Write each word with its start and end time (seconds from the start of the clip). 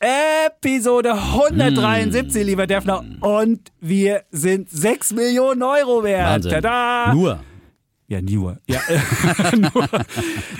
Episode 0.00 1.14
173, 1.14 2.44
lieber 2.44 2.66
Defner. 2.66 3.04
Und 3.20 3.72
wir 3.80 4.22
sind 4.30 4.68
6 4.70 5.12
Millionen 5.14 5.62
Euro 5.62 6.02
wert. 6.02 6.44
Wahnsinn. 6.44 6.52
Tada! 6.52 7.14
Nur. 7.14 7.40
Ja, 8.08 8.22
nur. 8.22 8.58
Ja, 8.68 8.80
nur. 9.56 9.88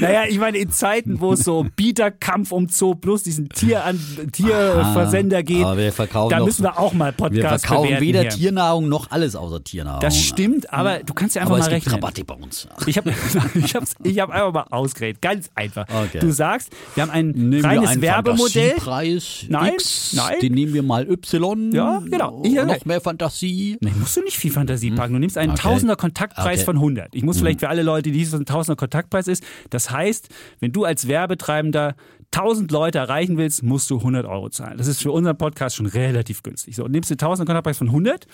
Naja, 0.00 0.24
ich 0.28 0.38
meine, 0.38 0.59
in 0.59 0.70
Zeiten, 0.70 1.20
wo 1.20 1.32
es 1.34 1.41
so 1.45 1.64
Bieterkampf 1.77 2.50
um 2.50 2.68
Zoo 2.68 2.96
plus 2.96 3.23
diesen 3.23 3.48
Tier 3.50 3.84
an, 3.84 4.00
Tierversender 4.32 5.42
geht, 5.45 5.64
wir 5.64 5.92
verkaufen 5.92 6.30
da 6.37 6.45
müssen 6.45 6.64
wir 6.64 6.77
auch 6.78 6.92
mal 6.92 7.12
Wir 7.12 7.16
Podcast 7.16 7.66
verkaufen 7.66 7.84
bewerten 7.88 8.04
weder 8.04 8.20
hier. 8.23 8.30
Tiernahrung 8.30 8.88
noch 8.88 9.10
alles 9.12 9.37
außer 9.37 9.62
Tiernahrung. 9.62 10.01
Das 10.01 10.18
stimmt, 10.20 10.73
aber 10.73 10.98
du 11.04 11.14
kannst 11.14 11.37
ja 11.37 11.42
einfach 11.42 11.54
aber 11.54 11.59
mal 11.60 11.66
es 11.66 11.70
gibt 11.73 11.87
rechnen. 11.87 11.95
Rabatte 11.95 12.24
bei 12.24 12.34
uns. 12.34 12.66
Ich 12.87 12.96
habe 12.98 13.12
ich 13.54 13.74
hab's, 13.76 13.95
ich 14.02 14.18
hab 14.18 14.30
einfach 14.30 14.52
mal 14.52 14.66
ausgerechnet. 14.76 15.23
Ganz 15.23 15.48
einfach. 15.54 15.87
Okay. 15.88 16.18
Du 16.18 16.32
sagst, 16.32 16.70
wir 16.95 17.02
haben 17.04 17.10
ein 17.10 17.28
Nehmen 17.28 17.52
wir 17.52 17.65
reines 17.65 17.90
einen 17.90 18.02
Werbemodell. 18.02 18.70
Fantasiepreis 18.70 19.45
Nein, 19.48 19.73
X, 19.74 20.12
nein. 20.15 20.40
den 20.42 20.52
nehmen 20.52 20.74
wir 20.74 20.82
mal 20.82 21.09
Y. 21.09 21.70
Ja, 21.73 22.02
genau. 22.04 22.42
Ich- 22.45 22.54
noch 22.57 22.85
mehr 22.87 23.01
Fantasie. 23.01 23.76
Nee, 23.80 23.92
musst 24.01 24.16
du 24.16 24.23
nicht 24.23 24.37
viel 24.37 24.51
Fantasie 24.51 24.90
packen. 24.90 25.13
Du 25.13 25.18
nimmst 25.20 25.38
einen 25.38 25.52
Okay. 25.52 25.60
Tausender 25.63 25.95
Kontaktpreis 25.95 26.59
Okay. 26.60 26.65
von 26.65 26.76
100. 26.76 27.15
Ich 27.15 27.23
muss 27.23 27.35
vielleicht 27.40 27.60
für 27.60 27.68
alle 27.68 27.82
Leute, 27.82 28.10
die 28.10 28.20
wissen, 28.20 28.32
was 28.32 28.40
ein 28.40 28.46
Tausender 28.46 28.76
Kontaktpreis 28.76 29.29
ist. 29.29 29.45
Das 29.70 29.90
heißt, 29.90 30.29
wenn 30.60 30.73
du 30.73 30.84
als 30.84 31.09
Werbetreibender 31.09 31.95
1000 32.32 32.70
Leute 32.70 32.98
erreichen 32.98 33.37
willst, 33.37 33.62
musst 33.62 33.90
du 33.90 33.98
100 33.98 34.26
Euro 34.26 34.48
zahlen. 34.51 34.79
Das 34.79 34.87
ist 34.87 35.02
für 35.02 35.12
unseren 35.12 35.38
Podcast 35.38 35.76
schon 35.76 35.87
relativ 35.87 36.42
günstig. 36.42 36.76
So, 36.76 36.84
und 36.84 36.90
nimmst 36.90 37.10
du 37.10 37.14
1000 37.14 37.46
Kontaktpreis 37.46 37.79
von 37.79 37.88
100, 37.88 38.26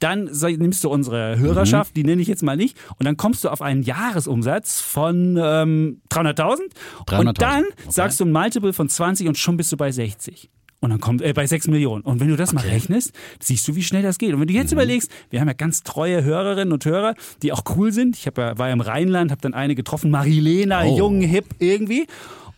dann 0.00 0.24
nimmst 0.24 0.82
du 0.82 0.88
unsere 0.88 1.38
Hörerschaft, 1.38 1.94
die 1.94 2.04
nenne 2.04 2.22
ich 2.22 2.28
jetzt 2.28 2.42
mal 2.42 2.56
nicht, 2.56 2.76
und 2.96 3.04
dann 3.04 3.16
kommst 3.16 3.44
du 3.44 3.50
auf 3.50 3.60
einen 3.60 3.82
Jahresumsatz 3.82 4.80
von 4.80 5.38
ähm, 5.40 6.00
300.000 6.10 6.58
300.000, 7.06 7.18
und 7.18 7.42
dann 7.42 7.64
okay. 7.64 7.74
sagst 7.90 8.18
du 8.18 8.24
ein 8.24 8.32
Multiple 8.32 8.72
von 8.72 8.88
20 8.88 9.28
und 9.28 9.36
schon 9.36 9.58
bist 9.58 9.70
du 9.72 9.76
bei 9.76 9.92
60. 9.92 10.50
Und 10.82 10.88
dann 10.90 11.00
kommt, 11.00 11.20
äh, 11.20 11.32
bei 11.34 11.46
6 11.46 11.68
Millionen. 11.68 12.02
Und 12.02 12.20
wenn 12.20 12.28
du 12.28 12.36
das 12.36 12.54
mal 12.54 12.62
rechnest, 12.64 13.12
siehst 13.38 13.68
du, 13.68 13.74
wie 13.76 13.82
schnell 13.82 14.02
das 14.02 14.16
geht. 14.16 14.32
Und 14.32 14.40
wenn 14.40 14.46
du 14.48 14.54
Mhm. 14.54 14.60
jetzt 14.60 14.72
überlegst, 14.72 15.10
wir 15.28 15.40
haben 15.40 15.48
ja 15.48 15.52
ganz 15.54 15.82
treue 15.82 16.24
Hörerinnen 16.24 16.72
und 16.72 16.84
Hörer, 16.86 17.14
die 17.42 17.52
auch 17.52 17.62
cool 17.76 17.92
sind. 17.92 18.16
Ich 18.16 18.26
hab 18.26 18.38
ja, 18.38 18.56
war 18.56 18.68
ja 18.68 18.72
im 18.72 18.80
Rheinland, 18.80 19.30
habe 19.30 19.42
dann 19.42 19.52
eine 19.52 19.74
getroffen, 19.74 20.10
Marilena, 20.10 20.84
Oh. 20.84 20.96
jung, 20.96 21.20
hip 21.20 21.44
irgendwie. 21.58 22.06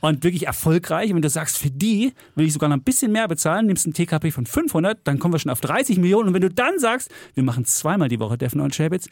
Und 0.01 0.23
wirklich 0.25 0.47
erfolgreich. 0.47 1.11
Und 1.11 1.17
wenn 1.17 1.23
du 1.23 1.31
sagst, 1.31 1.59
für 1.59 1.71
die 1.71 2.13
will 2.37 2.47
ich 2.47 2.53
sogar 2.53 2.69
noch 2.69 2.77
ein 2.77 2.83
bisschen 2.83 3.11
mehr 3.13 3.27
bezahlen, 3.29 3.67
nimmst 3.67 3.87
einen 3.87 3.95
TKP 3.95 4.31
von 4.31 4.47
500, 4.47 4.99
dann 5.05 5.19
kommen 5.19 5.35
wir 5.35 5.39
schon 5.41 5.51
auf 5.51 5.61
30 5.61 5.99
Millionen. 5.99 6.29
Und 6.29 6.35
wenn 6.35 6.43
du 6.43 6.51
dann 6.51 6.79
sagst, 6.79 7.11
wir 7.35 7.43
machen 7.43 7.65
zweimal 7.65 8.09
die 8.09 8.19
Woche 8.21 8.39
Defner 8.39 8.63
und 8.65 8.75
Schäbitz, 8.75 9.09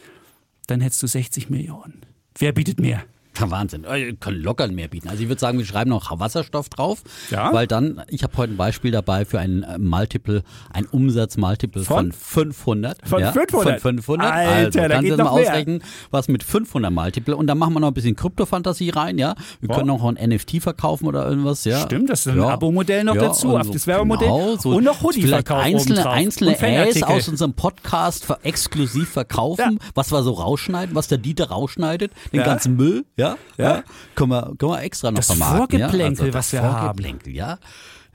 dann 0.69 0.81
hättest 0.81 1.03
du 1.03 1.09
60 1.09 1.51
Millionen. 1.51 2.01
Wer 2.39 2.53
bietet 2.53 2.79
mehr? 2.81 3.03
Ja, 3.39 3.51
Wahnsinn. 3.51 3.85
Äh, 3.85 4.07
Wir 4.07 4.17
können 4.17 4.43
locker 4.43 4.69
mehr 4.69 4.89
bieten. 4.89 5.09
Also 5.09 5.23
ich 5.23 5.29
würde 5.29 5.41
sagen, 5.41 5.59
wir 5.59 5.65
schreiben 5.65 5.91
noch 5.91 6.19
Wasserstoff 6.19 6.69
drauf. 6.69 7.03
Ja. 7.31 7.53
Weil 7.53 7.67
dann, 7.67 8.03
ich 8.09 8.23
habe 8.23 8.37
heute 8.37 8.53
ein 8.53 8.57
Beispiel 8.57 8.91
dabei 8.91 9.25
für 9.25 9.39
ein 9.39 9.63
äh, 9.63 9.79
Multiple, 9.79 10.43
ein 10.73 10.87
Umsatz-Multiple 10.87 11.83
von, 11.85 12.13
Von? 12.13 12.13
500. 12.13 13.09
Von 13.09 13.21
ja, 13.21 13.33
500? 13.33 13.81
Von 13.81 13.95
500. 13.99 14.31
Alter, 14.33 14.51
also, 14.51 14.79
da 14.81 14.89
kannst 14.89 15.03
geht 15.03 15.13
du 15.13 15.17
mal 15.25 15.25
mehr. 15.25 15.33
ausrechnen, 15.51 15.83
was 16.11 16.29
mit 16.29 16.43
500 16.43 16.93
Multiple. 16.93 17.37
Und 17.37 17.47
dann 17.47 17.59
machen 17.59 17.73
wir 17.75 17.81
noch 17.81 17.89
ein 17.89 17.95
bisschen 17.95 18.17
Kryptofantasie 18.17 18.91
rein, 18.91 19.19
ja. 19.19 19.35
Wir 19.61 19.69
Boah. 19.69 19.77
können 19.77 19.87
noch 19.89 20.05
ein 20.05 20.15
NFT 20.31 20.61
verkaufen 20.61 21.07
oder 21.07 21.27
irgendwas, 21.29 21.65
ja. 21.65 21.81
Stimmt, 21.81 22.11
das 22.11 22.27
ist 22.27 22.33
ein 22.33 22.41
Abo-Modell 22.41 23.05
noch 23.05 23.17
dazu, 23.17 23.55
und 23.55 23.61
auf 23.61 23.71
das 23.71 23.87
Werbemodell. 23.87 24.29
Genau, 24.29 24.57
so 24.57 24.71
Und 24.71 24.85
noch 24.85 25.03
Hoodie-Verkauf 25.03 25.63
Vielleicht 25.63 25.75
einzelne, 25.77 25.95
obendrauf. 26.01 26.15
einzelne 26.15 26.55
Fanartikel. 26.57 27.03
Ads 27.05 27.11
aus 27.13 27.29
unserem 27.29 27.53
Podcast 27.55 28.27
exklusiv 28.43 29.09
verkaufen, 29.11 29.79
was 29.95 30.13
wir 30.13 30.23
so 30.23 30.33
rausschneiden, 30.33 30.95
was 30.95 31.09
der 31.09 31.19
Dieter 31.19 31.49
rausschneidet, 31.51 32.13
den 32.33 32.41
Ja. 32.41 32.47
ganzen 32.47 32.77
Müll, 32.77 33.05
ja, 33.21 33.37
Ja. 33.59 33.85
Können, 34.15 34.31
wir, 34.31 34.55
können 34.59 34.73
wir 34.73 34.83
extra 34.83 35.11
noch 35.11 35.19
Das 35.19 35.27
vermarkten. 35.27 35.79
ja? 35.79 35.89
Vorgeplänkel, 35.89 36.21
also 36.27 36.27
das 36.27 36.35
was 36.35 36.53
wir 36.53 36.63
haben. 36.63 37.19
Ja. 37.27 37.59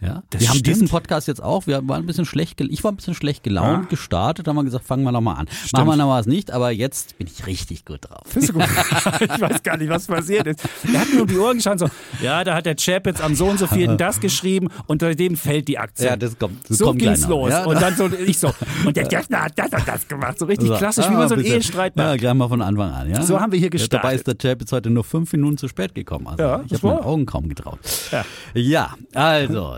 Ja. 0.02 0.24
Das 0.30 0.42
wir 0.42 0.50
haben 0.50 0.56
stimmt. 0.58 0.68
diesen 0.68 0.88
Podcast 0.90 1.28
jetzt 1.28 1.42
auch, 1.42 1.68
wir 1.68 1.76
waren 1.88 2.04
ein 2.04 2.06
bisschen 2.06 2.26
schlecht, 2.26 2.60
ich 2.62 2.84
war 2.84 2.92
ein 2.92 2.98
bisschen 2.98 3.14
schlecht 3.16 3.44
gelaunt 3.44 3.84
Ja. 3.84 3.90
gestartet, 3.90 4.48
haben 4.48 4.56
wir 4.58 4.64
gesagt, 4.64 4.86
fangen 4.86 5.04
wir 5.04 5.12
nochmal 5.12 5.38
an. 5.38 5.48
Machen 5.74 5.88
wir 5.88 5.96
noch 5.96 6.10
was 6.10 6.26
nicht, 6.26 6.52
aber 6.52 6.72
jetzt 6.72 7.18
bin 7.18 7.28
ich 7.28 7.48
richtig 7.48 7.86
gut 7.86 8.00
drauf. 8.10 8.22
Du 8.34 8.40
gut? 8.54 8.64
ich 9.22 9.42
weiß 9.42 9.64
gar 9.64 9.78
nicht, 9.78 9.90
was 9.90 10.08
passiert 10.08 10.48
ist. 10.48 10.60
Er 10.94 11.00
hat 11.02 11.14
mir 11.14 11.22
um 11.22 11.28
die 11.28 11.38
Ohren 11.38 11.58
geschaut 11.58 11.80
so, 11.80 11.88
ja, 12.22 12.44
da 12.44 12.56
hat 12.56 12.66
der 12.66 12.76
Chap 12.76 13.08
jetzt 13.08 13.22
am 13.22 13.36
so 13.36 13.46
und 13.48 13.58
so 13.58 13.68
vierten 13.68 13.98
das 13.98 14.20
geschrieben 14.20 14.68
und 14.88 15.02
seitdem 15.02 15.36
fällt 15.38 15.68
die 15.68 15.78
Aktie. 15.80 16.06
Ja, 16.08 16.18
das 16.18 16.38
kommt- 16.38 16.70
das 16.70 16.78
so 16.78 16.86
kommt 16.86 17.00
ging's 17.00 17.26
los. 17.28 17.50
ja. 17.50 17.64
Und 17.66 17.82
dann 17.82 17.96
so, 17.96 18.08
ich 18.08 18.38
so, 18.38 18.54
und 18.86 18.96
der 18.98 19.08
Defner 19.08 19.44
hat 19.46 19.54
das 19.58 19.72
und 19.72 19.88
das 19.88 20.08
gemacht. 20.08 20.38
So 20.40 20.46
richtig 20.46 20.72
klassisch, 20.78 21.10
wie 21.10 21.14
man 21.14 21.30
so 21.30 21.36
einen 21.36 21.46
Ehestreit 21.46 21.94
Ja, 21.96 22.10
macht. 22.10 22.20
gleich 22.20 22.34
mal 22.34 22.48
von 22.50 22.62
Anfang 22.62 22.92
an, 22.92 23.10
ja. 23.10 23.22
So 23.24 23.40
haben 23.40 23.52
wir 23.52 23.60
hier 23.60 23.70
Ja, 23.74 23.88
Dabei 23.88 24.16
ist 24.16 24.28
der 24.28 24.38
Chap 24.38 24.60
jetzt 24.62 24.72
heute 24.72 24.90
nur 24.90 25.04
fünf 25.04 25.32
Minuten 25.32 25.58
zu 25.58 25.68
spät 25.68 25.96
gekommen. 25.96 26.28
Also 26.28 26.44
Ja, 26.44 26.62
ich 26.66 26.74
habe 26.74 26.88
meinen 26.88 27.00
Augen 27.00 27.26
kaum 27.26 27.48
getraut. 27.50 27.80
Ja. 28.12 28.26
ja, 28.54 28.94
also, 29.14 29.78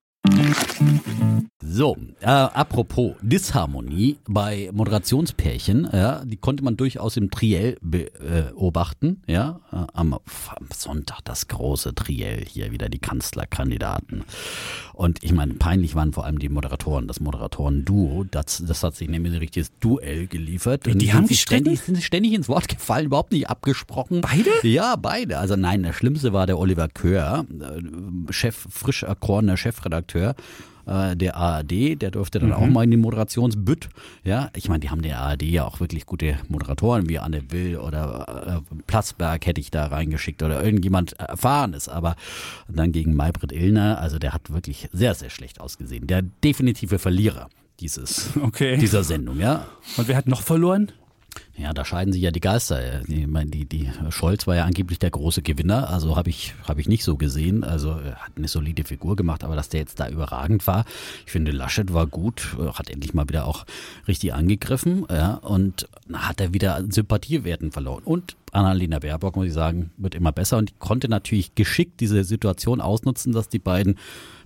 So, 1.63 1.95
äh, 2.19 2.25
apropos 2.25 3.13
Disharmonie 3.21 4.17
bei 4.27 4.69
Moderationspärchen, 4.73 5.89
ja, 5.93 6.25
die 6.25 6.35
konnte 6.35 6.63
man 6.65 6.75
durchaus 6.75 7.15
im 7.15 7.31
Triell 7.31 7.77
beobachten, 7.81 9.21
ja, 9.25 9.61
äh, 9.71 9.87
am, 9.93 10.13
am 10.13 10.67
Sonntag 10.75 11.21
das 11.23 11.47
große 11.47 11.95
Triell, 11.95 12.43
hier 12.45 12.71
wieder 12.71 12.89
die 12.89 12.99
Kanzlerkandidaten. 12.99 14.25
Und 15.01 15.23
ich 15.23 15.33
meine, 15.33 15.55
peinlich 15.55 15.95
waren 15.95 16.13
vor 16.13 16.25
allem 16.25 16.37
die 16.37 16.47
Moderatoren, 16.47 17.07
das 17.07 17.19
Moderatoren-Duo, 17.19 18.23
das, 18.29 18.63
das 18.63 18.83
hat 18.83 18.95
sich 18.95 19.09
nämlich 19.09 19.33
ein 19.33 19.39
richtiges 19.39 19.71
Duell 19.79 20.27
geliefert. 20.27 20.85
Die 20.85 20.91
Und 20.91 21.01
haben 21.01 21.21
sind 21.21 21.27
sich 21.29 21.41
ständig, 21.41 21.81
sind 21.81 22.03
ständig 22.03 22.33
ins 22.33 22.47
Wort 22.47 22.67
gefallen, 22.67 23.07
überhaupt 23.07 23.31
nicht 23.31 23.49
abgesprochen. 23.49 24.21
Beide? 24.21 24.51
Ja, 24.61 24.95
beide. 24.97 25.39
Also 25.39 25.55
nein, 25.55 25.81
der 25.81 25.93
Schlimmste 25.93 26.33
war 26.33 26.45
der 26.45 26.59
Oliver 26.59 26.87
Köhr, 26.87 27.47
äh, 27.49 28.31
Chef, 28.31 28.67
frisch 28.69 29.01
erkorener 29.01 29.57
Chefredakteur 29.57 30.35
äh, 30.85 31.15
der 31.15 31.35
ARD, 31.35 32.01
der 32.01 32.11
durfte 32.11 32.39
dann 32.39 32.53
auch 32.53 32.65
mal 32.67 32.83
in 32.83 32.91
die 32.91 32.97
Moderationsbütt. 32.97 33.89
Ja, 34.23 34.49
ich 34.55 34.69
meine, 34.69 34.79
die 34.79 34.89
haben 34.89 35.01
der 35.01 35.19
ARD 35.19 35.43
ja 35.43 35.65
auch 35.65 35.79
wirklich 35.79 36.05
gute 36.05 36.37
Moderatoren, 36.47 37.09
wie 37.09 37.19
Anne 37.19 37.51
Will 37.51 37.77
oder 37.77 38.61
äh, 38.69 38.75
Platzberg 38.87 39.45
hätte 39.45 39.61
ich 39.61 39.71
da 39.71 39.87
reingeschickt 39.87 40.43
oder 40.43 40.63
irgendjemand 40.63 41.13
Erfahrenes. 41.13 41.89
Aber 41.89 42.15
dann 42.67 42.91
gegen 42.91 43.15
Maybrit 43.15 43.51
Illner, 43.51 43.99
also 43.99 44.19
der 44.19 44.33
hat 44.33 44.51
wirklich 44.53 44.89
sehr, 44.91 45.15
sehr 45.15 45.29
schlecht 45.29 45.59
ausgesehen. 45.59 46.07
Der 46.07 46.21
definitive 46.21 46.99
Verlierer 46.99 47.49
dieses, 47.79 48.29
Okay. 48.41 48.77
dieser 48.77 49.03
Sendung, 49.03 49.39
ja. 49.39 49.65
Und 49.97 50.07
wer 50.07 50.15
hat 50.15 50.27
noch 50.27 50.41
verloren? 50.41 50.91
Ja, 51.57 51.73
da 51.73 51.85
scheiden 51.85 52.11
sich 52.11 52.21
ja 52.21 52.31
die 52.31 52.39
Geister. 52.39 53.07
Ich 53.07 53.27
meine, 53.27 53.51
die, 53.51 53.65
die 53.65 53.91
Scholz 54.09 54.47
war 54.47 54.55
ja 54.55 54.65
angeblich 54.65 54.99
der 54.99 55.11
große 55.11 55.41
Gewinner, 55.41 55.89
also 55.89 56.15
habe 56.15 56.29
ich, 56.29 56.55
hab 56.67 56.79
ich 56.79 56.87
nicht 56.87 57.03
so 57.03 57.17
gesehen. 57.17 57.63
Also 57.63 57.91
er 57.91 58.15
hat 58.15 58.31
eine 58.35 58.47
solide 58.47 58.83
Figur 58.83 59.15
gemacht, 59.15 59.43
aber 59.43 59.55
dass 59.55 59.69
der 59.69 59.81
jetzt 59.81 59.99
da 59.99 60.09
überragend 60.09 60.65
war, 60.65 60.85
ich 61.25 61.31
finde, 61.31 61.51
Laschet 61.51 61.93
war 61.93 62.07
gut, 62.07 62.55
hat 62.73 62.89
endlich 62.89 63.13
mal 63.13 63.29
wieder 63.29 63.45
auch 63.45 63.65
richtig 64.07 64.33
angegriffen, 64.33 65.05
ja, 65.09 65.35
und 65.35 65.87
hat 66.11 66.41
er 66.41 66.53
wieder 66.53 66.83
Sympathiewerten 66.89 67.71
verloren. 67.71 68.03
Und 68.03 68.37
Annalena 68.51 68.99
Baerbock, 68.99 69.35
muss 69.35 69.47
ich 69.47 69.53
sagen, 69.53 69.91
wird 69.97 70.15
immer 70.15 70.31
besser 70.31 70.57
und 70.57 70.79
konnte 70.79 71.09
natürlich 71.09 71.55
geschickt 71.55 71.99
diese 71.99 72.23
Situation 72.23 72.81
ausnutzen, 72.81 73.33
dass 73.33 73.49
die 73.49 73.59
beiden 73.59 73.97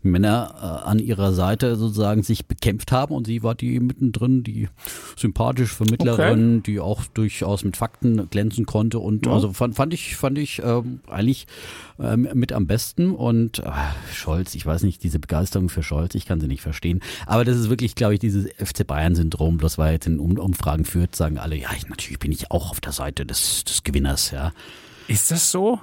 Männer 0.06 0.56
äh, 0.86 0.88
an 0.90 1.00
ihrer 1.00 1.34
Seite 1.34 1.76
sozusagen 1.76 2.24
sich 2.24 2.46
bekämpft 2.48 2.92
haben 2.92 3.14
und 3.14 3.28
sie 3.28 3.44
war 3.44 3.56
die 3.56 3.80
mittendrin, 3.80 4.44
die 4.44 4.70
sympathische 5.18 5.76
Vermittlerin, 5.76 6.64
die 6.64 6.80
auch 6.80 7.06
durchaus 7.14 7.64
mit 7.64 7.78
Fakten 7.78 8.30
glänzen 8.30 8.66
konnte 8.66 9.00
und 9.00 9.26
Ja. 9.26 9.34
also 9.34 9.52
fand, 9.54 9.76
fand 9.76 9.94
ich, 9.94 10.16
fand 10.16 10.38
ich 10.38 10.62
ähm, 10.64 11.00
eigentlich 11.08 11.48
ähm, 12.00 12.28
mit 12.34 12.54
am 12.54 12.68
besten 12.68 13.12
und 13.12 13.60
äh, 13.60 13.72
Scholz, 14.14 14.56
ich 14.56 14.66
weiß 14.66 14.84
nicht, 14.84 15.04
diese 15.04 15.20
Begeisterung 15.20 15.70
für 15.70 15.84
Scholz, 15.84 16.16
ich 16.16 16.26
kann 16.26 16.40
sie 16.40 16.48
nicht 16.48 16.62
verstehen, 16.62 17.02
aber 17.26 17.46
das 17.46 17.58
ist 17.58 17.70
wirklich, 17.70 17.96
glaube 17.96 18.14
ich, 18.14 18.20
dieses 18.20 18.48
FC 18.58 18.86
Bayern-Syndrom, 18.86 19.58
bloß 19.58 19.78
weil 19.78 19.94
jetzt 19.94 20.08
in 20.08 20.20
um 20.20 20.38
Umfragen 20.38 20.86
führt, 20.86 21.16
sagen 21.16 21.38
alle, 21.38 21.56
ja, 21.56 21.70
ich, 21.76 21.88
natürlich 21.88 22.20
bin 22.20 22.32
ich 22.32 22.52
auch 22.52 22.72
auf 22.72 22.82
der 22.82 22.92
Seite 22.92 23.26
des, 23.26 23.64
des 23.64 23.84
Gewinners, 23.84 24.32
ja. 24.32 24.52
Ist 25.08 25.32
das 25.32 25.52
so? 25.52 25.80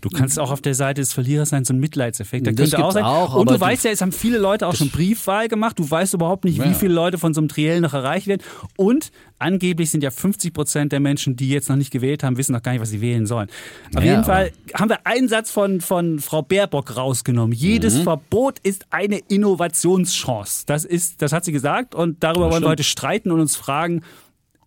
Du 0.00 0.08
kannst 0.08 0.38
auch 0.38 0.50
auf 0.50 0.60
der 0.60 0.74
Seite 0.74 1.00
des 1.00 1.12
Verlierers 1.12 1.50
sein, 1.50 1.64
so 1.64 1.72
ein 1.74 1.78
Mitleidseffekt. 1.80 2.46
Da 2.46 2.52
Das 2.52 2.70
könnte 2.70 2.84
auch 2.84 2.92
sein. 2.92 3.04
auch, 3.04 3.34
Und 3.34 3.50
du 3.50 3.60
weißt 3.60 3.84
ja, 3.84 3.90
es 3.90 4.00
haben 4.00 4.12
viele 4.12 4.38
Leute 4.38 4.66
auch 4.66 4.74
schon 4.74 4.90
Briefwahl 4.90 5.48
gemacht. 5.48 5.78
Du 5.78 5.90
weißt 5.90 6.14
überhaupt 6.14 6.44
nicht, 6.44 6.58
wie 6.62 6.68
Ja. 6.68 6.74
viele 6.74 6.94
Leute 6.94 7.18
von 7.18 7.34
so 7.34 7.40
einem 7.40 7.48
Triell 7.48 7.80
noch 7.80 7.94
erreicht 7.94 8.26
werden. 8.26 8.42
Und 8.76 9.10
angeblich 9.38 9.90
sind 9.90 10.02
ja 10.02 10.10
50 10.10 10.52
Prozent 10.54 10.92
der 10.92 11.00
Menschen, 11.00 11.36
die 11.36 11.48
jetzt 11.50 11.68
noch 11.68 11.76
nicht 11.76 11.90
gewählt 11.90 12.22
haben, 12.22 12.36
wissen 12.36 12.52
noch 12.52 12.62
gar 12.62 12.72
nicht, 12.72 12.80
was 12.80 12.90
sie 12.90 13.00
wählen 13.00 13.26
sollen. 13.26 13.48
Auf 13.94 14.02
Ja, 14.04 14.10
jeden 14.12 14.24
Fall 14.24 14.52
haben 14.74 14.88
wir 14.88 15.06
einen 15.06 15.28
Satz 15.28 15.50
von, 15.50 15.80
von 15.80 16.18
Frau 16.18 16.42
Baerbock 16.42 16.96
rausgenommen. 16.96 17.52
Jedes 17.56 17.98
Mhm. 17.98 18.02
Verbot 18.04 18.58
ist 18.62 18.86
eine 18.90 19.18
Innovationschance. 19.28 20.64
Das 20.66 20.84
ist, 20.84 21.22
das 21.22 21.32
hat 21.32 21.44
sie 21.44 21.52
gesagt. 21.52 21.94
Und 21.94 22.22
darüber 22.22 22.50
wollen 22.50 22.62
wir 22.62 22.68
heute 22.68 22.84
streiten 22.84 23.30
und 23.30 23.40
uns 23.40 23.56
fragen, 23.56 24.02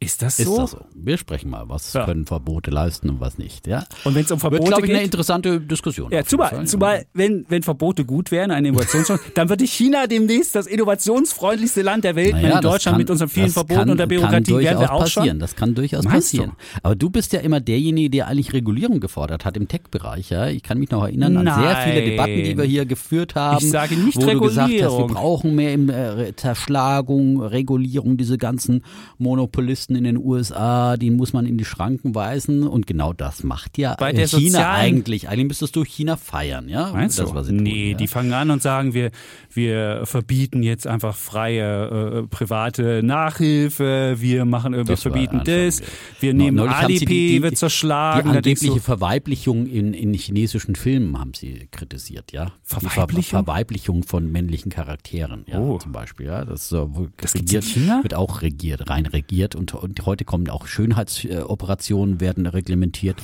ist 0.06 0.22
das 0.22 0.38
so? 0.38 0.44
Ist 0.54 0.58
das 0.60 0.72
so? 0.72 0.78
Wir 0.96 1.18
sprechen 1.18 1.50
mal, 1.50 1.68
was 1.70 1.94
Ja. 1.94 2.06
können 2.06 2.26
Verbote 2.26 2.72
leisten 2.72 3.10
und 3.10 3.20
was 3.20 3.38
nicht, 3.38 3.68
ja. 3.68 3.84
Und 4.04 4.16
wenn 4.16 4.24
es 4.26 4.32
um 4.32 4.42
Wird, 4.42 4.54
Verbote 4.54 4.70
glaube 4.70 4.82
ich, 4.84 4.88
geht, 4.88 4.96
eine 4.96 5.06
interessante 5.06 5.60
Diskussion. 5.62 6.12
Ja, 6.12 6.24
zumal, 6.24 6.66
zumal 6.66 7.06
wenn, 7.14 7.46
wenn 7.50 7.64
Verbote 7.64 8.06
gut 8.06 8.32
wären, 8.32 8.52
eine 8.52 8.68
Innovationschance, 8.70 9.22
dann 9.36 9.50
würde 9.50 9.66
China 9.66 10.08
demnächst 10.08 10.56
das 10.56 10.68
innovationsfreundlichste 10.68 11.82
Land 11.82 12.04
der 12.04 12.16
Welt. 12.16 12.34
Naja, 12.34 12.56
in 12.58 12.62
Deutschland 12.62 12.94
kann- 12.96 12.98
mit 12.98 13.10
unseren 13.10 13.30
vielen 13.30 13.50
Verboten 13.50 13.80
kann- 13.80 13.90
und 13.90 13.98
der 13.98 14.08
Bürokratie 14.08 14.58
werden 14.60 14.80
wir 14.80 14.92
auch 14.94 15.02
passieren. 15.02 15.28
schon. 15.30 15.40
Das 15.40 15.56
kann 15.56 15.76
durchaus 15.76 16.04
Meinst 16.06 16.28
passieren. 16.32 16.54
Aber 16.82 16.96
du 16.96 17.10
bist 17.10 17.34
ja 17.34 17.40
immer 17.40 17.60
derjenige, 17.60 18.10
der 18.10 18.28
eigentlich 18.28 18.54
Regulierung 18.54 19.00
gefordert 19.00 19.46
hat 19.46 19.58
im 19.58 19.68
Tech-Bereich. 19.68 20.30
Ja? 20.30 20.48
Ich 20.48 20.64
kann 20.64 20.80
mich 20.80 20.90
noch 20.92 21.04
erinnern 21.04 21.38
an 21.38 21.46
sehr 21.46 21.78
viele 21.78 21.96
Nein. 22.02 22.06
Debatten, 22.10 22.44
die 22.44 22.58
wir 22.58 22.64
hier 22.66 22.86
geführt 22.86 23.36
haben. 23.36 23.64
Ich 23.64 23.70
sage 23.72 23.96
nicht 23.96 24.18
wo 24.18 24.22
du 24.26 24.40
gesagt 24.42 24.68
hast, 24.68 24.72
wir 24.72 24.86
Regulierung. 24.86 25.14
brauchen 25.14 25.56
mehr 25.56 25.74
im, 25.74 25.90
äh, 25.90 26.36
Zerschlagung, 26.36 27.42
Regulierung, 27.42 28.18
diese 28.18 28.38
ganzen 28.38 28.84
Monopolisten 29.18 29.93
in 29.96 30.04
den 30.04 30.18
USA, 30.18 30.98
die 30.98 31.10
muss 31.12 31.34
man 31.34 31.46
in 31.46 31.58
die 31.58 31.66
Schranken 31.66 32.16
weisen. 32.16 32.68
Und 32.68 32.88
genau 32.88 33.14
das 33.14 33.44
macht 33.44 33.78
ja 33.78 33.96
Bei 33.96 34.12
äh, 34.12 34.28
China 34.28 34.28
sozialen- 34.28 34.76
eigentlich. 34.82 35.30
Eigentlich 35.30 35.48
müsstest 35.48 35.76
du 35.76 35.84
China 35.84 36.16
feiern, 36.18 36.70
ja? 36.70 36.92
Meinst 36.94 37.20
das, 37.20 37.30
du? 37.30 37.36
was 37.36 37.48
sie 37.48 37.54
tun, 37.56 37.64
nee, 37.64 37.92
ja? 37.92 37.98
die 37.98 38.08
fangen 38.08 38.34
an 38.34 38.52
und 38.52 38.62
sagen, 38.62 38.94
wir, 38.94 39.12
wir 39.52 40.02
verbieten 40.06 40.64
jetzt 40.64 40.88
einfach 40.88 41.16
freie 41.16 42.22
äh, 42.24 42.28
private 42.28 43.02
Nachhilfe, 43.04 44.16
wir 44.20 44.46
machen, 44.46 44.74
wir 44.74 44.84
Das 44.84 45.06
war 45.06 45.12
verbieten 45.12 45.42
das, 45.46 45.82
wir 46.20 46.34
nehmen 46.34 46.58
Neulich 46.58 46.74
Alipay, 46.76 47.00
die- 47.06 47.06
die- 47.06 47.44
wird 47.44 47.58
zerschlagen. 47.58 48.32
Die 48.32 48.38
angebliche 48.38 48.74
du, 48.76 48.80
Verweiblichung 48.80 49.66
in, 49.68 49.94
in 49.94 50.14
chinesischen 50.14 50.76
Filmen 50.76 51.18
haben 51.20 51.34
sie 51.34 51.68
kritisiert, 51.72 52.32
ja. 52.32 52.46
Die 52.46 52.52
Ver 52.64 52.82
Verweiblichung? 52.82 53.44
Verweiblichung 53.46 54.04
von 54.04 54.32
männlichen 54.32 54.72
Charakteren, 54.72 55.46
ja, 55.48 55.60
Oh. 55.60 55.78
zum 55.78 55.92
Beispiel, 55.92 56.28
ja. 56.28 56.46
Das, 56.46 56.72
äh, 56.72 56.86
Das 57.18 57.36
regiert, 57.36 57.64
China? 57.64 58.00
wird 58.04 58.14
auch 58.14 58.42
regiert, 58.42 58.90
rein 58.90 59.06
regiert 59.06 59.56
und, 59.56 59.74
und 59.84 60.06
heute 60.06 60.26
kommen 60.26 60.50
auch 60.50 60.66
Schönheitsoperationen 60.68 62.20
werden 62.20 62.46
reglementiert. 62.48 63.18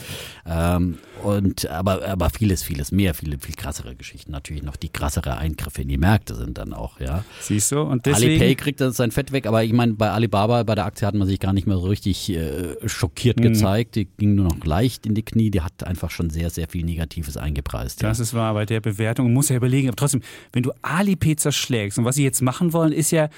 Ähm, 0.46 0.98
und 1.24 1.68
aber, 1.70 2.06
aber 2.08 2.30
vieles, 2.30 2.64
vieles 2.64 2.92
mehr, 2.92 3.14
viele, 3.14 3.38
viel 3.40 3.56
krassere 3.56 3.96
Geschichten. 3.96 4.32
Natürlich 4.32 4.64
noch 4.64 4.76
die 4.76 4.90
krassere 4.90 5.38
Eingriffe 5.38 5.82
in 5.82 5.88
die 5.88 5.98
Märkte 5.98 6.36
sind 6.36 6.58
dann 6.58 6.74
auch, 6.74 7.00
ja. 7.00 7.24
siehst 7.42 7.72
du, 7.72 7.82
und 7.82 8.08
Alipay 8.08 8.30
deswegen, 8.38 8.58
kriegt 8.58 8.82
das 8.82 8.98
sein 8.98 9.12
Fett 9.12 9.32
weg, 9.32 9.46
aber 9.46 9.64
ich 9.64 9.74
meine, 9.74 9.94
bei 9.94 10.12
Alibaba, 10.12 10.64
bei 10.64 10.76
der 10.76 10.86
Aktie 10.86 11.08
hat 11.08 11.16
man 11.16 11.28
sich 11.28 11.40
gar 11.40 11.54
nicht 11.54 11.68
mehr 11.68 11.78
so 11.78 11.88
richtig 11.88 12.30
äh, 12.30 12.76
schockiert 12.88 13.38
Mhm. 13.40 13.44
gezeigt. 13.44 13.96
Die 13.96 14.06
ging 14.06 14.36
nur 14.36 14.46
noch 14.46 14.64
leicht 14.66 15.06
in 15.06 15.16
die 15.16 15.24
Knie. 15.24 15.52
Die 15.52 15.62
hat 15.62 15.84
einfach 15.84 16.10
schon 16.12 16.30
sehr, 16.30 16.50
sehr 16.50 16.68
viel 16.68 16.84
Negatives 16.86 17.38
eingepreist. 17.38 18.02
Ja. 18.02 18.10
Das 18.10 18.20
ist 18.20 18.34
wahr 18.34 18.54
bei 18.54 18.66
der 18.66 18.82
Bewertung. 18.82 19.26
Man 19.28 19.34
muss 19.34 19.50
ja 19.50 19.56
überlegen, 19.56 19.88
aber 19.88 19.96
trotzdem, 19.96 20.22
wenn 20.54 20.64
du 20.64 20.72
Alipay 20.82 21.36
zerschlägst 21.36 21.98
und 21.98 22.06
was 22.06 22.16
sie 22.16 22.24
jetzt 22.24 22.42
machen 22.42 22.74
wollen, 22.74 22.92
ist 22.92 23.12
ja 23.12 23.30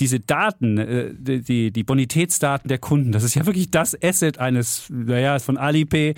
diese 0.00 0.20
Daten, 0.20 0.78
äh, 0.78 1.14
die, 1.16 1.70
die- 1.72 1.84
Bonitätsdaten 1.84 2.68
der 2.68 2.78
Kunden, 2.78 3.12
das 3.12 3.22
ist 3.24 3.34
ja 3.34 3.46
wirklich 3.46 3.70
das 3.70 3.96
Asset 4.02 4.38
eines, 4.38 4.86
naja, 4.90 5.38
von 5.38 5.56
Alipay. 5.56 6.14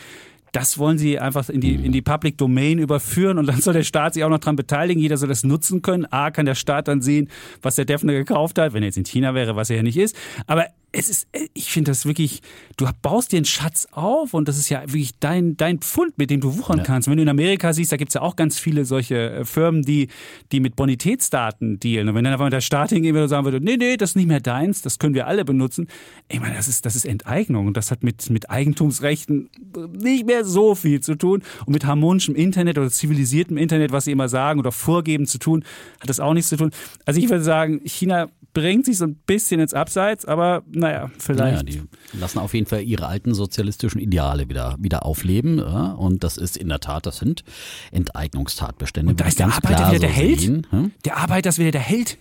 Das 0.53 0.79
wollen 0.79 0.99
sie 0.99 1.19
einfach 1.21 1.49
in 1.49 1.61
die, 1.61 1.75
in 1.77 1.93
die 1.93 2.03
Public 2.03 2.37
Domain 2.37 2.79
überführen 2.81 3.39
und 3.39 3.47
dann 3.47 3.61
soll 3.61 3.73
der 3.73 3.85
Staat 3.85 4.15
sich 4.15 4.25
auch 4.25 4.29
noch 4.29 4.41
dran 4.41 4.57
beteiligen. 4.57 5.01
Jeder 5.01 5.17
soll 5.17 5.29
das 5.29 5.45
nutzen 5.45 5.81
können. 5.81 6.07
A, 6.11 6.33
kann 6.33 6.45
der 6.45 6.57
Staat 6.57 6.89
dann 6.89 7.03
sehen, 7.03 7.29
was 7.63 7.77
der 7.77 7.85
Defner 7.85 8.15
gekauft 8.15 8.59
hat, 8.59 8.73
wenn 8.73 8.83
er 8.83 8.87
jetzt 8.87 8.99
in 8.99 9.05
China 9.05 9.33
wäre, 9.35 9.55
was 9.55 9.71
er 9.71 9.77
ja 9.77 9.83
nicht 9.85 9.97
ist. 9.97 10.17
Aber 10.49 10.67
es 10.93 11.09
ist, 11.09 11.29
ich 11.55 11.71
finde 11.71 11.91
das 11.93 12.05
wirklich, 12.05 12.43
du 12.77 12.87
baust 13.03 13.33
dir 13.33 13.37
einen 13.37 13.45
Schatz 13.45 13.87
auf 13.93 14.35
und 14.35 14.49
das 14.49 14.59
ist 14.59 14.69
ja 14.69 14.81
wirklich 14.83 15.19
dein, 15.21 15.57
dein 15.57 15.79
Pfund, 15.79 16.19
mit 16.19 16.31
dem 16.31 16.41
du 16.41 16.59
wuchern 16.59 16.79
Ja. 16.79 16.85
kannst. 16.85 17.07
Und 17.07 17.13
wenn 17.13 17.19
du 17.19 17.23
in 17.23 17.29
Amerika 17.29 17.73
siehst, 17.73 17.93
da 17.93 17.97
gibt's 17.97 18.15
ja 18.15 18.23
auch 18.23 18.35
ganz 18.37 18.59
viele 18.59 18.85
solche 18.85 19.31
äh, 19.31 19.45
Firmen, 19.45 19.83
die, 19.83 20.09
die 20.51 20.59
mit 20.61 20.75
Bonitätsdaten 20.77 21.79
dealen. 21.79 22.09
Und 22.09 22.15
wenn 22.17 22.25
dann 22.25 22.33
einfach 22.33 22.51
der 22.51 22.61
Staat 22.61 22.91
hingehen 22.91 23.15
würde 23.15 23.25
und 23.25 23.29
sagen 23.29 23.45
würde, 23.45 23.61
nee, 23.61 23.77
nee, 23.77 23.97
das 23.97 24.11
ist 24.11 24.17
nicht 24.17 24.27
mehr 24.27 24.41
deins, 24.41 24.83
das 24.83 24.99
können 24.99 25.15
wir 25.15 25.27
alle 25.27 25.45
benutzen. 25.45 25.87
Ich 26.29 26.41
meine, 26.41 26.55
das 26.57 26.67
ist, 26.69 26.85
das 26.87 26.97
ist 26.97 27.05
Enteignung 27.05 27.67
und 27.67 27.77
das 27.77 27.91
hat 27.91 28.03
mit, 28.03 28.29
mit 28.31 28.51
Eigentumsrechten 28.51 29.49
nicht 29.97 30.27
mehr 30.27 30.45
so 30.45 30.75
viel 30.75 31.01
zu 31.01 31.15
tun. 31.15 31.43
Und 31.67 31.73
mit 31.73 31.85
harmonischem 31.85 32.35
Internet 32.35 32.79
oder 32.79 32.91
zivilisiertem 32.91 33.57
Internet, 33.57 33.93
was 33.93 34.05
sie 34.07 34.13
immer 34.13 34.29
sagen 34.29 34.59
oder 34.61 34.73
vorgeben 34.73 35.27
zu 35.27 35.39
tun, 35.39 35.65
hat 36.01 36.09
das 36.09 36.21
auch 36.21 36.35
nichts 36.35 36.49
zu 36.49 36.57
tun. 36.57 36.71
Also 37.05 37.21
ich 37.21 37.29
würde 37.29 37.45
sagen, 37.45 37.81
China 37.85 38.29
bringt 38.53 38.85
sich 38.87 38.99
so 38.99 39.05
ein 39.05 39.15
bisschen 39.15 39.61
ins 39.61 39.75
Abseits, 39.75 40.25
aber 40.25 40.65
naja, 40.81 41.11
vielleicht. 41.19 41.39
Naja, 41.41 41.63
die 41.63 41.83
lassen 42.19 42.39
auf 42.39 42.55
jeden 42.55 42.67
Fall 42.67 42.83
ihre 42.83 43.07
alten 43.07 43.35
sozialistischen 43.35 44.01
Ideale 44.01 44.49
wieder, 44.49 44.77
wieder 44.81 45.07
aufleben. 45.07 45.59
Ja? 45.59 45.93
Und 45.93 46.25
das 46.25 46.37
ist 46.37 46.57
in 46.57 46.69
der 46.69 46.81
Tat, 46.81 47.07
das 47.07 47.19
sind 47.19 47.45
Enteignungstatbestände. 47.93 49.11
Und 49.11 49.21
da 49.21 49.27
ist 49.27 49.39
der 49.39 49.47
Arbeiter 49.47 49.89
wieder 49.91 49.99
der 50.01 50.09
so 50.11 50.15
Held? 50.15 50.41
sehen. 50.41 50.67
Hm? 50.71 50.91
Der 51.05 51.17
Arbeiter 51.19 51.49
ist 51.51 51.59
wieder 51.59 51.71
der 51.71 51.81
Held. 51.81 52.19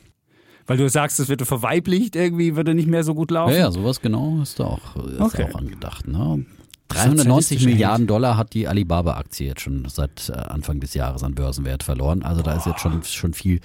Weil 0.67 0.77
du 0.77 0.87
sagst, 0.87 1.19
es 1.19 1.29
wird 1.29 1.41
verweiblicht, 1.41 2.15
irgendwie 2.15 2.55
würde 2.55 2.75
nicht 2.75 2.87
mehr 2.87 3.03
so 3.03 3.15
gut 3.15 3.31
laufen. 3.31 3.53
Ja, 3.53 3.59
ja, 3.59 3.71
sowas 3.71 4.01
genau 4.01 4.39
ist 4.43 4.59
da 4.59 4.65
auch, 4.65 4.95
ist 4.97 5.19
Okay. 5.19 5.47
auch 5.51 5.55
angedacht. 5.57 6.07
Ne? 6.07 6.45
390 6.89 7.25
Sozialistische 7.25 7.65
Milliarden 7.67 8.07
Dollar 8.07 8.37
hat 8.37 8.53
die 8.53 8.67
Alibaba-Aktie 8.67 9.47
jetzt 9.47 9.61
schon 9.61 9.87
seit 9.89 10.29
äh, 10.29 10.33
Anfang 10.33 10.79
des 10.79 10.93
Jahres 10.93 11.23
an 11.23 11.33
Börsenwert 11.35 11.83
verloren. 11.83 12.23
Also 12.23 12.41
da 12.43 12.53
ist 12.53 12.65
jetzt 12.67 12.81
schon, 12.81 13.01
schon 13.03 13.33
viel 13.33 13.61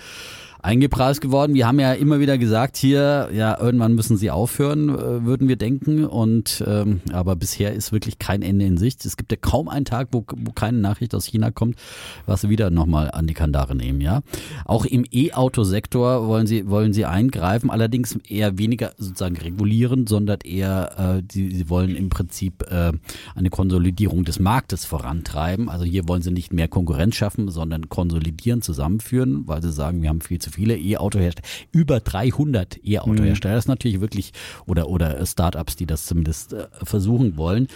eingepreist 0.65 1.21
geworden. 1.21 1.55
Wir 1.55 1.67
haben 1.67 1.79
ja 1.79 1.93
immer 1.93 2.21
wieder 2.21 2.39
gesagt, 2.39 2.79
hier, 2.79 3.29
ja, 3.35 3.61
irgendwann 3.61 3.95
müssen 3.95 4.17
sie 4.17 4.31
aufhören, 4.31 4.89
äh, 4.89 5.25
würden 5.25 5.47
wir 5.47 5.57
denken. 5.57 6.07
Und 6.07 6.65
ähm, 6.67 7.03
aber 7.13 7.37
bisher 7.37 7.75
ist 7.75 7.93
wirklich 7.93 8.19
kein 8.19 8.41
Ende 8.41 8.65
in 8.65 8.79
Sicht. 8.79 9.05
Es 9.05 9.19
gibt 9.19 9.31
ja 9.31 9.37
kaum 9.39 9.69
einen 9.69 9.85
Tag, 9.85 10.09
wo, 10.13 10.25
wo 10.35 10.53
keine 10.53 10.79
Nachricht 10.79 11.15
aus 11.15 11.27
China 11.27 11.51
kommt, 11.51 11.77
was 12.25 12.41
sie 12.41 12.49
wieder 12.49 12.71
nochmal 12.71 13.11
an 13.11 13.27
die 13.27 13.35
Kandare 13.35 13.75
nehmen, 13.75 14.01
ja. 14.01 14.23
Auch 14.65 14.87
im 14.87 15.05
E-Auto-Sektor 15.11 16.27
wollen 16.27 16.47
sie, 16.47 16.67
wollen 16.69 16.95
sie 16.95 17.05
eingreifen, 17.05 17.71
allerdings 17.71 18.19
eher 18.27 18.57
weniger 18.57 18.93
sozusagen 18.97 19.37
regulieren, 19.37 20.07
sondern 20.07 20.39
eher, 20.45 21.19
äh, 21.19 21.23
die, 21.23 21.55
sie 21.55 21.69
wollen 21.69 21.95
im 21.95 22.09
Prinzip 22.09 22.65
äh, 22.71 22.93
eine 23.35 23.51
Konsolidierung 23.51 24.25
des 24.25 24.41
Marktes 24.41 24.87
vorantreiben. 24.87 25.69
Also 25.69 25.85
hier 25.85 26.09
wollen 26.09 26.23
sie 26.23 26.31
nicht 26.31 26.55
mehr 26.55 26.69
Konkurrenz 26.69 27.17
schaffen, 27.17 27.51
sondern 27.51 27.91
konsolidieren, 27.91 28.63
zusammenführen, 28.63 29.47
weil 29.47 29.61
sie 29.61 29.71
sagen, 29.71 30.01
wir 30.01 30.09
haben 30.09 30.23
viel 30.23 30.41
zu 30.41 30.54
viele 30.55 30.77
E-Autohersteller, 30.77 31.47
über 31.73 32.01
300 32.01 32.79
E-Autohersteller. 32.85 33.55
Das 33.55 33.65
ist 33.65 33.69
natürlich 33.69 34.01
wirklich, 34.01 34.33
oder, 34.67 34.89
oder 34.89 35.25
Startups, 35.27 35.77
die 35.77 35.87
das 35.87 36.07
zumindest 36.07 36.53
äh, 36.53 36.67
versuchen 36.83 37.37
wollen. 37.37 37.69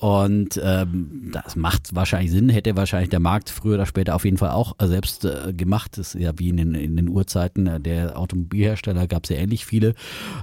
Und 0.00 0.60
ähm, 0.64 1.30
das 1.30 1.56
macht 1.56 1.94
wahrscheinlich 1.94 2.30
Sinn, 2.30 2.48
hätte 2.48 2.74
wahrscheinlich 2.74 3.10
der 3.10 3.20
Markt 3.20 3.50
früher 3.50 3.74
oder 3.74 3.84
später 3.84 4.14
auf 4.14 4.24
jeden 4.24 4.38
Fall 4.38 4.48
auch 4.48 4.74
äh, 4.78 4.86
selbst 4.86 5.26
äh, 5.26 5.52
gemacht. 5.52 5.98
Das 5.98 6.14
ist 6.14 6.22
ja 6.22 6.32
wie 6.38 6.48
in 6.48 6.56
den, 6.56 6.74
in 6.74 6.96
den 6.96 7.10
Urzeiten 7.10 7.66
äh, 7.66 7.80
der 7.80 8.18
Automobilhersteller 8.18 9.06
gab 9.06 9.24
es 9.24 9.28
ja 9.28 9.36
ähnlich 9.36 9.66
viele 9.66 9.92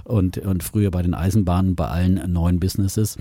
und, 0.04 0.38
und 0.38 0.62
früher 0.62 0.92
bei 0.92 1.02
den 1.02 1.12
Eisenbahnen, 1.12 1.74
bei 1.74 1.88
allen 1.88 2.32
neuen 2.32 2.60
Businesses. 2.60 3.16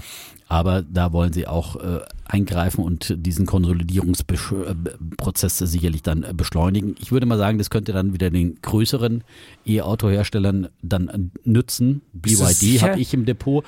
Aber 0.48 0.84
da 0.84 1.12
wollen 1.12 1.34
sie 1.34 1.48
auch 1.48 1.76
äh, 1.78 2.02
eingreifen 2.26 2.84
und 2.84 3.16
diesen 3.18 3.48
Konsolidierungsprozess 3.48 5.58
sicherlich 5.58 6.04
dann 6.04 6.24
äh, 6.24 6.34
beschleunigen. 6.36 6.94
Ich 7.00 7.12
würde 7.12 7.26
mal 7.26 7.40
sagen, 7.40 7.58
das 7.58 7.72
könnte 7.72 7.94
dann 7.94 8.14
wieder 8.14 8.30
den 8.30 8.62
größeren 8.62 9.24
E-Auto-Herstellern 9.66 10.68
dann 10.84 11.32
nützen. 11.44 12.04
BYD 12.14 12.84
habe 12.84 13.00
ich 13.00 13.16
im 13.16 13.26
Depot. 13.26 13.66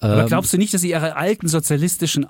Aber 0.00 0.22
Ähm, 0.22 0.26
glaubst 0.28 0.52
du 0.52 0.58
nicht, 0.58 0.72
dass 0.74 0.80
sie 0.82 0.90
ihre 0.90 1.16
alten 1.16 1.48
sozialistischen 1.48 2.24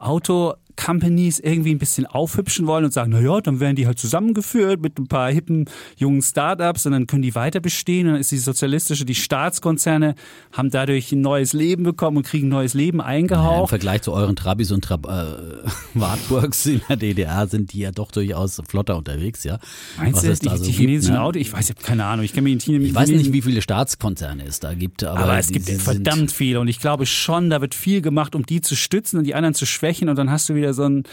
Tech-Companies 0.78 1.40
irgendwie 1.40 1.72
ein 1.72 1.78
bisschen 1.78 2.06
aufhübschen 2.06 2.66
wollen 2.66 2.84
und 2.84 2.92
sagen, 2.92 3.10
na 3.12 3.20
ja, 3.20 3.40
dann 3.40 3.60
werden 3.60 3.76
die 3.76 3.86
halt 3.86 3.98
zusammengeführt 3.98 4.80
mit 4.80 4.98
ein 4.98 5.06
paar 5.08 5.30
hippen 5.30 5.66
jungen 5.96 6.22
Startups 6.22 6.86
und 6.86 6.92
dann 6.92 7.06
können 7.06 7.22
die 7.22 7.34
weiter 7.34 7.60
bestehen 7.60 8.06
und 8.06 8.12
dann 8.14 8.20
ist 8.20 8.30
die 8.30 8.38
sozialistische, 8.38 9.04
die 9.04 9.14
Staatskonzerne 9.14 10.14
haben 10.52 10.70
dadurch 10.70 11.12
ein 11.12 11.20
neues 11.20 11.52
Leben 11.52 11.82
bekommen 11.82 12.18
und 12.18 12.22
kriegen 12.24 12.46
ein 12.46 12.50
neues 12.50 12.74
Leben 12.74 13.00
eingehaucht. 13.00 13.56
Ja, 13.56 13.60
Im 13.62 13.68
Vergleich 13.68 14.02
zu 14.02 14.12
euren 14.12 14.36
Trabis 14.36 14.70
und 14.70 14.84
Trab 14.84 15.06
äh, 15.06 15.68
Wartburgs 15.94 16.66
in 16.66 16.80
der 16.88 16.96
DDR 16.96 17.46
sind 17.46 17.72
die 17.72 17.80
ja 17.80 17.90
doch 17.90 18.10
durchaus 18.10 18.60
flotter 18.68 18.96
unterwegs, 18.96 19.44
ja. 19.44 19.58
Meinst 19.98 20.26
Was 20.26 20.38
du, 20.38 20.46
die, 20.46 20.50
also 20.50 20.64
die 20.64 20.72
chinesischen 20.72 21.14
ne? 21.14 21.22
Autos? 21.22 21.40
Ich 21.40 21.52
weiß, 21.52 21.70
ich 21.70 21.76
habe 21.76 21.84
keine 21.84 22.04
Ahnung. 22.04 22.24
Ich 22.24 22.32
kenne 22.32 22.44
mich 22.44 22.54
in 22.54 22.60
China 22.60 22.84
Ich 22.84 22.94
weiß 22.94 23.08
nicht, 23.08 23.32
wie 23.32 23.42
viele 23.42 23.62
Staatskonzerne 23.62 24.44
es 24.44 24.60
da 24.60 24.74
gibt, 24.74 25.04
aber, 25.04 25.20
aber 25.20 25.38
es 25.38 25.48
gibt 25.48 25.68
verdammt 25.68 26.32
viele 26.32 26.60
und 26.60 26.68
ich 26.68 26.80
glaube 26.80 27.06
schon, 27.06 27.50
da 27.50 27.60
wird 27.60 27.74
viel 27.74 28.00
gemacht, 28.00 28.34
um 28.34 28.46
die 28.46 28.60
zu 28.60 28.76
stützen 28.76 29.18
und 29.18 29.24
die 29.24 29.34
anderen 29.34 29.54
zu 29.54 29.66
schwächen 29.66 30.08
und 30.08 30.16
dann 30.16 30.30
hast 30.30 30.48
du 30.48 30.54
wieder 30.54 30.67
so 30.74 30.84
ein 30.84 31.04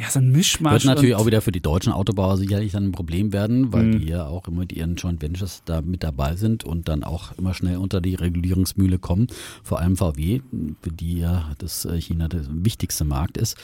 ja, 0.00 0.08
so 0.08 0.20
ein 0.20 0.30
Mischmasch. 0.30 0.84
Wird 0.84 0.84
natürlich 0.84 1.16
auch 1.16 1.26
wieder 1.26 1.40
für 1.40 1.50
die 1.50 1.60
deutschen 1.60 1.92
Autobauer 1.92 2.36
sicherlich 2.36 2.70
dann 2.70 2.84
ein 2.84 2.92
Problem 2.92 3.32
werden, 3.32 3.72
weil 3.72 3.86
mhm. 3.86 3.98
die 3.98 4.06
ja 4.06 4.26
auch 4.26 4.46
immer 4.46 4.60
mit 4.60 4.72
ihren 4.72 4.94
Joint 4.94 5.20
Ventures 5.20 5.62
da 5.64 5.82
mit 5.82 6.04
dabei 6.04 6.36
sind 6.36 6.62
und 6.62 6.88
dann 6.88 7.02
auch 7.02 7.36
immer 7.36 7.52
schnell 7.52 7.78
unter 7.78 8.00
die 8.00 8.14
Regulierungsmühle 8.14 9.00
kommen. 9.00 9.26
Vor 9.64 9.80
allem 9.80 9.96
VW, 9.96 10.40
für 10.82 10.92
die 10.92 11.18
ja 11.18 11.50
das 11.58 11.84
äh, 11.84 12.00
China 12.00 12.28
der 12.28 12.42
wichtigste 12.48 13.04
Markt 13.04 13.36
ist 13.36 13.56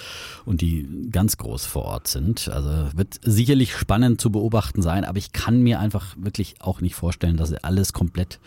und 0.44 0.60
die 0.60 0.88
ganz 1.12 1.36
groß 1.36 1.66
vor 1.66 1.84
Ort 1.84 2.08
sind. 2.08 2.48
Also 2.48 2.68
wird 2.96 3.20
sicherlich 3.22 3.72
spannend 3.72 4.20
zu 4.20 4.30
beobachten 4.30 4.82
sein, 4.82 5.04
aber 5.04 5.18
ich 5.18 5.32
kann 5.32 5.62
mir 5.62 5.78
einfach 5.78 6.16
wirklich 6.18 6.56
auch 6.58 6.80
nicht 6.80 6.96
vorstellen, 6.96 7.36
dass 7.36 7.50
sie 7.50 7.62
alles 7.62 7.92
komplett 7.92 8.40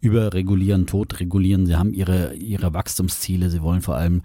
überregulieren, 0.00 0.86
totregulieren. 0.86 1.66
Sie 1.66 1.76
haben 1.76 1.92
ihre, 1.92 2.34
ihre 2.34 2.72
Wachstumsziele, 2.72 3.50
sie 3.50 3.60
wollen 3.60 3.82
vor 3.82 3.96
allem 3.96 4.22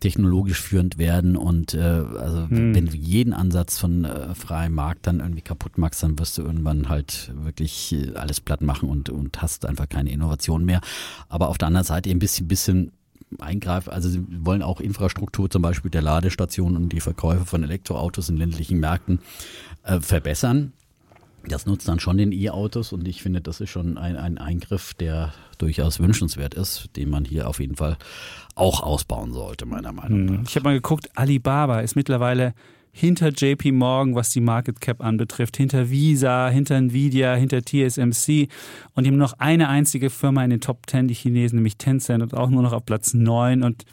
technologisch 0.00 0.60
führend 0.60 0.98
werden 0.98 1.36
und 1.36 1.74
äh, 1.74 1.78
also 1.78 2.48
hm. 2.48 2.74
wenn 2.74 2.86
du 2.86 2.96
jeden 2.96 3.32
Ansatz 3.32 3.78
von 3.78 4.04
äh, 4.04 4.34
freiem 4.34 4.74
Markt 4.74 5.06
dann 5.06 5.20
irgendwie 5.20 5.42
kaputt 5.42 5.78
machst, 5.78 6.02
dann 6.02 6.18
wirst 6.18 6.38
du 6.38 6.42
irgendwann 6.42 6.88
halt 6.88 7.32
wirklich 7.34 7.92
äh, 7.92 8.14
alles 8.14 8.40
platt 8.40 8.62
machen 8.62 8.88
und, 8.88 9.10
und 9.10 9.40
hast 9.42 9.66
einfach 9.66 9.88
keine 9.88 10.10
Innovation 10.10 10.64
mehr. 10.64 10.80
Aber 11.28 11.48
auf 11.48 11.58
der 11.58 11.68
anderen 11.68 11.86
Seite 11.86 12.10
ein 12.10 12.18
bisschen, 12.18 12.48
bisschen 12.48 12.92
eingreifen. 13.38 13.92
Also 13.92 14.08
sie 14.08 14.24
wollen 14.44 14.62
auch 14.62 14.80
Infrastruktur, 14.80 15.50
zum 15.50 15.62
Beispiel 15.62 15.90
der 15.90 16.02
Ladestationen 16.02 16.76
und 16.76 16.92
die 16.92 17.00
Verkäufe 17.00 17.46
von 17.46 17.62
Elektroautos 17.62 18.28
in 18.28 18.36
ländlichen 18.36 18.80
Märkten 18.80 19.20
äh, 19.84 20.00
verbessern. 20.00 20.72
Das 21.48 21.66
nutzt 21.66 21.88
dann 21.88 22.00
schon 22.00 22.18
den 22.18 22.32
E-Autos 22.32 22.92
und 22.92 23.06
ich 23.08 23.22
finde, 23.22 23.40
das 23.40 23.60
ist 23.60 23.70
schon 23.70 23.96
ein, 23.98 24.16
ein 24.16 24.38
Eingriff, 24.38 24.94
der 24.94 25.32
durchaus 25.58 25.98
wünschenswert 25.98 26.54
ist, 26.54 26.90
den 26.96 27.10
man 27.10 27.24
hier 27.24 27.48
auf 27.48 27.60
jeden 27.60 27.76
Fall 27.76 27.96
auch 28.54 28.82
ausbauen 28.82 29.32
sollte, 29.32 29.66
meiner 29.66 29.92
Meinung 29.92 30.18
hm. 30.18 30.26
nach. 30.26 30.42
Ich 30.48 30.56
habe 30.56 30.64
mal 30.64 30.74
geguckt, 30.74 31.08
Alibaba 31.14 31.80
ist 31.80 31.96
mittlerweile 31.96 32.54
hinter 32.92 33.28
JP 33.28 33.72
Morgan, 33.72 34.14
was 34.14 34.30
die 34.30 34.40
Market 34.40 34.80
Cap 34.80 35.02
anbetrifft, 35.02 35.56
hinter 35.56 35.90
Visa, 35.90 36.48
hinter 36.48 36.76
Nvidia, 36.76 37.34
hinter 37.34 37.62
TSMC 37.62 38.48
und 38.94 39.04
die 39.04 39.10
haben 39.10 39.18
noch 39.18 39.34
eine 39.38 39.68
einzige 39.68 40.10
Firma 40.10 40.44
in 40.44 40.50
den 40.50 40.60
Top 40.60 40.88
10, 40.88 41.08
die 41.08 41.14
Chinesen, 41.14 41.56
nämlich 41.56 41.76
Tencent 41.76 42.22
und 42.22 42.34
auch 42.34 42.50
nur 42.50 42.62
noch 42.62 42.72
auf 42.72 42.84
Platz 42.84 43.14
9 43.14 43.62
und 43.62 43.84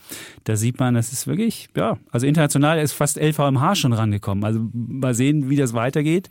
da 0.43 0.55
sieht 0.55 0.79
man, 0.79 0.95
das 0.95 1.11
ist 1.11 1.27
wirklich, 1.27 1.69
ja, 1.75 1.97
also 2.11 2.25
international 2.25 2.79
ist 2.79 2.93
fast 2.93 3.17
LVMH 3.17 3.75
schon 3.75 3.93
rangekommen. 3.93 4.43
Also 4.43 4.59
mal 4.73 5.13
sehen, 5.13 5.49
wie 5.49 5.55
das 5.55 5.73
weitergeht. 5.73 6.29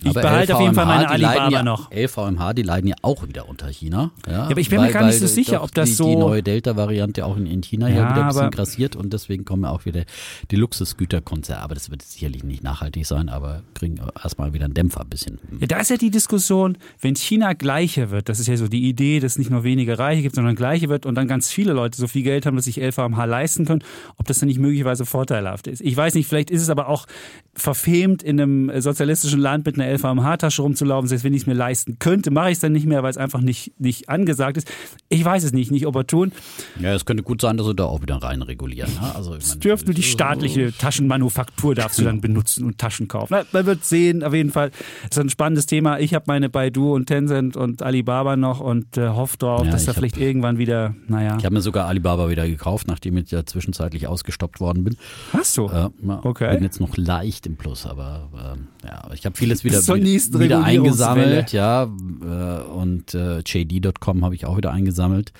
Ich 0.00 0.10
aber 0.10 0.22
behalte 0.22 0.52
LVMH, 0.52 0.56
auf 0.56 0.62
jeden 0.62 0.74
Fall 0.74 0.86
meine 0.86 1.08
Alibaba 1.08 1.48
ja, 1.50 1.62
noch. 1.62 1.90
LVMH, 1.92 2.52
die 2.54 2.62
leiden 2.62 2.88
ja 2.88 2.96
auch 3.02 3.26
wieder 3.26 3.48
unter 3.48 3.68
China. 3.68 4.10
Ja, 4.26 4.32
ja 4.32 4.42
aber 4.44 4.60
ich 4.60 4.68
bin 4.68 4.78
weil, 4.78 4.88
mir 4.88 4.92
gar 4.92 5.06
nicht 5.06 5.18
so 5.18 5.26
sicher, 5.26 5.62
ob 5.62 5.74
das 5.74 5.90
die, 5.90 5.94
so... 5.94 6.08
Die 6.08 6.16
neue 6.16 6.42
Delta-Variante 6.42 7.24
auch 7.24 7.36
in, 7.36 7.46
in 7.46 7.62
China 7.62 7.88
ja, 7.88 7.96
ja 7.96 8.10
wieder 8.10 8.22
ein 8.22 8.28
bisschen 8.28 8.50
grassiert 8.50 8.96
und 8.96 9.12
deswegen 9.12 9.44
kommen 9.44 9.64
ja 9.64 9.70
auch 9.70 9.84
wieder 9.84 10.04
die 10.50 10.56
Luxusgüterkonzerne. 10.56 11.62
Aber 11.62 11.74
das 11.74 11.90
wird 11.90 12.02
sicherlich 12.12 12.44
nicht 12.44 12.62
nachhaltig 12.62 13.06
sein, 13.06 13.28
aber 13.28 13.62
kriegen 13.74 14.00
erstmal 14.22 14.52
wieder 14.52 14.64
einen 14.64 14.74
Dämpfer 14.74 15.02
ein 15.02 15.08
bisschen. 15.08 15.38
Ja, 15.60 15.66
da 15.66 15.78
ist 15.78 15.90
ja 15.90 15.96
die 15.96 16.10
Diskussion, 16.10 16.78
wenn 17.00 17.14
China 17.16 17.52
gleicher 17.52 18.10
wird, 18.10 18.28
das 18.28 18.40
ist 18.40 18.46
ja 18.46 18.56
so 18.56 18.68
die 18.68 18.88
Idee, 18.88 19.20
dass 19.20 19.32
es 19.32 19.38
nicht 19.38 19.50
nur 19.50 19.64
wenige 19.64 19.98
Reiche 19.98 20.22
gibt, 20.22 20.34
sondern 20.34 20.56
gleicher 20.56 20.88
wird 20.88 21.06
und 21.06 21.14
dann 21.14 21.28
ganz 21.28 21.50
viele 21.50 21.72
Leute 21.72 21.98
so 21.98 22.06
viel 22.06 22.22
Geld 22.22 22.46
haben, 22.46 22.56
dass 22.56 22.64
sich 22.64 22.78
LVMH 22.80 23.24
leisten 23.24 23.64
können, 23.64 23.82
ob 24.16 24.26
das 24.26 24.38
dann 24.38 24.48
nicht 24.48 24.58
möglicherweise 24.58 25.06
vorteilhaft 25.06 25.66
ist. 25.66 25.80
Ich 25.80 25.96
weiß 25.96 26.14
nicht, 26.14 26.28
vielleicht 26.28 26.50
ist 26.50 26.62
es 26.62 26.70
aber 26.70 26.88
auch 26.88 27.06
verfemt, 27.54 28.22
in 28.22 28.40
einem 28.40 28.80
sozialistischen 28.80 29.40
Land 29.40 29.66
mit 29.66 29.78
einer 29.78 29.92
LVMH-Tasche 29.92 30.62
rumzulaufen. 30.62 31.08
Selbst 31.08 31.24
wenn 31.24 31.34
ich 31.34 31.42
es 31.42 31.46
mir 31.46 31.54
leisten 31.54 31.98
könnte, 31.98 32.30
mache 32.30 32.48
ich 32.48 32.54
es 32.54 32.60
dann 32.60 32.72
nicht 32.72 32.86
mehr, 32.86 33.02
weil 33.02 33.10
es 33.10 33.16
einfach 33.16 33.40
nicht, 33.40 33.78
nicht 33.78 34.08
angesagt 34.08 34.56
ist. 34.56 34.68
Ich 35.08 35.24
weiß 35.24 35.44
es 35.44 35.52
nicht, 35.52 35.70
nicht 35.70 35.86
opportun. 35.86 36.32
Ja, 36.80 36.94
es 36.94 37.04
könnte 37.04 37.22
gut 37.22 37.40
sein, 37.40 37.56
dass 37.56 37.66
sie 37.66 37.74
da 37.74 37.84
auch 37.84 38.02
wieder 38.02 38.16
rein 38.16 38.42
regulieren. 38.42 38.92
Ne? 38.92 39.14
Also, 39.14 39.36
ich 39.36 39.46
meine, 39.46 39.60
dürft 39.60 39.86
nur 39.86 39.94
die 39.94 40.02
staatliche 40.02 40.72
Taschenmanufaktur 40.76 41.74
du 41.98 42.04
dann 42.04 42.20
benutzen 42.20 42.64
und 42.64 42.78
Taschen 42.78 43.08
kaufen. 43.08 43.28
Na, 43.30 43.44
man 43.52 43.66
wird 43.66 43.84
sehen, 43.84 44.22
auf 44.22 44.34
jeden 44.34 44.50
Fall. 44.50 44.70
Das 45.08 45.16
ist 45.16 45.18
ein 45.18 45.30
spannendes 45.30 45.66
Thema. 45.66 45.98
Ich 45.98 46.14
habe 46.14 46.24
meine 46.28 46.48
Baidu 46.48 46.94
und 46.94 47.06
Tencent 47.06 47.56
und 47.56 47.82
Alibaba 47.82 48.36
noch 48.36 48.60
und 48.60 48.96
äh, 48.96 49.08
hoffe 49.08 49.36
drauf, 49.38 49.64
ja, 49.64 49.70
dass 49.70 49.84
da 49.84 49.92
vielleicht 49.92 50.18
irgendwann 50.18 50.58
wieder, 50.58 50.94
naja. 51.06 51.36
Ich 51.38 51.44
habe 51.44 51.54
mir 51.54 51.60
sogar 51.60 51.86
Alibaba 51.86 52.30
wieder 52.30 52.46
gekauft, 52.46 52.88
nachdem 52.88 53.16
ich 53.16 53.30
ja 53.30 53.44
zwischenzeitlich 53.44 54.06
ausgestoppt 54.06 54.60
worden 54.60 54.84
bin. 54.84 54.96
Hast 55.32 55.56
du? 55.56 55.66
Äh, 55.66 55.88
okay. 56.22 56.54
Bin 56.54 56.64
jetzt 56.64 56.80
noch 56.80 56.96
leicht 56.96 57.46
im 57.46 57.56
Plus, 57.56 57.86
aber 57.86 58.28
äh, 58.34 58.86
ja, 58.86 59.10
ich 59.12 59.26
habe 59.26 59.36
vieles 59.36 59.64
wieder, 59.64 59.80
wieder, 59.80 60.40
wieder 60.40 60.64
eingesammelt, 60.64 61.52
ja. 61.52 61.84
Äh, 61.84 62.62
und 62.68 63.14
äh, 63.14 63.40
JD.com 63.40 64.24
habe 64.24 64.34
ich 64.34 64.46
auch 64.46 64.56
wieder 64.56 64.72
eingesammelt. 64.72 65.32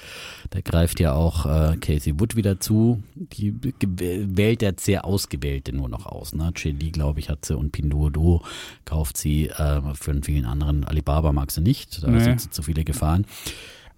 Da 0.51 0.61
greift 0.61 1.01
ja 1.01 1.13
auch 1.13 1.47
äh, 1.47 1.77
Casey 1.77 2.19
Wood 2.19 2.37
wieder 2.37 2.61
zu. 2.61 3.03
Die 3.15 3.55
wählt 3.81 4.63
der 4.63 4.75
sehr 4.79 5.05
ausgewählte 5.05 5.75
nur 5.75 5.89
noch 5.89 6.07
aus. 6.07 6.35
Ne? 6.35 6.48
JD, 6.55 6.93
glaube 6.93 7.21
ich, 7.21 7.29
hat 7.29 7.45
sie 7.45 7.57
und 7.57 7.73
Pinduoduo 7.73 8.43
kauft 8.85 9.17
sie. 9.17 9.49
Äh, 9.49 9.81
für 9.95 10.21
vielen 10.23 10.47
anderen 10.47 10.85
Alibaba 10.85 11.33
mag 11.33 11.51
sie 11.51 11.61
nicht. 11.61 12.03
Da 12.03 12.09
nee. 12.09 12.21
sind 12.21 12.41
sie 12.41 12.51
zu 12.51 12.63
viele 12.63 12.85
Gefahren. 12.85 13.27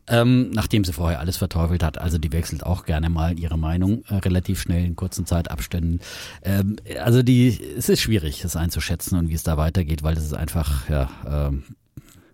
Ähm, 0.07 0.51
nachdem 0.51 0.85
sie 0.85 0.93
vorher 0.93 1.21
alles 1.21 1.37
verteufelt 1.37 1.85
hat. 1.85 1.99
Also 1.99 2.19
die 2.19 2.33
wechselt 2.33 2.67
auch 2.67 2.85
gerne 2.85 3.09
mal 3.09 3.39
ihre 3.39 3.57
Meinung 3.57 4.03
äh, 4.09 4.17
relativ 4.17 4.61
schnell 4.61 4.85
in 4.85 4.97
kurzen 4.97 5.25
Zeitabständen. 5.25 6.01
Ähm, 6.43 6.77
also 7.01 7.23
die, 7.23 7.61
es 7.77 7.89
ist 7.89 8.01
schwierig, 8.01 8.41
das 8.43 8.57
einzuschätzen 8.57 9.19
und 9.19 9.29
wie 9.29 9.35
es 9.35 9.45
da 9.45 9.57
weitergeht, 9.57 10.03
weil 10.03 10.17
es 10.17 10.25
ist 10.25 10.35
einfach, 10.35 10.89
ja, 10.89 11.11
ähm, 11.29 11.63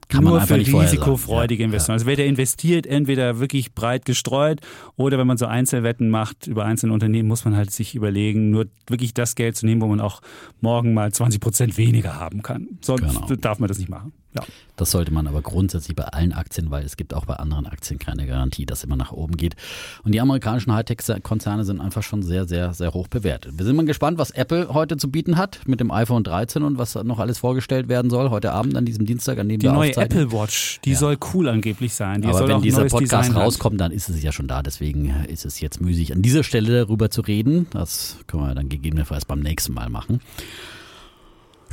kann 0.09 0.25
Nur 0.25 0.41
für 0.43 0.55
risikofreudige 0.57 1.63
ja, 1.63 1.67
Investoren. 1.67 1.95
Ja. 1.95 1.97
Also 1.97 2.07
wer 2.07 2.17
der 2.17 2.27
investiert, 2.27 2.87
entweder 2.87 3.41
wirklich 3.41 3.75
breit 3.75 4.05
gestreut 4.05 4.61
oder 4.97 5.19
wenn 5.19 5.27
man 5.27 5.37
so 5.37 5.47
Einzelwetten 5.47 6.11
macht 6.11 6.47
über 6.47 6.65
einzelne 6.65 6.93
Unternehmen, 6.93 7.29
muss 7.29 7.45
man 7.45 7.57
halt 7.57 7.71
sich 7.73 7.95
überlegen, 7.95 8.51
nur 8.51 8.67
wirklich 8.87 9.15
das 9.15 9.35
Geld 9.35 9.57
zu 9.57 9.67
nehmen, 9.67 9.81
wo 9.81 9.87
man 9.87 10.01
auch 10.01 10.23
morgen 10.61 10.95
mal 10.95 11.13
20 11.13 11.41
Prozent 11.41 11.77
weniger 11.77 12.21
haben 12.21 12.43
kann. 12.43 12.79
Sonst 12.83 13.03
genau. 13.03 13.27
darf 13.37 13.59
man 13.59 13.69
das 13.69 13.79
nicht 13.79 13.89
machen. 13.89 14.13
Ja. 14.37 14.45
Das 14.77 14.91
sollte 14.91 15.13
man 15.13 15.27
aber 15.27 15.41
grundsätzlich 15.41 15.97
bei 15.97 16.05
allen 16.05 16.33
Aktien, 16.33 16.71
weil 16.71 16.85
es 16.85 16.97
gibt 16.97 17.15
auch 17.15 17.25
bei 17.25 17.35
anderen 17.35 17.67
Aktien 17.67 17.99
keine 17.99 18.27
Garantie, 18.27 18.67
dass 18.67 18.85
immer 18.85 18.97
nach 18.97 19.13
oben 19.13 19.37
geht. 19.37 19.57
Und 20.05 20.13
die 20.13 20.21
amerikanischen 20.21 20.73
Hightech-Konzerne 20.73 21.65
sind 21.65 21.81
einfach 21.81 22.03
schon 22.03 22.23
sehr, 22.23 22.47
sehr, 22.47 22.75
sehr 22.75 22.93
hoch 22.93 23.09
bewertet. 23.09 23.55
Wir 23.57 23.65
sind 23.65 23.77
mal 23.77 23.87
gespannt, 23.87 24.19
was 24.19 24.31
Apple 24.33 24.69
heute 24.75 24.99
zu 24.99 25.11
bieten 25.11 25.39
hat 25.39 25.61
mit 25.67 25.81
dem 25.81 25.91
iPhone 25.91 26.25
13 26.25 26.63
und 26.63 26.77
was 26.77 26.95
noch 26.95 27.19
alles 27.19 27.39
vorgestellt 27.39 27.89
werden 27.89 28.11
soll 28.11 28.29
heute 28.31 28.53
Abend 28.53 28.77
an 28.77 28.85
diesem 28.85 29.07
Dienstag, 29.07 29.39
an 29.39 29.49
dem 29.49 29.61
die 29.61 29.67
wir 29.67 29.73
neue 29.73 29.97
Apple 29.97 30.31
Watch, 30.31 30.81
die 30.85 30.91
ja. 30.91 30.99
soll 30.99 31.17
cool 31.33 31.49
angeblich 31.49 31.95
sein. 31.95 32.21
Die 32.21 32.29
aber 32.29 32.47
wenn 32.47 32.61
dieser 32.61 32.85
Podcast 32.85 33.29
Design 33.29 33.37
rauskommt, 33.37 33.81
dann 33.81 33.93
ist 33.93 34.11
es 34.11 34.23
ja 34.23 34.33
schon 34.33 34.47
da. 34.47 34.63
Deswegen 34.63 35.09
ist 35.29 35.47
es 35.47 35.61
jetzt 35.61 35.81
müßig, 35.81 36.13
an 36.13 36.21
dieser 36.21 36.45
Stelle 36.45 36.81
darüber 36.85 37.11
zu 37.11 37.23
reden. 37.23 37.67
Das 37.71 38.19
können 38.27 38.43
wir 38.43 38.55
dann 38.55 38.69
gegebenenfalls 38.69 39.25
beim 39.25 39.41
nächsten 39.41 39.73
Mal 39.73 39.89
machen. 39.89 40.21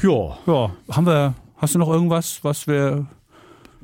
Ja, 0.02 0.38
ja, 0.48 0.72
haben 0.90 1.06
wir 1.06 1.36
Hast 1.64 1.76
du 1.76 1.80
noch 1.80 1.88
irgendwas, 1.88 2.44
was 2.44 2.68
wir 2.68 3.08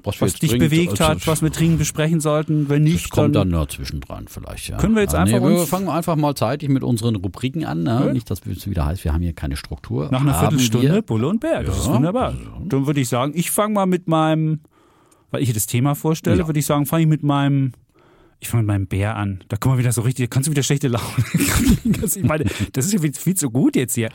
was, 0.03 0.19
was 0.19 0.33
dich 0.33 0.49
dringend, 0.49 0.69
bewegt 0.69 0.99
hat, 0.99 1.25
was 1.27 1.41
wir 1.41 1.49
dringend 1.49 1.79
besprechen 1.79 2.19
sollten? 2.19 2.67
Wenn 2.67 2.83
nicht, 2.83 3.05
das 3.05 3.09
kommt 3.09 3.37
dann, 3.37 3.51
dann 3.51 3.61
ja 3.61 3.67
zwischendran 3.69 4.27
vielleicht. 4.27 4.67
Ja. 4.67 4.77
Können 4.77 4.95
wir 4.95 5.01
jetzt 5.01 5.15
einfach 5.15 5.39
nee, 5.39 5.45
wir 5.45 5.65
fangen 5.65 5.87
einfach 5.87 6.17
mal 6.17 6.35
zeitig 6.35 6.67
mit 6.67 6.83
unseren 6.83 7.15
Rubriken 7.15 7.63
an. 7.63 7.83
Ne? 7.83 8.03
Ja. 8.07 8.11
Nicht, 8.11 8.29
dass 8.29 8.41
es 8.45 8.69
wieder 8.69 8.85
heißt, 8.85 9.05
wir 9.05 9.13
haben 9.13 9.21
hier 9.21 9.31
keine 9.31 9.55
Struktur. 9.55 10.09
Nach 10.11 10.19
einer 10.19 10.33
Viertelstunde 10.33 10.93
wir. 10.95 11.01
Bulle 11.01 11.29
und 11.29 11.39
Bär. 11.39 11.63
Das 11.63 11.77
ja. 11.77 11.83
ist 11.83 11.89
wunderbar. 11.89 12.35
Dann 12.65 12.85
würde 12.85 12.99
ich 12.99 13.07
sagen, 13.07 13.31
ich 13.33 13.49
fange 13.49 13.75
mal 13.75 13.85
mit 13.85 14.09
meinem, 14.09 14.59
weil 15.31 15.41
ich 15.41 15.47
hier 15.47 15.53
das 15.53 15.65
Thema 15.65 15.95
vorstelle, 15.95 16.47
würde 16.47 16.59
ich 16.59 16.65
sagen, 16.65 16.85
fange 16.85 17.03
ich 17.03 17.09
mit 17.09 17.23
meinem 17.23 17.71
ich 18.41 18.47
fange 18.47 18.63
mit 18.63 18.67
meinem 18.67 18.87
Bär 18.87 19.15
an. 19.15 19.43
Da 19.49 19.57
kommen 19.57 19.75
wir 19.75 19.79
wieder 19.79 19.91
so 19.91 20.01
richtig, 20.01 20.29
kannst 20.29 20.47
du 20.47 20.51
wieder 20.51 20.63
schlechte 20.63 20.87
Laune 20.87 21.05
kriegen. 21.23 22.01
ich 22.03 22.23
meine, 22.23 22.45
das 22.73 22.85
ist 22.85 22.93
ja 22.93 22.99
viel, 22.99 23.13
viel, 23.13 23.35
zu 23.35 23.49
gut 23.51 23.75
jetzt 23.75 23.95
hier. 23.95 24.09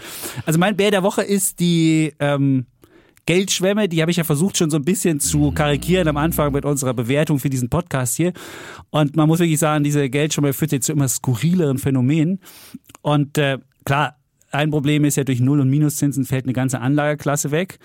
Also 0.46 0.58
mein 0.58 0.76
Bär 0.76 0.90
der 0.90 1.02
Woche 1.02 1.22
ist 1.22 1.60
die 1.60 2.14
ähm, 2.18 2.66
Geldschwemme, 3.26 3.88
die 3.88 4.02
habe 4.02 4.10
ich 4.10 4.18
ja 4.18 4.24
versucht 4.24 4.58
schon 4.58 4.70
so 4.70 4.76
ein 4.76 4.84
bisschen 4.84 5.20
zu 5.20 5.50
karikieren 5.52 6.08
am 6.08 6.16
Anfang 6.16 6.52
mit 6.52 6.64
unserer 6.64 6.94
Bewertung 6.94 7.38
für 7.38 7.50
diesen 7.50 7.70
Podcast 7.70 8.16
hier. 8.16 8.32
Und 8.90 9.16
man 9.16 9.28
muss 9.28 9.38
wirklich 9.38 9.58
sagen, 9.58 9.84
diese 9.84 10.10
Geldschwemme 10.10 10.52
führt 10.52 10.72
jetzt 10.72 10.86
zu 10.86 10.92
immer 10.92 11.08
skurrileren 11.08 11.78
Phänomenen. 11.78 12.40
Und 13.02 13.38
äh, 13.38 13.58
klar, 13.84 14.16
ein 14.50 14.70
Problem 14.70 15.04
ist 15.04 15.16
ja, 15.16 15.24
durch 15.24 15.40
Null- 15.40 15.60
und 15.60 15.70
Minuszinsen 15.70 16.24
fällt 16.24 16.44
eine 16.44 16.52
ganze 16.52 16.80
Anlageklasse 16.80 17.50
weg. 17.50 17.78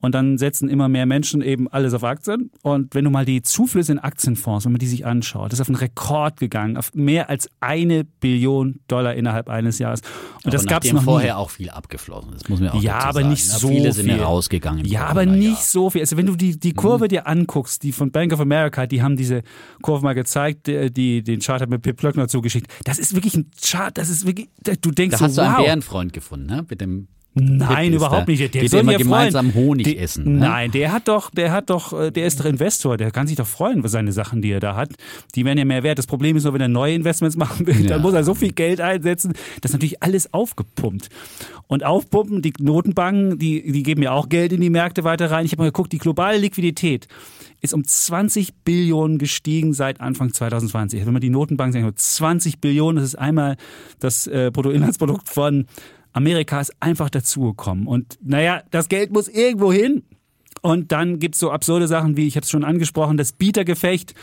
Und 0.00 0.14
dann 0.14 0.36
setzen 0.38 0.68
immer 0.68 0.88
mehr 0.88 1.06
Menschen 1.06 1.40
eben 1.42 1.68
alles 1.68 1.94
auf 1.94 2.04
Aktien. 2.04 2.50
Und 2.62 2.94
wenn 2.94 3.04
du 3.04 3.10
mal 3.10 3.24
die 3.24 3.40
Zuflüsse 3.42 3.92
in 3.92 3.98
Aktienfonds, 3.98 4.64
wenn 4.66 4.72
man 4.72 4.78
die 4.78 4.86
sich 4.86 5.06
anschaut, 5.06 5.46
das 5.52 5.54
ist 5.58 5.62
auf 5.62 5.68
einen 5.68 5.76
Rekord 5.76 6.38
gegangen, 6.38 6.76
auf 6.76 6.92
mehr 6.94 7.30
als 7.30 7.48
eine 7.60 8.04
Billion 8.04 8.80
Dollar 8.88 9.14
innerhalb 9.14 9.48
eines 9.48 9.78
Jahres. 9.78 10.02
Und 10.02 10.46
aber 10.46 10.50
das 10.52 10.66
gab 10.66 10.84
es 10.84 10.92
noch 10.92 11.02
vorher 11.02 11.34
nie. 11.34 11.38
auch 11.40 11.50
viel 11.50 11.70
abgeflossen. 11.70 12.32
Das 12.32 12.48
muss 12.48 12.60
man 12.60 12.68
auch 12.70 12.82
Ja, 12.82 12.98
aber 13.00 13.14
sagen. 13.20 13.30
nicht 13.30 13.48
Ja, 13.48 13.58
so 13.58 13.68
Viele 13.68 13.92
sind 13.92 14.04
viel. 14.06 14.16
ja 14.18 14.24
rausgegangen. 14.24 14.84
Ja, 14.84 15.06
aber 15.06 15.24
Corona-Jahr. 15.24 15.50
nicht 15.50 15.62
so 15.64 15.90
viel. 15.90 16.02
Also 16.02 16.16
wenn 16.16 16.26
du 16.26 16.36
die, 16.36 16.58
die 16.60 16.72
Kurve 16.72 17.08
dir 17.08 17.26
anguckst, 17.26 17.82
die 17.82 17.92
von 17.92 18.10
Bank 18.12 18.32
of 18.32 18.40
America, 18.40 18.86
die 18.86 19.02
haben 19.02 19.16
diese 19.16 19.42
Kurve 19.82 20.04
mal 20.04 20.14
gezeigt, 20.14 20.66
die, 20.66 20.92
die 20.92 21.22
den 21.22 21.40
Chart 21.40 21.60
hat 21.62 21.70
mir 21.70 21.78
Pip 21.78 21.96
Plöckner 21.96 22.28
zugeschickt. 22.28 22.70
Das 22.84 22.98
ist 22.98 23.14
wirklich 23.14 23.34
ein 23.34 23.50
Chart, 23.60 23.96
das 23.96 24.10
ist 24.10 24.26
wirklich, 24.26 24.48
du 24.82 24.90
denkst 24.90 25.12
Da 25.14 25.18
so, 25.18 25.24
hast 25.24 25.36
du 25.38 25.40
einen 25.42 25.54
wow. 25.56 25.64
Bärenfreund 25.64 26.12
gefunden, 26.12 26.46
ne? 26.46 26.66
Mit 26.68 26.80
dem 26.82 27.08
Nein, 27.38 27.92
überhaupt 27.92 28.26
der- 28.28 28.34
nicht. 28.34 28.54
Der 28.54 28.62
geht 28.62 28.70
soll 28.70 28.80
immer 28.80 28.94
gemeinsam 28.96 29.52
freuen. 29.52 29.66
Honig 29.66 29.86
Die- 29.86 29.98
essen. 29.98 30.24
Ne? 30.24 30.38
Nein, 30.40 30.70
der 30.70 30.90
hat 30.90 31.06
doch, 31.06 31.30
der 31.30 31.52
hat 31.52 31.68
doch, 31.68 31.92
äh, 31.92 32.10
der 32.10 32.26
ist 32.26 32.40
doch 32.40 32.46
Investor, 32.46 32.96
der 32.96 33.10
kann 33.10 33.26
sich 33.26 33.36
doch 33.36 33.46
freuen 33.46 33.80
über 33.80 33.88
seine 33.90 34.12
Sachen, 34.12 34.40
die 34.40 34.50
er 34.50 34.60
da 34.60 34.74
hat. 34.74 34.90
Die 35.34 35.44
werden 35.44 35.58
ja 35.58 35.66
mehr 35.66 35.82
wert. 35.82 35.98
Das 35.98 36.06
Problem 36.06 36.36
ist 36.36 36.44
nur, 36.44 36.54
wenn 36.54 36.62
er 36.62 36.68
neue 36.68 36.94
Investments 36.94 37.36
machen 37.36 37.66
will, 37.66 37.82
Ja. 37.82 37.88
dann 37.88 38.02
muss 38.02 38.14
er 38.14 38.24
so 38.24 38.34
viel 38.34 38.52
Geld 38.52 38.80
einsetzen. 38.80 39.34
Das 39.60 39.70
ist 39.70 39.74
natürlich 39.74 40.02
alles 40.02 40.32
aufgepumpt. 40.32 41.08
Und 41.68 41.84
aufpumpen, 41.84 42.42
die 42.42 42.52
Notenbanken, 42.58 43.38
die, 43.38 43.70
die 43.70 43.82
geben 43.82 44.00
ja 44.02 44.12
auch 44.12 44.28
Geld 44.28 44.52
in 44.52 44.60
die 44.60 44.70
Märkte 44.70 45.04
weiter 45.04 45.30
rein. 45.30 45.44
Ich 45.44 45.52
habe 45.52 45.62
mal 45.62 45.68
geguckt, 45.68 45.92
die 45.92 45.98
globale 45.98 46.38
Liquidität 46.38 47.08
ist 47.60 47.74
um 47.74 47.82
20 47.84 48.54
Billionen 48.64 49.18
gestiegen 49.18 49.72
seit 49.74 50.00
Anfang 50.00 50.32
2020. 50.32 51.04
Wenn 51.04 51.12
man 51.12 51.20
die 51.22 51.30
Notenbanken 51.30 51.72
sagt, 51.72 51.82
nur 51.82 51.96
20 51.96 52.60
Billionen, 52.60 52.96
das 52.96 53.04
ist 53.06 53.14
einmal 53.16 53.56
das 53.98 54.26
äh, 54.26 54.50
Bruttoinlandsprodukt 54.52 55.28
von 55.28 55.66
Amerika 56.16 56.60
ist 56.60 56.72
einfach 56.80 57.10
dazugekommen. 57.10 57.86
Und 57.86 58.18
naja, 58.22 58.62
das 58.70 58.88
Geld 58.88 59.12
muss 59.12 59.28
irgendwo 59.28 59.70
hin. 59.70 60.02
Und 60.62 60.90
dann 60.90 61.18
gibt's 61.18 61.38
so 61.38 61.50
absurde 61.50 61.86
Sachen 61.86 62.16
wie, 62.16 62.26
ich 62.26 62.36
habe 62.36 62.44
es 62.44 62.50
schon 62.50 62.64
angesprochen, 62.64 63.18
das 63.18 63.32
Bietergefecht 63.32 64.14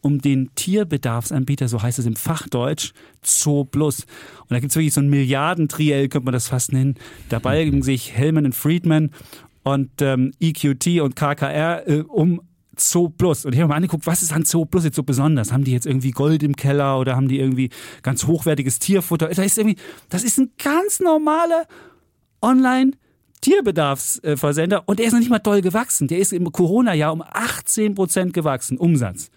um 0.00 0.20
den 0.20 0.50
Tierbedarfsanbieter, 0.56 1.68
so 1.68 1.82
heißt 1.82 1.98
es 1.98 2.06
im 2.06 2.16
Fachdeutsch, 2.16 2.92
Zoo 3.24 3.64
Plus. 3.64 4.06
Und 4.42 4.50
da 4.50 4.60
gibt's 4.60 4.74
wirklich 4.76 4.92
so 4.92 5.00
ein 5.00 5.08
Milliardentriell, 5.08 6.08
könnte 6.08 6.26
man 6.26 6.32
das 6.32 6.48
fast 6.48 6.72
nennen. 6.72 6.96
Dabei 7.28 7.64
gegen 7.64 7.82
sich 7.82 8.12
Hellman 8.12 8.46
und 8.46 8.54
Friedman 8.54 9.10
und 9.62 9.90
ähm, 10.00 10.32
EQT 10.40 11.00
und 11.00 11.14
KKR 11.16 11.88
äh, 11.88 12.00
um 12.02 12.40
Zoo 12.78 13.08
Plus. 13.08 13.44
Und 13.44 13.54
ich 13.54 13.60
habe 13.60 13.68
mir 13.68 13.74
angeguckt, 13.74 14.06
was 14.06 14.22
ist 14.22 14.32
an 14.32 14.44
Zoo 14.44 14.64
Plus 14.64 14.84
jetzt 14.84 14.96
so 14.96 15.02
besonders? 15.02 15.52
Haben 15.52 15.64
die 15.64 15.72
jetzt 15.72 15.86
irgendwie 15.86 16.10
Gold 16.10 16.42
im 16.42 16.56
Keller 16.56 16.98
oder 16.98 17.16
haben 17.16 17.28
die 17.28 17.38
irgendwie 17.38 17.70
ganz 18.02 18.26
hochwertiges 18.26 18.78
Tierfutter? 18.78 19.28
Das 19.28 19.38
ist 19.38 19.58
irgendwie, 19.58 19.76
das 20.08 20.24
ist 20.24 20.38
ein 20.38 20.50
ganz 20.62 21.00
normaler 21.00 21.66
Online- 22.42 22.92
Tierbedarfsversender 23.40 24.84
und 24.86 24.98
der 24.98 25.06
ist 25.06 25.12
noch 25.12 25.20
nicht 25.20 25.30
mal 25.30 25.38
doll 25.38 25.60
gewachsen. 25.60 26.08
Der 26.08 26.18
ist 26.18 26.32
im 26.32 26.50
Corona-Jahr 26.50 27.12
um 27.12 27.22
18 27.22 27.94
Prozent 27.94 28.32
gewachsen, 28.32 28.76
Umsatz. 28.78 29.30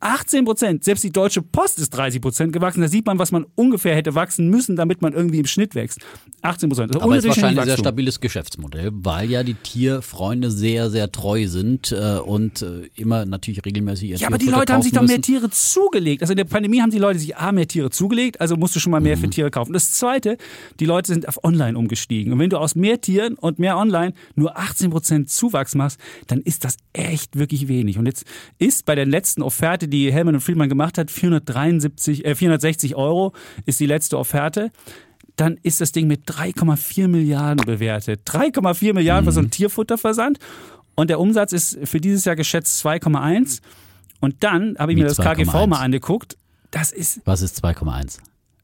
18 0.00 0.44
Prozent. 0.44 0.84
Selbst 0.84 1.04
die 1.04 1.10
Deutsche 1.10 1.42
Post 1.42 1.78
ist 1.78 1.90
30 1.90 2.20
Prozent 2.20 2.52
gewachsen. 2.52 2.80
Da 2.80 2.88
sieht 2.88 3.06
man, 3.06 3.18
was 3.18 3.32
man 3.32 3.46
ungefähr 3.54 3.94
hätte 3.94 4.14
wachsen 4.14 4.48
müssen, 4.50 4.76
damit 4.76 5.02
man 5.02 5.12
irgendwie 5.12 5.38
im 5.38 5.46
Schnitt 5.46 5.74
wächst. 5.74 6.00
18 6.42 6.68
Prozent. 6.68 6.90
Also 6.94 7.00
Aber 7.04 7.16
es 7.16 7.24
ist 7.24 7.28
wahrscheinlich 7.28 7.60
ein 7.60 7.66
sehr 7.66 7.78
stabiles 7.78 8.20
Geschäftsmodell, 8.20 8.90
weil 8.92 9.30
ja 9.30 9.42
die 9.42 9.54
Tierfreunde 9.54 10.50
sehr, 10.50 10.90
sehr 10.90 11.10
treu 11.10 11.46
sind 11.48 11.92
äh, 11.92 12.18
und 12.18 12.62
äh, 12.62 12.88
immer 12.94 13.24
natürlich 13.24 13.64
regelmäßig 13.64 14.10
ihr 14.10 14.16
Ja, 14.16 14.28
aber 14.28 14.38
die 14.38 14.46
Leute 14.46 14.72
haben 14.72 14.82
sich 14.82 14.92
doch 14.92 15.02
mehr. 15.02 15.20
Tiere 15.20 15.50
zugelegt. 15.50 16.22
Also 16.22 16.32
in 16.32 16.36
der 16.36 16.44
Pandemie 16.44 16.80
haben 16.80 16.90
die 16.90 16.98
Leute 16.98 17.18
sich 17.18 17.36
A, 17.36 17.52
mehr 17.52 17.66
Tiere 17.66 17.90
zugelegt, 17.90 18.40
also 18.40 18.56
musst 18.56 18.76
du 18.76 18.80
schon 18.80 18.90
mal 18.92 19.00
mehr 19.00 19.16
Mhm. 19.16 19.20
für 19.22 19.30
Tiere 19.30 19.50
kaufen. 19.50 19.72
Das 19.72 19.92
Zweite, 19.92 20.36
die 20.80 20.84
Leute 20.84 21.12
sind 21.12 21.26
auf 21.28 21.42
Online 21.44 21.76
umgestiegen. 21.78 22.32
Und 22.32 22.38
wenn 22.38 22.50
du 22.50 22.58
aus 22.58 22.74
mehr 22.74 23.00
Tieren 23.00 23.34
und 23.34 23.58
mehr 23.58 23.76
Online 23.78 24.12
nur 24.34 24.56
18% 24.58 25.26
Zuwachs 25.28 25.74
machst, 25.74 25.98
dann 26.26 26.40
ist 26.40 26.64
das 26.64 26.76
echt 26.92 27.36
wirklich 27.36 27.68
wenig. 27.68 27.98
Und 27.98 28.06
jetzt 28.06 28.24
ist 28.58 28.84
bei 28.84 28.94
der 28.94 29.06
letzten 29.06 29.42
Offerte, 29.46 29.88
die 29.88 30.12
Hellman 30.12 30.34
und 30.34 30.40
Friedman 30.42 30.68
gemacht 30.68 30.98
hat, 30.98 31.10
473, 31.10 32.24
äh, 32.26 32.34
460 32.34 32.94
Euro 32.96 33.32
ist 33.64 33.80
die 33.80 33.86
letzte 33.86 34.18
Offerte. 34.18 34.70
Dann 35.36 35.58
ist 35.62 35.80
das 35.80 35.92
Ding 35.92 36.06
mit 36.06 36.22
3,4 36.26 37.08
Milliarden 37.08 37.64
bewertet. 37.64 38.20
3,4 38.26 38.92
Milliarden 38.94 39.24
für 39.26 39.32
so 39.32 39.40
Mhm. 39.40 39.44
einen 39.46 39.50
Tierfutterversand. 39.50 40.38
Und 40.94 41.10
der 41.10 41.20
Umsatz 41.20 41.52
ist 41.52 41.78
für 41.84 42.00
dieses 42.00 42.24
Jahr 42.24 42.36
geschätzt 42.36 42.78
2,1. 42.84 43.60
Und 44.20 44.36
dann 44.40 44.76
habe 44.78 44.92
ich 44.92 44.96
Wie 44.98 45.02
mir 45.02 45.08
das 45.08 45.18
KGV 45.18 45.50
2,1? 45.50 45.66
mal 45.66 45.78
angeguckt. 45.80 46.36
Das 46.70 46.90
ist 46.90 47.20
Was 47.26 47.42
ist 47.42 47.62
2,1? 47.62 48.18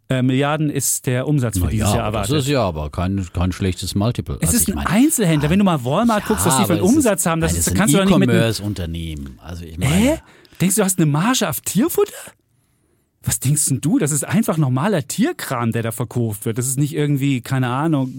äh, 0.09 0.23
Milliarden 0.23 0.71
ist 0.71 1.07
der 1.07 1.29
Umsatz 1.29 1.59
für 1.59 1.65
Na 1.65 1.71
dieses 1.71 1.89
ja, 1.91 1.97
Jahr 1.97 2.11
das 2.13 2.29
erwartet. 2.31 2.39
ist 2.39 2.49
ja 2.49 2.63
aber 2.63 2.91
kein, 2.91 3.27
kein 3.35 3.53
schlechtes 3.53 3.95
Multiple. 3.95 4.39
es 4.41 4.49
Also 4.49 4.57
ist 4.57 4.69
ein 4.69 4.75
meine, 4.77 4.89
Einzelhändler. 4.91 5.51
Wenn 5.51 5.59
du 5.59 5.65
mal 5.67 5.85
Walmart 5.85 6.25
guckst, 6.27 6.47
was 6.47 6.57
die 6.59 6.65
für 6.65 6.73
einen 6.73 6.83
Umsatz 6.83 7.21
ist, 7.21 7.27
haben, 7.27 7.41
das 7.43 7.53
nein, 7.53 7.61
ist, 7.61 7.75
kannst 7.75 7.95
ist 7.95 7.99
du 7.99 8.03
ein 8.03 8.09
doch 8.09 8.19
nicht 8.19 8.27
mit. 8.29 8.35
E-Commerce-Unternehmen. 8.35 9.39
Also 9.43 9.65
ich 9.65 9.77
meine, 9.79 9.93
Hä? 9.95 10.19
Denkst 10.63 10.77
du, 10.77 10.83
du 10.83 10.85
hast 10.85 10.99
eine 10.99 11.07
Marge 11.07 11.49
auf 11.49 11.61
Tierfutter? 11.61 12.13
Was 13.25 13.39
denkst 13.41 13.67
denn 13.67 13.81
du? 13.81 13.99
Das 13.99 14.11
ist 14.11 14.25
einfach 14.25 14.57
normaler 14.57 15.07
Tierkram, 15.07 15.73
der 15.73 15.83
da 15.83 15.93
verkauft 15.93 16.45
wird. 16.45 16.59
Das 16.59 16.67
ist 16.67 16.79
nicht 16.79 16.95
irgendwie, 16.95 17.41
keine 17.41 17.69
Ahnung, 17.69 18.13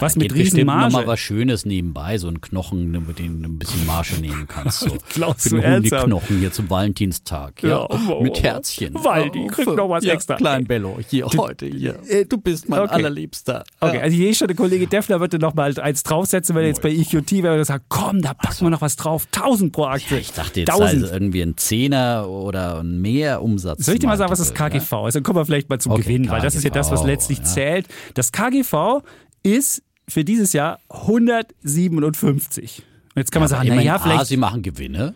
was 0.00 0.14
da 0.14 0.18
mit 0.20 0.34
geht 0.34 0.44
bestimmt 0.44 0.66
noch 0.66 0.90
mal 0.90 1.06
was 1.06 1.18
Schönes 1.20 1.64
nebenbei, 1.64 2.18
so 2.18 2.28
ein 2.28 2.40
Knochen, 2.40 2.90
mit 2.90 3.18
dem 3.18 3.42
du 3.42 3.48
ein 3.48 3.58
bisschen 3.58 3.86
Marge 3.86 4.16
nehmen 4.20 4.46
kannst. 4.48 4.80
So. 4.80 4.96
Glaubst 5.14 5.48
Für 5.48 5.56
du 5.56 5.60
den? 5.62 5.74
Hundeknochen 5.76 6.38
hier 6.38 6.52
zum 6.52 6.68
Valentinstag. 6.68 7.62
Ja, 7.62 7.68
Ja, 7.68 7.86
oh, 7.90 8.22
mit 8.22 8.38
oh. 8.38 8.42
Herzchen. 8.42 8.94
Waldi, 8.94 9.46
krieg 9.46 9.66
noch 9.66 9.88
was 9.88 10.04
ja, 10.04 10.12
extra. 10.14 10.36
Klein 10.36 10.64
Bello, 10.66 10.98
hier 11.08 11.26
heute 11.36 11.66
hier. 11.66 11.98
Äh, 12.08 12.24
Du 12.26 12.38
bist 12.38 12.68
mein 12.68 12.80
Okay. 12.80 12.94
allerliebster. 12.94 13.64
Okay, 13.80 13.96
Ja. 13.96 14.02
also 14.02 14.16
hier 14.16 14.34
schon 14.34 14.48
der 14.48 14.56
Kollege 14.56 14.86
Deffler 14.86 15.20
würde 15.20 15.38
noch 15.38 15.54
mal 15.54 15.78
eins 15.80 16.02
draufsetzen, 16.02 16.54
wenn 16.54 16.62
er 16.62 16.68
jetzt 16.68 16.82
bei 16.82 16.90
EQT 16.90 17.42
wäre 17.42 17.58
und 17.58 17.64
sagt, 17.64 17.86
komm, 17.88 18.20
da 18.20 18.34
packen 18.34 18.66
wir 18.66 18.70
noch 18.70 18.80
was 18.82 18.96
drauf. 18.96 19.26
1000 19.32 19.72
pro 19.72 19.84
Aktie. 19.86 20.18
Ich 20.18 20.32
dachte 20.32 20.60
jetzt 20.60 20.68
1000. 20.70 21.02
also 21.04 21.14
irgendwie 21.14 21.42
ein 21.42 21.56
Zehner 21.56 22.28
oder 22.28 22.80
ein 22.80 23.00
mehr 23.00 23.42
Umsatz. 23.42 23.85
Soll 23.86 23.94
ich 23.94 24.00
dir 24.00 24.06
mal 24.06 24.16
sagen, 24.16 24.30
was 24.30 24.38
das 24.38 24.52
KGV 24.54 25.06
ist? 25.08 25.14
Dann 25.14 25.22
kommen 25.22 25.38
wir 25.38 25.44
vielleicht 25.46 25.68
mal 25.70 25.78
zum 25.80 25.92
Okay, 25.92 26.02
Gewinn, 26.02 26.28
weil 26.28 26.40
das 26.42 26.54
ist 26.54 26.64
ja 26.64 26.70
das, 26.70 26.90
was 26.90 27.00
KGV, 27.00 27.06
letztlich 27.12 27.38
ja. 27.38 27.44
zählt. 27.44 27.86
Das 28.14 28.32
KGV 28.32 29.02
ist 29.42 29.82
für 30.08 30.24
dieses 30.24 30.52
Jahr 30.52 30.78
157. 30.90 32.82
Und 33.14 33.20
jetzt 33.20 33.32
kann 33.32 33.40
man 33.40 33.50
Ja, 33.50 33.56
sagen, 33.56 33.68
naja, 33.68 33.80
immerhin, 33.80 33.90
A, 33.90 33.98
vielleicht. 33.98 34.26
sie 34.26 34.36
machen 34.36 34.62
Gewinne. 34.62 35.14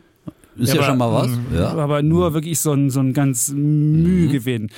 Ist 0.56 0.74
ja, 0.74 0.80
aber- 0.80 0.88
schon 0.88 0.98
mal 0.98 1.12
was. 1.12 1.30
Ja. 1.54 1.68
Aber 1.74 2.02
nur 2.02 2.34
wirklich 2.34 2.58
so 2.60 2.72
ein, 2.72 2.90
so 2.90 3.00
ein 3.00 3.12
ganz 3.12 3.48
Mühgewinn. 3.54 4.70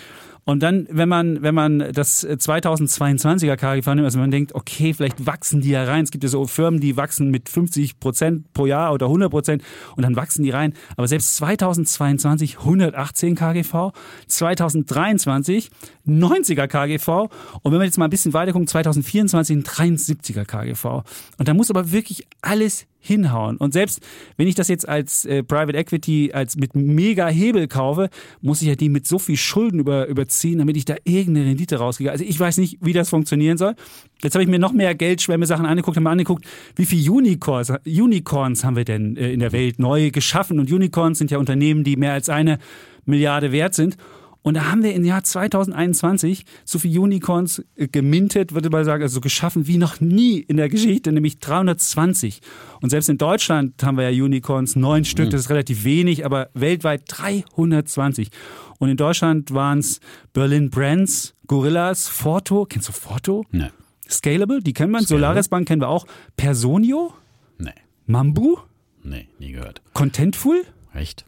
Und 0.45 0.63
dann, 0.63 0.89
wenn 0.91 1.09
man, 1.09 1.43
wenn 1.43 1.55
man 1.55 1.79
das 1.93 2.27
2022er 2.27 3.57
KGV 3.57 3.87
nimmt, 3.95 4.05
also 4.05 4.19
man 4.19 4.33
denkt, 4.33 4.55
okay, 4.55 4.93
vielleicht 4.93 5.25
wachsen 5.25 5.61
die 5.61 5.71
ja 5.71 5.85
rein. 5.85 6.03
Es 6.03 6.11
gibt 6.11 6.25
ja 6.25 6.31
so 6.31 6.47
Firmen, 6.47 6.81
die 6.81 6.97
wachsen 6.97 7.31
mit 7.31 7.49
50 7.49 8.01
Prozent 8.01 8.53
pro 8.53 8.67
Jahr 8.67 8.93
oder 8.93 9.07
100 9.07 9.31
Prozent 9.31 9.63
und 9.95 10.03
dann 10.03 10.17
wachsen 10.17 10.43
die 10.43 10.51
rein. 10.51 10.75
Aber 10.97 11.07
selbst 11.07 11.37
2022 11.37 12.59
118 12.59 13.37
KGV, 13.37 13.93
2023 14.27 15.71
90er 16.09 16.67
KGV 16.67 17.31
und 17.63 17.73
wenn 17.73 17.79
wir 17.79 17.85
jetzt 17.85 17.99
mal 17.99 18.07
ein 18.07 18.11
bisschen 18.11 18.33
weiter 18.33 18.53
gucken, 18.53 18.67
2024 18.67 19.59
ein 19.59 19.63
73er 19.63 20.45
KGV. 20.45 21.05
Und 21.39 21.47
da 21.47 21.55
muss 21.55 21.71
aber 21.71 21.93
wirklich 21.93 22.27
alles 22.41 22.87
hinhauen. 23.03 23.57
Und 23.57 23.73
selbst 23.73 24.01
wenn 24.37 24.47
ich 24.47 24.55
das 24.55 24.69
jetzt 24.69 24.89
als 24.89 25.25
äh, 25.25 25.43
Private 25.43 25.77
Equity 25.77 26.31
als 26.33 26.57
mit 26.57 26.75
mega 26.75 27.27
Hebel 27.29 27.69
kaufe, 27.69 28.09
muss 28.41 28.63
ich 28.63 28.69
ja 28.69 28.77
die 28.77 28.89
mit 28.89 29.07
so 29.07 29.19
viel 29.19 29.37
Schulden 29.37 29.81
über, 29.81 30.07
überziehen, 30.07 30.61
damit 30.61 30.77
ich 30.77 30.85
da 30.85 30.95
irgendeine 31.05 31.49
Rendite 31.49 31.77
rauskriege. 31.77 32.11
Also 32.11 32.25
ich 32.25 32.39
weiß 32.39 32.59
nicht, 32.59 32.79
wie 32.81 32.93
das 32.93 33.11
funktionieren 33.11 33.59
soll. 33.59 33.75
Jetzt 34.23 34.35
habe 34.35 34.45
ich 34.45 34.49
mir 34.49 34.61
noch 34.61 34.73
mehr 34.73 34.95
Geldschwemme-Sachen 34.95 35.67
angeguckt, 35.67 35.97
habe 35.97 36.05
mir 36.05 36.11
angeguckt, 36.11 36.47
wie 36.77 36.87
viele 36.87 37.11
Unicorns, 37.11 37.73
Unicorns 37.85 38.65
haben 38.65 38.77
wir 38.77 38.85
denn 38.85 39.17
äh, 39.17 39.33
in 39.33 39.41
der 39.41 39.53
Welt 39.53 39.81
neu 39.81 40.11
geschaffen. 40.11 40.61
Und 40.61 40.71
Unicorns 40.71 41.19
sind 41.19 41.31
ja 41.33 41.39
Unternehmen, 41.39 41.83
die 41.83 41.97
mehr 41.97 42.13
als 42.13 42.29
eine 42.29 42.59
Milliarde 43.05 43.51
wert 43.51 43.75
sind. 43.75 43.97
Und 44.43 44.55
da 44.55 44.71
haben 44.71 44.83
wir 44.83 44.93
im 44.95 45.05
Jahr 45.05 45.23
2021 45.23 46.45
so 46.65 46.79
viele 46.79 47.01
Unicorns 47.01 47.65
äh, 47.77 47.87
gemintet, 47.87 48.53
würde 48.55 48.71
man 48.71 48.85
sagen, 48.85 49.03
also 49.03 49.15
so 49.15 49.21
geschaffen 49.21 49.67
wie 49.69 49.79
noch 49.79 50.01
nie 50.01 50.39
in 50.39 50.57
der 50.57 50.69
Geschichte, 50.69 51.13
nämlich 51.13 51.39
320. 51.39 52.41
Und 52.81 52.91
selbst 52.91 53.09
in 53.09 53.19
Deutschland 53.19 53.83
haben 53.83 53.97
wir 53.97 54.11
ja 54.11 54.25
Unicorns, 54.25 54.75
neun 54.75 55.05
Stück, 55.05 55.31
das 55.31 55.43
ist 55.43 55.51
relativ 55.51 55.85
wenig, 55.85 56.27
aber 56.27 56.51
weltweit 56.55 57.03
320. 57.07 58.31
Und 58.79 58.89
in 58.89 58.97
Deutschland 58.97 59.55
waren 59.55 59.79
es 59.79 60.01
Berlin 60.33 60.71
Brands, 60.71 61.35
Gorillas, 61.47 62.09
Forto, 62.09 62.67
kennst 62.69 62.89
du 62.89 62.93
Forto? 62.93 63.45
Nee. 63.53 63.71
Scalable, 64.11 64.61
die 64.61 64.73
kennen 64.73 64.91
man, 64.93 65.05
Solaris 65.07 65.49
Bank 65.49 65.69
kennen 65.69 65.81
wir 65.81 65.89
auch, 65.89 66.07
Personio, 66.37 67.13
Nee. 67.59 67.71
Mambu, 68.07 68.57
Nee, 69.05 69.29
nie 69.39 69.53
gehört. 69.53 69.83
Contentful, 69.95 70.63
Echt? 70.95 71.25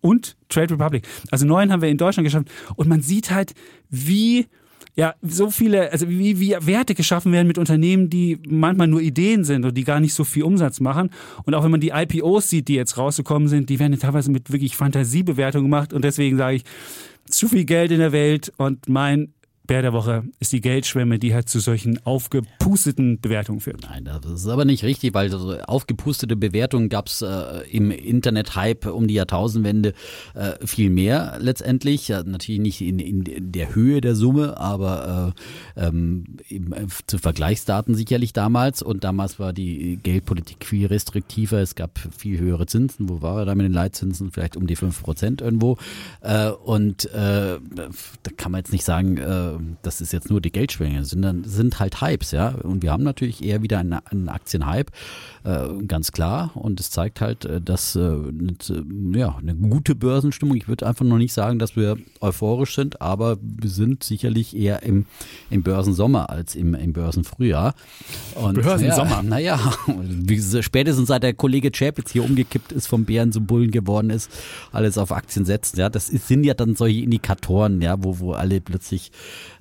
Und 0.00 0.36
Trade 0.48 0.74
Republic. 0.74 1.06
Also 1.30 1.46
neun 1.46 1.72
haben 1.72 1.82
wir 1.82 1.88
in 1.88 1.98
Deutschland 1.98 2.26
geschafft. 2.26 2.48
Und 2.76 2.88
man 2.88 3.00
sieht 3.00 3.30
halt, 3.30 3.54
wie 3.90 4.46
ja, 4.98 5.14
so 5.22 5.48
viele, 5.48 5.92
also 5.92 6.08
wie, 6.08 6.40
wie 6.40 6.56
Werte 6.60 6.96
geschaffen 6.96 7.30
werden 7.30 7.46
mit 7.46 7.56
Unternehmen, 7.56 8.10
die 8.10 8.40
manchmal 8.48 8.88
nur 8.88 9.00
Ideen 9.00 9.44
sind 9.44 9.64
und 9.64 9.76
die 9.76 9.84
gar 9.84 10.00
nicht 10.00 10.12
so 10.12 10.24
viel 10.24 10.42
Umsatz 10.42 10.80
machen. 10.80 11.10
Und 11.44 11.54
auch 11.54 11.62
wenn 11.62 11.70
man 11.70 11.80
die 11.80 11.90
IPOs 11.90 12.50
sieht, 12.50 12.66
die 12.66 12.74
jetzt 12.74 12.98
rausgekommen 12.98 13.46
sind, 13.46 13.68
die 13.70 13.78
werden 13.78 13.92
ja 13.92 13.98
teilweise 14.00 14.32
mit 14.32 14.50
wirklich 14.50 14.74
Fantasiebewertung 14.76 15.62
gemacht. 15.62 15.92
Und 15.92 16.02
deswegen 16.02 16.36
sage 16.36 16.56
ich, 16.56 16.64
zu 17.30 17.48
viel 17.48 17.64
Geld 17.64 17.92
in 17.92 18.00
der 18.00 18.10
Welt 18.10 18.52
und 18.56 18.88
mein 18.88 19.32
Bär 19.68 19.82
der 19.82 19.92
Woche 19.92 20.24
ist 20.40 20.54
die 20.54 20.62
Geldschwemme, 20.62 21.18
die 21.18 21.34
halt 21.34 21.50
zu 21.50 21.60
solchen 21.60 22.04
aufgepusteten 22.06 23.20
Bewertungen 23.20 23.60
führt. 23.60 23.82
Nein, 23.82 24.04
das 24.06 24.24
ist 24.24 24.48
aber 24.48 24.64
nicht 24.64 24.82
richtig, 24.82 25.12
weil 25.12 25.30
so 25.30 25.58
aufgepustete 25.60 26.36
Bewertungen 26.36 26.88
gab 26.88 27.08
es 27.08 27.20
äh, 27.20 27.68
im 27.70 27.90
Internet-Hype 27.90 28.86
um 28.86 29.06
die 29.06 29.14
Jahrtausendwende 29.14 29.92
äh, 30.34 30.66
viel 30.66 30.88
mehr 30.88 31.36
letztendlich. 31.38 32.08
Ja, 32.08 32.22
natürlich 32.22 32.62
nicht 32.62 32.80
in, 32.80 32.98
in, 32.98 33.52
der 33.52 33.74
Höhe 33.74 34.00
der 34.00 34.14
Summe, 34.14 34.56
aber 34.56 35.34
äh, 35.76 35.86
ähm, 35.86 36.24
äh, 36.48 36.86
zu 37.06 37.18
Vergleichsdaten 37.18 37.94
sicherlich 37.94 38.32
damals. 38.32 38.80
Und 38.80 39.04
damals 39.04 39.38
war 39.38 39.52
die 39.52 39.98
Geldpolitik 40.02 40.64
viel 40.64 40.86
restriktiver. 40.86 41.58
Es 41.58 41.74
gab 41.74 41.98
viel 42.16 42.38
höhere 42.38 42.64
Zinsen. 42.64 43.10
Wo 43.10 43.20
war 43.20 43.40
er 43.40 43.44
da 43.44 43.54
mit 43.54 43.66
den 43.66 43.74
Leitzinsen? 43.74 44.32
Vielleicht 44.32 44.56
um 44.56 44.66
die 44.66 44.76
fünf 44.76 45.02
Prozent 45.02 45.42
irgendwo. 45.42 45.76
Äh, 46.22 46.48
und 46.52 47.04
äh, 47.12 47.58
da 47.58 48.30
kann 48.38 48.52
man 48.52 48.60
jetzt 48.60 48.72
nicht 48.72 48.84
sagen, 48.84 49.57
das 49.82 50.00
ist 50.00 50.12
jetzt 50.12 50.30
nur 50.30 50.40
die 50.40 50.52
Geldschwinge, 50.52 51.04
sind, 51.04 51.44
sind 51.46 51.80
halt 51.80 52.00
Hypes, 52.00 52.32
ja. 52.32 52.50
Und 52.50 52.82
wir 52.82 52.92
haben 52.92 53.02
natürlich 53.02 53.42
eher 53.42 53.62
wieder 53.62 53.78
einen, 53.78 53.92
einen 53.92 54.28
Aktienhype, 54.28 54.92
äh, 55.44 55.68
ganz 55.86 56.12
klar. 56.12 56.50
Und 56.54 56.80
es 56.80 56.90
zeigt 56.90 57.20
halt, 57.20 57.44
äh, 57.44 57.60
dass 57.60 57.96
äh, 57.96 58.16
ja, 59.12 59.36
eine 59.36 59.54
gute 59.54 59.94
Börsenstimmung, 59.94 60.56
ich 60.56 60.68
würde 60.68 60.86
einfach 60.86 61.04
noch 61.04 61.18
nicht 61.18 61.32
sagen, 61.32 61.58
dass 61.58 61.76
wir 61.76 61.96
euphorisch 62.20 62.74
sind, 62.74 63.00
aber 63.00 63.38
wir 63.40 63.70
sind 63.70 64.04
sicherlich 64.04 64.56
eher 64.56 64.82
im, 64.82 65.06
im 65.50 65.62
Börsensommer 65.62 66.30
als 66.30 66.54
im, 66.54 66.74
im 66.74 66.92
Börsenfrühjahr. 66.92 67.74
Und, 68.34 68.62
Börsensommer? 68.62 69.22
Ja, 69.22 69.22
naja, 69.22 69.60
spätestens 70.60 71.08
seit 71.08 71.22
der 71.22 71.34
Kollege 71.34 71.70
Chapitz 71.70 72.12
hier 72.12 72.24
umgekippt 72.24 72.72
ist, 72.72 72.86
vom 72.86 73.04
Bären 73.04 73.32
zum 73.32 73.46
Bullen 73.46 73.70
geworden 73.70 74.10
ist, 74.10 74.30
alles 74.72 74.98
auf 74.98 75.12
Aktien 75.12 75.44
setzt, 75.44 75.76
ja, 75.78 75.88
das 75.88 76.08
ist, 76.08 76.28
sind 76.28 76.44
ja 76.44 76.54
dann 76.54 76.76
solche 76.76 77.00
Indikatoren, 77.00 77.80
ja, 77.80 78.02
wo, 78.02 78.18
wo 78.18 78.32
alle 78.32 78.60
plötzlich 78.60 79.10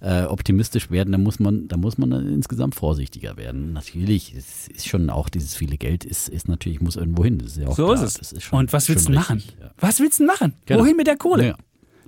äh, 0.02 0.24
optimistisch 0.24 0.90
werden, 0.92 1.12
da 1.12 1.18
muss 1.18 1.40
man, 1.40 1.68
da 1.68 1.78
muss 1.78 1.98
man 1.98 2.10
dann 2.12 2.28
insgesamt 2.34 2.76
vorsichtiger 2.76 3.38
werden. 3.38 3.74
Natürlich 3.74 4.34
ist, 4.36 4.70
ist 4.70 4.88
schon 4.88 5.10
auch 5.10 5.30
dieses 5.30 5.56
viele 5.56 5.78
Geld 5.78 6.06
ist, 6.06 6.30
ist 6.30 6.48
natürlich 6.48 6.82
muss 6.82 6.96
irgendwo 6.96 7.24
hin. 7.24 7.40
Das 7.40 7.52
ist 7.52 7.58
ja 7.58 7.68
auch 7.68 7.76
so 7.76 7.88
klar. 7.94 8.04
ist 8.04 8.22
es. 8.22 8.32
Ist 8.32 8.44
schon, 8.44 8.60
Und 8.60 8.74
was 8.74 8.90
willst 8.90 9.08
du 9.08 9.14
machen? 9.14 9.44
ja. 9.60 9.72
Was 9.80 10.00
willst 10.00 10.20
du 10.20 10.26
machen? 10.26 10.54
Genau. 10.66 10.82
Wohin 10.82 10.96
mit 10.98 11.08
der 11.08 11.18
Kohle? 11.18 11.48
Ja. 11.48 11.56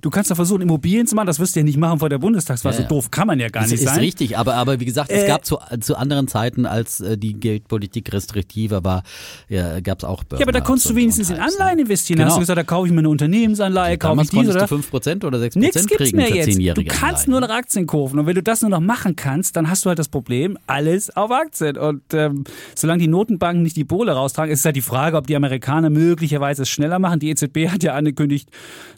Du 0.00 0.10
kannst 0.10 0.30
doch 0.30 0.36
versuchen, 0.36 0.62
Immobilien 0.62 1.06
zu 1.06 1.14
machen. 1.14 1.26
Das 1.26 1.38
wirst 1.38 1.56
du 1.56 1.60
ja 1.60 1.64
nicht 1.64 1.78
machen 1.78 1.98
vor 1.98 2.08
der 2.08 2.18
Bundestagswahl. 2.18 2.72
Ja, 2.72 2.82
so 2.82 2.88
doof 2.88 3.10
kann 3.10 3.26
man 3.26 3.38
ja 3.38 3.48
gar 3.48 3.62
das 3.62 3.70
nicht 3.70 3.80
ist 3.80 3.86
sein. 3.86 3.96
Ist 3.98 4.02
richtig, 4.02 4.38
aber, 4.38 4.54
aber 4.54 4.80
wie 4.80 4.84
gesagt, 4.84 5.10
es 5.10 5.24
äh, 5.24 5.26
gab 5.26 5.44
zu, 5.44 5.58
zu 5.80 5.96
anderen 5.96 6.28
Zeiten, 6.28 6.66
als 6.66 7.00
äh, 7.00 7.18
die 7.18 7.34
Geldpolitik 7.34 8.12
restriktiver 8.12 8.84
war, 8.84 9.02
ja, 9.48 9.80
gab 9.80 9.98
es 9.98 10.04
auch 10.04 10.24
Börsen 10.24 10.40
Ja, 10.40 10.46
aber 10.46 10.52
da 10.52 10.60
konntest 10.60 10.90
du 10.90 10.94
wenigstens 10.94 11.30
in 11.30 11.38
Anleihen 11.38 11.78
investieren. 11.78 12.18
Genau. 12.18 12.30
Hast 12.30 12.36
du 12.36 12.40
gesagt, 12.40 12.58
da 12.58 12.62
kaufe 12.62 12.86
ich 12.86 12.92
mir 12.92 13.00
eine 13.00 13.08
Unternehmensanleihe, 13.08 13.98
kaufe 13.98 14.22
ich 14.22 14.30
diese 14.30 14.50
oder? 14.50 14.66
du 14.66 14.76
5% 14.76 15.24
oder 15.24 15.38
6% 15.38 15.58
Nichts 15.58 15.86
gibt's 15.86 16.12
mehr 16.12 16.28
jetzt. 16.28 16.58
Du 16.58 16.84
kannst 16.84 17.02
Anleihen. 17.02 17.30
nur 17.30 17.40
noch 17.40 17.50
Aktien 17.50 17.86
kaufen. 17.86 18.18
Und 18.18 18.26
wenn 18.26 18.34
du 18.34 18.42
das 18.42 18.62
nur 18.62 18.70
noch 18.70 18.80
machen 18.80 19.16
kannst, 19.16 19.56
dann 19.56 19.68
hast 19.68 19.84
du 19.84 19.88
halt 19.88 19.98
das 19.98 20.08
Problem, 20.08 20.58
alles 20.66 21.14
auf 21.16 21.30
Aktien. 21.30 21.76
Und 21.76 22.02
ähm, 22.14 22.44
solange 22.74 23.00
die 23.02 23.08
Notenbanken 23.08 23.62
nicht 23.62 23.76
die 23.76 23.84
Bohle 23.84 24.12
raustragen, 24.12 24.52
ist 24.52 24.60
es 24.60 24.64
halt 24.64 24.76
die 24.76 24.82
Frage, 24.82 25.16
ob 25.16 25.26
die 25.26 25.36
Amerikaner 25.36 25.90
möglicherweise 25.90 26.62
es 26.62 26.70
schneller 26.70 26.98
machen. 26.98 27.20
Die 27.20 27.30
EZB 27.30 27.68
hat 27.68 27.82
ja 27.82 27.94
angekündigt, 27.94 28.48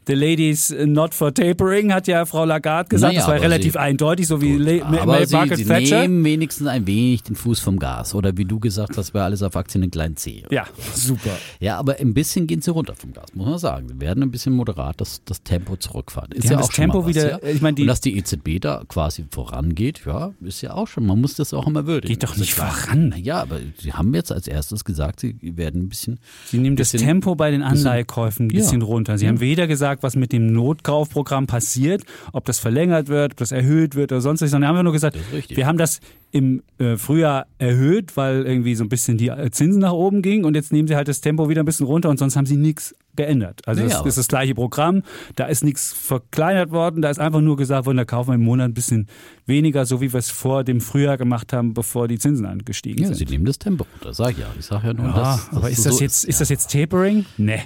the 0.06 0.14
ladies 0.14 0.70
not 0.92 1.14
for 1.14 1.32
tapering 1.32 1.92
hat 1.92 2.06
ja 2.06 2.24
Frau 2.24 2.44
Lagarde 2.44 2.88
gesagt, 2.88 3.12
naja, 3.14 3.26
das 3.26 3.34
war 3.34 3.40
relativ 3.40 3.72
sie, 3.72 3.78
eindeutig, 3.78 4.26
so 4.26 4.40
wie 4.40 4.56
Le 4.56 4.84
aber 4.84 5.26
sie, 5.26 5.34
Margaret 5.34 5.58
sie 5.58 5.64
Thatcher. 5.64 6.02
nehmen 6.02 6.24
wenigstens 6.24 6.66
ein 6.66 6.86
wenig 6.86 7.22
den 7.22 7.36
Fuß 7.36 7.60
vom 7.60 7.78
Gas. 7.78 8.14
Oder 8.14 8.36
wie 8.36 8.44
du 8.44 8.60
gesagt 8.60 8.96
hast, 8.96 9.14
wäre 9.14 9.24
alles 9.24 9.42
auf 9.42 9.56
Aktien 9.56 9.84
in 9.84 9.90
klein 9.90 10.16
C. 10.16 10.44
Ja, 10.50 10.66
super. 10.94 11.30
Ja, 11.60 11.78
aber 11.78 11.98
ein 11.98 12.14
bisschen 12.14 12.46
gehen 12.46 12.60
sie 12.60 12.70
runter 12.70 12.94
vom 12.94 13.12
Gas, 13.12 13.34
muss 13.34 13.46
man 13.46 13.58
sagen. 13.58 13.88
Sie 13.88 14.00
werden 14.00 14.22
ein 14.22 14.30
bisschen 14.30 14.52
moderat 14.52 15.00
das, 15.00 15.22
das 15.24 15.42
Tempo 15.42 15.76
zurückfahren. 15.76 16.32
Ist 16.32 16.50
ja 16.50 16.56
auch 16.56 16.62
das 16.62 16.70
Tempo 16.70 17.04
was, 17.04 17.08
wieder, 17.08 17.42
ja? 17.42 17.48
ich 17.48 17.60
meine, 17.60 17.74
die 17.74 17.82
Und 17.82 17.88
dass 17.88 18.00
die 18.00 18.16
EZB 18.16 18.60
da 18.60 18.84
quasi 18.88 19.24
vorangeht, 19.30 20.02
ja, 20.06 20.32
ist 20.40 20.60
ja 20.60 20.74
auch 20.74 20.88
schon, 20.88 21.06
man 21.06 21.20
muss 21.20 21.34
das 21.34 21.54
auch 21.54 21.66
immer 21.66 21.86
würdigen. 21.86 22.12
Geht 22.12 22.22
doch 22.22 22.36
nicht 22.36 22.54
voran. 22.54 23.14
Ja, 23.18 23.42
aber 23.42 23.58
sie 23.78 23.92
haben 23.92 24.14
jetzt 24.14 24.32
als 24.32 24.46
erstes 24.46 24.84
gesagt, 24.84 25.20
sie 25.20 25.36
werden 25.40 25.82
ein 25.82 25.88
bisschen. 25.88 26.20
Sie 26.46 26.58
nehmen 26.58 26.76
das 26.76 26.92
Tempo 26.92 27.34
bei 27.34 27.50
den 27.50 27.62
Anleihekäufen 27.62 28.46
ein 28.46 28.48
bisschen 28.48 28.80
ja. 28.80 28.86
runter. 28.86 29.18
Sie 29.18 29.24
ja. 29.24 29.30
haben 29.30 29.40
weder 29.40 29.66
gesagt, 29.66 30.02
was 30.02 30.16
mit 30.16 30.32
dem 30.32 30.46
Notkaufprogramm 30.82 31.46
passiert, 31.46 32.04
ob 32.32 32.44
das 32.44 32.58
verlängert 32.58 33.08
wird, 33.08 33.32
ob 33.32 33.38
das 33.38 33.52
erhöht 33.52 33.94
wird 33.94 34.12
oder 34.12 34.20
sonst 34.20 34.42
was, 34.42 34.50
sondern 34.50 34.68
haben 34.68 34.76
wir 34.76 34.82
nur 34.82 34.92
gesagt, 34.92 35.16
wir 35.48 35.66
haben 35.66 35.78
das 35.78 36.00
im 36.30 36.62
äh, 36.78 36.96
Frühjahr 36.96 37.46
erhöht, 37.58 38.16
weil 38.16 38.46
irgendwie 38.46 38.74
so 38.74 38.84
ein 38.84 38.88
bisschen 38.88 39.18
die 39.18 39.30
Zinsen 39.50 39.80
nach 39.80 39.92
oben 39.92 40.22
gingen 40.22 40.44
und 40.44 40.54
jetzt 40.54 40.72
nehmen 40.72 40.88
sie 40.88 40.96
halt 40.96 41.08
das 41.08 41.20
Tempo 41.20 41.48
wieder 41.48 41.62
ein 41.62 41.66
bisschen 41.66 41.86
runter 41.86 42.08
und 42.08 42.18
sonst 42.18 42.36
haben 42.36 42.46
sie 42.46 42.56
nichts 42.56 42.94
geändert. 43.14 43.60
Also 43.66 43.82
naja, 43.82 44.00
es 44.00 44.06
ist 44.06 44.18
das 44.18 44.28
gleiche 44.28 44.54
Programm, 44.54 45.02
da 45.36 45.44
ist 45.44 45.62
nichts 45.62 45.92
verkleinert 45.92 46.70
worden, 46.70 47.02
da 47.02 47.10
ist 47.10 47.18
einfach 47.18 47.42
nur 47.42 47.56
gesagt 47.56 47.84
worden, 47.84 47.98
da 47.98 48.06
kaufen 48.06 48.30
wir 48.30 48.34
im 48.36 48.44
Monat 48.44 48.70
ein 48.70 48.74
bisschen 48.74 49.08
weniger, 49.44 49.84
so 49.84 50.00
wie 50.00 50.12
wir 50.12 50.18
es 50.18 50.30
vor 50.30 50.64
dem 50.64 50.80
Frühjahr 50.80 51.18
gemacht 51.18 51.52
haben, 51.52 51.74
bevor 51.74 52.08
die 52.08 52.18
Zinsen 52.18 52.46
angestiegen 52.46 53.02
ja, 53.02 53.08
sind. 53.08 53.16
Sie 53.16 53.26
nehmen 53.26 53.44
das 53.44 53.58
Tempo 53.58 53.86
runter, 53.92 54.14
sag 54.14 54.30
ich 54.30 54.38
ja. 54.38 54.46
Ich 54.58 54.64
sag 54.64 54.82
ja 54.84 54.94
nur, 54.94 55.06
ja, 55.06 55.12
das, 55.12 55.48
das 55.48 55.56
aber 55.56 55.70
ist 55.70 55.84
das, 55.84 55.96
so 55.96 56.02
jetzt, 56.02 56.24
ist, 56.24 56.30
ist 56.30 56.40
das 56.40 56.48
jetzt 56.48 56.72
Tapering? 56.72 57.26
Nee 57.36 57.60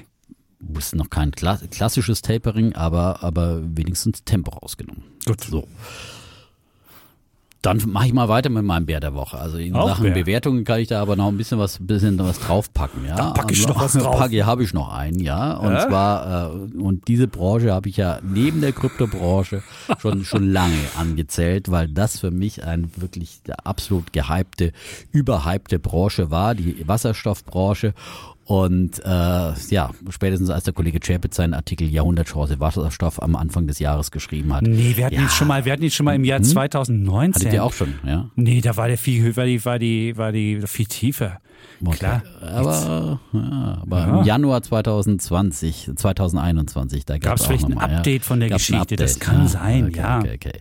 ist 0.76 0.94
noch 0.94 1.10
kein 1.10 1.32
klassisches 1.32 2.22
Tapering, 2.22 2.74
aber, 2.74 3.22
aber 3.22 3.60
wenigstens 3.62 4.24
Tempo 4.24 4.52
rausgenommen. 4.52 5.04
Gut. 5.24 5.42
So. 5.42 5.66
Dann 7.66 7.82
mache 7.88 8.06
ich 8.06 8.12
mal 8.12 8.28
weiter 8.28 8.48
mit 8.48 8.62
meinem 8.62 8.86
Bär 8.86 9.00
der 9.00 9.12
Woche. 9.14 9.38
Also 9.38 9.58
in 9.58 9.74
Auch 9.74 9.88
Sachen 9.88 10.04
Bär. 10.04 10.12
Bewertungen 10.12 10.62
kann 10.62 10.78
ich 10.78 10.86
da 10.86 11.02
aber 11.02 11.16
noch 11.16 11.26
ein 11.26 11.36
bisschen 11.36 11.58
was, 11.58 11.78
bisschen 11.80 12.16
was 12.20 12.38
draufpacken. 12.38 13.04
Ja, 13.04 13.16
da 13.16 13.30
packe 13.32 13.54
ich 13.54 13.66
noch 13.66 13.80
was 13.80 13.94
drauf. 13.94 14.16
Packe 14.16 14.46
habe 14.46 14.62
ich 14.62 14.72
noch 14.72 14.94
einen, 14.94 15.18
ja. 15.18 15.54
Und 15.54 15.72
ja? 15.72 15.88
zwar 15.88 16.52
äh, 16.52 16.78
und 16.78 17.08
diese 17.08 17.26
Branche 17.26 17.72
habe 17.72 17.88
ich 17.88 17.96
ja 17.96 18.20
neben 18.22 18.60
der 18.60 18.70
Kryptobranche 18.70 19.64
schon 19.98 20.24
schon 20.24 20.48
lange 20.52 20.78
angezählt, 20.96 21.68
weil 21.68 21.88
das 21.88 22.20
für 22.20 22.30
mich 22.30 22.62
ein 22.62 22.88
wirklich 22.94 23.40
absolut 23.64 24.12
gehypte, 24.12 24.70
überhypte 25.10 25.80
Branche 25.80 26.30
war, 26.30 26.54
die 26.54 26.86
Wasserstoffbranche. 26.86 27.94
Und 28.46 29.00
äh, 29.04 29.08
ja, 29.08 29.90
spätestens 30.08 30.50
als 30.50 30.62
der 30.62 30.72
Kollege 30.72 31.00
Chapitz 31.00 31.34
seinen 31.34 31.52
Artikel 31.52 31.88
Jahrhundertchance 31.88 32.60
Wasserstoff 32.60 33.20
am 33.20 33.34
Anfang 33.34 33.66
des 33.66 33.80
Jahres 33.80 34.12
geschrieben 34.12 34.54
hat. 34.54 34.62
Nee, 34.62 34.96
wir 34.96 35.06
hatten 35.06 35.16
ja. 35.16 35.22
ihn 35.22 35.28
schon 35.28 35.48
mal, 35.48 35.64
wir 35.64 35.72
hatten 35.72 35.82
ihn 35.82 35.90
schon 35.90 36.04
mal 36.04 36.14
im 36.14 36.22
Jahr 36.22 36.38
hm? 36.38 36.44
2019. 36.44 37.34
Hattet 37.34 37.52
ihr 37.52 37.64
auch 37.64 37.72
schon, 37.72 37.94
ja? 38.06 38.30
Nee, 38.36 38.60
da 38.60 38.76
war 38.76 38.86
der 38.86 38.98
viel, 38.98 39.36
war 39.36 39.46
die, 39.46 39.64
war 39.64 39.80
die, 39.80 40.16
war 40.16 40.30
die 40.30 40.60
viel 40.64 40.86
tiefer. 40.86 41.40
Okay. 41.84 41.96
Klar. 41.96 42.22
Aber, 42.40 43.20
ja, 43.32 43.78
aber 43.82 43.98
ja. 43.98 44.20
im 44.20 44.24
Januar 44.24 44.62
2020, 44.62 45.90
2021, 45.96 47.04
da 47.04 47.18
gab 47.18 47.38
es 47.38 47.46
vielleicht 47.46 47.64
ein 47.64 47.76
Update 47.76 48.24
von 48.24 48.38
der 48.38 48.50
Geschichte. 48.50 48.94
Das 48.94 49.18
kann 49.18 49.48
sein, 49.48 49.86
okay, 49.88 49.98
ja. 49.98 50.18
Okay, 50.20 50.34
okay. 50.36 50.60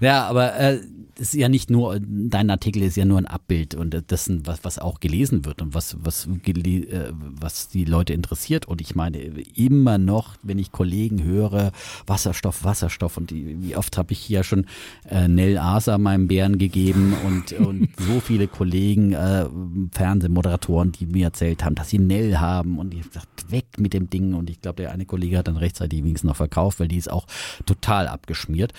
Ja, 0.00 0.26
aber 0.26 0.58
äh, 0.58 0.80
ist 1.20 1.34
ja 1.34 1.48
nicht 1.48 1.70
nur, 1.70 2.00
dein 2.00 2.50
Artikel 2.50 2.82
ist 2.82 2.96
ja 2.96 3.04
nur 3.04 3.18
ein 3.18 3.26
Abbild 3.26 3.74
und 3.74 4.10
dessen, 4.10 4.46
was, 4.46 4.64
was 4.64 4.78
auch 4.78 5.00
gelesen 5.00 5.44
wird 5.44 5.60
und 5.60 5.74
was, 5.74 5.96
was, 6.00 6.26
äh, 6.26 7.12
was 7.12 7.68
die 7.68 7.84
Leute 7.84 8.14
interessiert. 8.14 8.66
Und 8.66 8.80
ich 8.80 8.94
meine, 8.94 9.18
immer 9.18 9.98
noch, 9.98 10.36
wenn 10.42 10.58
ich 10.58 10.72
Kollegen 10.72 11.22
höre, 11.22 11.72
Wasserstoff, 12.06 12.64
Wasserstoff 12.64 13.18
und 13.18 13.30
die, 13.30 13.56
wie 13.60 13.76
oft 13.76 13.98
habe 13.98 14.12
ich 14.12 14.18
hier 14.18 14.42
schon 14.42 14.66
äh, 15.08 15.28
Nell 15.28 15.58
Asa 15.58 15.98
meinem 15.98 16.26
Bären 16.26 16.58
gegeben 16.58 17.14
und, 17.26 17.52
und 17.52 17.88
so 17.98 18.20
viele 18.20 18.48
Kollegen, 18.48 19.12
äh, 19.12 19.46
Fernsehmoderatoren, 19.92 20.92
die 20.92 21.06
mir 21.06 21.26
erzählt 21.26 21.64
haben, 21.64 21.74
dass 21.74 21.90
sie 21.90 21.98
Nell 21.98 22.38
haben 22.38 22.78
und 22.78 22.94
ich 22.94 23.02
gesagt, 23.02 23.50
weg 23.50 23.66
mit 23.78 23.92
dem 23.92 24.08
Ding. 24.08 24.34
Und 24.34 24.48
ich 24.48 24.60
glaube, 24.62 24.82
der 24.82 24.92
eine 24.92 25.04
Kollege 25.04 25.38
hat 25.38 25.48
dann 25.48 25.58
rechtzeitig 25.58 26.02
wenigstens 26.02 26.28
noch 26.28 26.36
verkauft, 26.36 26.80
weil 26.80 26.88
die 26.88 26.96
ist 26.96 27.10
auch 27.10 27.26
total 27.66 28.08
abgeschmiert. 28.08 28.72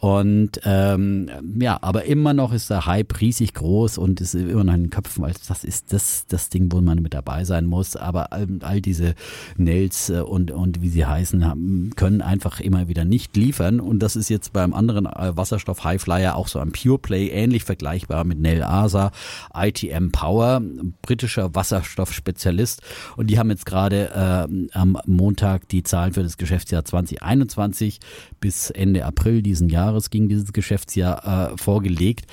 Und 0.00 0.60
ähm, 0.64 1.28
ja, 1.60 1.78
aber 1.80 2.04
immer 2.04 2.32
noch 2.32 2.52
ist 2.52 2.70
der 2.70 2.86
Hype 2.86 3.20
riesig 3.20 3.54
groß 3.54 3.98
und 3.98 4.20
ist 4.20 4.34
immer 4.34 4.62
noch 4.62 4.74
in 4.74 4.84
den 4.84 4.90
Köpfen, 4.90 5.24
weil 5.24 5.34
das 5.48 5.64
ist 5.64 5.92
das, 5.92 6.24
das 6.28 6.50
Ding, 6.50 6.70
wo 6.70 6.80
man 6.80 7.02
mit 7.02 7.14
dabei 7.14 7.44
sein 7.44 7.66
muss. 7.66 7.96
Aber 7.96 8.32
all, 8.32 8.46
all 8.60 8.80
diese 8.80 9.16
Nails 9.56 10.08
äh, 10.08 10.20
und, 10.20 10.52
und 10.52 10.82
wie 10.82 10.88
sie 10.88 11.04
heißen, 11.04 11.44
haben, 11.44 11.90
können 11.96 12.22
einfach 12.22 12.60
immer 12.60 12.86
wieder 12.86 13.04
nicht 13.04 13.36
liefern. 13.36 13.80
Und 13.80 13.98
das 13.98 14.14
ist 14.14 14.28
jetzt 14.28 14.52
beim 14.52 14.72
anderen 14.72 15.06
äh, 15.06 15.36
Wasserstoff 15.36 15.82
Highflyer 15.82 16.36
auch 16.36 16.46
so 16.46 16.60
ein 16.60 16.70
Pure 16.70 16.98
Play, 16.98 17.28
ähnlich 17.30 17.64
vergleichbar 17.64 18.22
mit 18.22 18.38
Nell 18.38 18.62
Asa, 18.62 19.10
ITM 19.52 20.12
Power, 20.12 20.62
britischer 21.02 21.56
Wasserstoffspezialist. 21.56 22.82
Und 23.16 23.28
die 23.30 23.38
haben 23.40 23.50
jetzt 23.50 23.66
gerade 23.66 24.10
äh, 24.14 24.68
am 24.78 24.96
Montag 25.06 25.68
die 25.68 25.82
Zahlen 25.82 26.12
für 26.12 26.22
das 26.22 26.36
Geschäftsjahr 26.36 26.84
2021 26.84 27.98
bis 28.38 28.70
Ende 28.70 29.04
April 29.04 29.42
diesen 29.42 29.68
Jahres 29.68 29.87
Jahres 29.88 30.10
ging 30.10 30.28
dieses 30.28 30.52
Geschäftsjahr 30.52 31.52
äh, 31.52 31.56
vorgelegt. 31.56 32.26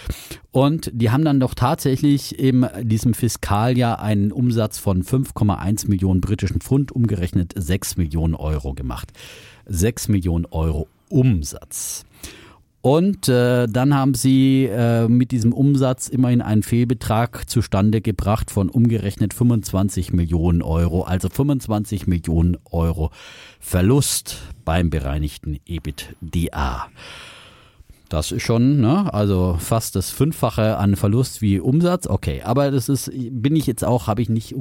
Und 0.52 0.90
die 0.94 1.10
haben 1.10 1.26
dann 1.26 1.40
doch 1.40 1.54
tatsächlich 1.54 2.38
in 2.38 2.68
diesem 2.82 3.14
Fiskaljahr 3.14 4.00
einen 4.02 4.32
Umsatz 4.32 4.78
von 4.78 5.04
5,1 5.04 5.88
Millionen 5.88 6.22
britischen 6.22 6.62
Pfund, 6.62 6.92
umgerechnet 6.92 7.54
6 7.56 7.98
Millionen 7.98 8.36
Euro 8.36 8.74
gemacht. 8.74 9.12
6 9.66 10.10
Millionen 10.10 10.46
Euro 10.46 10.88
Umsatz. 11.10 12.06
Und 12.86 13.30
äh, 13.30 13.66
dann 13.68 13.96
haben 13.96 14.14
sie 14.14 14.66
äh, 14.66 15.08
mit 15.08 15.32
diesem 15.32 15.54
Umsatz 15.54 16.08
immerhin 16.08 16.44
einen 16.44 16.62
Fehlbetrag 16.62 17.50
zustande 17.50 18.00
gebracht 18.00 18.52
von 18.52 18.70
umgerechnet 18.70 19.34
25 19.34 20.14
Millionen 20.14 20.62
Euro, 20.62 21.02
also 21.02 21.28
25 21.28 22.06
Millionen 22.06 22.58
Euro 22.70 23.10
Verlust 23.60 24.38
beim 24.66 24.92
bereinigten 24.92 25.58
EBITDA. 25.66 26.86
Das 28.10 28.32
ist 28.32 28.44
schon, 28.44 28.82
ne? 28.82 29.12
Also 29.14 29.58
fast 29.60 29.96
das 29.96 30.12
Fünffache 30.12 30.78
an 30.78 30.96
Verlust 30.96 31.42
wie 31.42 31.60
Umsatz. 31.60 32.08
Okay, 32.08 32.42
aber 32.44 32.70
das 32.70 32.88
ist, 32.88 33.12
bin 33.14 33.56
ich 33.56 33.66
jetzt 33.66 33.84
auch, 33.84 34.08
habe 34.08 34.22
ich 34.22 34.30
nicht, 34.30 34.56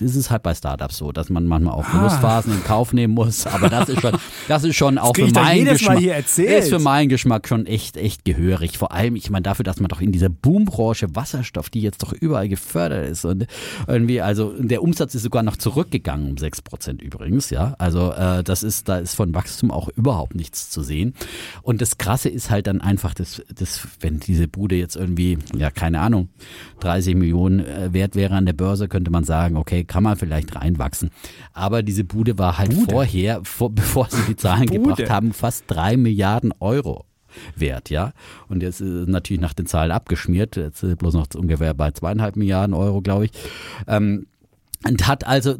das 0.00 0.16
ist 0.16 0.30
halt 0.30 0.42
bei 0.42 0.54
Startups 0.54 0.96
so, 0.96 1.12
dass 1.12 1.28
man 1.28 1.46
manchmal 1.46 1.74
auch 1.74 1.84
Verlustphasen 1.84 2.52
ah. 2.52 2.56
in 2.56 2.64
Kauf 2.64 2.92
nehmen 2.92 3.14
muss. 3.14 3.46
Aber 3.46 3.68
das 3.68 3.88
ist 3.88 4.00
schon, 4.00 4.16
das 4.48 4.64
ist 4.64 4.76
schon 4.76 4.98
auch 4.98 5.14
für 5.14 5.30
meinen 5.30 5.66
Geschmack, 5.66 6.00
ist 6.00 6.68
für 6.68 6.78
meinen 6.78 7.08
Geschmack 7.08 7.48
schon 7.48 7.66
echt, 7.66 7.96
echt 7.96 8.24
gehörig. 8.24 8.78
Vor 8.78 8.92
allem, 8.92 9.14
ich 9.16 9.28
meine, 9.30 9.42
dafür, 9.42 9.64
dass 9.64 9.78
man 9.78 9.88
doch 9.88 10.00
in 10.00 10.12
dieser 10.12 10.30
Boombranche 10.30 11.14
Wasserstoff, 11.14 11.68
die 11.68 11.82
jetzt 11.82 12.02
doch 12.02 12.12
überall 12.12 12.48
gefördert 12.48 13.08
ist 13.08 13.24
und 13.24 13.46
irgendwie, 13.86 14.20
also 14.22 14.54
der 14.58 14.82
Umsatz 14.82 15.14
ist 15.14 15.22
sogar 15.22 15.42
noch 15.42 15.56
zurückgegangen 15.56 16.30
um 16.30 16.38
sechs 16.38 16.62
Prozent 16.62 17.02
übrigens, 17.02 17.50
ja. 17.50 17.74
Also 17.78 18.12
äh, 18.12 18.42
das 18.42 18.62
ist, 18.62 18.88
da 18.88 18.98
ist 18.98 19.14
von 19.14 19.34
Wachstum 19.34 19.70
auch 19.70 19.88
überhaupt 19.88 20.34
nichts 20.34 20.70
zu 20.70 20.82
sehen. 20.82 21.14
Und 21.62 21.82
das 21.82 21.98
Krasse 21.98 22.28
ist 22.28 22.50
halt 22.50 22.66
dann 22.66 22.80
einfach, 22.86 23.12
das, 23.12 23.42
das, 23.54 23.86
wenn 24.00 24.20
diese 24.20 24.48
Bude 24.48 24.76
jetzt 24.76 24.96
irgendwie, 24.96 25.38
ja, 25.56 25.70
keine 25.70 26.00
Ahnung, 26.00 26.28
30 26.80 27.14
Millionen 27.14 27.60
äh, 27.60 27.92
wert 27.92 28.14
wäre 28.14 28.34
an 28.34 28.46
der 28.46 28.52
Börse, 28.54 28.88
könnte 28.88 29.10
man 29.10 29.24
sagen, 29.24 29.56
okay, 29.56 29.84
kann 29.84 30.02
man 30.02 30.16
vielleicht 30.16 30.54
reinwachsen. 30.54 31.10
Aber 31.52 31.82
diese 31.82 32.04
Bude 32.04 32.38
war 32.38 32.58
halt 32.58 32.74
Bude. 32.74 32.92
vorher, 32.92 33.40
vor, 33.44 33.70
bevor 33.74 34.08
sie 34.10 34.22
die 34.28 34.36
Zahlen 34.36 34.66
Bude. 34.66 34.80
gebracht 34.80 35.10
haben, 35.10 35.32
fast 35.32 35.64
drei 35.66 35.96
Milliarden 35.96 36.52
Euro 36.60 37.04
wert, 37.54 37.90
ja. 37.90 38.12
Und 38.48 38.62
jetzt 38.62 38.80
ist 38.80 39.08
natürlich 39.08 39.40
nach 39.40 39.52
den 39.52 39.66
Zahlen 39.66 39.90
abgeschmiert, 39.90 40.56
jetzt 40.56 40.80
bloß 40.98 41.14
noch 41.14 41.26
ungefähr 41.34 41.74
bei 41.74 41.90
zweieinhalb 41.90 42.36
Milliarden 42.36 42.74
Euro, 42.74 43.02
glaube 43.02 43.26
ich. 43.26 43.32
Ähm, 43.86 44.26
und 44.88 45.06
hat 45.06 45.26
also 45.26 45.56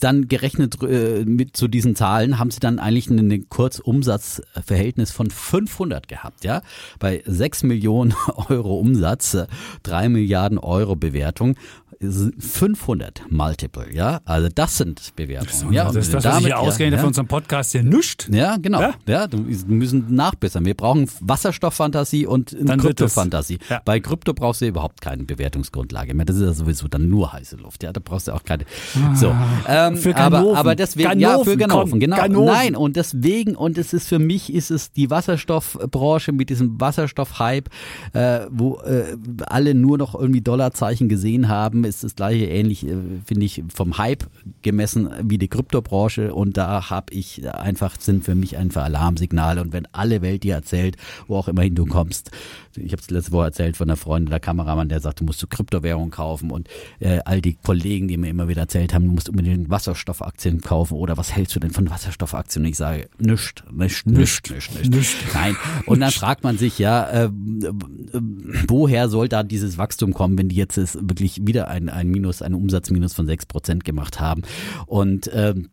dann 0.00 0.28
gerechnet 0.28 0.82
äh, 0.82 1.24
mit 1.24 1.56
zu 1.56 1.68
diesen 1.68 1.96
Zahlen, 1.96 2.38
haben 2.38 2.50
sie 2.50 2.60
dann 2.60 2.78
eigentlich 2.78 3.08
ein 3.10 3.48
Kurzumsatzverhältnis 3.48 5.10
von 5.10 5.30
500 5.30 6.08
gehabt, 6.08 6.44
ja. 6.44 6.62
Bei 6.98 7.22
6 7.26 7.64
Millionen 7.64 8.14
Euro 8.48 8.78
Umsatz, 8.78 9.36
3 9.82 10.08
Milliarden 10.08 10.58
Euro 10.58 10.96
Bewertung 10.96 11.56
500 12.02 13.24
Multiple, 13.28 13.92
ja. 13.92 14.20
Also 14.24 14.48
das 14.54 14.78
sind 14.78 15.14
Bewertungen. 15.16 15.52
So, 15.52 15.70
ja, 15.70 15.84
das 15.84 15.96
ist 15.96 16.14
das, 16.14 16.24
was 16.24 16.32
damit, 16.32 16.40
ich 16.40 16.46
hier 16.46 16.58
ausgerechnet 16.58 16.96
ja, 16.96 17.02
für 17.02 17.06
unseren 17.08 17.26
Podcast 17.26 17.74
ja 17.74 17.82
nischt. 17.82 18.26
Ja, 18.32 18.56
genau. 18.56 18.80
Ja, 18.80 18.94
ja 19.06 19.26
wir 19.30 19.40
müssen 19.66 20.14
nachbessern. 20.14 20.64
Wir 20.64 20.72
brauchen 20.72 21.10
Wasserstofffantasie 21.20 22.24
und 22.24 22.56
Kryptofantasie. 22.56 23.58
Ja. 23.68 23.82
Bei 23.84 24.00
Krypto 24.00 24.32
brauchst 24.32 24.62
du 24.62 24.66
überhaupt 24.66 25.02
keine 25.02 25.24
Bewertungsgrundlage 25.24 26.14
mehr. 26.14 26.24
Das 26.24 26.36
ist 26.36 26.42
ja 26.42 26.52
sowieso 26.54 26.88
dann 26.88 27.10
nur 27.10 27.34
heiße 27.34 27.56
Luft. 27.56 27.82
Ja, 27.82 27.92
da 27.92 28.00
brauchst 28.02 28.28
du 28.28 28.32
auch 28.32 28.44
keine. 28.44 28.64
Ah, 28.94 29.14
so, 29.14 29.34
ähm, 29.68 29.98
für 29.98 30.14
Ganoven. 30.14 30.48
aber, 30.48 30.58
aber 30.58 30.74
deswegen, 30.76 31.20
Ganoven, 31.20 31.20
ja, 31.22 31.44
für 31.44 31.56
Ganoven, 31.58 31.90
komm, 31.90 32.00
genau. 32.00 32.16
Ganoven. 32.16 32.46
Nein, 32.46 32.76
und 32.76 32.96
deswegen, 32.96 33.56
und 33.56 33.76
es 33.76 33.92
ist 33.92 34.08
für 34.08 34.18
mich, 34.18 34.54
ist 34.54 34.70
es 34.70 34.90
die 34.90 35.10
Wasserstoffbranche 35.10 36.32
mit 36.32 36.48
diesem 36.48 36.80
Wasserstoffhype, 36.80 37.70
äh, 38.14 38.46
wo 38.50 38.78
äh, 38.80 39.18
alle 39.46 39.74
nur 39.74 39.98
noch 39.98 40.14
irgendwie 40.14 40.40
Dollarzeichen 40.40 41.10
gesehen 41.10 41.48
haben 41.48 41.89
ist 41.90 42.04
das 42.04 42.14
gleiche 42.14 42.46
ähnlich, 42.46 42.86
äh, 42.86 42.96
finde 43.24 43.44
ich, 43.44 43.62
vom 43.74 43.98
Hype 43.98 44.24
gemessen 44.62 45.10
wie 45.22 45.38
die 45.38 45.48
Kryptobranche. 45.48 46.34
Und 46.34 46.56
da 46.56 46.90
habe 46.90 47.12
ich 47.12 47.46
einfach, 47.52 48.00
sind 48.00 48.24
für 48.24 48.34
mich 48.34 48.56
einfach 48.56 48.84
Alarmsignale. 48.84 49.60
Und 49.60 49.72
wenn 49.72 49.86
alle 49.92 50.22
Welt 50.22 50.44
dir 50.44 50.54
erzählt, 50.54 50.96
wo 51.26 51.36
auch 51.36 51.48
immerhin 51.48 51.74
du 51.74 51.86
kommst, 51.86 52.30
ich 52.76 52.92
habe 52.92 53.02
es 53.02 53.10
letzte 53.10 53.32
Woche 53.32 53.46
erzählt 53.46 53.76
von 53.76 53.88
einer 53.88 53.96
Freundin, 53.96 54.30
der 54.30 54.40
Kameramann, 54.40 54.88
der 54.88 55.00
sagt, 55.00 55.20
du 55.20 55.24
musst 55.24 55.42
du 55.42 55.46
Kryptowährung 55.46 56.10
kaufen 56.10 56.50
und 56.50 56.68
äh, 57.00 57.18
all 57.24 57.40
die 57.40 57.54
Kollegen, 57.54 58.06
die 58.06 58.16
mir 58.16 58.30
immer 58.30 58.48
wieder 58.48 58.62
erzählt 58.62 58.94
haben, 58.94 59.06
du 59.06 59.12
musst 59.12 59.28
unbedingt 59.28 59.70
Wasserstoffaktien 59.70 60.60
kaufen 60.60 60.94
oder 60.94 61.16
was 61.16 61.34
hältst 61.34 61.56
du 61.56 61.60
denn 61.60 61.72
von 61.72 61.90
Wasserstoffaktien? 61.90 62.64
Und 62.64 62.70
ich 62.70 62.76
sage, 62.76 63.08
nischt, 63.18 63.64
nischt, 63.72 64.06
nischt, 64.06 64.48
nischt, 64.48 64.72
nischt. 64.86 65.16
Nein. 65.34 65.56
Und 65.86 66.00
dann 66.00 66.12
fragt 66.12 66.44
man 66.44 66.58
sich 66.58 66.78
ja, 66.78 67.08
äh, 67.10 67.30
woher 68.68 69.08
soll 69.08 69.28
da 69.28 69.42
dieses 69.42 69.78
Wachstum 69.78 70.14
kommen, 70.14 70.38
wenn 70.38 70.48
die 70.48 70.56
jetzt 70.56 70.76
wirklich 70.76 71.46
wieder 71.46 71.68
ein 71.68 71.79
ein, 71.80 71.88
ein 71.88 72.08
Minus, 72.08 72.42
ein 72.42 72.54
Umsatzminus 72.54 73.14
von 73.14 73.26
sechs 73.26 73.46
Prozent 73.46 73.84
gemacht 73.84 74.20
haben. 74.20 74.42
Und 74.86 75.30
ähm, 75.32 75.70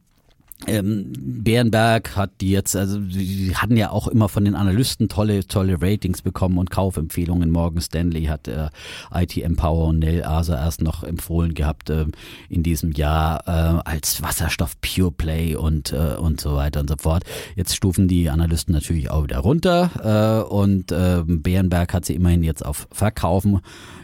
ähm, 0.66 1.14
Bärenberg 1.16 2.16
hat 2.16 2.32
die 2.42 2.50
jetzt, 2.50 2.76
also 2.76 3.00
die 3.00 3.56
hatten 3.56 3.78
ja 3.78 3.92
auch 3.92 4.08
immer 4.08 4.28
von 4.28 4.44
den 4.44 4.56
Analysten 4.56 5.08
tolle, 5.08 5.46
tolle 5.46 5.80
Ratings 5.80 6.24
bekommen 6.24 6.58
und 6.58 6.72
Kaufempfehlungen. 6.72 7.52
Morgan 7.52 7.80
Stanley 7.80 8.24
hat 8.24 8.48
äh, 8.48 8.70
IT 9.14 9.38
Empower 9.38 9.88
und 9.90 10.00
Nell 10.00 10.24
Asa 10.24 10.56
erst 10.56 10.82
noch 10.82 11.04
empfohlen 11.04 11.54
gehabt 11.54 11.92
äh, 11.92 12.08
in 12.50 12.64
diesem 12.64 12.92
Jahr 12.92 13.44
äh, 13.46 13.88
als 13.88 14.24
Wasserstoff 14.24 14.82
Pure 14.82 15.12
Play 15.12 15.56
und, 15.56 15.94
äh, 15.94 16.16
und 16.16 16.42
so 16.42 16.56
weiter 16.56 16.80
und 16.80 16.90
so 16.90 16.96
fort. 16.98 17.24
Jetzt 17.56 17.76
stufen 17.76 18.08
die 18.08 18.32
Analysten 18.32 18.74
natürlich 18.74 19.12
auch 19.12 19.24
wieder 19.24 19.38
runter 19.38 20.44
äh, 20.44 20.52
und 20.52 20.92
äh, 20.92 21.22
Bärenberg 21.24 21.94
hat 21.94 22.06
sie 22.06 22.16
immerhin 22.16 22.44
jetzt 22.44 22.66
auf 22.66 22.88
Verkaufen 22.92 23.62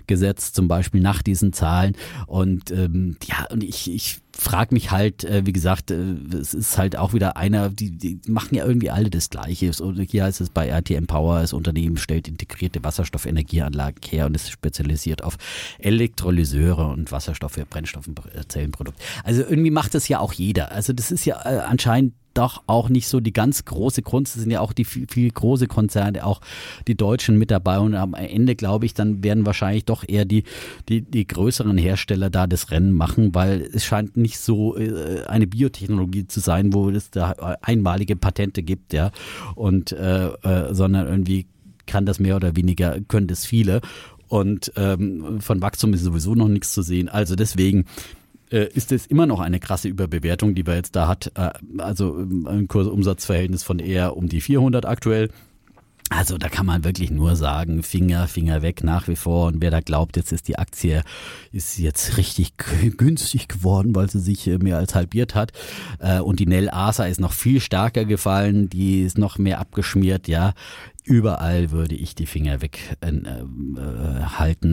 gesetzt, 0.08 0.56
zum 0.56 0.68
Beispiel 0.68 1.02
nach 1.02 1.22
diesen 1.22 1.54
Zahlen. 1.54 1.96
Und 2.28 2.72
ähm, 2.72 3.18
ja, 3.28 3.48
und 3.52 3.64
ich, 3.64 3.92
ich 3.92 4.20
frage 4.36 4.74
mich 4.74 4.92
halt, 4.92 5.24
äh, 5.24 5.46
wie 5.46 5.54
gesagt, 5.54 5.92
äh, 5.92 6.14
es 6.40 6.54
ist 6.54 6.78
halt 6.78 6.98
auch 6.98 7.14
wieder 7.14 7.38
einer, 7.38 7.70
die, 7.70 7.92
die 7.92 8.20
machen 8.28 8.56
ja 8.56 8.66
irgendwie 8.66 8.90
alle 8.90 9.10
das 9.10 9.30
Gleiche. 9.30 9.72
Und 9.82 10.00
hier 10.00 10.24
heißt 10.24 10.42
es 10.42 10.50
bei 10.50 10.68
RTM 10.68 11.06
Power, 11.06 11.42
das 11.42 11.54
Unternehmen 11.54 11.98
stellt 11.98 12.28
integrierte 12.28 12.84
Wasserstoffenergieanlagen 12.84 14.02
her 14.10 14.26
und 14.26 14.36
ist 14.36 14.50
spezialisiert 14.50 15.24
auf 15.24 15.38
Elektrolyseure 15.80 16.88
und 16.88 17.12
Wasserstoff 17.12 17.54
für 17.54 17.66
Brennstoffzellenprodukt. 17.66 19.00
Also 19.24 19.42
irgendwie 19.42 19.72
macht 19.72 19.94
das 19.94 20.08
ja 20.08 20.20
auch 20.20 20.34
jeder. 20.34 20.72
Also 20.72 20.94
das 20.94 21.12
ist 21.12 21.26
ja 21.26 21.42
äh, 21.46 21.60
anscheinend 21.60 22.14
doch 22.34 22.64
auch 22.68 22.90
nicht 22.90 23.08
so 23.08 23.20
die 23.20 23.34
ganz 23.34 23.66
große 23.66 24.02
Kunst. 24.02 24.36
Es 24.36 24.42
sind 24.42 24.52
ja 24.52 24.60
auch 24.60 24.74
die 24.74 24.86
viel, 24.86 25.08
viel 25.10 25.30
große 25.30 25.68
Konzerne, 25.68 26.26
auch 26.26 26.42
die 26.88 26.96
Deutschen 26.96 27.38
mit 27.38 27.52
dabei. 27.52 27.80
Und 27.80 27.96
am 27.96 28.14
Ende, 28.14 28.56
glaube 28.56 28.86
ich, 28.86 28.94
dann 28.94 29.24
werden 29.24 29.46
wahrscheinlich 29.46 29.86
doch 29.86 30.04
eher 30.08 30.26
die, 30.26 30.44
die, 30.90 31.02
die 31.02 31.28
größeren 31.28 31.78
Hersteller 31.78 32.30
da 32.30 32.48
das 32.48 32.72
Rennen 32.72 32.94
machen, 32.94 33.34
weil 33.36 33.70
es 33.74 33.86
scheint 33.86 34.18
nicht 34.18 34.40
so 34.40 34.78
äh, 34.78 35.24
eine 35.26 35.48
Biotechnologie 35.48 36.28
zu 36.28 36.40
sein, 36.40 36.74
wo 36.74 36.90
es 36.90 37.12
da 37.12 37.32
einmalige 37.62 38.16
Patente 38.16 38.64
gibt, 38.64 38.94
ja. 38.94 39.12
Und 39.56 39.92
äh, 39.92 40.28
äh, 40.28 40.74
sondern 40.74 41.08
irgendwie 41.08 41.48
kann 41.86 42.06
das 42.06 42.20
mehr 42.20 42.36
oder 42.36 42.56
weniger, 42.56 43.00
können 43.08 43.28
das 43.28 43.46
viele. 43.46 43.82
Und 44.28 44.72
ähm, 44.78 45.42
von 45.42 45.62
Wachstum 45.62 45.94
ist 45.94 46.04
sowieso 46.04 46.34
noch 46.34 46.48
nichts 46.48 46.74
zu 46.74 46.82
sehen. 46.82 47.10
Also 47.10 47.36
deswegen 47.36 47.86
äh, 48.54 48.70
ist 48.74 48.92
es 48.92 49.08
immer 49.08 49.26
noch 49.26 49.40
eine 49.40 49.60
krasse 49.60 49.88
Überbewertung, 49.88 50.54
die 50.54 50.66
wir 50.66 50.76
jetzt 50.76 50.96
da 50.96 51.08
hat. 51.08 51.32
Äh, 51.36 51.50
also 51.80 52.20
ähm, 52.20 52.48
ein 52.48 52.68
Kursumsatzverhältnis 52.68 53.64
von 53.64 53.80
eher 53.80 54.16
um 54.16 54.30
die 54.30 54.42
400 54.42 54.86
aktuell. 54.86 55.30
Also 56.10 56.38
da 56.38 56.48
kann 56.48 56.68
man 56.68 56.84
wirklich 56.84 57.10
nur 57.10 57.36
sagen, 57.36 57.82
Finger, 57.82 58.28
Finger 58.28 58.62
weg 58.62 58.84
nach 58.84 59.08
wie 59.08 59.16
vor. 59.16 59.48
Und 59.48 59.62
wer 59.62 59.72
da 59.72 59.80
glaubt, 59.80 60.16
jetzt 60.16 60.32
ist 60.32 60.48
die 60.48 60.60
Aktie 60.60 61.02
ist 61.52 61.80
jetzt 61.80 62.18
richtig 62.18 62.54
günstig 62.98 63.48
geworden, 63.48 63.96
weil 63.96 64.10
sie 64.10 64.20
sich 64.20 64.46
äh, 64.48 64.60
mehr 64.60 64.78
als 64.78 64.94
halbiert 64.94 65.34
hat. 65.34 65.52
Und 66.24 66.40
die 66.40 66.46
Nell 66.46 66.70
Asa 66.70 67.06
ist 67.06 67.20
noch 67.20 67.32
viel 67.32 67.62
stärker 67.62 68.06
gefallen, 68.06 68.70
die 68.70 69.02
ist 69.02 69.18
noch 69.18 69.38
mehr 69.38 69.60
abgeschmiert, 69.60 70.28
ja 70.28 70.54
überall 71.04 71.72
würde 71.72 71.96
ich 71.96 72.16
die 72.16 72.26
Finger 72.26 72.62
weghalten 72.62 73.28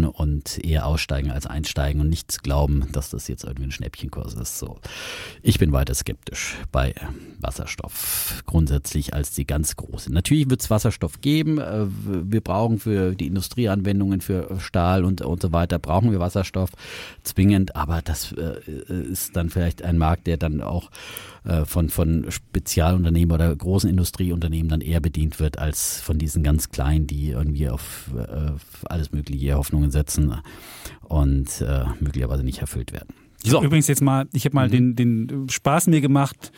äh, 0.05 0.07
äh, 0.07 0.11
und 0.11 0.65
eher 0.65 0.87
aussteigen 0.87 1.31
als 1.31 1.47
einsteigen 1.47 2.01
und 2.01 2.09
nichts 2.09 2.41
glauben, 2.43 2.87
dass 2.93 3.11
das 3.11 3.29
jetzt 3.29 3.45
irgendwie 3.45 3.65
ein 3.65 3.73
Schnäppchenkurs 3.73 4.35
ist. 4.35 4.59
So, 4.59 4.79
ich 5.43 5.59
bin 5.59 5.73
weiter 5.73 5.95
skeptisch 5.95 6.57
bei 6.71 6.95
Wasserstoff 7.41 8.43
grundsätzlich 8.47 9.15
als 9.15 9.33
die 9.33 9.47
ganz 9.47 9.77
große. 9.77 10.13
Natürlich 10.13 10.49
wird 10.51 10.63
es 10.63 10.71
Wasserstoff 10.71 11.21
geben. 11.21 11.59
Äh, 11.59 11.87
wir 11.89 12.41
brauchen 12.41 12.79
für 12.79 13.15
die 13.15 13.27
Industrieanwendungen 13.27 14.21
für 14.21 14.59
Stahl 14.61 15.05
und 15.05 15.21
und 15.23 15.43
so 15.43 15.53
weiter 15.53 15.79
brauchen 15.79 16.13
wir 16.13 16.21
Wasserstoff 16.21 16.71
zwingend, 17.23 17.77
aber 17.77 18.03
das 18.03 18.33
äh, 18.33 18.61
ist 18.89 19.37
dann 19.37 19.51
vielleicht 19.51 19.83
ein 19.83 19.99
Markt, 19.99 20.27
der 20.27 20.37
dann 20.37 20.61
auch 20.61 20.91
äh, 21.45 21.65
von, 21.65 21.89
von 21.89 22.31
Spezialunternehmen 22.31 23.35
oder 23.35 23.55
großen 23.55 23.89
Industrieunternehmen 23.89 24.69
dann 24.69 24.81
eher 24.81 25.01
bedient 25.01 25.41
wird, 25.41 25.59
als 25.59 26.01
von 26.01 26.19
diesen 26.21 26.43
ganz 26.43 26.71
kleinen, 26.71 27.07
die 27.07 27.31
irgendwie 27.31 27.69
auf 27.69 28.11
äh, 28.17 28.53
alles 28.85 29.13
mögliche 29.13 29.55
Hoffnungen 29.55 29.91
setzen 29.91 30.35
und 31.03 31.61
äh, 31.61 31.85
möglicherweise 32.01 32.45
nicht 32.45 32.61
erfüllt 32.61 32.93
werden. 32.93 33.09
So. 33.43 33.63
Übrigens 33.63 33.89
jetzt 33.89 34.03
mal, 34.03 34.29
ich 34.33 34.45
habe 34.45 34.55
mal 34.55 34.69
mhm. 34.69 34.95
den, 34.95 35.29
den 35.29 35.49
Spaß 35.49 35.89
mir 35.89 36.01
gemacht, 36.01 36.53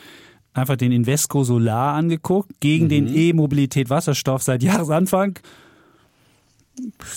einfach 0.53 0.75
den 0.75 0.91
Invesco 0.91 1.43
Solar 1.43 1.95
angeguckt, 1.95 2.51
gegen 2.59 2.85
mhm. 2.85 2.89
den 2.89 3.15
E-Mobilität 3.15 3.89
Wasserstoff 3.89 4.43
seit 4.43 4.61
Jahresanfang. 4.63 5.39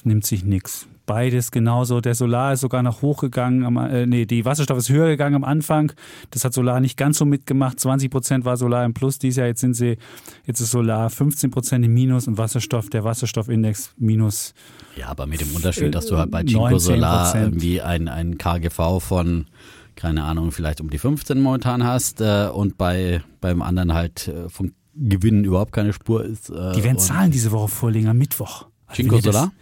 nimmt 0.05 0.25
sich 0.25 0.45
nichts 0.45 0.87
beides 1.07 1.51
genauso. 1.51 2.01
Der 2.01 2.15
Solar 2.15 2.53
ist 2.53 2.61
sogar 2.61 2.83
noch 2.83 3.01
hochgegangen, 3.03 3.65
am, 3.65 3.77
äh, 3.77 4.07
nee, 4.07 4.27
die 4.27 4.45
Wasserstoff 4.45 4.79
ist 4.79 4.89
höher 4.89 5.07
gegangen 5.09 5.37
am 5.37 5.45
Anfang. 5.45 5.93
Das 6.31 6.45
hat 6.45 6.53
Solar 6.53 6.81
nicht 6.81 6.97
ganz 6.97 7.19
so 7.19 7.25
mitgemacht. 7.25 7.81
20 7.81 8.11
Prozent 8.11 8.45
war 8.45 8.57
Solar 8.57 8.85
im 8.85 8.93
Plus 8.95 9.19
dieses 9.19 9.37
Jahr. 9.39 9.47
Jetzt 9.47 9.61
sind 9.61 9.75
sie, 9.75 9.97
jetzt 10.45 10.61
ist 10.61 10.71
Solar 10.73 11.09
15 11.09 11.51
Prozent 11.51 11.85
im 11.85 11.95
Minus 11.95 12.27
und 12.29 12.37
Wasserstoff, 12.39 12.91
der 12.91 13.05
Wasserstoffindex 13.05 13.93
minus. 13.97 14.53
Ja, 14.97 15.09
aber 15.09 15.27
mit 15.27 15.41
dem 15.41 15.55
Unterschied, 15.55 15.95
dass 15.95 16.07
du 16.07 16.19
halt 16.19 16.31
bei 16.31 16.43
Chico 16.45 16.79
Solar 16.79 17.35
irgendwie 17.35 17.81
ein, 17.81 18.09
ein 18.09 18.37
KGV 18.39 19.01
von 19.01 19.47
keine 19.95 20.25
Ahnung, 20.25 20.53
vielleicht 20.53 20.83
um 20.83 20.91
die 20.91 20.99
15 20.99 21.41
momentan 21.41 21.83
hast 21.85 22.21
äh, 22.21 22.49
und 22.53 22.77
bei 22.77 23.23
beim 23.41 23.63
anderen 23.63 23.95
halt 23.95 24.29
äh, 24.29 24.49
von 24.51 24.73
Gewinnen 24.95 25.45
überhaupt 25.45 25.73
keine 25.73 25.93
Spur 25.95 26.25
ist. 26.25 26.51
Äh, 26.51 26.73
Die 26.75 26.85
werden 26.85 26.99
Zahlen 26.99 27.31
diese 27.31 27.51
Woche 27.53 27.69
vorlegen 27.69 28.09
am 28.09 28.19
Mittwoch. 28.19 28.67
Also 28.87 29.03
Cinco 29.03 29.17
das- 29.17 29.25
Solar? 29.25 29.53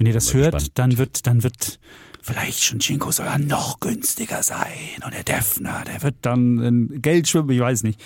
Wenn 0.00 0.06
ihr 0.06 0.14
das 0.14 0.32
hört, 0.32 0.54
gespannt. 0.54 0.78
dann 0.78 0.96
wird, 0.96 1.26
dann 1.26 1.42
wird 1.42 1.78
vielleicht 2.22 2.64
schon 2.64 2.80
Cinco 2.80 3.10
Solar 3.10 3.36
noch 3.36 3.80
günstiger 3.80 4.42
sein. 4.42 4.96
Und 5.04 5.12
der 5.12 5.24
Defner, 5.24 5.84
der 5.84 6.02
wird 6.02 6.14
dann 6.22 6.58
in 6.58 7.02
Geld 7.02 7.28
schwimmen, 7.28 7.50
ich 7.50 7.60
weiß 7.60 7.82
nicht. 7.82 8.00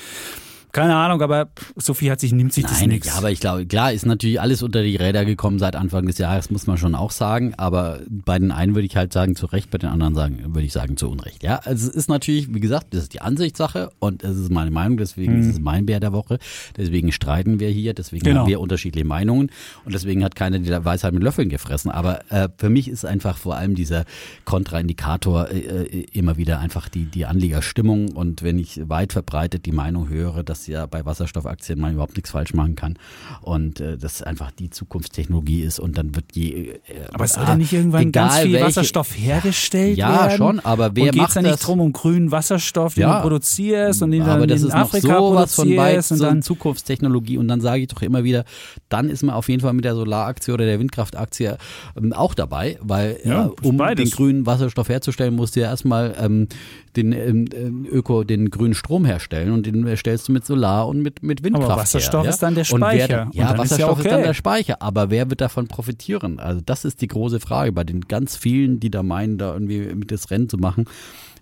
Keine 0.75 0.97
Ahnung, 0.97 1.23
aber 1.23 1.49
Sophie 1.77 2.11
hat 2.11 2.19
sich, 2.21 2.33
nimmt 2.33 2.53
sich 2.53 2.65
das 2.65 2.81
Nein, 2.81 2.91
nichts. 2.91 3.07
ja, 3.07 3.15
aber 3.15 3.31
ich 3.31 3.39
glaube, 3.41 3.65
klar 3.65 3.93
ist 3.93 4.05
natürlich 4.07 4.41
alles 4.41 4.61
unter 4.63 4.83
die 4.83 4.97
Räder 4.97 5.25
gekommen 5.25 5.59
seit 5.61 5.77
Anfang 5.77 6.05
des 6.07 6.19
Jahres, 6.19 6.51
muss 6.51 6.67
man 6.67 6.77
schon 6.79 6.95
auch 6.97 7.13
sagen. 7.13 7.55
Aber 7.57 8.01
bei 8.09 8.39
den 8.39 8.51
einen 8.51 8.75
würde 8.75 8.85
ich 8.87 8.97
halt 8.97 9.13
sagen 9.13 9.37
zu 9.37 9.47
Recht, 9.47 9.71
bei 9.71 9.79
den 9.79 9.89
anderen 9.89 10.15
sagen, 10.17 10.41
würde 10.49 10.67
ich 10.67 10.73
sagen 10.73 10.97
zu 10.97 11.09
Unrecht. 11.09 11.45
Ja, 11.45 11.61
also 11.65 11.89
es 11.89 11.95
ist 11.95 12.09
natürlich, 12.09 12.53
wie 12.53 12.59
gesagt, 12.59 12.89
das 12.93 13.05
ist 13.05 13.15
die 13.15 13.21
Ansichtssache 13.21 13.91
und 14.01 14.25
es 14.25 14.37
ist 14.37 14.51
meine 14.51 14.73
Meinung, 14.73 14.97
deswegen 14.97 15.41
ist 15.41 15.47
es 15.47 15.61
mein 15.61 15.87
Bär 15.87 16.01
der 16.01 16.13
Woche. 16.13 16.39
Deswegen 16.77 17.13
streiten 17.13 17.61
wir 17.61 17.69
hier, 17.71 17.95
deswegen 17.95 18.25
Mhm. 18.25 18.29
Genau. 18.31 18.41
haben 18.41 18.49
wir 18.49 18.61
unterschiedliche 18.61 19.07
Meinungen 19.07 19.51
und 19.85 19.95
deswegen 19.95 20.25
hat 20.25 20.35
keiner 20.35 20.59
die 20.59 20.71
Weisheit 20.85 21.13
mit 21.15 21.23
Löffeln 21.23 21.49
gefressen. 21.51 21.93
Aber 21.93 22.31
äh, 22.33 22.49
für 22.59 22.69
mich 22.69 22.89
ist 22.89 23.05
einfach 23.05 23.37
vor 23.37 23.55
allem 23.57 23.77
dieser 23.77 24.07
Kontraindikator 24.45 25.51
äh, 25.51 25.59
äh, 25.59 26.07
immer 26.13 26.37
wieder 26.37 26.59
einfach 26.59 26.89
die, 26.89 27.05
die 27.05 27.27
Anlegerstimmung 27.27 28.11
und 28.13 28.43
wenn 28.43 28.59
ich 28.59 28.81
weit 28.89 29.13
verbreitet 29.13 29.67
die 29.67 29.73
Meinung 29.73 30.09
höre, 30.09 30.43
dass 30.43 30.64
ja 30.67 30.87
bei 30.87 31.05
Wasserstoffaktien 31.05 31.81
man 31.81 31.93
überhaupt 31.95 32.17
nichts 32.17 32.31
falsch 32.31 32.55
machen 32.55 32.75
kann 32.77 32.99
und 33.43 33.81
äh, 33.81 33.97
das 33.99 34.23
einfach 34.23 34.51
die 34.51 34.71
Zukunftstechnologie 34.71 35.63
ist 35.63 35.79
und 35.79 35.99
dann 35.99 36.15
wird 36.15 36.27
je 36.35 36.51
äh, 36.71 36.79
aber 37.13 37.25
es 37.25 37.33
soll 37.35 37.45
ah, 37.45 37.49
ja 37.51 37.57
nicht 37.57 37.73
irgendwann 37.73 38.13
ganz 38.13 38.39
viel 38.39 38.53
welche- 38.53 38.65
Wasserstoff 38.67 39.17
hergestellt 39.17 39.97
Ja, 39.99 40.27
werden. 40.27 40.37
schon, 40.37 40.61
aber 40.61 40.95
wer 40.97 41.11
und 41.13 41.17
macht 41.17 41.37
da 41.37 41.43
nicht 41.43 41.67
drum 41.67 41.81
um 41.81 41.93
grünen 41.93 42.31
Wasserstoff, 42.31 42.95
den 42.95 43.03
Ja. 43.03 43.17
du 43.17 43.23
produzierst 43.23 44.03
und 44.03 44.11
den 44.11 44.23
aber 44.23 44.41
dann 44.47 44.49
das 44.49 44.63
in 44.63 44.69
ist 44.69 44.75
noch 44.75 44.81
Afrika 44.83 45.19
sowas 45.19 45.55
von 45.55 45.77
weit 45.77 46.11
und 46.11 46.21
dann 46.21 46.43
Zukunftstechnologie 46.43 47.39
und 47.39 47.49
dann 47.49 47.61
sage 47.61 47.83
ich 47.83 47.89
doch 47.89 48.03
immer 48.03 48.25
wieder, 48.25 48.45
dann 48.89 49.09
ist 49.11 49.23
man 49.23 49.35
auf 49.35 49.49
jeden 49.49 49.61
Fall 49.61 49.73
mit 49.73 49.85
der 49.85 49.95
Solaraktie 49.95 50.53
oder 50.53 50.65
der 50.65 50.79
Windkraftaktie 50.79 51.57
ähm, 51.97 52.13
auch 52.13 52.35
dabei, 52.35 52.79
weil 52.81 53.19
Ja, 53.25 53.47
äh, 53.47 53.51
um 53.67 53.77
beides. 53.77 54.11
den 54.11 54.17
grünen 54.17 54.47
Wasserstoff 54.47 54.89
herzustellen, 54.89 55.35
musst 55.35 55.57
du 55.57 55.61
ja 55.61 55.67
erstmal 55.69 56.15
ähm, 56.21 56.49
den 56.97 57.13
ähm, 57.13 57.47
ähm, 57.55 57.87
Öko, 57.91 58.25
den 58.25 58.51
grünen 58.51 58.75
Strom 58.75 59.05
herstellen 59.05 59.53
und 59.53 59.67
den 59.67 59.87
erstellst 59.87 60.29
du 60.29 60.33
mit 60.33 60.45
Solar 60.45 60.89
und 60.89 61.01
mit, 61.01 61.23
mit 61.23 61.43
Windkraft. 61.43 61.71
Aber 61.71 61.81
Wasserstoff 61.81 62.23
her, 62.23 62.25
ja? 62.25 62.31
ist 62.31 62.43
dann 62.43 62.55
der 62.55 62.65
Und 62.71 62.81
wer, 62.81 62.89
Speicher. 62.91 63.27
Und 63.27 63.35
ja, 63.35 63.53
dann 63.53 63.65
ist 63.65 63.71
ja 63.71 63.79
Wasserstoff 63.79 63.99
ist, 63.99 64.07
dann 64.07 64.15
okay. 64.15 64.27
der 64.27 64.35
Speicher, 64.35 64.83
aber 64.83 65.11
wer 65.11 65.31
wird 65.31 65.41
davon 65.41 65.69
profitieren? 65.69 66.39
Also 66.39 66.61
das 66.65 66.85
ist 66.85 67.01
die 67.01 67.09
große 67.09 67.41
Frage 67.41 67.73
bei 67.73 67.85
den 67.85 68.03
ganz 68.03 68.37
vielen, 68.37 68.81
die 68.81 68.91
da 68.91 69.03
meinen, 69.03 69.39
da 69.39 69.53
irgendwie 69.53 69.95
mit 69.95 70.11
das 70.11 70.31
Rennen 70.31 70.49
zu 70.49 70.59
machen. 70.59 70.87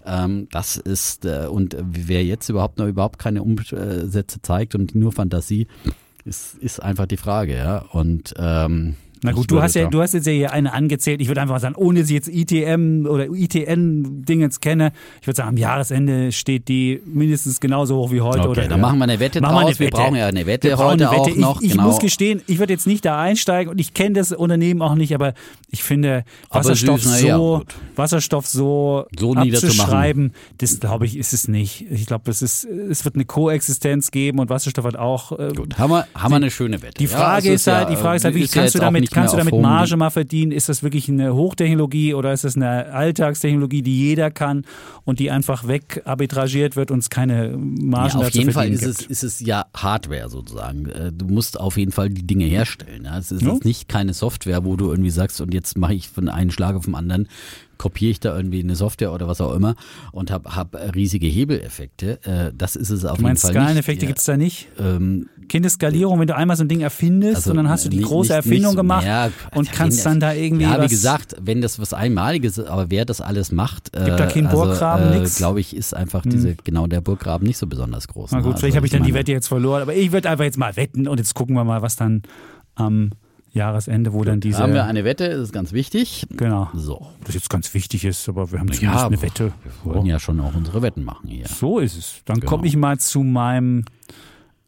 Ähm, 0.04 0.48
das 0.50 0.76
ist, 0.76 1.24
äh, 1.24 1.46
und 1.48 1.76
wer 1.80 2.24
jetzt 2.24 2.48
überhaupt 2.48 2.78
noch 2.78 2.86
überhaupt 2.86 3.18
keine 3.18 3.42
Umsätze 3.42 4.42
zeigt 4.42 4.74
und 4.74 4.94
nur 4.94 5.12
Fantasie, 5.12 5.68
ist, 6.24 6.56
ist 6.58 6.82
einfach 6.82 7.06
die 7.06 7.16
Frage, 7.16 7.56
ja. 7.56 7.78
Und 7.92 8.34
ähm, 8.36 8.96
Na 9.24 9.30
ich 9.30 9.36
gut, 9.36 9.50
du 9.50 9.62
hast 9.62 9.74
ja, 9.74 9.88
du 9.88 10.00
hast 10.02 10.14
jetzt 10.14 10.26
ja 10.26 10.32
hier 10.32 10.52
eine 10.52 10.72
angezählt. 10.72 11.20
Ich 11.20 11.28
würde 11.28 11.40
einfach 11.40 11.54
mal 11.54 11.60
sagen, 11.60 11.76
ohne 11.76 12.04
sie 12.04 12.14
jetzt 12.14 12.28
ITM 12.28 13.06
oder 13.06 13.26
ITN-Dingens 13.26 14.60
kenne, 14.60 14.92
ich 15.20 15.26
würde 15.26 15.36
sagen, 15.36 15.50
am 15.50 15.56
Jahresende 15.56 16.32
steht 16.32 16.68
die 16.68 17.00
mindestens 17.06 17.60
genauso 17.60 17.96
hoch 17.96 18.10
wie 18.10 18.20
heute. 18.20 18.40
Okay, 18.40 18.48
oder 18.48 18.62
dann 18.62 18.70
höher. 18.72 18.78
machen 18.78 18.98
wir 18.98 19.04
eine 19.04 19.20
Wette 19.20 19.40
Machen 19.40 19.54
wir 19.54 19.60
draus. 19.60 19.68
eine 19.70 19.78
Wir 19.78 19.86
Wette. 19.86 19.96
brauchen 19.96 20.16
ja 20.16 20.26
eine 20.26 20.46
Wette 20.46 20.68
Wir 20.68 20.78
heute 20.78 21.08
eine 21.10 21.18
Wette. 21.20 21.32
auch 21.32 21.36
noch. 21.36 21.60
Ich, 21.60 21.66
ich 21.68 21.72
genau. 21.72 21.84
muss 21.84 21.98
gestehen, 22.00 22.42
ich 22.46 22.58
würde 22.58 22.72
jetzt 22.72 22.86
nicht 22.86 23.04
da 23.04 23.20
einsteigen 23.20 23.70
und 23.70 23.80
ich 23.80 23.94
kenne 23.94 24.14
das 24.14 24.32
Unternehmen 24.32 24.82
auch 24.82 24.94
nicht, 24.94 25.14
aber 25.14 25.34
ich 25.70 25.82
finde 25.82 26.24
Wasserstoff 26.50 27.02
süß, 27.02 27.22
ja, 27.22 27.36
so, 27.36 27.58
gut. 27.58 27.74
Wasserstoff 27.96 28.46
so, 28.46 29.06
So 29.18 29.34
abzuschreiben, 29.34 30.32
das 30.58 30.80
glaube 30.80 31.06
ich 31.06 31.16
ist 31.16 31.32
es 31.32 31.48
nicht. 31.48 31.86
Ich 31.90 32.06
glaube, 32.06 32.30
es 32.30 32.42
ist, 32.42 32.64
es 32.64 33.04
wird 33.04 33.14
eine 33.14 33.24
Koexistenz 33.24 34.10
geben 34.10 34.38
und 34.40 34.50
Wasserstoff 34.50 34.84
hat 34.84 34.96
auch 34.96 35.38
äh, 35.38 35.52
Gut, 35.54 35.78
haben 35.78 35.90
wir, 35.92 36.06
haben 36.14 36.32
wir 36.32 36.36
eine 36.36 36.50
schöne 36.50 36.82
Wette. 36.82 36.94
die 36.98 37.04
Ja, 37.04 37.10
Frage 37.16 37.48
es 37.52 37.62
ist 37.62 37.66
halt, 37.72 37.88
ja, 37.88 37.94
die 37.94 38.00
Frage 38.00 38.16
ist 38.16 38.24
halt, 38.24 38.36
ist 38.36 38.54
ja 38.54 38.62
kannst 38.62 38.74
du 38.74 38.78
damit, 38.80 39.10
nicht 39.12 39.20
kannst 39.20 39.34
du 39.34 39.38
damit 39.38 39.54
Marge 39.60 39.96
mal 39.96 40.10
verdienen? 40.10 40.52
Ist 40.52 40.68
das 40.68 40.82
wirklich 40.82 41.08
eine 41.08 41.34
Hochtechnologie 41.34 42.14
oder 42.14 42.32
ist 42.32 42.44
das 42.44 42.56
eine 42.56 42.86
Alltagstechnologie, 42.92 43.82
die 43.82 43.98
jeder 43.98 44.30
kann 44.30 44.64
und 45.04 45.18
die 45.20 45.30
einfach 45.30 45.66
wegarbitragiert 45.68 46.76
wird 46.76 46.90
und 46.90 46.98
es 47.00 47.10
keine 47.10 47.56
Margen 47.56 48.20
Ja, 48.20 48.26
auf 48.26 48.30
jeden 48.30 48.52
Fall 48.52 48.68
ist 48.70 48.82
es, 48.84 49.00
ist 49.06 49.22
es 49.22 49.40
ja 49.40 49.66
Hardware 49.76 50.28
sozusagen. 50.28 50.86
Äh, 50.86 51.12
Du 51.12 51.26
musst 51.26 51.60
auf 51.60 51.76
jeden 51.76 51.92
Fall 51.92 52.08
die 52.10 52.26
Dinge 52.26 52.44
herstellen. 52.46 53.06
Es 53.06 53.30
ist 53.30 53.42
Ja. 53.42 53.52
jetzt 53.52 53.64
nicht 53.64 53.88
keine 53.88 54.14
Software, 54.14 54.64
wo 54.64 54.76
du 54.76 54.90
irgendwie 54.90 55.10
sagst, 55.10 55.40
und 55.40 55.52
jetzt 55.54 55.76
mache 55.78 55.94
ich 55.94 56.08
von 56.08 56.28
einem 56.28 56.50
Schlag 56.50 56.74
auf 56.74 56.86
den 56.86 56.94
anderen, 56.94 57.28
kopiere 57.82 58.12
ich 58.12 58.20
da 58.20 58.36
irgendwie 58.36 58.60
eine 58.62 58.76
Software 58.76 59.12
oder 59.12 59.26
was 59.26 59.40
auch 59.40 59.52
immer 59.54 59.74
und 60.12 60.30
habe 60.30 60.54
hab 60.54 60.76
riesige 60.94 61.26
Hebeleffekte. 61.26 62.20
Äh, 62.24 62.52
Das 62.56 62.76
ist 62.76 62.90
es 62.90 63.04
auf 63.04 63.12
Du 63.12 63.16
jeden 63.18 63.24
meinst 63.24 63.42
Fall 63.42 63.50
Skaleneffekte 63.52 64.04
nicht. 64.04 64.06
gibt 64.08 64.18
es 64.20 64.24
da 64.24 64.36
nicht? 64.36 64.68
Ähm, 64.78 65.28
Kindesskalierung, 65.48 66.20
wenn 66.20 66.28
du 66.28 66.36
einmal 66.36 66.56
so 66.56 66.62
ein 66.64 66.68
Ding 66.68 66.80
erfindest 66.80 67.36
Also, 67.36 67.50
und 67.50 67.56
dann 67.56 67.68
hast 67.68 67.84
du 67.84 67.88
die 67.88 67.96
nicht- 67.98 68.06
große 68.06 68.28
nicht- 68.32 68.36
Erfindung 68.46 68.70
nicht 68.72 68.76
gemacht 68.76 69.04
ja, 69.04 69.30
und 69.54 69.70
kannst 69.72 70.06
dann 70.06 70.20
da 70.20 70.32
irgendwie 70.32 70.64
Ja, 70.64 70.80
wie 70.82 70.86
gesagt, 70.88 71.34
wenn 71.42 71.60
das 71.60 71.78
was 71.80 71.92
Einmaliges 71.92 72.58
ist, 72.58 72.68
aber 72.68 72.90
wer 72.90 73.04
das 73.04 73.20
alles 73.20 73.50
macht, 73.52 73.92
Gibt 73.92 74.08
da 74.20 74.26
keinen 74.26 74.48
Burggraben, 74.48 75.06
also, 75.08 75.18
nix? 75.20 75.36
glaube 75.36 75.60
ich, 75.60 75.76
ist 75.76 75.94
einfach 75.94 76.22
diese, 76.22 76.54
genau 76.62 76.86
der 76.86 77.00
Burggraben 77.00 77.46
nicht 77.46 77.58
so 77.58 77.66
besonders 77.66 78.06
groß. 78.08 78.30
Na 78.30 78.38
ne? 78.38 78.42
gut, 78.44 78.52
Also, 78.52 78.60
vielleicht 78.60 78.76
habe 78.76 78.86
ich 78.86 78.92
dann 78.92 79.02
die 79.02 79.10
meine- 79.10 79.20
Wette 79.20 79.32
jetzt 79.32 79.48
verloren, 79.48 79.82
aber 79.82 79.94
ich 79.94 80.12
würde 80.12 80.30
einfach 80.30 80.44
jetzt 80.44 80.58
mal 80.58 80.76
wetten 80.76 81.08
und 81.08 81.18
jetzt 81.18 81.34
gucken 81.34 81.54
wir 81.56 81.64
mal, 81.64 81.82
was 81.82 81.96
dann 81.96 82.22
am 82.76 83.10
Jahresende, 83.52 84.12
wo 84.12 84.24
dann 84.24 84.40
diese 84.40 84.58
Da 84.58 84.62
haben 84.64 84.72
wir 84.74 84.84
eine 84.84 85.04
Wette, 85.04 85.28
das 85.28 85.38
ist 85.40 85.52
ganz 85.52 85.72
wichtig. 85.72 86.26
genau. 86.30 86.68
So. 86.74 87.06
Das 87.24 87.34
jetzt 87.34 87.50
ganz 87.50 87.72
wichtig 87.74 88.04
ist, 88.04 88.28
aber 88.28 88.50
wir 88.50 88.58
haben 88.58 88.68
Ja, 88.68 88.74
zumindest 88.74 89.04
eine 89.06 89.22
Wette. 89.22 89.52
Wir 89.84 89.94
wollen 89.94 90.06
ja 90.06 90.18
schon 90.18 90.40
auch 90.40 90.54
unsere 90.54 90.80
Wetten 90.82 91.04
machen 91.04 91.28
hier. 91.28 91.46
So 91.46 91.78
ist 91.78 91.96
es. 91.96 92.22
Dann 92.24 92.40
Genau. 92.40 92.50
komme 92.50 92.66
ich 92.66 92.76
mal 92.76 92.98
zu 92.98 93.22
meinem 93.22 93.84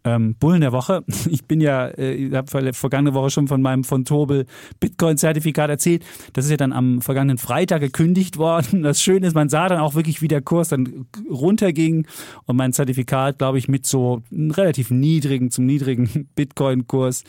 ähm, 0.07 0.35
Bullen 0.39 0.61
der 0.61 0.73
Woche. 0.73 1.03
Ich 1.31 1.47
bin 1.47 1.63
ja, 1.63 1.87
äh, 1.87 2.13
ich 2.13 2.35
habe 2.35 2.75
vergangene 2.75 3.15
Woche 3.15 3.31
schon 3.31 3.49
von 3.49 3.63
meinem 3.63 3.85
von 3.85 4.05
Tobel 4.05 4.45
Bitcoin-Zertifikat 4.81 5.71
erzählt. 5.71 6.05
Das 6.35 6.45
ist 6.45 6.51
ja 6.51 6.59
dann 6.59 6.75
am 6.75 7.01
vergangenen 7.01 7.39
Freitag 7.39 7.81
gekündigt 7.81 8.37
worden. 8.37 8.83
Das 8.83 9.01
Schöne 9.01 9.27
ist, 9.27 9.35
man 9.35 9.49
sah 9.49 9.67
dann 9.67 9.79
auch 9.81 9.95
wirklich, 9.95 10.21
wie 10.21 10.29
der 10.29 10.43
Kurs 10.43 10.69
dann 10.69 11.07
runterging 11.31 12.07
und 12.45 12.57
mein 12.57 12.75
Zertifikat, 12.75 13.39
glaube 13.39 13.57
ich, 13.57 13.67
mit 13.67 13.87
so 13.87 14.23
einem 14.31 14.51
relativ 14.51 14.91
niedrigen, 14.91 15.51
zum 15.51 15.65
niedrigen 15.65 16.29
Bitcoin-Kurs 16.35 17.25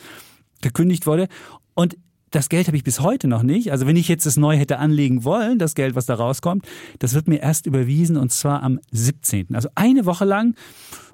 gekündigt 0.62 1.06
wurde. 1.06 1.28
Und 1.74 1.96
das 2.30 2.48
Geld 2.48 2.66
habe 2.66 2.76
ich 2.76 2.84
bis 2.84 3.00
heute 3.00 3.28
noch 3.28 3.42
nicht. 3.42 3.70
Also 3.72 3.86
wenn 3.86 3.96
ich 3.96 4.08
jetzt 4.08 4.26
das 4.26 4.36
neu 4.36 4.56
hätte 4.56 4.78
anlegen 4.78 5.24
wollen, 5.24 5.58
das 5.58 5.74
Geld, 5.74 5.94
was 5.94 6.06
da 6.06 6.14
rauskommt, 6.14 6.66
das 6.98 7.14
wird 7.14 7.28
mir 7.28 7.40
erst 7.40 7.66
überwiesen 7.66 8.16
und 8.16 8.32
zwar 8.32 8.62
am 8.62 8.80
17. 8.90 9.54
Also 9.54 9.68
eine 9.74 10.06
Woche 10.06 10.24
lang. 10.24 10.54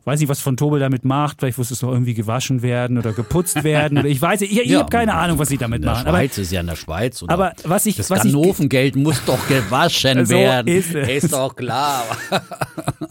Weiß 0.05 0.19
nicht, 0.19 0.29
was 0.29 0.41
von 0.41 0.57
Tobel 0.57 0.81
damit 0.81 1.05
macht. 1.05 1.39
Vielleicht 1.39 1.59
muss 1.59 1.71
es 1.71 1.81
noch 1.81 1.93
irgendwie 1.93 2.15
gewaschen 2.15 2.61
werden 2.63 2.99
oder 2.99 3.13
geputzt 3.13 3.63
werden. 3.63 3.99
Oder 3.99 4.09
ich 4.09 4.21
weiß. 4.21 4.41
Ich, 4.41 4.59
ich 4.59 4.75
habe 4.75 4.91
keine 4.91 5.15
Ahnung, 5.15 5.39
was 5.39 5.49
sie 5.49 5.59
damit 5.59 5.77
in 5.77 5.83
der 5.83 5.93
machen. 5.93 6.09
Aber, 6.09 6.19
Schweiz 6.19 6.39
ist 6.39 6.51
ja 6.51 6.61
in 6.61 6.67
der 6.67 6.75
Schweiz. 6.75 7.23
und 7.23 7.31
aber 7.31 7.53
was 7.63 7.87
ich, 7.87 7.97
das 7.97 8.11
was 8.11 8.25
muss 8.25 9.25
doch 9.25 9.47
gewaschen 9.47 10.27
So 10.27 10.35
werden. 10.35 10.67
ist 10.67 10.93
es. 10.93 11.25
Ist 11.25 11.33
doch 11.33 11.55
klar. 11.55 12.05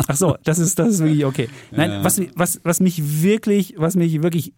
Ach 0.05 0.15
so, 0.17 0.35
das 0.43 0.59
ist, 0.59 0.77
das 0.79 0.89
ist 0.89 0.99
wirklich 0.99 1.23
okay. 1.23 1.47
Nein, 1.71 2.03
was, 2.03 2.21
was, 2.35 2.59
was 2.63 2.81
mich 2.81 3.21
wirklich, 3.23 3.75
was 3.77 3.95
mich 3.95 4.21
wirklich 4.21 4.51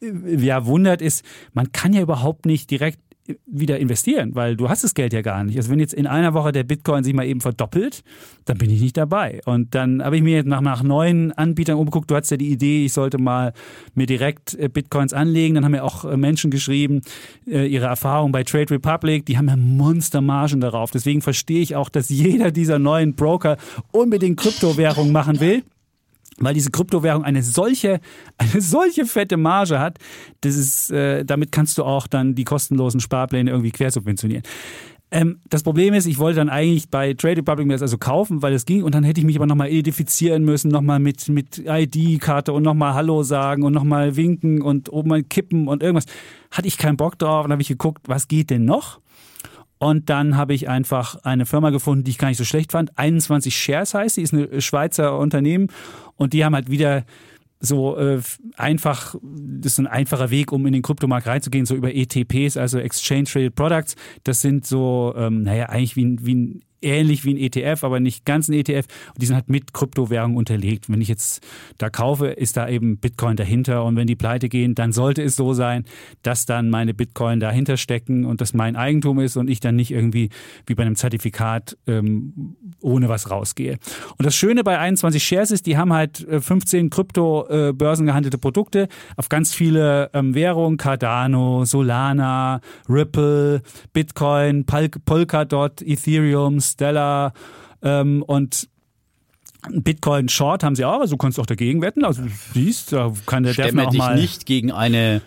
ja, 0.00 0.66
wundert, 0.66 1.02
ist, 1.02 1.24
man 1.52 1.72
kann 1.72 1.92
ja 1.92 2.02
überhaupt 2.02 2.46
nicht 2.46 2.70
direkt 2.70 2.98
wieder 3.46 3.78
investieren, 3.78 4.34
weil 4.34 4.56
du 4.56 4.68
hast 4.68 4.84
das 4.84 4.92
Geld 4.92 5.12
ja 5.12 5.22
gar 5.22 5.44
nicht. 5.44 5.56
Also 5.56 5.70
wenn 5.70 5.80
jetzt 5.80 5.94
in 5.94 6.06
einer 6.06 6.34
Woche 6.34 6.52
der 6.52 6.62
Bitcoin 6.62 7.04
sich 7.04 7.14
mal 7.14 7.24
eben 7.24 7.40
verdoppelt, 7.40 8.02
dann 8.44 8.58
bin 8.58 8.68
ich 8.68 8.82
nicht 8.82 8.96
dabei. 8.96 9.40
Und 9.46 9.74
dann 9.74 10.04
habe 10.04 10.16
ich 10.16 10.22
mir 10.22 10.36
jetzt 10.36 10.46
nach, 10.46 10.60
nach 10.60 10.82
neuen 10.82 11.32
Anbietern 11.32 11.78
umgeguckt. 11.78 12.10
Du 12.10 12.16
hattest 12.16 12.32
ja 12.32 12.36
die 12.36 12.50
Idee, 12.50 12.84
ich 12.84 12.92
sollte 12.92 13.18
mal 13.18 13.54
mir 13.94 14.06
direkt 14.06 14.54
äh, 14.54 14.68
Bitcoins 14.68 15.14
anlegen. 15.14 15.54
Dann 15.54 15.64
haben 15.64 15.72
mir 15.72 15.84
auch 15.84 16.04
äh, 16.04 16.16
Menschen 16.18 16.50
geschrieben, 16.50 17.00
äh, 17.46 17.66
ihre 17.66 17.86
Erfahrung 17.86 18.30
bei 18.30 18.44
Trade 18.44 18.70
Republic, 18.72 19.24
die 19.24 19.38
haben 19.38 19.48
ja 19.48 19.56
Monstermargen 19.56 20.60
darauf. 20.60 20.90
Deswegen 20.90 21.22
verstehe 21.22 21.62
ich 21.62 21.76
auch, 21.76 21.88
dass 21.88 22.10
jeder 22.10 22.50
dieser 22.50 22.78
neuen 22.78 23.14
Broker 23.14 23.56
unbedingt 23.90 24.38
Kryptowährung 24.38 25.12
machen 25.12 25.40
will 25.40 25.62
weil 26.38 26.54
diese 26.54 26.70
Kryptowährung 26.70 27.24
eine 27.24 27.42
solche, 27.42 28.00
eine 28.38 28.60
solche 28.60 29.06
fette 29.06 29.36
Marge 29.36 29.78
hat, 29.78 29.98
das 30.40 30.56
ist, 30.56 30.90
äh, 30.90 31.24
damit 31.24 31.52
kannst 31.52 31.78
du 31.78 31.84
auch 31.84 32.06
dann 32.06 32.34
die 32.34 32.44
kostenlosen 32.44 33.00
Sparpläne 33.00 33.50
irgendwie 33.50 33.70
quersubventionieren. 33.70 34.44
Ähm, 35.10 35.38
das 35.48 35.62
Problem 35.62 35.94
ist, 35.94 36.06
ich 36.06 36.18
wollte 36.18 36.38
dann 36.38 36.48
eigentlich 36.48 36.90
bei 36.90 37.14
Trade 37.14 37.36
Republic 37.36 37.68
mir 37.68 37.74
das 37.74 37.82
also 37.82 37.98
kaufen, 37.98 38.42
weil 38.42 38.52
es 38.52 38.66
ging 38.66 38.82
und 38.82 38.96
dann 38.96 39.04
hätte 39.04 39.20
ich 39.20 39.26
mich 39.26 39.36
aber 39.36 39.46
nochmal 39.46 39.68
identifizieren 39.68 40.44
müssen, 40.44 40.72
nochmal 40.72 40.98
mit, 40.98 41.28
mit 41.28 41.62
ID-Karte 41.64 42.52
und 42.52 42.64
nochmal 42.64 42.94
Hallo 42.94 43.22
sagen 43.22 43.62
und 43.62 43.72
nochmal 43.72 44.16
winken 44.16 44.60
und 44.60 44.92
oben 44.92 45.10
mal 45.10 45.22
kippen 45.22 45.68
und 45.68 45.84
irgendwas. 45.84 46.06
Hatte 46.50 46.66
ich 46.66 46.78
keinen 46.78 46.96
Bock 46.96 47.16
drauf 47.16 47.44
und 47.44 47.52
habe 47.52 47.62
ich 47.62 47.68
geguckt, 47.68 48.08
was 48.08 48.26
geht 48.26 48.50
denn 48.50 48.64
noch? 48.64 49.00
Und 49.84 50.08
dann 50.08 50.38
habe 50.38 50.54
ich 50.54 50.66
einfach 50.66 51.16
eine 51.24 51.44
Firma 51.44 51.68
gefunden, 51.68 52.04
die 52.04 52.12
ich 52.12 52.16
gar 52.16 52.28
nicht 52.28 52.38
so 52.38 52.44
schlecht 52.44 52.72
fand. 52.72 52.96
21 52.96 53.54
Shares 53.54 53.92
heißt, 53.92 54.16
die 54.16 54.22
ist 54.22 54.32
ein 54.32 54.62
Schweizer 54.62 55.18
Unternehmen 55.18 55.68
und 56.16 56.32
die 56.32 56.42
haben 56.42 56.54
halt 56.54 56.70
wieder 56.70 57.04
so 57.60 57.94
äh, 57.98 58.22
einfach, 58.56 59.14
das 59.22 59.72
ist 59.72 59.78
ein 59.80 59.86
einfacher 59.86 60.30
Weg, 60.30 60.52
um 60.52 60.64
in 60.64 60.72
den 60.72 60.80
Kryptomarkt 60.80 61.26
reinzugehen, 61.26 61.66
so 61.66 61.74
über 61.74 61.94
ETPs, 61.94 62.56
also 62.56 62.78
Exchange 62.78 63.24
Traded 63.24 63.56
Products. 63.56 63.94
Das 64.22 64.40
sind 64.40 64.66
so, 64.66 65.12
ähm, 65.18 65.42
naja, 65.42 65.66
eigentlich 65.66 65.96
wie 65.96 66.06
ein, 66.06 66.24
wie 66.24 66.34
ein 66.34 66.62
ähnlich 66.84 67.24
wie 67.24 67.34
ein 67.34 67.38
ETF, 67.38 67.84
aber 67.84 68.00
nicht 68.00 68.24
ganz 68.24 68.48
ein 68.48 68.52
ETF. 68.52 68.86
Und 69.14 69.22
die 69.22 69.26
sind 69.26 69.36
halt 69.36 69.48
mit 69.48 69.72
Kryptowährungen 69.72 70.36
unterlegt. 70.36 70.88
Wenn 70.88 71.00
ich 71.00 71.08
jetzt 71.08 71.44
da 71.78 71.90
kaufe, 71.90 72.28
ist 72.28 72.56
da 72.56 72.68
eben 72.68 72.98
Bitcoin 72.98 73.36
dahinter. 73.36 73.84
Und 73.84 73.96
wenn 73.96 74.06
die 74.06 74.16
pleite 74.16 74.48
gehen, 74.48 74.74
dann 74.74 74.92
sollte 74.92 75.22
es 75.22 75.36
so 75.36 75.54
sein, 75.54 75.84
dass 76.22 76.46
dann 76.46 76.70
meine 76.70 76.94
Bitcoin 76.94 77.40
dahinter 77.40 77.76
stecken 77.76 78.24
und 78.24 78.40
das 78.40 78.54
mein 78.54 78.76
Eigentum 78.76 79.18
ist 79.20 79.36
und 79.36 79.48
ich 79.48 79.60
dann 79.60 79.76
nicht 79.76 79.90
irgendwie 79.90 80.30
wie 80.66 80.74
bei 80.74 80.82
einem 80.82 80.96
Zertifikat 80.96 81.76
ähm, 81.86 82.56
ohne 82.80 83.08
was 83.08 83.30
rausgehe. 83.30 83.78
Und 84.16 84.26
das 84.26 84.34
Schöne 84.34 84.64
bei 84.64 84.78
21 84.78 85.22
Shares 85.22 85.50
ist, 85.50 85.66
die 85.66 85.76
haben 85.76 85.92
halt 85.92 86.26
15 86.28 86.90
Krypto-Börsen 86.90 88.06
gehandelte 88.06 88.38
Produkte 88.38 88.88
auf 89.16 89.28
ganz 89.28 89.54
viele 89.54 90.10
ähm, 90.12 90.34
Währungen, 90.34 90.76
Cardano, 90.76 91.64
Solana, 91.64 92.60
Ripple, 92.88 93.62
Bitcoin, 93.92 94.64
Polkadot, 94.64 95.82
Ethereum, 95.82 96.60
Stellar 96.74 97.32
ähm, 97.82 98.22
und 98.22 98.68
Bitcoin 99.70 100.28
Short 100.28 100.62
haben 100.62 100.76
sie 100.76 100.84
auch, 100.84 101.00
also 101.00 101.12
du 101.12 101.16
kannst 101.16 101.40
auch 101.40 101.46
dagegen 101.46 101.80
wetten. 101.80 102.04
Also 102.04 102.22
du 102.22 102.28
siehst, 102.52 102.92
da 102.92 103.12
kann 103.26 103.44
der 103.44 103.54
Defner 103.54 103.86
auch 103.86 103.90
dich 103.90 103.98
mal. 103.98 104.16
nicht 104.16 104.46
gegen 104.46 104.72
eine, 104.72 105.22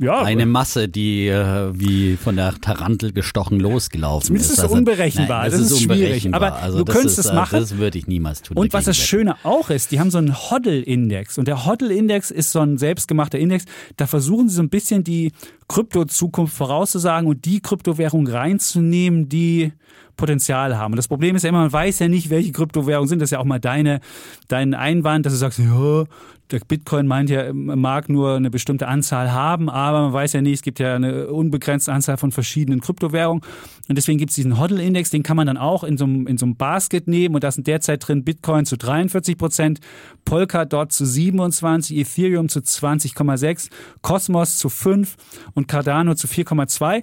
ja, 0.00 0.22
eine 0.22 0.46
Masse, 0.46 0.88
die 0.88 1.28
äh, 1.28 1.70
wie 1.74 2.16
von 2.16 2.36
der 2.36 2.54
Tarantel 2.60 3.12
gestochen 3.12 3.60
losgelaufen 3.60 4.28
Zumindest 4.28 4.52
ist. 4.52 4.58
ist 4.58 4.64
es 4.64 4.70
unberechenbar. 4.70 5.42
Nein, 5.42 5.50
das, 5.50 5.60
ist, 5.60 5.82
schwierig. 5.82 5.90
unberechenbar. 5.90 6.42
Aber 6.42 6.62
also 6.62 6.78
du 6.78 6.84
das 6.84 6.94
könntest 6.94 7.18
ist, 7.18 7.26
es 7.26 7.32
äh, 7.32 7.34
machen. 7.34 7.60
Das 7.60 7.76
würde 7.76 7.98
ich 7.98 8.06
niemals 8.06 8.42
tun. 8.42 8.56
Und 8.56 8.72
was 8.72 8.86
das 8.86 8.96
Schöne 8.96 9.36
auch 9.42 9.68
ist, 9.68 9.90
die 9.90 10.00
haben 10.00 10.10
so 10.10 10.18
einen 10.18 10.34
Hodl-Index. 10.34 11.36
Und 11.36 11.46
der 11.46 11.66
Hodl-Index 11.66 12.30
ist 12.30 12.52
so 12.52 12.60
ein 12.60 12.78
selbstgemachter 12.78 13.38
Index. 13.38 13.64
Da 13.96 14.06
versuchen 14.06 14.48
sie 14.48 14.56
so 14.56 14.62
ein 14.62 14.70
bisschen 14.70 15.04
die 15.04 15.32
Krypto-Zukunft 15.68 16.56
vorauszusagen 16.56 17.28
und 17.28 17.44
die 17.44 17.60
Kryptowährung 17.60 18.26
reinzunehmen, 18.26 19.28
die 19.28 19.72
Potenzial 20.16 20.78
haben. 20.78 20.92
Und 20.92 20.96
das 20.96 21.08
Problem 21.08 21.36
ist 21.36 21.42
ja 21.42 21.50
immer, 21.50 21.60
man 21.60 21.72
weiß 21.72 21.98
ja 21.98 22.08
nicht, 22.08 22.30
welche 22.30 22.52
Kryptowährungen 22.52 23.08
sind. 23.08 23.20
Das 23.20 23.28
ist 23.28 23.32
ja 23.32 23.38
auch 23.38 23.44
mal 23.44 23.60
deine, 23.60 24.00
dein 24.48 24.74
Einwand, 24.74 25.26
dass 25.26 25.34
du 25.34 25.38
sagst, 25.38 25.58
ja, 25.58 26.04
der 26.50 26.60
Bitcoin 26.60 27.06
meint 27.06 27.28
ja, 27.28 27.52
mag 27.52 28.08
nur 28.08 28.36
eine 28.36 28.50
bestimmte 28.50 28.86
Anzahl 28.86 29.32
haben, 29.32 29.68
aber 29.68 30.02
man 30.02 30.12
weiß 30.12 30.34
ja 30.34 30.42
nicht, 30.42 30.54
es 30.54 30.62
gibt 30.62 30.78
ja 30.78 30.94
eine 30.94 31.28
unbegrenzte 31.28 31.92
Anzahl 31.92 32.16
von 32.16 32.30
verschiedenen 32.30 32.80
Kryptowährungen. 32.80 33.42
Und 33.88 33.98
deswegen 33.98 34.18
gibt 34.18 34.30
es 34.30 34.36
diesen 34.36 34.58
Hodl-Index, 34.58 35.10
den 35.10 35.22
kann 35.22 35.36
man 35.36 35.46
dann 35.46 35.56
auch 35.56 35.82
in 35.82 35.96
so, 35.98 36.04
einem, 36.04 36.26
in 36.26 36.38
so 36.38 36.46
einem 36.46 36.56
Basket 36.56 37.08
nehmen 37.08 37.34
und 37.34 37.44
da 37.44 37.50
sind 37.50 37.66
derzeit 37.66 38.06
drin 38.06 38.24
Bitcoin 38.24 38.64
zu 38.64 38.76
43 38.76 39.36
Prozent, 39.36 39.80
Polkadot 40.24 40.92
zu 40.92 41.04
27, 41.04 41.96
Ethereum 41.96 42.48
zu 42.48 42.60
20,6, 42.60 43.70
Cosmos 44.02 44.58
zu 44.58 44.68
5 44.68 45.16
und 45.54 45.68
Cardano 45.68 46.14
zu 46.14 46.26
4,2. 46.28 47.02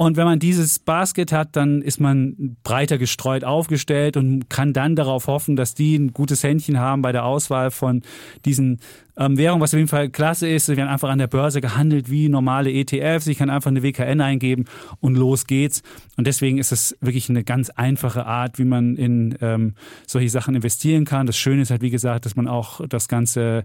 Und 0.00 0.16
wenn 0.16 0.24
man 0.24 0.38
dieses 0.38 0.78
Basket 0.78 1.30
hat, 1.30 1.56
dann 1.56 1.82
ist 1.82 2.00
man 2.00 2.56
breiter 2.64 2.96
gestreut 2.96 3.44
aufgestellt 3.44 4.16
und 4.16 4.48
kann 4.48 4.72
dann 4.72 4.96
darauf 4.96 5.26
hoffen, 5.26 5.56
dass 5.56 5.74
die 5.74 5.94
ein 5.94 6.14
gutes 6.14 6.42
Händchen 6.42 6.78
haben 6.78 7.02
bei 7.02 7.12
der 7.12 7.26
Auswahl 7.26 7.70
von 7.70 8.00
diesen 8.46 8.80
ähm, 9.18 9.36
Währungen. 9.36 9.60
Was 9.60 9.74
auf 9.74 9.78
jeden 9.78 9.88
Fall 9.90 10.08
klasse 10.08 10.48
ist, 10.48 10.64
sie 10.64 10.78
werden 10.78 10.88
einfach 10.88 11.10
an 11.10 11.18
der 11.18 11.26
Börse 11.26 11.60
gehandelt 11.60 12.10
wie 12.10 12.30
normale 12.30 12.72
ETFs. 12.72 13.26
Ich 13.26 13.36
kann 13.36 13.50
einfach 13.50 13.70
eine 13.70 13.82
WKN 13.82 14.22
eingeben 14.22 14.64
und 15.00 15.16
los 15.16 15.46
geht's. 15.46 15.82
Und 16.16 16.26
deswegen 16.26 16.56
ist 16.56 16.72
es 16.72 16.96
wirklich 17.02 17.28
eine 17.28 17.44
ganz 17.44 17.68
einfache 17.68 18.24
Art, 18.24 18.58
wie 18.58 18.64
man 18.64 18.96
in 18.96 19.36
ähm, 19.42 19.74
solche 20.06 20.30
Sachen 20.30 20.54
investieren 20.54 21.04
kann. 21.04 21.26
Das 21.26 21.36
Schöne 21.36 21.60
ist 21.60 21.70
halt, 21.70 21.82
wie 21.82 21.90
gesagt, 21.90 22.24
dass 22.24 22.36
man 22.36 22.48
auch 22.48 22.80
das 22.88 23.06
Ganze 23.06 23.64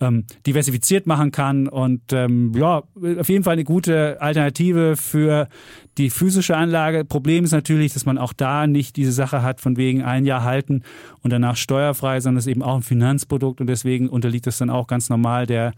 ähm, 0.00 0.24
diversifiziert 0.46 1.06
machen 1.06 1.30
kann 1.30 1.68
und 1.68 2.12
ähm, 2.12 2.52
ja, 2.54 2.82
auf 3.18 3.28
jeden 3.28 3.44
Fall 3.44 3.54
eine 3.54 3.64
gute 3.64 4.20
Alternative 4.20 4.96
für 4.96 5.48
die 5.96 6.10
physische 6.10 6.56
Anlage. 6.56 7.04
Problem 7.04 7.44
ist 7.44 7.52
natürlich, 7.52 7.94
dass 7.94 8.04
man 8.04 8.18
auch 8.18 8.32
da 8.32 8.66
nicht 8.66 8.96
diese 8.96 9.12
Sache 9.12 9.42
hat, 9.42 9.60
von 9.60 9.76
wegen 9.76 10.02
ein 10.02 10.26
Jahr 10.26 10.44
halten 10.44 10.82
und 11.22 11.32
danach 11.32 11.56
steuerfrei, 11.56 12.20
sondern 12.20 12.38
es 12.38 12.46
ist 12.46 12.50
eben 12.50 12.62
auch 12.62 12.76
ein 12.76 12.82
Finanzprodukt 12.82 13.60
und 13.60 13.68
deswegen 13.68 14.08
unterliegt 14.08 14.46
es 14.46 14.58
dann 14.58 14.70
auch 14.70 14.86
ganz 14.86 15.08
normal 15.08 15.46
der 15.46 15.72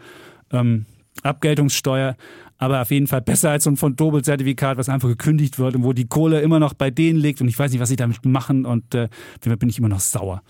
ähm, 0.51 0.87
Abgeltungssteuer. 1.23 2.16
Aber 2.61 2.83
auf 2.83 2.91
jeden 2.91 3.07
Fall 3.07 3.21
besser 3.21 3.51
als 3.51 3.64
so 3.64 3.71
ein 3.71 3.77
von 3.77 3.95
Dobel-Zertifikat, 3.95 4.79
was 4.79 4.89
einfach 4.89 5.09
gekündigt 5.09 5.61
wird 5.61 5.77
und 5.77 5.85
wo 5.85 5.93
die 5.93 6.09
Kohle 6.09 6.41
immer 6.41 6.59
noch 6.59 6.75
bei 6.75 6.91
denen 6.91 7.21
liegt 7.21 7.41
und 7.41 7.47
ich 7.47 7.57
weiß 7.57 7.71
nicht, 7.71 7.81
was 7.81 7.89
sie 7.89 7.95
damit 7.95 8.25
machen 8.27 8.66
und 8.66 8.97
äh, 8.97 9.09
bin 9.41 9.69
ich 9.69 9.79
immer 9.79 9.89
noch 9.89 10.01
sauer. 10.01 10.43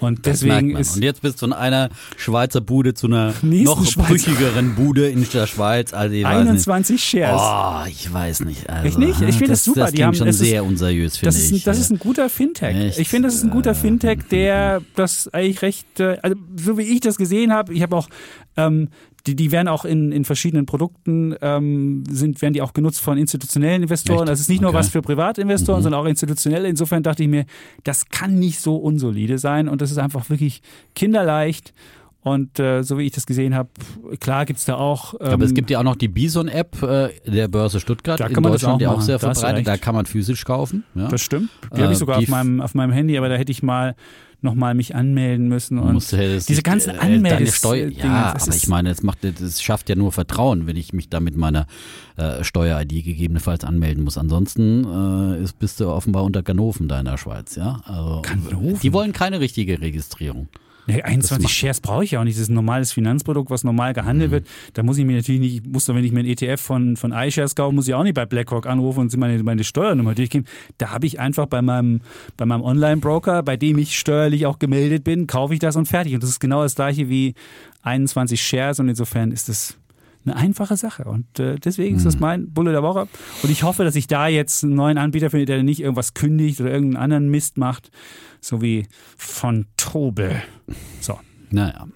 Und 0.00 0.26
Das 0.26 0.40
deswegen 0.40 0.76
ist 0.76 0.96
Und 0.96 1.02
jetzt 1.02 1.22
bist 1.22 1.36
du 1.36 1.38
von 1.46 1.52
einer 1.52 1.88
Schweizer 2.16 2.60
Bude 2.60 2.94
zu 2.94 3.06
einer 3.06 3.32
noch 3.42 3.84
Schweizer. 3.86 4.08
brüchigeren 4.08 4.74
Bude 4.74 5.08
in 5.08 5.26
der 5.28 5.46
Schweiz. 5.46 5.92
Also 5.92 6.14
ich 6.14 6.24
weiß 6.24 6.38
nicht. 6.40 6.48
21 6.50 7.02
Shares. 7.04 7.40
Oh, 7.42 7.88
ich 7.88 8.12
weiß 8.12 8.40
nicht. 8.40 8.68
Also, 8.68 8.88
Ich 8.88 8.98
nicht? 8.98 9.20
Ich 9.22 9.36
finde 9.36 9.48
das 9.52 9.64
super. 9.64 9.80
Das 9.82 9.92
Die 9.92 10.04
haben- 10.04 10.14
schon 10.14 10.28
es 10.28 10.40
ist- 10.40 10.48
sehr 10.48 10.64
unseriös, 10.64 11.16
finde 11.16 11.34
Das 11.34 11.42
ist, 11.42 11.52
ein, 11.52 11.56
ich. 11.56 11.64
das 11.64 11.78
ist 11.78 11.90
ein 11.90 11.98
guter 11.98 12.28
Fintech. 12.28 12.76
Echt? 12.76 12.98
Ich 12.98 13.08
finde, 13.08 13.28
das 13.28 13.36
ist 13.36 13.44
ein 13.44 13.50
guter 13.50 13.74
Fintech, 13.74 14.18
der 14.30 14.82
das 14.96 15.28
eigentlich 15.32 15.62
recht, 15.62 16.00
äh, 16.00 16.18
also 16.22 16.36
so 16.56 16.76
wie 16.78 16.82
ich 16.82 17.00
das 17.00 17.16
gesehen 17.16 17.52
habe, 17.52 17.72
ich 17.72 17.82
habe 17.82 17.96
auch, 17.96 18.08
ähm, 18.56 18.88
die, 19.26 19.34
die 19.36 19.52
werden 19.52 19.68
auch 19.68 19.84
in, 19.86 20.12
in 20.12 20.24
verschiedenen 20.24 20.66
Produkten, 20.66 21.34
ähm, 21.40 22.04
sind, 22.10 22.42
werden 22.42 22.52
die 22.52 22.60
auch 22.62 22.74
genutzt 22.74 23.00
von 23.00 23.16
institutionellen 23.16 23.82
Investoren. 23.82 24.20
Echt? 24.20 24.28
Das 24.28 24.40
ist 24.40 24.48
nicht 24.50 24.60
nur 24.60 24.68
Okay. 24.70 24.76
Mhm. 24.76 24.80
was 24.80 24.88
für 24.90 25.02
Privatinvestoren, 25.02 25.82
sondern 25.82 26.00
auch 26.02 26.06
institutionelle. 26.06 26.68
Insofern 26.68 27.02
dachte 27.02 27.22
ich 27.22 27.28
mir, 27.28 27.46
das 27.84 28.08
kann 28.10 28.38
nicht 28.38 28.60
so 28.60 28.76
unsolide 28.76 29.38
sein 29.38 29.68
und 29.68 29.80
das 29.80 29.90
ist 29.90 29.98
einfach 29.98 30.28
wirklich 30.28 30.60
kinderleicht. 30.94 31.72
Und 32.20 32.58
äh, 32.58 32.82
so 32.82 32.96
wie 32.96 33.02
ich 33.02 33.12
das 33.12 33.26
gesehen 33.26 33.54
habe, 33.54 33.68
klar 34.18 34.46
gibt's 34.46 34.64
da 34.64 34.76
auch. 34.76 35.12
Ähm, 35.20 35.26
Aber 35.26 35.44
es 35.44 35.52
gibt 35.52 35.68
ja 35.70 35.80
auch 35.80 35.84
noch 35.84 35.96
die 35.96 36.08
Bison-App 36.08 36.82
äh, 36.82 37.08
der 37.26 37.48
Börse 37.48 37.80
Stuttgart 37.80 38.18
Da 38.18 38.30
kann 38.30 38.42
man 38.42 38.52
das 38.52 38.64
auch 38.64 38.78
die 38.78 38.86
auch 38.86 39.02
sehr 39.02 39.18
verbreitet. 39.18 39.66
Da 39.66 39.76
kann 39.76 39.94
man 39.94 40.06
physisch 40.06 40.44
kaufen. 40.46 40.84
Ja. 40.94 41.08
Das 41.08 41.20
stimmt. 41.20 41.50
Die 41.74 41.80
Äh, 41.80 41.82
habe 41.82 41.92
ich 41.92 41.98
sogar 41.98 42.16
auf 42.18 42.28
meinem, 42.28 42.62
auf 42.62 42.74
meinem 42.74 42.92
Handy, 42.92 43.18
aber 43.18 43.28
da 43.28 43.34
hätte 43.36 43.52
ich 43.52 43.62
mal 43.62 43.94
nochmal 44.44 44.74
mich 44.74 44.94
anmelden 44.94 45.48
müssen. 45.48 45.78
Und 45.78 45.94
muss 45.94 46.10
ja 46.12 46.18
das 46.18 46.46
diese 46.46 46.62
ganzen 46.62 46.90
äh, 46.90 46.98
deine 46.98 47.18
Anmeldungs- 47.28 47.56
Steuer, 47.56 47.88
Dinge, 47.88 48.02
Ja, 48.04 48.36
aber 48.40 48.54
ich 48.54 48.68
meine, 48.68 48.90
das 48.90 49.02
macht, 49.02 49.18
das 49.24 49.60
schafft 49.60 49.88
ja 49.88 49.96
nur 49.96 50.12
Vertrauen, 50.12 50.66
wenn 50.68 50.76
ich 50.76 50.92
mich 50.92 51.08
da 51.08 51.18
mit 51.18 51.36
meiner 51.36 51.66
äh, 52.16 52.44
Steuer-ID 52.44 53.04
gegebenenfalls 53.04 53.64
anmelden 53.64 54.04
muss. 54.04 54.16
Ansonsten 54.18 54.84
äh, 54.84 55.42
ist, 55.42 55.58
bist 55.58 55.80
du 55.80 55.88
offenbar 55.88 56.22
unter 56.22 56.42
Ganoven 56.42 56.86
da 56.86 57.00
in 57.00 57.06
der 57.06 57.18
Schweiz, 57.18 57.56
ja. 57.56 57.80
Also, 57.84 58.22
Ganoven? 58.22 58.78
Die 58.80 58.92
wollen 58.92 59.12
keine 59.12 59.40
richtige 59.40 59.80
Registrierung. 59.80 60.48
Nee, 60.86 61.02
21 61.02 61.42
macht- 61.44 61.54
Shares 61.54 61.80
brauche 61.80 62.04
ich 62.04 62.10
ja 62.12 62.20
auch 62.20 62.24
nicht. 62.24 62.36
Das 62.36 62.42
ist 62.42 62.50
ein 62.50 62.54
normales 62.54 62.92
Finanzprodukt, 62.92 63.50
was 63.50 63.64
normal 63.64 63.94
gehandelt 63.94 64.30
wird. 64.30 64.46
Da 64.74 64.82
muss 64.82 64.98
ich 64.98 65.04
mir 65.04 65.16
natürlich 65.16 65.40
nicht, 65.40 65.66
muss 65.66 65.86
doch, 65.86 65.94
wenn 65.94 66.04
ich 66.04 66.12
mir 66.12 66.20
ein 66.20 66.26
ETF 66.26 66.60
von, 66.60 66.96
von 66.96 67.12
iShares 67.12 67.54
kaufe, 67.54 67.74
muss 67.74 67.88
ich 67.88 67.94
auch 67.94 68.02
nicht 68.02 68.14
bei 68.14 68.26
BlackRock 68.26 68.66
anrufen 68.66 69.00
und 69.00 69.16
meine, 69.16 69.42
meine 69.42 69.64
Steuernummer 69.64 70.14
durchgeben. 70.14 70.46
Da 70.78 70.90
habe 70.90 71.06
ich 71.06 71.18
einfach 71.20 71.46
bei 71.46 71.62
meinem, 71.62 72.00
bei 72.36 72.44
meinem 72.44 72.62
Online-Broker, 72.62 73.42
bei 73.42 73.56
dem 73.56 73.78
ich 73.78 73.98
steuerlich 73.98 74.46
auch 74.46 74.58
gemeldet 74.58 75.04
bin, 75.04 75.26
kaufe 75.26 75.54
ich 75.54 75.60
das 75.60 75.76
und 75.76 75.86
fertig. 75.86 76.14
Und 76.14 76.22
das 76.22 76.30
ist 76.30 76.40
genau 76.40 76.62
das 76.62 76.74
gleiche 76.74 77.08
wie 77.08 77.34
21 77.82 78.40
Shares 78.40 78.78
und 78.80 78.88
insofern 78.88 79.30
ist 79.32 79.48
das 79.48 79.76
eine 80.24 80.36
einfache 80.36 80.76
Sache. 80.76 81.04
Und 81.04 81.38
äh, 81.38 81.56
deswegen 81.56 81.96
ist 81.96 82.06
das 82.06 82.18
mein 82.18 82.52
Bulle 82.52 82.72
der 82.72 82.82
Woche. 82.82 83.08
Und 83.42 83.50
ich 83.50 83.62
hoffe, 83.62 83.84
dass 83.84 83.94
ich 83.96 84.06
da 84.06 84.28
jetzt 84.28 84.64
einen 84.64 84.74
neuen 84.74 84.98
Anbieter 84.98 85.30
finde, 85.30 85.46
der 85.46 85.62
nicht 85.62 85.80
irgendwas 85.80 86.14
kündigt 86.14 86.60
oder 86.60 86.70
irgendeinen 86.70 87.02
anderen 87.02 87.28
Mist 87.28 87.58
macht, 87.58 87.90
so 88.40 88.62
wie 88.62 88.86
von 89.16 89.66
Tobel. 89.76 90.42
So. 91.00 91.18
Naja. 91.50 91.86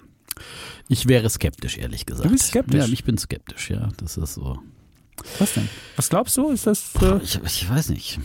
Ich 0.87 1.07
wäre 1.07 1.29
skeptisch, 1.29 1.77
ehrlich 1.77 2.05
gesagt. 2.05 2.25
Du 2.25 2.31
bist 2.31 2.47
skeptisch? 2.47 2.79
Ja, 2.79 2.85
ich 2.91 3.03
bin 3.03 3.17
skeptisch, 3.17 3.69
ja. 3.69 3.89
Das 3.97 4.17
ist 4.17 4.33
so. 4.33 4.59
Was 5.37 5.53
denn? 5.53 5.69
Was 5.95 6.09
glaubst 6.09 6.37
du? 6.37 6.49
Ist 6.49 6.65
das 6.65 6.95
äh, 7.01 7.17
Ich, 7.23 7.39
ich 7.43 7.69
weiß 7.69 7.89
nicht. 7.89 8.19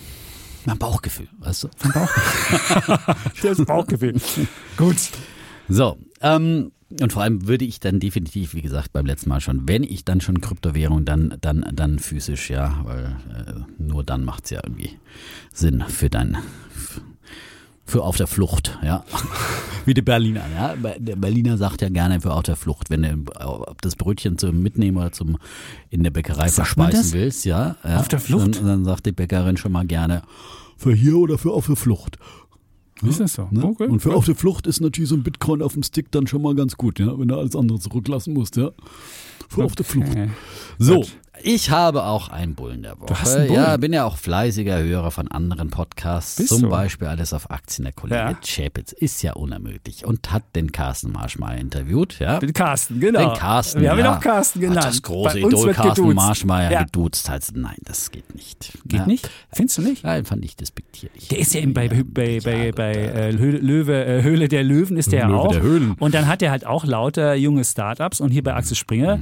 Mein 0.65 0.79
Bauchgefühl, 0.79 1.29
weißt 1.41 1.65
du? 1.65 1.69
das 3.43 3.65
Bauchgefühl? 3.67 4.15
Gut. 4.79 4.97
So, 5.69 5.99
ähm, 6.23 6.73
und 7.01 7.13
vor 7.13 7.23
allem 7.23 7.47
würde 7.47 7.65
ich 7.65 7.81
dann 7.81 7.99
definitiv, 7.99 8.55
wie 8.55 8.63
gesagt, 8.63 8.93
beim 8.93 9.07
letzten 9.07 9.29
Mal 9.29 9.41
schon, 9.41 9.67
wenn 9.67 9.83
ich 9.83 10.05
dann 10.05 10.21
schon 10.21 10.41
Kryptowährung, 10.41 11.05
dann, 11.05 11.37
dann, 11.41 11.65
dann 11.73 11.99
physisch, 11.99 12.51
ja, 12.51 12.81
weil 12.85 13.17
äh, 13.37 13.83
nur 13.83 14.05
dann 14.05 14.25
macht's 14.25 14.51
ja 14.51 14.61
irgendwie 14.63 14.91
Sinn 15.53 15.83
für 15.89 16.11
dein, 16.11 16.37
für 17.85 18.03
auf 18.03 18.17
der 18.17 18.27
Flucht, 18.27 18.79
ja. 18.83 19.05
Wie 19.87 19.93
der 19.93 20.03
Berliner, 20.03 20.45
ja. 20.55 20.75
Der 20.99 21.17
Berliner 21.17 21.59
sagt 21.59 21.83
ja 21.83 21.91
gerne 21.91 22.21
für 22.21 22.33
auf 22.33 22.45
der 22.45 22.57
Flucht, 22.57 22.89
wenn 22.89 23.03
du 23.03 23.25
ob 23.39 23.83
das 23.83 23.97
Brötchen 23.97 24.39
zum 24.39 24.63
Mitnehmen 24.63 24.97
oder 24.97 25.13
zum 25.13 25.37
in 25.91 26.03
der 26.03 26.11
Bäckerei 26.11 26.49
Sagt 26.49 26.69
verspeisen 26.69 27.13
willst, 27.13 27.45
ja, 27.45 27.77
ja. 27.85 27.99
Auf 27.99 28.09
der 28.09 28.21
Flucht? 28.21 28.57
Dann, 28.57 28.67
dann 28.67 28.85
sagt 28.85 29.05
die 29.05 29.13
Bäckerin 29.13 29.59
schon 29.59 29.73
mal 29.73 29.87
gerne, 29.87 30.23
für 30.77 30.95
hier 30.95 31.17
oder 31.17 31.39
für 31.39 31.53
auf 31.53 31.67
der 31.67 31.77
Flucht. 31.77 32.19
Ist 33.09 33.21
das 33.21 33.35
so? 33.35 33.49
Ne? 33.51 33.65
Okay. 33.65 33.87
Und 33.87 34.01
für 34.01 34.15
auf 34.15 34.25
der 34.25 34.35
Flucht 34.35 34.67
ist 34.67 34.81
natürlich 34.81 35.09
so 35.09 35.17
ein 35.17 35.23
Bitcoin 35.23 35.63
auf 35.63 35.75
dem 35.75 35.83
Stick 35.83 36.11
dann 36.11 36.27
schon 36.27 36.43
mal 36.43 36.55
ganz 36.55 36.77
gut, 36.77 36.99
ja, 36.99 37.19
wenn 37.19 37.29
du 37.29 37.37
alles 37.37 37.57
andere 37.57 37.79
zurücklassen 37.79 38.35
musst, 38.35 38.57
ja. 38.57 38.71
Für 39.49 39.65
auf 39.65 39.75
der 39.75 39.85
Flucht. 39.85 40.09
Okay. 40.09 40.31
So, 40.79 40.97
Gut. 40.97 41.17
Ich 41.43 41.71
habe 41.71 42.05
auch 42.05 42.29
einen 42.29 42.55
Bullen 42.55 42.83
der 42.85 42.97
Woche. 42.99 43.07
Du 43.07 43.15
hast 43.17 43.35
einen 43.35 43.49
Bullen? 43.49 43.61
Ja, 43.61 43.77
bin 43.77 43.93
ja 43.93 44.05
auch 44.05 44.17
fleißiger 44.17 44.79
Hörer 44.79 45.11
von 45.11 45.29
anderen 45.29 45.69
Podcasts. 45.69 46.37
Bist 46.37 46.49
zum 46.51 46.63
du? 46.63 46.69
Beispiel 46.69 47.09
alles 47.09 47.33
auf 47.33 47.51
Aktien. 47.51 47.85
Der 47.85 47.93
Kollege 47.93 48.17
Ja. 48.21 48.39
Chapitz 48.41 48.93
ist 48.93 49.21
ja 49.23 49.33
unermüdlich 49.33 50.07
und 50.07 50.31
hat 50.33 50.45
den 50.55 50.71
Carsten 50.71 51.11
Marsch 51.13 51.37
mal 51.39 51.59
interviewt. 51.59 52.19
Ja. 52.21 52.39
Den 52.39 52.53
Carsten, 52.53 53.01
genau. 53.01 53.19
Den 53.19 53.39
Carsten. 53.39 53.81
Wir 53.83 53.91
haben 53.91 53.99
ihn 53.99 54.05
ja. 54.05 54.17
auch 54.17 54.21
Carsten 54.21 54.61
genannt. 54.61 54.79
Hat 54.79 54.87
das 54.87 55.03
große 55.03 55.41
Idol 55.41 55.73
Carsten. 55.75 56.15
Marschmeier 56.15 56.71
Ja. 56.71 56.83
geduzt. 56.85 57.29
Also, 57.29 57.53
nein, 57.57 57.77
das 57.83 58.11
geht 58.13 58.33
nicht. 58.35 58.73
Geht 58.87 59.01
ja. 59.01 59.07
nicht? 59.07 59.29
Findest 59.53 59.79
du 59.79 59.83
nicht? 59.83 60.05
Nein, 60.05 60.25
fand 60.25 60.45
ich 60.45 60.55
despektierlich. 60.57 61.29
Der 61.29 61.39
ist 61.41 61.53
ja 61.53 61.61
eben 61.61 61.75
bei, 61.75 61.89
bei, 61.89 62.39
bei, 62.45 62.71
bei, 62.73 62.93
ja, 62.95 63.11
äh, 63.11 63.33
Höhle, 63.37 63.59
Löwe, 63.59 64.05
äh, 64.05 64.23
Höhle 64.23 64.47
der 64.49 64.63
Löwen 64.63 64.97
ist 64.97 65.11
der 65.11 65.21
ja 65.23 65.27
Löwe 65.27 65.39
auch. 65.41 65.53
der 65.53 65.63
Höhlen. 65.63 65.97
Und 65.99 66.15
dann 66.15 66.29
hat 66.29 66.43
er 66.43 66.53
halt 66.53 66.65
auch 66.65 66.85
lauter 66.85 67.35
junge 67.35 67.65
Startups 67.65 68.21
und 68.21 68.31
hier 68.31 68.45
bei 68.45 68.55
Axel 68.55 68.77
Springer 68.77 69.19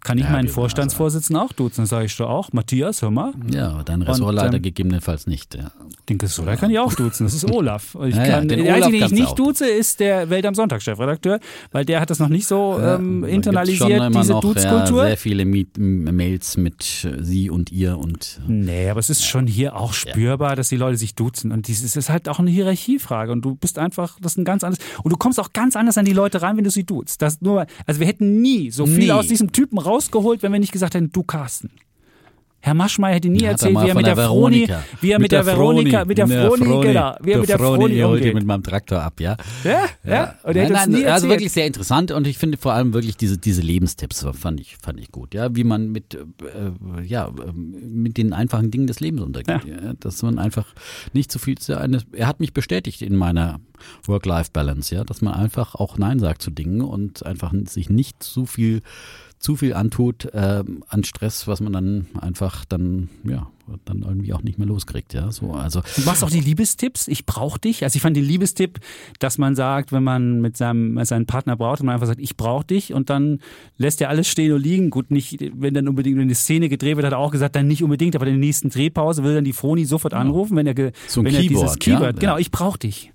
kann 0.00 0.18
ich 0.18 0.24
Mhm. 0.24 0.28
Ja, 0.30 0.32
meinen 0.36 0.46
die- 0.46 0.52
Vorstandsvorsitzenden 0.52 1.44
auch 1.44 1.51
duzen. 1.52 1.82
Dann 1.82 1.86
sage 1.86 2.06
ich 2.06 2.16
doch 2.16 2.28
auch, 2.28 2.52
Matthias, 2.52 3.02
hör 3.02 3.10
mal, 3.10 3.32
Ja, 3.50 3.82
dein 3.84 4.02
Ressortleiter 4.02 4.56
ähm, 4.56 4.62
gegebenenfalls 4.62 5.26
nicht. 5.26 5.54
Ja. 5.54 5.70
den 6.08 6.18
Ressortleiter 6.20 6.60
kann 6.60 6.70
ich 6.70 6.78
auch 6.78 6.94
duzen. 6.94 7.24
Das 7.24 7.34
ist 7.34 7.44
Olaf. 7.50 7.96
Ich 8.06 8.14
Ja, 8.14 8.24
ja, 8.24 8.30
kann, 8.32 8.48
den 8.48 8.64
der 8.64 8.74
Olaf 8.74 8.86
einzige, 8.86 9.04
den 9.04 9.14
ich 9.14 9.20
nicht 9.20 9.38
duze, 9.38 9.66
ist 9.68 10.00
der 10.00 10.30
Welt 10.30 10.46
am 10.46 10.54
Sonntag 10.54 10.82
Chefredakteur, 10.82 11.40
weil 11.70 11.84
der 11.84 12.00
hat 12.00 12.10
das 12.10 12.18
noch 12.18 12.28
nicht 12.28 12.46
so 12.46 12.78
ähm, 12.80 13.24
internalisiert, 13.24 14.14
diese 14.14 14.32
noch, 14.32 14.40
Duzkultur. 14.40 15.02
Ja, 15.02 15.08
sehr 15.08 15.16
viele 15.16 15.44
Miet 15.44 15.78
Mails 15.78 16.56
mit 16.56 17.04
äh, 17.04 17.22
Sie 17.22 17.50
und 17.50 17.70
ihr 17.72 17.98
und 17.98 18.40
Nee, 18.46 18.88
aber 18.90 19.00
es 19.00 19.10
ist 19.10 19.24
schon 19.24 19.46
hier 19.46 19.76
auch 19.76 19.92
spürbar, 19.92 20.56
dass 20.56 20.68
die 20.68 20.76
Leute 20.76 20.96
sich 20.96 21.14
duzen. 21.14 21.52
Und 21.52 21.68
dieses 21.68 21.96
ist 21.96 22.08
halt 22.10 22.28
auch 22.28 22.38
eine 22.38 22.50
Hierarchiefrage. 22.50 23.32
Und 23.32 23.42
du 23.42 23.54
bist 23.54 23.78
einfach, 23.78 24.18
das 24.20 24.32
ist 24.32 24.38
ein 24.38 24.44
ganz 24.44 24.64
anderes. 24.64 24.84
Und 25.02 25.12
du 25.12 25.16
kommst 25.16 25.38
auch 25.40 25.52
ganz 25.52 25.76
anders 25.76 25.98
an 25.98 26.04
die 26.04 26.12
Leute 26.12 26.42
ran, 26.42 26.56
wenn 26.56 26.64
du 26.64 26.70
sie 26.70 26.84
duzt. 26.84 27.22
Das 27.22 27.40
nur, 27.40 27.66
also 27.86 28.00
wir 28.00 28.06
hätten 28.06 28.40
nie 28.40 28.70
so 28.70 28.86
viel 28.86 28.98
Nie. 29.04 29.12
aus 29.12 29.26
diesem 29.28 29.52
Typen 29.52 29.78
rausgeholt, 29.78 30.42
wenn 30.42 30.52
wir 30.52 30.60
nicht 30.60 30.72
gesagt 30.72 30.94
hätten, 30.94 31.10
du 31.12 31.22
Carsten. 31.42 31.70
Herr 32.64 32.74
Maschmeyer 32.74 33.16
hätte 33.16 33.28
nie 33.28 33.40
Ja, 33.40 33.46
er 33.46 33.50
erzählt, 33.52 33.74
mal 33.74 33.84
wie 33.84 33.90
er 33.90 33.94
mit 33.96 34.06
der, 34.06 34.14
der 34.14 34.26
Froni, 34.26 34.68
Veronika. 34.68 34.84
wie 35.00 35.10
er 35.10 35.18
mit, 35.18 35.32
der, 35.32 35.46
Veronika, 35.46 36.04
mit 36.04 36.16
der 36.16 36.28
Froni, 36.28 36.86
genau, 36.86 37.16
wie 37.20 37.32
er 37.32 37.38
mit 37.40 37.48
der 37.48 37.58
Froni 37.58 37.94
ihr 37.94 38.08
umgeht. 38.08 38.34
mit 38.34 38.46
meinem 38.46 38.62
Traktor 38.62 39.02
ab, 39.02 39.18
ja. 39.18 39.36
Ja, 39.64 39.86
ja. 40.04 40.36
Und 40.44 40.54
er 40.54 40.70
Nein, 40.70 40.72
nein, 40.72 41.00
nie 41.00 41.06
also 41.06 41.28
wirklich 41.28 41.50
sehr 41.50 41.66
interessant 41.66 42.12
und 42.12 42.24
ich 42.24 42.38
finde 42.38 42.58
vor 42.58 42.72
allem 42.72 42.94
wirklich 42.94 43.16
diese, 43.16 43.36
diese 43.36 43.62
Lebenstipps 43.62 44.24
fand 44.34 44.60
ich, 44.60 44.76
fand 44.76 45.00
ich 45.00 45.10
gut, 45.10 45.34
ja, 45.34 45.56
wie 45.56 45.64
man 45.64 45.90
mit, 45.90 46.14
äh, 46.14 47.02
ja, 47.02 47.32
mit 47.52 48.16
den 48.16 48.32
einfachen 48.32 48.70
Dingen 48.70 48.86
des 48.86 49.00
Lebens 49.00 49.22
untergeht, 49.22 49.64
ja. 49.64 49.94
dass 49.98 50.22
man 50.22 50.38
einfach 50.38 50.66
nicht 51.12 51.32
zu 51.32 51.40
viel 51.40 51.58
zu 51.58 51.76
eine, 51.76 51.98
er 52.12 52.28
hat 52.28 52.38
mich 52.38 52.52
bestätigt 52.52 53.02
in 53.02 53.16
meiner 53.16 53.58
Work-Life-Balance, 54.04 54.94
ja, 54.94 55.02
dass 55.02 55.20
man 55.20 55.34
einfach 55.34 55.74
auch 55.74 55.98
Nein 55.98 56.20
sagt 56.20 56.42
zu 56.42 56.52
Dingen 56.52 56.82
und 56.82 57.26
einfach 57.26 57.52
sich 57.66 57.90
nicht 57.90 58.22
zu 58.22 58.46
viel 58.46 58.82
zu 59.42 59.56
viel 59.56 59.74
antut 59.74 60.28
ähm, 60.32 60.84
an 60.88 61.04
Stress, 61.04 61.48
was 61.48 61.60
man 61.60 61.72
dann 61.72 62.06
einfach 62.20 62.64
dann 62.64 63.08
ja 63.24 63.48
dann 63.84 64.02
irgendwie 64.02 64.32
auch 64.34 64.42
nicht 64.42 64.58
mehr 64.58 64.66
loskriegt, 64.66 65.14
ja 65.14 65.30
so 65.32 65.52
also 65.52 65.82
Du 65.96 66.02
machst 66.02 66.22
auch 66.22 66.30
die 66.30 66.40
Liebestipps. 66.40 67.08
Ich 67.08 67.26
brauche 67.26 67.58
dich. 67.58 67.84
Also 67.84 67.96
ich 67.96 68.02
fand 68.02 68.16
den 68.16 68.24
Liebestipp, 68.24 68.80
dass 69.18 69.38
man 69.38 69.54
sagt, 69.54 69.92
wenn 69.92 70.02
man 70.02 70.40
mit 70.40 70.56
seinem 70.56 70.94
mit 70.94 71.06
seinem 71.06 71.26
Partner 71.26 71.56
braucht, 71.56 71.80
und 71.80 71.86
man 71.86 71.94
einfach 71.94 72.06
sagt, 72.06 72.20
ich 72.20 72.36
brauche 72.36 72.64
dich 72.64 72.92
und 72.92 73.10
dann 73.10 73.40
lässt 73.78 74.00
er 74.00 74.08
alles 74.10 74.28
stehen 74.28 74.52
und 74.52 74.62
liegen. 74.62 74.90
Gut, 74.90 75.10
nicht, 75.10 75.38
wenn 75.54 75.74
dann 75.74 75.88
unbedingt 75.88 76.20
eine 76.20 76.34
Szene 76.34 76.68
gedreht 76.68 76.96
wird, 76.96 77.06
hat 77.06 77.12
er 77.12 77.18
auch 77.18 77.30
gesagt, 77.30 77.56
dann 77.56 77.66
nicht 77.66 77.82
unbedingt, 77.82 78.14
aber 78.14 78.26
in 78.26 78.34
der 78.34 78.40
nächsten 78.40 78.68
Drehpause 78.68 79.24
will 79.24 79.34
dann 79.34 79.44
die 79.44 79.52
Froni 79.52 79.84
sofort 79.84 80.14
anrufen, 80.14 80.56
wenn 80.56 80.66
er, 80.66 80.74
ge, 80.74 80.92
So 81.08 81.24
wenn 81.24 81.34
er 81.34 81.42
dieses 81.42 81.78
Keyword, 81.78 82.16
ja? 82.16 82.20
genau, 82.20 82.38
ich 82.38 82.50
brauche 82.50 82.78
dich. 82.78 83.12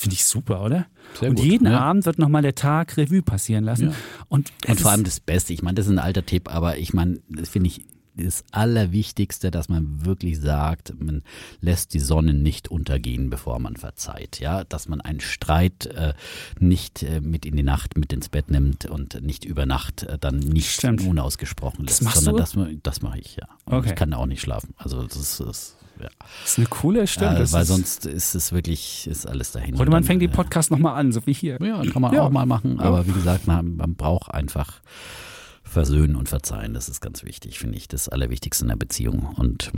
Finde 0.00 0.14
ich 0.14 0.24
super, 0.24 0.62
oder? 0.62 0.86
Sehr 1.18 1.30
und 1.30 1.34
gut, 1.34 1.44
jeden 1.44 1.66
ja. 1.66 1.80
Abend 1.80 2.06
wird 2.06 2.20
nochmal 2.20 2.42
der 2.42 2.54
Tag 2.54 2.96
Revue 2.96 3.20
passieren 3.20 3.64
lassen. 3.64 3.88
Ja. 3.90 3.96
Und, 4.28 4.52
Und 4.68 4.80
vor 4.80 4.92
allem 4.92 5.02
das 5.02 5.18
Beste, 5.18 5.52
ich 5.52 5.60
meine, 5.60 5.74
das 5.74 5.86
ist 5.86 5.92
ein 5.92 5.98
alter 5.98 6.24
Tipp, 6.24 6.54
aber 6.54 6.78
ich 6.78 6.94
meine, 6.94 7.18
das 7.28 7.48
finde 7.48 7.66
ich 7.66 7.84
das 8.14 8.44
Allerwichtigste, 8.52 9.50
dass 9.50 9.68
man 9.68 10.04
wirklich 10.04 10.40
sagt, 10.40 10.94
man 11.00 11.22
lässt 11.60 11.94
die 11.94 11.98
Sonne 12.00 12.32
nicht 12.32 12.68
untergehen, 12.68 13.28
bevor 13.28 13.58
man 13.58 13.74
verzeiht. 13.74 14.38
Ja, 14.38 14.62
dass 14.62 14.88
man 14.88 15.00
einen 15.00 15.18
Streit 15.20 15.86
äh, 15.86 16.14
nicht 16.60 17.02
äh, 17.02 17.20
mit 17.20 17.44
in 17.44 17.56
die 17.56 17.62
Nacht 17.64 17.96
mit 17.98 18.12
ins 18.12 18.28
Bett 18.28 18.50
nimmt 18.50 18.86
und 18.86 19.20
nicht 19.22 19.44
über 19.44 19.66
Nacht 19.66 20.04
äh, 20.04 20.16
dann 20.16 20.38
nicht 20.38 20.70
Stimmt. 20.70 21.02
unausgesprochen 21.02 21.84
lässt, 21.86 22.02
machst 22.02 22.22
sondern 22.22 22.36
du? 22.36 22.72
das, 22.74 22.82
das 22.84 23.02
mache 23.02 23.18
ich, 23.18 23.34
ja. 23.36 23.48
Und 23.64 23.78
Okay. 23.78 23.88
ich 23.90 23.94
kann 23.96 24.12
auch 24.14 24.26
nicht 24.26 24.40
schlafen. 24.42 24.74
Also 24.76 25.02
das 25.02 25.16
ist, 25.16 25.40
das, 25.40 25.76
ja. 26.00 26.08
das 26.42 26.52
ist 26.52 26.58
eine 26.58 26.66
coole 26.68 27.06
Stimme. 27.06 27.36
Äh, 27.36 27.38
das 27.40 27.52
weil 27.52 27.62
ist, 27.62 27.68
sonst 27.68 28.06
ist 28.06 28.34
es 28.34 28.52
wirklich, 28.52 29.06
ist 29.06 29.26
alles 29.26 29.52
dahin. 29.52 29.76
Oder 29.76 29.90
man 29.90 30.04
fängt 30.04 30.22
den 30.22 30.30
Podcast 30.30 30.70
nochmal 30.70 30.98
an, 30.98 31.12
so 31.12 31.24
wie 31.26 31.32
hier. 31.32 31.58
ja, 31.62 31.82
kann 31.86 32.02
man 32.02 32.12
Ja. 32.14 32.22
auch 32.22 32.30
mal 32.30 32.46
machen. 32.46 32.80
Aber 32.80 33.06
wie 33.06 33.12
gesagt, 33.12 33.46
man, 33.46 33.76
man 33.76 33.94
braucht 33.94 34.32
einfach 34.32 34.80
versöhnen 35.62 36.16
und 36.16 36.28
verzeihen. 36.28 36.74
Das 36.74 36.88
ist 36.88 37.00
ganz 37.00 37.24
wichtig, 37.24 37.58
finde 37.58 37.76
ich. 37.76 37.88
Das 37.88 38.08
Allerwichtigste 38.08 38.64
in 38.64 38.68
der 38.68 38.76
Beziehung. 38.76 39.34
Und 39.36 39.70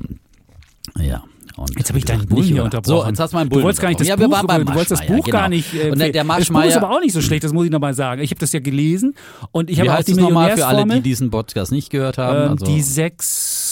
ja. 0.99 1.25
Und 1.57 1.77
Jetzt 1.77 1.89
habe 1.91 1.99
ich 1.99 2.05
deinen 2.05 2.27
Bullen 2.27 2.41
nicht 2.41 2.47
hier 2.49 2.57
über- 2.59 2.65
unterbrochen. 2.65 3.01
So, 3.03 3.07
jetzt 3.09 3.19
hast 3.21 3.33
du 3.33 3.37
meinen 3.37 3.49
Du 3.51 3.55
Bullen 3.55 3.65
wolltest 3.65 3.83
gar 3.83 3.89
nicht 3.89 4.01
das. 4.01 4.07
Buch, 4.07 4.15
ja, 4.15 4.19
wir 4.21 4.31
waren 4.31 4.47
beim 4.47 4.65
du 4.65 4.73
wolltest 4.73 4.93
das 4.93 5.07
Buch 5.07 5.25
gar 5.27 5.49
genau. 5.49 5.57
nicht. 5.57 5.75
Äh, 5.75 5.91
Und 5.91 5.99
der, 5.99 6.11
der 6.13 6.25
das 6.25 6.49
Buch 6.49 6.63
ist 6.65 6.77
aber 6.77 6.91
auch 6.91 7.01
nicht 7.01 7.13
so 7.13 7.21
schlecht, 7.21 7.43
das 7.45 7.53
muss 7.53 7.65
ich 7.65 7.71
nochmal 7.73 7.93
sagen. 7.93 8.23
Ich 8.23 8.31
habe 8.31 8.39
das 8.39 8.53
ja 8.53 8.61
gelesen 8.61 9.15
und 9.51 9.69
ich 9.69 9.81
habe 9.81 9.93
auch 9.93 10.03
die 10.03 10.15
nochmal 10.15 10.57
für 10.57 10.67
alle, 10.67 10.87
die 10.87 11.01
diesen 11.01 11.31
Podcast 11.31 11.73
nicht 11.73 11.91
gehört 11.91 12.19
haben? 12.19 12.45
Ähm, 12.45 12.51
Also- 12.53 12.67
die 12.67 12.81
sechs 12.83 13.70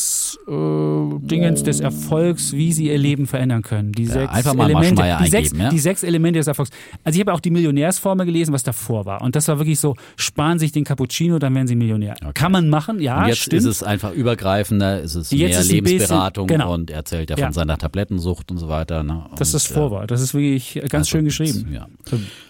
äh, 0.48 1.18
Dingens 1.26 1.62
des 1.62 1.80
Erfolgs, 1.80 2.52
wie 2.52 2.72
sie 2.72 2.86
ihr 2.88 2.98
Leben 2.98 3.26
verändern 3.26 3.62
können. 3.62 3.92
Die 3.92 4.06
sechs 4.06 4.32
einfach 4.32 4.54
mal 4.54 4.70
Elemente, 4.70 5.02
die, 5.22 5.28
sechs, 5.30 5.48
eingeben, 5.50 5.60
ja? 5.64 5.68
die 5.70 5.78
sechs 5.78 6.02
Elemente 6.02 6.38
des 6.38 6.46
Erfolgs. 6.46 6.70
Also 7.04 7.16
ich 7.16 7.20
habe 7.20 7.32
auch 7.34 7.40
die 7.40 7.50
Millionärsformel 7.50 8.26
gelesen, 8.26 8.52
was 8.52 8.62
davor 8.62 9.04
war. 9.06 9.20
Und 9.22 9.36
das 9.36 9.46
war 9.48 9.58
wirklich 9.58 9.78
so, 9.78 9.94
sparen 10.16 10.58
sich 10.58 10.72
den 10.72 10.84
Cappuccino, 10.84 11.38
dann 11.38 11.54
werden 11.54 11.66
sie 11.66 11.76
Millionär. 11.76 12.14
Kann 12.34 12.52
man 12.52 12.68
machen, 12.68 13.00
ja, 13.00 13.20
Und 13.22 13.28
jetzt 13.28 13.38
stimmt. 13.40 13.60
ist 13.62 13.64
es 13.66 13.82
einfach 13.82 14.12
übergreifender, 14.12 15.02
es 15.02 15.14
ist 15.14 15.32
Jetzt 15.32 15.50
mehr 15.50 15.60
ist 15.60 15.70
Lebensberatung 15.72 16.46
bisschen- 16.46 16.58
genau. 16.60 16.74
und 16.74 16.90
er 16.90 16.96
erzählt 16.98 17.30
ja 17.30 17.36
Ja. 17.36 17.44
von 17.46 17.52
seiner 17.52 17.76
Tablettensucht 17.78 18.50
und 18.50 18.58
so 18.58 18.68
weiter. 18.68 19.02
Ne? 19.02 19.24
das 19.36 19.48
ist 19.48 19.54
das 19.54 19.66
Und, 19.66 19.70
äh, 19.70 19.74
Vorwort. 19.80 20.10
Das 20.10 20.20
ist 20.20 20.34
wirklich 20.34 20.74
ganz 20.88 20.94
Also 20.94 21.10
schön 21.10 21.24
geschrieben. 21.24 21.68
Ja. 21.72 21.86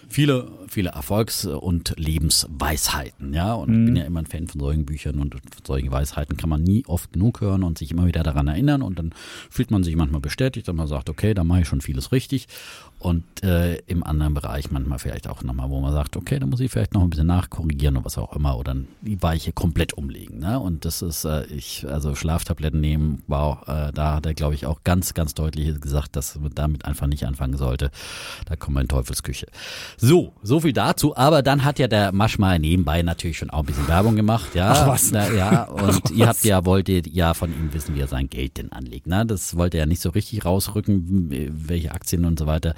Viele, 0.07 0.47
viele 0.71 0.89
Erfolgs- 0.89 1.45
und 1.45 1.93
Lebensweisheiten, 1.97 3.33
ja. 3.33 3.53
Und 3.53 3.69
ich 3.69 3.85
bin 3.85 3.95
ja 3.95 4.03
immer 4.05 4.19
ein 4.19 4.25
Fan 4.25 4.47
von 4.47 4.59
solchen 4.59 4.85
Büchern 4.85 5.19
und 5.19 5.35
solche 5.65 5.91
Weisheiten 5.91 6.37
kann 6.37 6.49
man 6.49 6.63
nie 6.63 6.83
oft 6.85 7.13
genug 7.13 7.41
hören 7.41 7.63
und 7.63 7.77
sich 7.77 7.91
immer 7.91 8.05
wieder 8.05 8.23
daran 8.23 8.47
erinnern. 8.47 8.81
Und 8.81 8.99
dann 8.99 9.13
fühlt 9.49 9.71
man 9.71 9.83
sich 9.83 9.95
manchmal 9.95 10.21
bestätigt, 10.21 10.67
dass 10.67 10.75
man 10.75 10.87
sagt, 10.87 11.09
okay, 11.09 11.33
da 11.33 11.43
mache 11.43 11.61
ich 11.61 11.67
schon 11.67 11.81
vieles 11.81 12.11
richtig. 12.11 12.47
Und 12.99 13.23
äh, 13.43 13.77
im 13.87 14.03
anderen 14.03 14.33
Bereich 14.33 14.71
manchmal 14.71 14.99
vielleicht 14.99 15.29
auch 15.29 15.41
nochmal, 15.41 15.69
wo 15.69 15.79
man 15.79 15.93
sagt, 15.93 16.17
okay, 16.17 16.37
da 16.37 16.45
muss 16.45 16.59
ich 16.59 16.69
vielleicht 16.69 16.93
noch 16.93 17.01
ein 17.01 17.09
bisschen 17.09 17.27
nachkorrigieren 17.27 17.95
oder 17.95 18.05
was 18.05 18.17
auch 18.17 18.35
immer 18.35 18.57
oder 18.57 18.75
die 19.01 19.21
Weiche 19.21 19.53
komplett 19.53 19.93
umlegen. 19.93 20.39
Ne? 20.39 20.59
Und 20.59 20.83
das 20.83 21.01
ist, 21.01 21.23
äh, 21.23 21.45
ich, 21.45 21.87
also 21.87 22.13
Schlaftabletten 22.13 22.81
nehmen, 22.81 23.23
wow, 23.27 23.59
äh, 23.67 23.93
da 23.93 24.15
hat 24.15 24.25
er, 24.25 24.33
glaube 24.33 24.55
ich, 24.55 24.65
auch 24.65 24.83
ganz, 24.83 25.13
ganz 25.13 25.33
deutlich 25.33 25.79
gesagt, 25.79 26.17
dass 26.17 26.37
man 26.37 26.53
damit 26.53 26.83
einfach 26.83 27.07
nicht 27.07 27.25
anfangen 27.25 27.55
sollte. 27.55 27.89
Da 28.47 28.57
kommen 28.57 28.75
wir 28.75 28.81
in 28.81 28.89
Teufelsküche. 28.89 29.47
So, 29.95 30.33
so 30.43 30.59
viel 30.59 30.73
dazu. 30.73 31.15
Aber 31.15 31.41
dann 31.41 31.63
hat 31.63 31.79
ja 31.79 31.87
der 31.87 32.11
Maschmeier 32.11 32.59
nebenbei 32.59 33.01
natürlich 33.01 33.37
schon 33.37 33.49
auch 33.49 33.59
ein 33.59 33.65
bisschen 33.65 33.87
Werbung 33.87 34.17
gemacht. 34.17 34.55
Ja, 34.55 34.73
Ach 34.73 34.87
was. 34.87 35.11
Na, 35.11 35.31
ja, 35.31 35.63
und 35.63 36.11
ihr 36.13 36.27
habt 36.27 36.43
ja, 36.43 36.65
wolltet 36.65 37.07
ja 37.07 37.33
von 37.33 37.51
ihm 37.51 37.73
wissen, 37.73 37.95
wie 37.95 38.01
er 38.01 38.07
sein 38.07 38.29
Geld 38.29 38.57
denn 38.57 38.73
anlegt. 38.73 39.07
Ne? 39.07 39.25
Das 39.25 39.55
wollte 39.55 39.77
er 39.77 39.85
nicht 39.85 40.01
so 40.01 40.09
richtig 40.09 40.43
rausrücken, 40.43 41.29
welche 41.29 41.93
Aktien 41.93 42.25
und 42.25 42.37
so 42.37 42.45
weiter. 42.45 42.75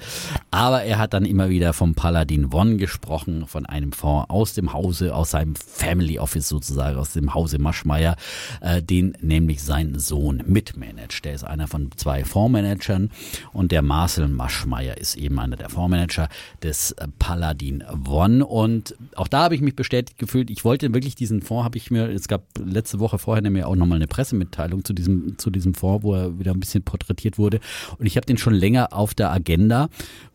Aber 0.50 0.82
er 0.82 0.98
hat 0.98 1.14
dann 1.14 1.24
immer 1.24 1.48
wieder 1.48 1.72
vom 1.72 1.94
Paladin 1.94 2.52
One 2.52 2.76
gesprochen, 2.76 3.46
von 3.46 3.66
einem 3.66 3.92
Fonds 3.92 4.28
aus 4.28 4.54
dem 4.54 4.72
Hause, 4.72 5.14
aus 5.14 5.30
seinem 5.30 5.54
Family 5.54 6.18
Office 6.18 6.48
sozusagen, 6.48 6.98
aus 6.98 7.12
dem 7.12 7.34
Hause 7.34 7.58
Maschmeyer, 7.58 8.16
äh, 8.60 8.82
den 8.82 9.16
nämlich 9.20 9.62
sein 9.62 9.98
Sohn 9.98 10.42
mitmanagt. 10.46 11.24
Der 11.24 11.34
ist 11.34 11.44
einer 11.44 11.68
von 11.68 11.90
zwei 11.96 12.24
Fondsmanagern 12.24 13.10
und 13.52 13.72
der 13.72 13.82
Marcel 13.82 14.28
Maschmeyer 14.28 14.98
ist 14.98 15.16
eben 15.16 15.38
einer 15.38 15.56
der 15.56 15.70
Fondsmanager 15.70 16.28
des 16.62 16.92
äh, 16.92 17.08
Paladin 17.18 17.82
One. 18.06 18.44
Und 18.44 18.94
auch 19.16 19.28
da 19.28 19.44
habe 19.44 19.54
ich 19.54 19.60
mich 19.60 19.76
bestätigt 19.76 20.18
gefühlt. 20.18 20.50
Ich 20.50 20.64
wollte 20.64 20.92
wirklich 20.92 21.14
diesen 21.14 21.42
Fonds, 21.42 21.64
habe 21.64 21.78
ich 21.78 21.90
mir, 21.90 22.08
es 22.10 22.28
gab 22.28 22.42
letzte 22.62 23.00
Woche 23.00 23.18
vorher 23.18 23.42
nämlich 23.42 23.64
auch 23.64 23.76
nochmal 23.76 23.96
eine 23.96 24.06
Pressemitteilung 24.06 24.84
zu 24.84 24.92
diesem, 24.92 25.38
zu 25.38 25.50
diesem 25.50 25.74
Fonds, 25.74 26.04
wo 26.04 26.14
er 26.14 26.38
wieder 26.38 26.52
ein 26.52 26.60
bisschen 26.60 26.82
porträtiert 26.82 27.38
wurde. 27.38 27.60
Und 27.98 28.06
ich 28.06 28.16
habe 28.16 28.26
den 28.26 28.38
schon 28.38 28.54
länger 28.54 28.92
auf 28.92 29.14
der 29.14 29.30
Agenda, 29.30 29.88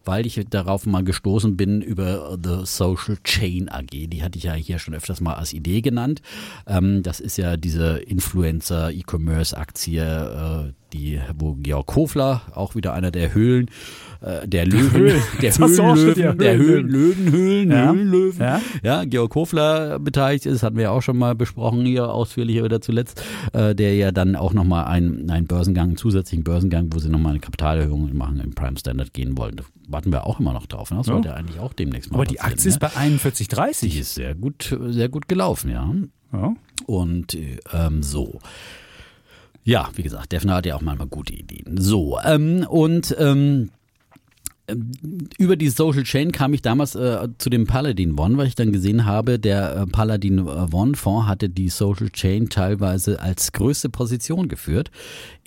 weil 0.06 0.26
ich 0.26 0.40
darauf 0.50 0.86
mal 0.86 1.04
gestoßen 1.04 1.58
bin 1.58 1.82
über 1.82 2.40
The 2.42 2.66
Social 2.66 3.18
Chain 3.24 3.68
AG. 3.70 3.90
Die 3.92 4.24
hatte 4.24 4.38
ich 4.38 4.46
ja 4.46 4.54
hier 4.54 4.80
schon 4.80 4.94
öfters 4.94 5.20
mal 5.20 5.34
als 5.34 5.52
Idee 5.54 5.82
genannt. 5.82 6.22
Ähm, 6.66 7.04
das 7.04 7.20
ist 7.20 7.38
ja 7.38 7.58
diese 7.58 7.98
Influencer-E-Commerce-Aktie, 7.98 10.02
äh, 10.02 10.72
die, 10.94 11.20
wo 11.38 11.54
Georg 11.56 11.88
Kofler, 11.88 12.42
auch 12.54 12.76
wieder 12.76 12.94
einer 12.94 13.12
der 13.12 13.34
Höhlen, 13.34 13.70
äh, 14.22 14.48
der 14.48 14.66
Löwen, 14.66 14.92
Höhlen. 14.92 15.22
der 15.42 15.54
Höhlenlöwen, 15.54 16.38
der 16.38 16.58
Höhlen, 16.58 16.88
Höhlenlöwen. 16.90 16.90
Löwenhöhlen, 17.32 17.72
Ja. 17.72 17.92
Höhlenlöwen, 17.92 18.40
Ja. 18.40 18.62
ja, 18.84 19.04
Georg 19.06 19.32
Kofler 19.32 20.00
beteiligt 20.00 20.46
ist, 20.46 20.64
hatten 20.64 20.76
wir 20.78 20.84
ja 20.84 20.90
auch 20.92 21.02
schon 21.02 21.18
mal 21.18 21.36
besprochen 21.36 21.86
hier 21.86 22.10
ausführlicher 22.10 22.64
wieder 22.64 22.82
zuletzt, 22.82 23.22
äh, 23.54 23.76
der 23.76 23.96
ja 23.96 24.12
dann 24.12 24.36
auch 24.36 24.54
nochmal 24.54 24.86
einen, 24.86 25.30
einen 25.30 25.46
Börsengang, 25.48 25.90
einen 25.90 25.98
zusätzlichen 25.98 26.44
Börsengang, 26.44 26.88
wo 26.92 27.00
sie 27.00 27.10
nochmal 27.10 27.32
eine 27.32 27.40
Kapitalerhöhung 27.40 28.16
machen, 28.18 28.40
im 28.40 28.54
Prime 28.56 28.78
Standard 28.78 29.14
gehen 29.14 29.38
wollen. 29.38 29.56
Da 29.58 29.64
warten 29.90 30.12
wir 30.12 30.26
auch 30.26 30.40
immer 30.40 30.54
noch 30.54 30.66
drauf. 30.66 30.92
Ne? 30.92 30.98
Das 30.98 31.08
Ja. 31.08 31.14
sollte 31.14 31.34
eigentlich 31.36 31.60
auch 31.60 31.74
demnächst 31.74 32.12
mal 32.12 32.18
Aber 32.18 32.26
die 32.26 32.40
Aktie 32.42 32.70
ist 32.70 32.82
ne? 32.82 32.90
bei 32.94 33.00
41,30. 33.02 33.82
Die 33.92 34.00
ist 34.00 34.16
sehr 34.16 34.36
gut, 34.36 34.76
sehr 34.88 35.10
gut 35.10 35.28
gelaufen, 35.28 35.70
ja. 35.72 35.94
Ja. 36.34 36.56
Und 36.86 37.36
äh, 37.36 37.58
ähm, 37.74 38.02
so. 38.04 38.40
Ja, 39.68 39.90
wie 39.96 40.04
gesagt, 40.04 40.32
Defner 40.32 40.56
hat 40.56 40.66
ja 40.66 40.76
auch 40.76 40.82
manchmal 40.82 41.10
gute 41.10 41.34
Ideen. 41.34 41.76
So, 41.78 42.18
ähm, 42.24 42.66
und 42.70 43.14
ähm, 43.20 43.70
ähm, 44.70 44.92
über 45.38 45.58
die 45.58 45.68
Social 45.68 46.04
Chain 46.04 46.32
kam 46.32 46.54
ich 46.54 46.62
damals 46.62 46.96
äh, 46.96 47.28
zu 47.38 47.50
dem 47.50 47.68
Paladin 47.68 48.18
One, 48.18 48.38
weil 48.38 48.48
ich 48.48 48.56
dann 48.56 48.72
gesehen 48.72 49.04
habe, 49.04 49.40
der 49.40 49.76
äh, 49.76 49.86
Paladin 49.86 50.40
äh, 50.40 50.68
One 50.72 50.96
Fonds 50.96 51.28
hatte 51.28 51.50
die 51.50 51.68
Social 51.68 52.10
Chain 52.10 52.48
teilweise 52.48 53.22
als 53.22 53.52
größte 53.52 53.90
Position 53.90 54.48
geführt 54.48 54.90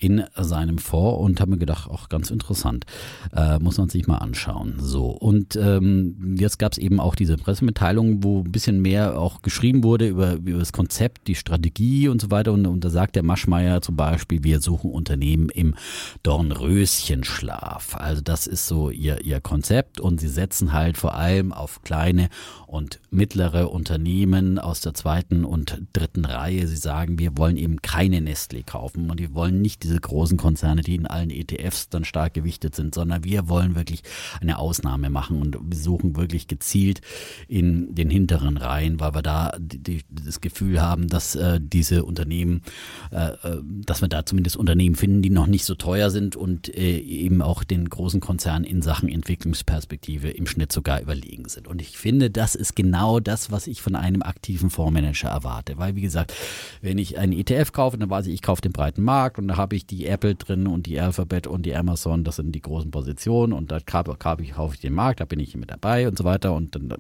in 0.01 0.25
seinem 0.35 0.79
Fonds 0.79 1.21
und 1.21 1.41
habe 1.41 1.53
mir 1.53 1.59
gedacht, 1.59 1.89
auch 1.89 2.09
ganz 2.09 2.31
interessant, 2.31 2.87
äh, 3.35 3.59
muss 3.59 3.79
man 3.79 3.89
sich 3.89 4.07
mal 4.07 4.19
anschauen. 4.19 4.75
So 4.81 5.09
und 5.09 5.57
ähm, 5.57 6.37
jetzt 6.39 6.59
gab 6.59 6.73
es 6.73 6.79
eben 6.79 7.01
auch 7.01 7.15
diese 7.15 7.37
Pressemitteilung, 7.37 8.25
wo 8.25 8.41
ein 8.41 8.53
bisschen 8.53 8.81
mehr 8.81 9.19
auch 9.19 9.43
geschrieben 9.43 9.85
wurde 9.85 10.09
über, 10.09 10.35
über 10.35 10.59
das 10.59 10.73
Konzept, 10.73 11.29
die 11.29 11.35
Strategie 11.35 12.09
und 12.09 12.21
so 12.21 12.31
weiter. 12.31 12.53
Und, 12.53 12.67
und 12.67 12.85
da 12.85 12.91
sagt 12.91 13.17
der 13.17 13.23
Maschmeyer 13.23 13.83
zum 13.83 13.97
Beispiel, 13.97 14.43
wir 14.43 14.61
suchen 14.61 14.91
Unternehmen 14.91 15.49
im 15.51 15.75
Dornröschenschlaf. 16.23 17.97
Also 17.97 18.23
das 18.23 18.47
ist 18.47 18.67
so 18.67 18.91
ihr, 18.91 19.25
ihr 19.25 19.41
Konzept 19.41 20.01
und 20.01 20.21
sie 20.21 20.29
setzen 20.29 20.73
halt 20.73 20.97
vor 20.97 21.15
allem 21.15 21.53
auf 21.53 21.83
kleine 21.83 22.29
und 22.67 23.00
mittlere 23.11 23.71
Unternehmen 23.71 24.59
aus 24.59 24.81
der 24.81 24.95
zweiten 24.95 25.45
und 25.45 25.83
dritten 25.93 26.25
Reihe. 26.25 26.67
Sie 26.69 26.77
sagen, 26.77 27.19
wir 27.19 27.37
wollen 27.37 27.57
eben 27.57 27.83
keine 27.83 28.19
Nestlé 28.19 28.65
kaufen 28.65 29.11
und 29.11 29.19
wir 29.19 29.35
wollen 29.35 29.61
nicht 29.61 29.83
diese 29.83 29.99
großen 29.99 30.37
Konzerne, 30.39 30.83
die 30.83 30.95
in 30.95 31.07
allen 31.07 31.31
ETFs 31.31 31.89
dann 31.89 32.05
stark 32.05 32.35
gewichtet 32.35 32.77
sind, 32.77 32.95
sondern 32.95 33.25
wir 33.25 33.49
wollen 33.49 33.75
wirklich 33.75 34.03
eine 34.41 34.59
Ausnahme 34.59 35.11
machen 35.11 35.41
und 35.41 35.59
wir 35.61 35.77
suchen 35.77 36.17
wirklich 36.17 36.47
gezielt 36.47 37.01
in 37.49 37.95
den 37.95 38.11
hinteren 38.11 38.57
Reihen, 38.57 39.01
weil 39.01 39.15
wir 39.15 39.23
da 39.23 39.53
die, 39.59 40.03
das 40.09 40.41
Gefühl 40.41 40.81
haben, 40.81 41.09
dass 41.09 41.35
äh, 41.35 41.59
diese 41.61 42.05
Unternehmen, 42.05 42.63
äh, 43.11 43.33
äh, 43.33 43.61
dass 43.65 44.03
wir 44.03 44.09
da 44.09 44.25
zumindest 44.25 44.57
Unternehmen 44.57 44.95
finden, 44.95 45.21
die 45.23 45.31
noch 45.31 45.49
nicht 45.49 45.65
so 45.65 45.75
teuer 45.75 46.11
sind 46.11 46.37
und 46.37 46.73
äh, 46.77 46.99
eben 46.99 47.43
auch 47.43 47.65
den 47.65 47.89
großen 47.89 48.21
Konzernen 48.21 48.65
in 48.65 48.83
Sachen 48.83 49.09
Entwicklungsperspektive 49.09 50.31
im 50.31 50.47
Schnitt 50.47 50.71
sogar 50.71 51.01
überlegen 51.01 51.49
sind. 51.49 51.67
Und 51.67 51.83
ich 51.83 51.99
finde, 51.99 52.31
das 52.31 52.55
ist 52.55 52.77
genau 52.77 53.00
das, 53.21 53.51
was 53.51 53.67
ich 53.67 53.83
von 53.83 53.95
einem 53.95 54.23
aktiven 54.23 54.71
Fondsmanager 54.71 55.29
erwarte. 55.29 55.79
Weil, 55.79 55.97
wie 55.97 56.01
gesagt, 56.01 56.35
wenn 56.83 56.99
ich 56.99 57.19
einen 57.19 57.33
ETF 57.33 57.73
kaufe, 57.73 57.99
dann 57.99 58.11
weiß 58.11 58.27
ich, 58.27 58.35
ich 58.35 58.43
kaufe 58.43 58.63
den 58.63 58.73
breiten 58.73 59.03
Markt 59.03 59.39
und 59.39 59.49
da 59.49 59.57
habe 59.57 59.77
ich 59.77 59.87
die 59.87 60.07
Apple 60.07 60.35
drin 60.35 60.67
und 60.67 60.87
die 60.87 61.01
Alphabet 61.01 61.47
und 61.47 61.65
die 61.67 61.75
Amazon, 61.75 62.25
das 62.25 62.37
sind 62.37 62.53
die 62.53 62.61
großen 62.61 62.91
Positionen 62.91 63.53
und 63.53 63.71
da 63.71 63.81
kaufe 63.81 64.17
ich, 64.43 64.81
den 64.81 64.95
Markt, 64.95 65.21
da 65.21 65.25
bin 65.25 65.41
ich 65.41 65.57
mit 65.57 65.71
dabei 65.71 66.09
und 66.09 66.19
so 66.19 66.25
weiter 66.25 66.55
und 66.55 66.75
dann, 66.75 66.95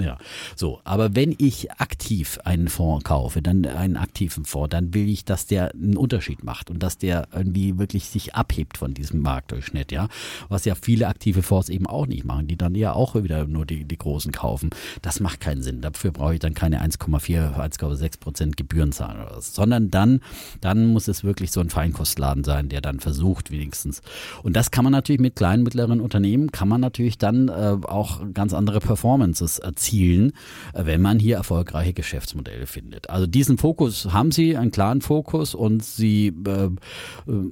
ja, 0.00 0.18
so. 0.56 0.80
Aber 0.84 1.14
wenn 1.14 1.34
ich 1.38 1.70
aktiv 1.72 2.38
einen 2.44 2.68
Fonds 2.68 3.04
kaufe, 3.04 3.42
dann 3.42 3.66
einen 3.66 3.96
aktiven 3.96 4.44
Fonds, 4.44 4.70
dann 4.70 4.94
will 4.94 5.08
ich, 5.08 5.24
dass 5.24 5.46
der 5.46 5.72
einen 5.74 5.96
Unterschied 5.96 6.44
macht 6.44 6.70
und 6.70 6.82
dass 6.82 6.98
der 6.98 7.28
irgendwie 7.34 7.78
wirklich 7.78 8.06
sich 8.06 8.34
abhebt 8.34 8.78
von 8.78 8.94
diesem 8.94 9.20
Marktdurchschnitt, 9.20 9.92
ja. 9.92 10.08
Was 10.48 10.64
ja 10.64 10.74
viele 10.74 11.08
aktive 11.08 11.42
Fonds 11.42 11.68
eben 11.68 11.86
auch 11.86 12.06
nicht 12.06 12.24
machen, 12.24 12.46
die 12.46 12.56
dann 12.56 12.74
ja 12.74 12.92
auch 12.92 13.14
wieder 13.14 13.46
nur 13.46 13.66
die, 13.66 13.84
die 13.84 13.98
großen 13.98 14.32
kaufen. 14.32 14.70
Das 15.02 15.20
macht 15.20 15.40
keinen 15.40 15.62
Sinn. 15.62 15.80
Dafür 15.80 16.12
brauche 16.12 16.34
ich 16.34 16.40
dann 16.40 16.54
keine 16.54 16.82
1,4, 16.82 17.54
1,6 17.56 18.20
Prozent 18.20 18.56
Gebühren 18.56 18.92
zahlen 18.92 19.20
oder 19.20 19.36
was. 19.36 19.54
Sondern 19.54 19.90
dann, 19.90 20.20
dann 20.60 20.86
muss 20.86 21.08
es 21.08 21.24
wirklich 21.24 21.52
so 21.52 21.60
ein 21.60 21.70
Feinkostladen 21.70 22.44
sein, 22.44 22.68
der 22.68 22.80
dann 22.80 23.00
versucht 23.00 23.50
wenigstens. 23.50 24.00
Und 24.42 24.56
das 24.56 24.70
kann 24.70 24.84
man 24.84 24.92
natürlich 24.92 25.20
mit 25.20 25.36
kleinen, 25.36 25.62
mittleren 25.62 26.00
Unternehmen, 26.00 26.50
kann 26.50 26.68
man 26.68 26.80
natürlich 26.80 27.18
dann 27.18 27.48
äh, 27.48 27.76
auch 27.82 28.22
ganz 28.32 28.54
andere 28.54 28.80
Performances 28.80 29.58
erzielen, 29.58 29.81
äh, 29.90 30.84
wenn 30.86 31.00
man 31.00 31.18
hier 31.18 31.36
erfolgreiche 31.36 31.92
Geschäftsmodelle 31.92 32.66
findet. 32.66 33.10
Also 33.10 33.26
diesen 33.26 33.58
Fokus 33.58 34.12
haben 34.12 34.30
sie, 34.30 34.56
einen 34.56 34.70
klaren 34.70 35.00
Fokus 35.00 35.54
und 35.54 35.84
sie 35.84 36.28
äh, 36.46 36.64
äh, 36.64 36.70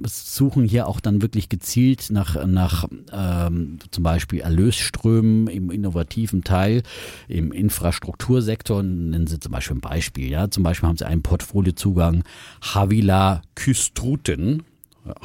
suchen 0.06 0.64
hier 0.64 0.86
auch 0.86 1.00
dann 1.00 1.22
wirklich 1.22 1.48
gezielt 1.48 2.08
nach, 2.10 2.46
nach 2.46 2.86
ähm, 3.12 3.78
zum 3.90 4.04
Beispiel 4.04 4.40
Erlösströmen 4.40 5.48
im 5.48 5.70
innovativen 5.70 6.44
Teil, 6.44 6.82
im 7.28 7.52
Infrastruktursektor. 7.52 8.82
Nennen 8.82 9.26
Sie 9.26 9.40
zum 9.40 9.52
Beispiel 9.52 9.76
ein 9.76 9.80
Beispiel. 9.80 10.30
Ja? 10.30 10.50
Zum 10.50 10.62
Beispiel 10.62 10.88
haben 10.88 10.96
Sie 10.96 11.06
einen 11.06 11.22
Portfoliozugang 11.22 12.24
Havila 12.62 13.42
Kystruten. 13.54 14.62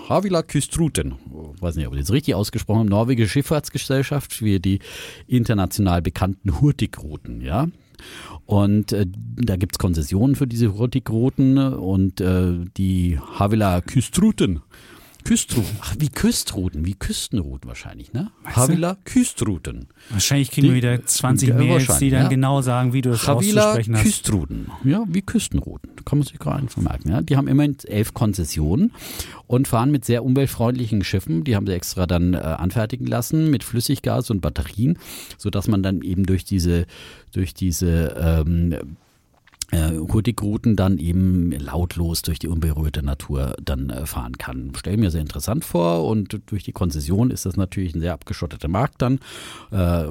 Havila 0.08 0.42
Kystruten, 0.42 1.16
weiß 1.60 1.76
nicht, 1.76 1.88
ob 1.88 1.94
ich 1.94 2.02
das 2.02 2.12
richtig 2.12 2.36
ausgesprochen 2.36 2.80
habe, 2.80 2.90
norwegische 2.90 3.30
Schifffahrtsgesellschaft 3.30 4.34
für 4.34 4.60
die 4.60 4.80
international 5.28 6.02
bekannten 6.02 6.62
Hurtigruten, 6.62 7.42
ja. 7.42 7.68
Und 8.46 8.92
äh, 8.94 9.06
da 9.08 9.56
gibt's 9.56 9.80
Konzessionen 9.80 10.36
für 10.36 10.48
diese 10.48 10.78
Hurtigruten 10.78 11.58
und 11.58 12.22
äh, 12.22 12.54
die 12.78 13.20
Havila 13.20 13.82
Kystruten. 13.82 14.62
Küstruten, 15.26 15.76
ach, 15.82 15.96
wie 15.98 16.10
Küstruten, 16.10 16.86
wie 16.86 16.94
Küstenrouten 16.94 17.68
wahrscheinlich, 17.68 18.14
ne? 18.14 18.30
Weißt? 18.44 18.58
Havila 18.58 18.96
Küstruten. 19.06 19.88
Wahrscheinlich 20.12 20.52
kriegen 20.52 20.68
wir 20.68 20.76
wieder 20.76 21.04
20 21.04 21.50
Ja, 21.50 21.56
Mails, 21.56 21.98
die 21.98 22.12
dann 22.12 22.24
ja. 22.24 22.30
genau 22.30 22.62
sagen, 22.62 22.94
wie 22.94 23.02
du 23.02 23.10
das 23.10 23.28
Havila 23.28 23.64
auszusprechen 23.64 23.96
hast. 23.96 24.04
Küstruten. 24.04 24.72
Ja, 24.84 25.04
wie 25.08 25.24
Küstenrouten. 25.24 25.96
Kann 26.06 26.20
man 26.20 26.28
sich 26.28 26.38
gerade 26.38 26.58
einfach 26.58 26.80
merken. 26.80 27.10
Ja. 27.10 27.22
Die 27.22 27.38
haben 27.38 27.48
immerhin 27.48 27.76
elf 27.86 28.14
Konzessionen 28.14 28.92
und 29.48 29.68
fahren 29.68 29.90
mit 29.90 30.06
sehr 30.06 30.24
umweltfreundlichen 30.24 31.04
Schiffen. 31.04 31.44
Die 31.44 31.56
haben 31.56 31.66
sie 31.66 31.74
extra 31.74 32.06
dann 32.06 32.36
äh, 32.36 32.38
anfertigen 32.38 33.08
lassen 33.08 33.50
mit 33.50 33.64
Flüssiggas 33.64 34.30
und 34.30 34.42
Batterien, 34.42 35.00
sodass 35.40 35.68
man 35.68 35.82
dann 35.82 36.04
eben 36.04 36.28
durch 36.28 36.46
diese, 36.46 36.86
durch 37.32 37.56
diese 37.56 38.16
ähm, 38.20 38.98
äh, 39.72 39.92
Hurtigruten 39.98 40.76
dann 40.76 40.98
eben 40.98 41.52
lautlos 41.52 42.22
durch 42.22 42.40
die 42.40 42.48
unberührte 42.48 43.04
Natur 43.04 43.56
dann 43.64 43.90
äh, 43.90 44.06
fahren 44.06 44.38
kann. 44.38 44.72
Stelle 44.76 44.98
mir 44.98 45.12
sehr 45.12 45.22
interessant 45.22 45.66
vor 45.66 46.06
und 46.06 46.40
durch 46.46 46.64
die 46.64 46.72
Konzession 46.72 47.32
ist 47.32 47.46
das 47.46 47.58
natürlich 47.58 47.96
ein 47.96 48.02
sehr 48.02 48.14
abgeschotteter 48.14 48.68
Markt 48.68 49.02
dann. 49.02 49.20
Äh, 49.72 50.06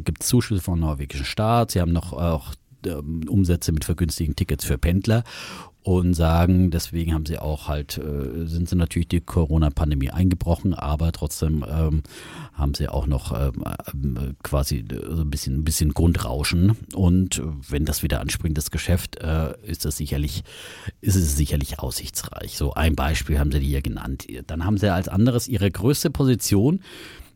Gibt 0.00 0.22
es 0.22 0.28
Zuschüsse 0.28 0.62
vom 0.62 0.80
norwegischen 0.80 1.26
Staat. 1.26 1.70
Sie 1.70 1.80
haben 1.80 1.92
noch 1.92 2.12
auch 2.12 2.54
ähm, 2.86 3.22
Umsätze 3.28 3.72
mit 3.72 3.84
vergünstigten 3.84 4.36
Tickets 4.36 4.64
für 4.64 4.78
Pendler 4.78 5.24
und 5.86 6.14
sagen, 6.14 6.72
deswegen 6.72 7.14
haben 7.14 7.26
sie 7.26 7.38
auch 7.38 7.68
halt, 7.68 7.96
äh, 7.98 8.44
sind 8.46 8.68
sie 8.68 8.74
natürlich 8.74 9.06
die 9.06 9.20
Corona-Pandemie 9.20 10.10
eingebrochen, 10.10 10.74
aber 10.74 11.12
trotzdem 11.12 11.64
ähm, 11.70 12.02
haben 12.54 12.74
sie 12.74 12.88
auch 12.88 13.06
noch 13.06 13.32
ähm, 13.32 14.16
äh, 14.16 14.32
quasi 14.42 14.78
äh, 14.78 15.14
so 15.14 15.22
ein 15.22 15.30
bisschen, 15.30 15.58
ein 15.58 15.64
bisschen 15.64 15.94
Grundrauschen. 15.94 16.76
Und 16.92 17.40
wenn 17.68 17.84
das 17.84 18.02
wieder 18.02 18.20
anspringt, 18.20 18.58
das 18.58 18.72
Geschäft, 18.72 19.22
äh, 19.22 19.54
ist 19.62 19.84
das 19.84 19.96
sicherlich, 19.96 20.42
ist 21.02 21.14
es 21.14 21.36
sicherlich 21.36 21.78
aussichtsreich. 21.78 22.56
So 22.56 22.74
ein 22.74 22.96
Beispiel 22.96 23.38
haben 23.38 23.52
sie 23.52 23.60
hier 23.60 23.80
genannt. 23.80 24.26
Dann 24.48 24.64
haben 24.64 24.78
sie 24.78 24.92
als 24.92 25.06
anderes 25.06 25.46
ihre 25.46 25.70
größte 25.70 26.10
Position. 26.10 26.80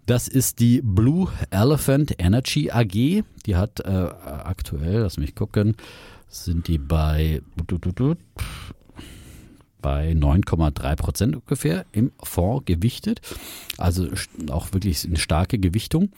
Das 0.07 0.27
ist 0.27 0.59
die 0.59 0.81
Blue 0.83 1.29
Elephant 1.51 2.17
Energy 2.19 2.73
AG. 2.73 3.23
Die 3.47 3.55
hat 3.55 3.79
äh, 3.79 3.89
aktuell, 3.89 5.03
lass 5.03 5.19
mich 5.19 5.37
gucken, 5.37 5.77
sind 6.31 6.69
die 6.69 6.79
bei 6.79 7.43
bei 9.83 10.13
9,3 10.13 10.97
Prozent 10.97 11.37
ungefähr 11.37 11.87
im 11.93 12.13
Fonds 12.23 12.65
gewichtet. 12.67 13.21
Also 13.79 14.09
auch 14.51 14.73
wirklich 14.73 15.05
eine 15.07 15.17
starke 15.17 15.59
Gewichtung. 15.59 16.11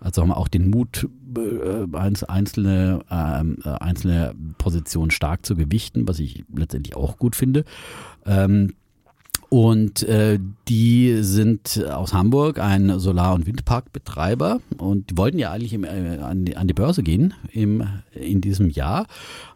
Also 0.00 0.22
haben 0.22 0.28
wir 0.28 0.36
auch 0.36 0.48
den 0.48 0.70
Mut, 0.70 1.08
äh, 1.36 1.96
einzelne, 1.96 3.00
ähm, 3.10 3.58
äh, 3.64 3.70
einzelne 3.70 4.34
Positionen 4.58 5.10
stark 5.10 5.44
zu 5.44 5.56
gewichten, 5.56 6.06
was 6.06 6.20
ich 6.20 6.44
letztendlich 6.54 6.94
auch 6.94 7.18
gut 7.18 7.34
finde. 7.34 7.64
Ähm, 8.24 8.74
und 9.48 10.02
äh, 10.02 10.38
die 10.68 11.22
sind 11.22 11.82
aus 11.90 12.12
Hamburg 12.12 12.58
ein 12.58 12.98
Solar- 13.00 13.34
und 13.34 13.46
Windparkbetreiber 13.46 14.60
und 14.76 15.10
die 15.10 15.16
wollten 15.16 15.38
ja 15.38 15.50
eigentlich 15.50 15.72
im, 15.72 15.84
äh, 15.84 16.18
an, 16.18 16.44
die, 16.44 16.56
an 16.56 16.68
die 16.68 16.74
Börse 16.74 17.02
gehen 17.02 17.32
im, 17.50 17.82
in 18.12 18.42
diesem 18.42 18.68
Jahr. 18.68 19.06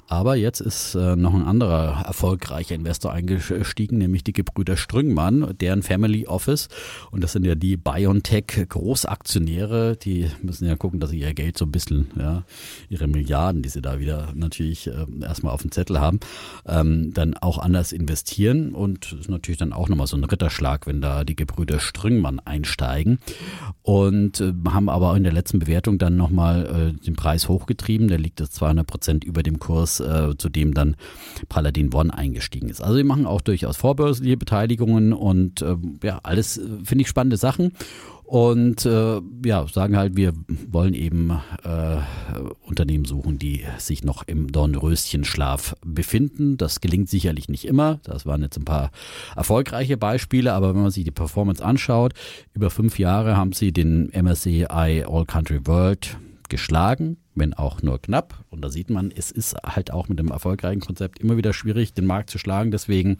Aber 0.09 0.35
jetzt 0.37 0.61
ist 0.61 0.95
äh, 0.95 1.17
noch 1.17 1.33
ein 1.33 1.45
anderer 1.45 2.05
erfolgreicher 2.07 2.75
Investor 2.75 3.13
eingestiegen, 3.13 3.97
nämlich 3.99 4.25
die 4.25 4.35
Gebrüder 4.35 4.77
Strüngmann, 4.77 5.57
deren 5.59 5.83
Family 5.83 6.27
Office. 6.27 6.69
Und 7.11 7.25
das 7.25 7.33
sind 7.33 7.47
ja 7.47 7.55
die 7.55 7.77
BioNTech-Großaktionäre. 7.77 9.97
Die 9.97 10.27
müssen 10.43 10.67
ja 10.67 10.75
gucken, 10.77 10.99
dass 11.01 11.11
sie 11.11 11.21
ihr 11.21 11.35
Geld 11.35 11.57
so 11.57 11.65
ein 11.65 11.73
bisschen, 11.73 12.11
ja, 12.19 12.43
ihre 12.91 13.07
Milliarden, 13.07 13.63
die 13.63 13.71
sie 13.71 13.81
da 13.81 14.01
wieder 14.01 14.33
natürlich 14.35 14.87
äh, 14.87 15.07
erstmal 15.23 15.55
auf 15.55 15.63
dem 15.63 15.73
Zettel 15.73 15.99
haben, 16.01 16.21
ähm, 16.67 17.15
dann 17.15 17.33
auch 17.35 17.57
anders 17.59 17.93
investieren. 17.93 18.75
Und 18.75 19.13
ist 19.13 19.31
natürlich 19.31 19.59
dann 19.59 19.73
auch 19.73 19.89
nochmal 19.89 20.09
so 20.09 20.17
ein 20.17 20.25
Ritterschlag, 20.25 20.87
wenn 20.87 21.01
da 21.01 21.25
die 21.25 21.37
Gebrüder 21.37 21.81
Strüngmann 21.81 22.39
einsteigen. 22.41 23.19
Und 23.83 24.41
äh, 24.41 24.53
haben 24.69 24.91
aber 24.91 25.17
in 25.17 25.23
der 25.23 25.33
letzten 25.33 25.61
Bewertung 25.61 25.99
dann 25.99 26.17
nochmal 26.17 26.93
den 27.05 27.15
Preis 27.15 27.49
hochgetrieben. 27.49 28.09
Der 28.09 28.19
liegt 28.19 28.41
jetzt 28.41 28.57
200 28.57 28.87
Prozent 28.87 29.25
über 29.25 29.43
dem 29.43 29.59
Kurs, 29.59 29.92
äh, 30.01 30.37
zu 30.37 30.49
dem 30.49 30.75
dann 30.75 30.97
Paladin 31.49 31.93
One 31.93 32.13
eingestiegen 32.13 32.69
ist. 32.69 32.83
Also 32.83 32.97
wir 32.97 33.05
machen 33.05 33.27
auch 33.27 33.41
durchaus 33.41 33.77
vorbörsliche 33.77 34.37
Beteiligungen 34.37 35.13
und 35.13 35.63
äh, 35.63 35.77
ja, 36.03 36.21
alles 36.23 36.59
äh, 36.59 36.63
finde 36.85 37.03
ich 37.03 37.09
spannende 37.09 37.37
Sachen. 37.37 37.73
Und 38.33 38.87
äh, 38.87 39.21
ja, 39.45 39.67
sagen 39.69 39.95
halt, 39.95 40.17
wir 40.17 40.33
wollen 40.71 40.95
eben 40.95 41.33
äh, 41.65 41.99
Unternehmen 42.63 43.05
suchen, 43.05 43.39
die 43.39 43.67
sich 43.77 44.05
noch 44.05 44.23
im 44.27 44.51
Dornröschenschlaf 44.51 45.77
befinden. 45.85 46.57
Das 46.57 46.81
gelingt 46.81 47.11
sicherlich 47.11 47.51
nicht 47.51 47.67
immer. 47.67 48.01
Das 48.05 48.25
waren 48.25 48.41
jetzt 48.41 48.57
ein 48.57 48.65
paar 48.65 48.91
erfolgreiche 49.37 49.99
Beispiele, 49.99 50.55
aber 50.55 50.75
wenn 50.75 50.81
man 50.81 50.91
sich 50.91 51.05
die 51.05 51.11
Performance 51.11 51.63
anschaut, 51.63 52.15
über 52.55 52.71
fünf 52.71 52.99
Jahre 52.99 53.37
haben 53.37 53.53
sie 53.53 53.71
den 53.71 54.11
MSCI 54.15 54.65
All 55.07 55.27
Country 55.27 55.67
World 55.67 56.17
geschlagen, 56.53 57.17
wenn 57.35 57.55
auch 57.55 57.81
nur 57.81 57.99
knapp. 57.99 58.45
Und 58.51 58.61
da 58.61 58.69
sieht 58.69 58.91
man, 58.91 59.11
es 59.11 59.31
ist 59.31 59.57
halt 59.65 59.91
auch 59.91 60.11
mit 60.11 60.19
dem 60.19 60.29
erfolgreichen 60.29 60.81
Konzept 60.83 61.19
immer 61.19 61.39
wieder 61.39 61.55
schwierig, 61.55 61.95
den 61.95 62.05
Markt 62.05 62.29
zu 62.29 62.37
schlagen. 62.37 62.71
Deswegen 62.71 63.17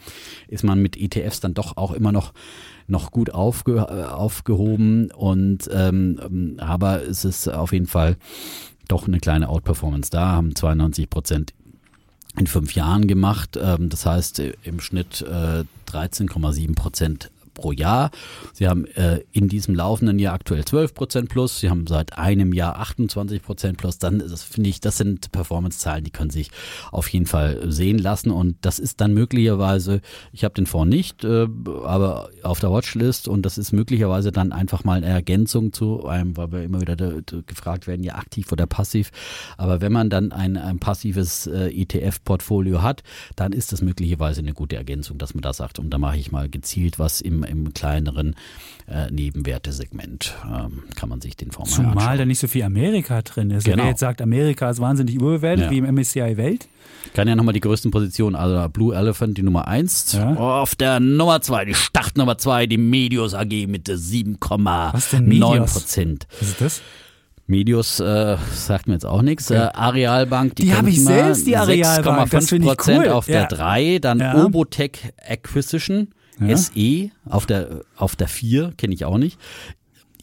ist 0.49 0.65
man 0.65 0.83
mit 0.83 0.99
ETFs 0.99 1.41
dann 1.41 1.55
doch 1.55 1.79
auch 1.79 1.93
immer 1.93 2.13
noch 2.13 2.35
noch 2.89 3.11
gut 3.11 3.31
aufge, 3.31 3.77
äh, 3.77 4.05
aufgehoben 4.05 5.11
und 5.13 5.71
ähm, 5.73 6.57
aber 6.59 7.03
es 7.03 7.25
ist 7.25 7.49
auf 7.49 7.73
jeden 7.73 7.87
Fall 7.87 8.19
doch 8.87 9.09
eine 9.09 9.19
kleine 9.19 9.49
Outperformance 9.49 10.11
da, 10.11 10.33
haben 10.33 10.55
92 10.55 11.09
Prozent 11.09 11.55
in 12.37 12.47
fünf 12.47 12.75
Jahren 12.75 13.07
gemacht. 13.07 13.59
Ähm, 13.61 13.89
das 13.89 14.05
heißt 14.05 14.43
im 14.63 14.81
Schnitt 14.81 15.23
äh, 15.23 15.65
13,7 15.91 16.75
Prozent 16.75 17.31
pro 17.55 17.73
Jahr. 17.73 18.11
Sie 18.53 18.69
haben 18.69 18.87
äh, 18.87 19.21
in 19.33 19.49
diesem 19.49 19.75
laufenden 19.75 20.19
Jahr 20.19 20.35
aktuell 20.35 20.65
12 20.65 20.95
Prozent 20.95 21.29
plus. 21.29 21.61
Sie 21.61 21.71
haben 21.71 21.87
seit 21.87 22.19
einem 22.19 22.53
Jahr 22.53 22.79
28 22.79 23.43
Prozent 23.43 23.79
plus. 23.79 23.99
Dann 23.99 24.21
finde 24.21 24.71
ich, 24.71 24.81
das 24.81 24.97
sind 24.97 25.33
Performance-Zahlen, 25.33 26.05
die 26.05 26.11
können 26.11 26.31
sich 26.31 26.51
auf 26.91 27.09
jeden 27.09 27.27
Fall 27.27 27.71
sehen 27.71 27.99
lassen. 27.99 28.31
Und 28.31 28.57
das 28.63 28.79
ist 28.79 29.01
dann 29.01 29.15
möglicherweise, 29.15 30.01
ich 30.33 30.45
habe 30.45 30.55
den 30.55 30.67
Fonds 30.67 30.95
nicht, 30.95 31.25
äh, 31.25 31.47
aber 31.85 32.31
auf 32.43 32.61
der 32.61 32.73
Watchlist 32.73 33.29
und 33.29 33.43
das 33.43 33.59
ist 33.59 33.73
möglicherweise 33.73 34.33
dann 34.33 34.53
einfach 34.53 34.85
mal 34.85 34.99
eine 34.99 35.07
Ergänzung 35.07 35.73
zu 35.73 36.07
einem, 36.07 36.37
weil 36.37 36.53
wir 36.53 36.63
immer 36.63 36.81
wieder 36.81 36.97
gefragt 36.97 37.87
werden, 37.87 38.03
ja 38.03 38.15
aktiv 38.17 38.51
oder 38.53 38.67
passiv. 38.67 39.11
Aber 39.57 39.81
wenn 39.81 39.93
man 39.93 40.11
dann 40.11 40.33
ein, 40.33 40.57
ein 40.57 40.79
passives 40.79 41.47
äh, 41.47 41.69
ETF-Portfolio 41.69 42.83
hat, 42.83 43.03
dann 43.37 43.53
ist 43.53 43.73
das 43.73 43.83
möglicherweise 43.83 44.41
eine 44.41 44.53
gute 44.53 44.77
Ergänzung, 44.77 45.19
dass 45.19 45.35
man 45.35 45.43
da 45.43 45.53
sagt, 45.53 45.79
und 45.79 45.91
da 45.91 45.99
mache 45.99 46.17
ich 46.17 46.33
mal 46.33 46.49
gezielt 46.49 46.99
was 46.99 47.21
im 47.21 47.42
im, 47.45 47.73
kleineren 47.75 48.35
äh, 48.89 49.11
Nebenwertesegment 49.11 50.35
ähm, 50.45 50.83
kann 50.97 51.09
man 51.09 51.21
sich 51.21 51.37
den 51.37 51.51
Fonds 51.53 51.73
Zumal 51.73 51.95
mal 51.95 52.19
da 52.19 52.25
nicht 52.25 52.39
so 52.41 52.49
viel 52.49 52.63
Amerika 52.65 53.23
drin 53.23 53.51
ist. 53.51 53.65
Genau. 53.65 53.83
Wer 53.85 53.91
jetzt 53.91 54.01
sagt, 54.01 54.21
Amerika 54.21 54.71
ist 54.71 54.81
wahnsinnig 54.81 55.15
überbewertet, 55.15 55.67
Ja. 55.67 55.71
wie 55.71 55.79
im 55.79 55.85
MSCI 55.95 56.37
Welt. 56.37 56.69
Ich 57.07 57.13
kann 57.13 57.29
ja 57.29 57.37
nochmal 57.37 57.55
die 57.55 57.61
größten 57.61 57.91
Positionen, 57.91 58.35
also 58.37 58.69
Blue 58.69 58.95
Elephant 58.95 59.39
die 59.39 59.43
Nummer 59.43 59.69
1, 59.69 60.13
Ja. 60.15 60.35
auf 60.35 60.75
der 60.75 61.01
Nummer 61.01 61.41
2, 61.41 61.65
die 61.67 61.75
Startnummer 61.75 62.39
2, 62.39 62.67
die 62.67 62.79
Medios 62.79 63.35
AG 63.35 63.67
mit 63.69 63.89
Was 63.89 64.01
denn 64.11 64.37
7,9 64.39 65.29
Medios? 65.29 65.73
Prozent. 65.73 66.27
Was 66.41 66.49
ist 66.49 66.61
das? 66.61 66.83
Medios 67.49 68.01
äh, 68.01 68.37
sagt 68.55 68.87
mir 68.87 68.95
jetzt 68.95 69.05
auch 69.05 69.21
nichts. 69.21 69.51
Äh, 69.51 69.57
Arealbank, 69.57 70.55
die, 70.57 70.63
Die 70.63 70.69
kennt 70.69 70.79
hab 70.83 70.87
ich 70.89 70.97
man, 71.01 71.15
selbst, 71.15 71.47
die 71.47 71.57
Arealbank. 71.57 72.31
Das 72.31 72.45
6,5 72.45 72.49
finde 72.49 72.69
ich 72.71 72.77
Prozent 72.77 73.05
cool. 73.07 73.13
auf 73.13 73.29
Ja. 73.29 73.47
der 73.47 73.47
3, 73.59 73.99
dann 74.01 74.21
Ja. 74.21 74.45
Obotech 74.45 75.13
Acquisition, 75.29 76.09
Ja. 76.49 76.57
SE 76.57 77.11
auf 77.27 77.47
der 77.47 77.83
auf 77.97 78.17
der 78.17 78.29
4, 78.29 78.73
kenne 78.77 78.95
ich 78.95 79.05
auch 79.05 79.19
nicht. 79.19 79.39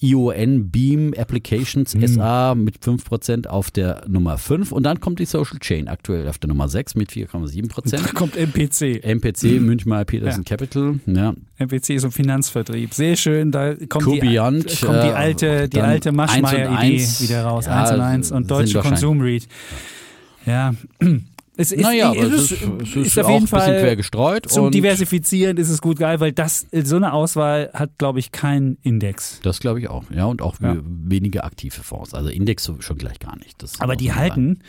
ION 0.01 0.70
Beam 0.70 1.13
Applications 1.17 1.93
Hm. 1.93 2.07
SA 2.07 2.55
mit 2.55 2.78
5% 2.80 3.47
auf 3.47 3.70
der 3.70 4.03
Nummer 4.07 4.38
5 4.38 4.72
und 4.72 4.84
dann 4.84 5.01
kommt 5.01 5.20
die 5.20 5.26
Social 5.26 5.59
Chain 5.59 5.89
aktuell 5.89 6.28
auf 6.30 6.38
der 6.38 6.47
Nummer 6.47 6.70
6 6.70 6.95
mit 6.95 7.11
4,7%. 7.11 7.91
Da 7.91 7.97
kommt 8.13 8.38
MPC. 8.38 9.03
MPC, 9.03 9.59
Münchmal 9.59 10.05
Peterson 10.05 10.43
Ja. 10.47 10.55
Capital, 10.57 10.99
ja. 11.05 11.34
MPC 11.57 11.89
ist 11.89 12.05
im 12.05 12.11
Finanzvertrieb. 12.13 12.93
Sehr 12.93 13.17
schön. 13.17 13.51
Da 13.51 13.74
kommt, 13.76 14.05
die, 14.07 14.36
da 14.36 14.49
kommt 14.51 14.63
die 14.80 14.88
äh, 14.88 15.11
alte, 15.11 15.67
die 15.67 15.82
alte 15.82 16.09
1 16.09 16.11
und 16.11 16.15
Maschmeyer-Idee 16.15 16.95
1. 16.95 17.22
wieder 17.22 17.43
raus. 17.43 17.65
Ja, 17.65 17.84
1 17.84 17.91
und 17.91 18.01
1 18.01 18.32
und 18.32 18.51
Deutsche 18.51 18.80
Konsum 18.80 19.20
Read. 19.20 19.47
Ja. 20.45 20.74
Es 21.62 21.74
ist, 21.74 21.82
Naja, 21.82 22.12
aber 22.12 22.22
es 22.22 22.32
es 22.34 22.51
ist, 22.51 22.62
es 22.82 22.95
ist 22.95 22.95
ist 23.07 23.20
auf 23.20 23.26
auch 23.26 23.30
jeden 23.32 23.41
ein 23.41 23.43
bisschen 23.43 23.60
Fall 23.60 23.80
quer 23.82 23.95
gestreut. 23.97 24.49
zum 24.49 24.72
Diversifizieren 24.72 25.57
ist 25.57 25.70
es 25.70 25.82
gut 25.82 25.99
geil, 25.99 26.20
weil 26.22 26.32
das 26.32 26.66
so 26.72 26.95
eine 26.95 27.12
Auswahl 27.12 27.70
hat, 27.74 27.97
glaube 27.97 28.20
ich, 28.20 28.32
keinen 28.32 28.78
Index. 28.82 29.41
Das 29.43 29.60
glaube 29.60 29.80
ich 29.82 29.89
auch, 29.89 30.05
ja, 30.10 30.24
und 30.26 30.41
auch 30.41 30.60
Ja. 30.62 30.76
we- 30.78 30.84
weniger 30.86 31.43
aktive 31.43 31.82
Fonds. 31.84 32.14
Also 32.14 32.30
Index 32.30 32.72
schon 32.80 32.97
gleich 32.97 33.20
gar 33.20 33.38
nicht. 33.39 33.57
Aber 33.80 33.95
die 33.97 34.14
halten 34.14 34.60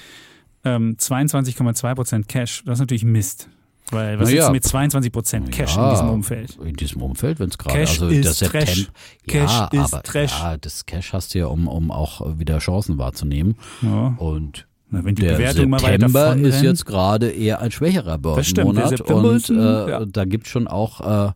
ähm, 0.64 0.96
22,2% 0.98 2.26
Cash. 2.26 2.62
Das 2.66 2.74
ist 2.74 2.80
natürlich 2.80 3.04
Mist. 3.04 3.48
Weil 3.92 4.18
was 4.20 4.28
Na 4.28 4.34
ist 4.36 4.44
ja. 4.44 4.50
mit 4.50 4.64
22% 4.64 5.50
Cash 5.50 5.74
Ja, 5.76 5.84
in 5.88 5.90
diesem 5.94 6.10
Umfeld? 6.10 6.58
In 6.64 6.76
diesem 6.76 7.02
Umfeld, 7.02 7.40
wenn 7.40 7.48
es 7.50 7.58
gerade, 7.58 7.76
Cash 7.78 7.90
also 8.02 8.06
ist 8.08 8.24
das 8.26 8.38
September, 8.38 8.66
Trash. 8.66 8.78
ja, 8.78 8.86
Cash 9.26 9.68
ist 9.84 9.92
aber 9.94 10.02
Trash. 10.04 10.30
ja, 10.38 10.56
das 10.58 10.86
Cash 10.86 11.12
hast 11.12 11.34
du 11.34 11.38
ja, 11.40 11.46
um, 11.46 11.66
um 11.66 11.90
auch 11.90 12.38
wieder 12.38 12.58
Chancen 12.58 12.98
wahrzunehmen. 12.98 13.56
Ja. 13.82 14.14
Und 14.18 14.66
Na, 14.90 15.04
wenn 15.04 15.14
die 15.14 15.22
der 15.22 15.32
Bewertung 15.34 15.70
mal 15.70 15.78
September 15.80 16.24
davon 16.24 16.44
ist 16.44 16.62
jetzt 16.62 16.84
gerade 16.84 17.30
eher 17.30 17.60
ein 17.60 17.70
schwächerer 17.70 18.18
Börsenmonat 18.18 19.00
und 19.02 19.50
äh, 19.50 19.54
ja. 19.90 20.04
da 20.04 20.24
gibt 20.24 20.46
es 20.46 20.52
schon 20.52 20.66
auch 20.66 21.28
äh, 21.28 21.32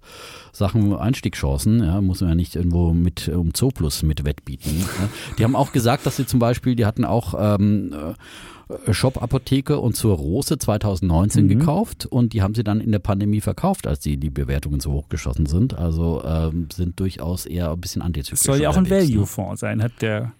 Sachen, 0.53 0.95
Einstiegschancen, 0.95 1.83
ja, 1.83 2.01
muss 2.01 2.21
man 2.21 2.31
ja 2.31 2.35
nicht 2.35 2.57
irgendwo 2.57 2.93
mit 2.93 3.29
um 3.29 3.55
Zooplus 3.55 4.03
mit 4.03 4.25
wettbieten. 4.25 4.81
ja. 4.81 5.09
Die 5.39 5.45
haben 5.45 5.57
auch 5.57 5.73
gesagt, 5.73 6.07
dass 6.07 6.17
sie 6.17 6.27
zum 6.27 6.39
Beispiel, 6.41 6.75
die 6.77 6.87
hatten 6.87 7.05
auch 7.05 7.35
ähm, 7.39 7.93
äh, 7.93 8.93
Shop-Apotheke 8.93 9.79
und 9.79 9.95
zur 9.95 10.17
Rose 10.17 10.57
2019 10.59 11.45
Mhm. 11.45 11.49
gekauft 11.49 12.07
und 12.07 12.33
die 12.33 12.43
haben 12.43 12.55
sie 12.55 12.65
dann 12.65 12.81
in 12.81 12.93
der 12.93 12.99
Pandemie 12.99 13.41
verkauft, 13.41 13.87
als 13.87 14.01
die, 14.01 14.17
die 14.17 14.31
Bewertungen 14.31 14.81
so 14.81 14.93
hochgeschossen 14.93 15.47
sind. 15.47 15.75
Also 15.77 16.23
ähm, 16.25 16.69
sind 16.73 16.99
durchaus 16.99 17.47
eher 17.47 17.71
ein 17.71 17.81
bisschen 17.81 18.03
antizyklisch. 18.03 18.41
Es 18.41 18.47
soll 18.47 18.61
ja 18.61 18.71
auch 18.71 18.77
ein 18.77 18.85
ne? 18.85 18.91
Value-Fonds 18.91 19.61
sein, 19.61 19.83
hat 19.83 19.93
der 20.01 20.33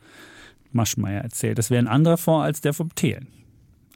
Maschmeyer 0.75 1.23
erzählt. 1.23 1.59
Das 1.59 1.71
wäre 1.71 1.81
ein 1.81 1.89
anderer 1.89 2.17
Fonds 2.17 2.45
als 2.45 2.61
der 2.61 2.73
vom 2.73 2.95
Thelen. 2.95 3.29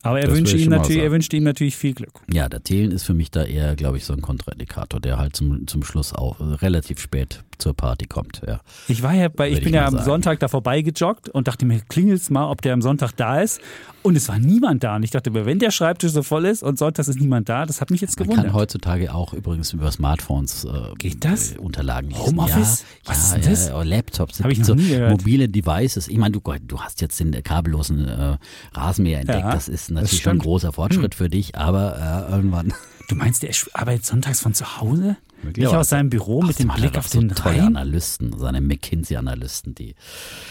Aber 0.03 0.21
er 0.21 0.31
wünscht, 0.31 0.55
ihm 0.55 0.71
natürlich, 0.71 1.03
er 1.03 1.11
wünscht 1.11 1.33
ihm 1.35 1.43
natürlich 1.43 1.77
viel 1.77 1.93
Glück. 1.93 2.21
Ja, 2.33 2.49
der 2.49 2.63
Thelen 2.63 2.93
ist 2.93 3.05
für 3.05 3.15
mich 3.15 3.31
da 3.31 3.45
eher, 3.45 3.75
glaube 3.75 3.97
ich, 3.97 4.05
so 4.05 4.13
ein 4.13 4.23
Kontraindikator, 4.23 5.01
der 5.01 5.19
halt 5.19 5.35
zum, 5.35 5.67
zum 5.67 5.83
Schluss 5.83 6.13
auch 6.15 6.39
relativ 6.63 7.01
spät 7.01 7.43
zur 7.59 7.75
Party 7.75 8.07
kommt. 8.07 8.43
Ja. 8.47 8.61
Ich 8.89 9.03
war 9.03 9.15
ja 9.15 9.29
bei, 9.29 9.49
ich 9.49 9.55
Würde 9.57 9.65
bin 9.65 9.75
ich 9.75 9.75
ja 9.77 9.87
am 9.87 9.95
sagen. 9.95 10.05
Sonntag 10.05 10.41
da 10.41 10.49
vorbeigejoggt 10.49 11.29
und 11.29 11.49
dachte 11.49 11.67
mir, 11.67 11.81
klingelt's 11.89 12.31
mal, 12.31 12.51
ob 12.51 12.63
der 12.63 12.73
am 12.73 12.83
Sonntag 12.83 13.13
da 13.17 13.41
ist. 13.41 13.61
Und 14.03 14.17
es 14.17 14.29
war 14.29 14.39
niemand 14.39 14.85
da. 14.85 14.97
Und 14.97 15.03
ich 15.03 15.11
dachte 15.11 15.31
mir, 15.31 15.45
wenn 15.45 15.59
der 15.59 15.71
Schreibtisch 15.71 16.13
so 16.13 16.23
voll 16.23 16.45
ist 16.47 16.63
und 16.63 16.79
sonntags 16.79 17.09
ist 17.09 17.21
niemand 17.21 17.49
da, 17.49 17.67
das 17.67 17.81
hat 17.81 17.91
mich 17.91 18.01
jetzt 18.01 18.19
Man 18.19 18.29
gewundert. 18.29 18.47
kann 18.47 18.55
heutzutage 18.55 19.13
auch 19.15 19.33
übrigens 19.35 19.73
über 19.73 19.91
Smartphones 19.91 20.65
äh, 20.65 20.95
Geht 20.99 21.25
das? 21.25 21.53
äh, 21.53 21.59
Unterlagen 21.59 22.09
lesen. 22.11 22.23
Homeoffice? 22.23 22.85
Ja, 23.05 23.11
Was 23.11 23.33
ja, 23.33 23.39
ist 23.39 23.47
das? 23.51 23.69
Ja, 23.69 23.83
Laptops, 23.83 24.43
Hab 24.43 24.51
ich 24.51 24.65
so 24.65 24.75
noch 24.75 24.83
nie 24.83 24.89
gehört. 24.91 25.11
mobile 25.11 25.49
Devices. 25.49 26.09
Ich 26.09 26.17
meine, 26.17 26.33
du, 26.33 26.41
du 26.67 26.81
hast 26.81 27.01
jetzt 27.01 27.19
den 27.21 27.33
kabellosen 27.43 28.07
äh, 28.09 28.37
Rasenmäher 28.73 29.21
entdeckt. 29.21 29.41
Ja, 29.41 29.53
das 29.53 29.69
ist 29.69 29.89
das 29.89 29.95
natürlich 29.95 30.23
schon 30.23 30.33
ein. 30.33 30.37
Hm. 30.39 30.43
großer 30.43 30.73
Fortschritt 30.73 31.15
für 31.15 31.29
dich, 31.29 31.57
aber 31.57 32.27
äh, 32.29 32.33
irgendwann. 32.33 32.73
Du 33.09 33.15
meinst, 33.15 33.43
der 33.43 33.51
arbeitet 33.73 34.05
sonntags 34.05 34.41
von 34.41 34.55
zu 34.55 34.81
Hause? 34.81 35.17
Nicht 35.39 35.45
Möglicherweise. 35.45 35.79
aus 35.79 35.89
seinem 35.89 36.11
Büro 36.11 36.43
mit 36.43 36.59
dem 36.59 36.69
er 36.69 36.75
Blick 36.75 36.99
auf 36.99 37.09
so 37.09 37.21
den 37.21 37.31
Rhein? 37.31 37.61
Analysten, 37.61 38.37
seine 38.37 38.61
McKinsey-Analysten, 38.61 39.75
die. 39.75 39.95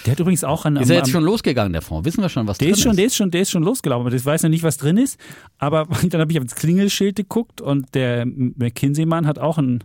Der 0.06 0.14
hat 0.14 0.20
übrigens 0.20 0.44
auch 0.46 0.66
an 0.66 0.78
Ist 0.78 0.90
er 0.90 0.98
jetzt 0.98 1.12
schon 1.12 1.24
losgegangen, 1.24 1.74
der 1.74 1.82
Fonds? 1.82 2.06
Wissen 2.06 2.22
wir 2.22 2.30
schon, 2.30 2.48
was 2.48 2.58
Der 2.58 2.68
drin 2.68 2.74
ist 2.76 2.84
schon, 2.84 2.96
der 2.96 3.06
ist 3.06 3.16
schon, 3.16 3.30
der 3.30 3.42
ist 3.42 3.52
schon 3.52 3.64
losgelaufen. 3.64 4.14
Ich 4.14 4.26
weiß 4.26 4.44
noch 4.44 4.50
nicht, 4.50 4.64
was 4.64 4.78
drin 4.78 4.98
ist. 4.98 5.20
Aber 5.58 5.88
dann 6.10 6.22
habe 6.22 6.32
ich 6.32 6.40
aufs 6.40 6.56
Klingelschild 6.56 7.18
geguckt 7.18 7.60
und 7.62 7.94
der 7.94 8.26
McKinsey-Mann 8.26 9.28
hat 9.28 9.40
auch 9.40 9.58
ein 9.58 9.84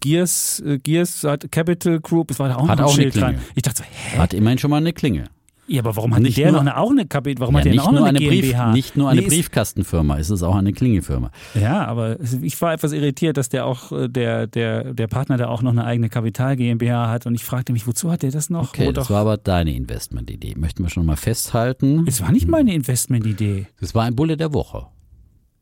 Gears, 0.00 0.60
äh, 0.60 0.78
Gears 0.78 1.26
Capital 1.50 2.00
Group, 2.00 2.30
es 2.30 2.38
war 2.38 2.48
da 2.48 2.56
auch 2.56 2.68
Hat 2.68 2.78
noch 2.78 2.86
ein 2.86 2.90
auch 2.90 2.94
Schild 2.94 3.14
dran. 3.16 3.34
Klingel. 3.34 3.52
Ich 3.54 3.62
dachte 3.62 3.82
so, 3.82 3.84
hä? 3.84 4.18
Hat 4.18 4.32
immerhin 4.32 4.58
schon 4.58 4.70
mal 4.70 4.78
eine 4.78 4.92
Klinge. 4.92 5.24
Ja, 5.68 5.82
aber 5.82 5.94
warum 5.96 6.14
hat 6.14 6.22
Nicht 6.22 6.38
der 6.38 6.46
nur- 6.46 6.54
noch 6.54 6.60
eine, 6.62 6.76
auch 6.78 6.90
eine 6.90 7.06
Kapitel? 7.06 7.40
Warum 7.40 7.54
Ja, 7.54 7.58
hat 7.60 7.64
der 7.66 7.72
nicht 7.72 7.80
auch 7.82 7.86
noch 7.92 7.98
nur 8.00 8.08
eine, 8.08 8.18
eine 8.18 8.26
Brief, 8.28 8.40
GmbH? 8.42 8.72
nicht 8.72 8.96
nur 8.96 9.08
eine 9.10 9.20
Nee, 9.20 9.26
ist- 9.26 9.32
Briefkastenfirma, 9.34 10.18
es 10.18 10.30
ist 10.30 10.42
auch 10.42 10.54
eine 10.56 10.72
Klingefirma. 10.72 11.30
Ja, 11.60 11.84
aber 11.84 12.16
ich 12.42 12.60
war 12.62 12.72
etwas 12.72 12.92
irritiert, 12.92 13.36
dass 13.36 13.48
der 13.48 13.66
auch 13.66 13.92
äh, 13.92 14.08
der 14.08 14.46
der 14.46 14.94
der 14.94 15.06
Partner 15.08 15.36
da 15.36 15.48
auch 15.48 15.62
noch 15.62 15.70
eine 15.72 15.84
eigene 15.84 16.08
Kapital 16.08 16.56
GmbH 16.56 17.08
hat 17.10 17.26
und 17.26 17.34
ich 17.34 17.44
fragte 17.44 17.72
mich, 17.72 17.86
wozu 17.86 18.10
hat 18.10 18.22
der 18.22 18.30
das 18.30 18.50
noch? 18.50 18.68
Okay, 18.70 18.86
Wo 18.86 18.92
das 18.92 19.08
doch- 19.08 19.14
war 19.14 19.20
aber 19.20 19.36
deine 19.36 19.74
Investmentidee. 19.74 20.54
Möchten 20.56 20.82
wir 20.82 20.90
schon 20.90 21.04
mal 21.06 21.16
festhalten. 21.16 22.04
es 22.06 22.22
war 22.22 22.32
nicht 22.32 22.48
meine 22.48 22.72
Investmentidee. 22.74 23.66
Das 23.80 23.94
war 23.94 24.04
ein 24.04 24.16
Bulle 24.16 24.36
der 24.36 24.52
Woche, 24.54 24.86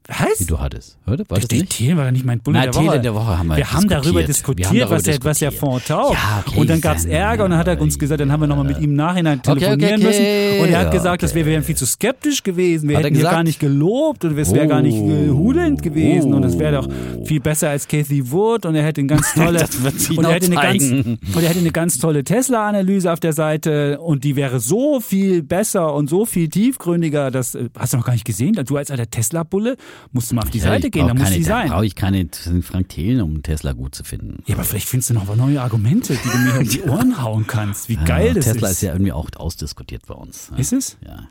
Was? 0.09 0.39
die 0.39 0.47
du 0.47 0.59
hattest. 0.61 0.99
Hörte? 1.05 1.25
War 1.29 1.39
das 1.39 1.49
Der 1.49 1.59
nicht? 1.59 1.71
Thelen 1.77 1.97
war 1.97 2.05
doch 2.05 2.13
nicht 2.13 2.25
mein 2.25 2.39
Bulle 2.41 2.59
Nein, 2.59 2.71
der 2.71 2.75
Woche. 2.75 2.91
Thelen 2.91 3.03
der 3.03 3.15
Woche 3.15 3.39
haben 3.39 3.47
wir 3.49 3.57
Wir 3.57 3.73
haben 3.73 3.89
darüber 3.89 4.23
diskutiert. 4.23 4.29
diskutiert, 4.29 4.69
haben 4.69 4.79
darüber 4.79 4.97
was, 4.97 5.03
der, 5.03 5.15
was 5.25 5.39
der 5.39 5.51
diskutiert. 5.51 5.71
Fonds 5.73 5.87
taugt. 5.89 6.15
Ja, 6.15 6.45
okay, 6.47 6.61
und 6.61 6.71
dann 6.71 6.81
gab 6.81 6.97
es 6.97 7.05
Ärger 7.07 7.45
und 7.45 7.51
dann 7.51 7.59
hat 7.59 7.69
er 7.69 7.81
uns 7.81 7.99
gesagt, 7.99 8.21
dann 8.21 8.31
haben 8.31 8.41
wir 8.41 8.47
nochmal 8.47 8.67
mit 8.67 8.79
ihm 8.79 8.85
im 8.91 8.95
Nachhinein 8.95 9.41
Okay, 9.41 9.51
okay, 9.51 9.61
telefonieren 9.61 9.95
okay. 10.01 10.07
müssen. 10.07 10.61
Und 10.65 10.69
er 10.73 10.79
hat 10.81 10.93
gesagt, 10.93 11.23
dass 11.23 11.35
wir 11.35 11.45
wären 11.45 11.63
viel 11.65 11.77
zu 11.77 11.87
skeptisch 11.87 12.43
gewesen. 12.43 12.89
Wir 12.89 12.99
Hat 12.99 13.05
hätten 13.05 13.15
gesagt? 13.15 13.35
gar 13.35 13.43
nicht 13.43 13.59
gelobt 13.59 14.25
und 14.25 14.39
es 14.39 14.55
wäre 14.55 14.67
gar 14.69 14.83
nicht 14.83 14.97
Oh. 14.97 15.35
hudelnd 15.37 15.83
gewesen. 15.83 16.35
Und 16.35 16.45
es 16.45 16.59
wäre 16.59 16.83
doch 16.83 16.89
viel 17.27 17.41
besser 17.41 17.71
als 17.71 17.89
Kathy 17.89 18.31
Wood 18.31 18.65
und 18.65 18.75
er 18.77 18.85
hätte 18.85 19.01
ein 19.01 19.09
ganz 19.09 19.35
tolle 19.35 19.59
Das 19.59 20.09
und 20.11 20.25
er 20.25 20.33
hätte 20.35 20.47
eine 20.47 20.55
ganz 20.57 20.83
und 21.35 21.43
er 21.43 21.49
hätte 21.49 21.59
eine 21.59 21.73
ganz 21.73 21.99
tolle 21.99 22.23
Tesla-Analyse 22.25 23.13
auf 23.13 23.21
der 23.21 23.33
Seite 23.33 23.99
und 24.01 24.25
die 24.25 24.37
wäre 24.37 24.61
so 24.61 25.01
viel 25.01 25.43
besser 25.43 25.95
und 25.95 26.09
so 26.09 26.25
viel 26.27 26.49
tiefgründiger. 26.49 27.31
Das 27.31 27.55
äh, 27.55 27.69
hast 27.79 27.93
du 27.93 27.97
noch 27.99 28.05
gar 28.05 28.13
nicht 28.13 28.25
gesehen. 28.25 28.55
Du 28.67 28.77
als 28.77 28.91
alter 28.91 29.11
Tesla-Bulle 29.11 29.77
musst 30.13 30.31
du 30.31 30.35
mal 30.35 30.43
auf 30.43 30.51
die 30.51 30.59
Ja, 30.59 30.65
Seite 30.65 30.91
gehen, 30.91 31.07
da 31.09 31.15
muss 31.15 31.25
keine, 31.25 31.37
die 31.37 31.43
sein. 31.45 31.69
brauche 31.69 31.87
ich 31.87 31.95
keine 31.95 32.29
Frank 32.63 32.89
Thelen, 32.89 33.21
um 33.23 33.43
Tesla 33.43 33.73
gut 33.73 33.95
zu 33.95 34.05
finden. 34.05 34.43
Ja, 34.47 34.55
aber 34.57 34.65
vielleicht 34.65 34.89
findest 34.89 35.11
du 35.11 35.15
noch 35.15 35.27
mal 35.27 35.37
neue 35.37 35.61
Argumente, 35.61 36.17
die 36.23 36.29
du 36.29 36.39
mir 36.39 36.59
um 36.59 36.69
die 36.69 36.83
Ohren 36.89 37.23
hauen 37.23 37.47
kannst. 37.47 37.89
Wie 37.89 37.97
geil 37.97 38.29
ja, 38.29 38.35
das 38.35 38.45
Tesla 38.47 38.69
ist. 38.69 38.75
ist 38.77 38.83
ja 38.83 38.93
irgendwie 38.93 39.13
auch 39.13 39.29
ausdiskutiert 39.37 40.07
bei 40.07 40.15
uns. 40.15 40.51
Ist 40.57 40.73
es? 40.73 40.97
Ja. 41.07 41.29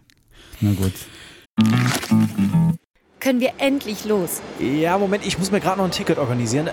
Na 0.61 0.71
gut. 0.73 0.93
Können 3.19 3.39
wir 3.39 3.53
endlich 3.57 4.05
los? 4.05 4.41
Ja, 4.59 4.97
Moment, 4.97 5.25
ich 5.25 5.39
muss 5.39 5.51
mir 5.51 5.59
gerade 5.59 5.77
noch 5.77 5.85
ein 5.85 5.91
Ticket 5.91 6.17
organisieren. 6.19 6.67
Äh, 6.67 6.71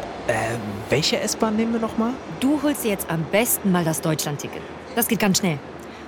welche 0.90 1.18
S-Bahn 1.20 1.56
nehmen 1.56 1.72
wir 1.72 1.80
nochmal? 1.80 2.12
Du 2.40 2.62
holst 2.62 2.84
dir 2.84 2.90
jetzt 2.90 3.08
am 3.08 3.24
besten 3.32 3.72
mal 3.72 3.84
das 3.84 4.02
Deutschland-Ticket. 4.02 4.60
Das 4.94 5.08
geht 5.08 5.18
ganz 5.20 5.38
schnell. 5.38 5.58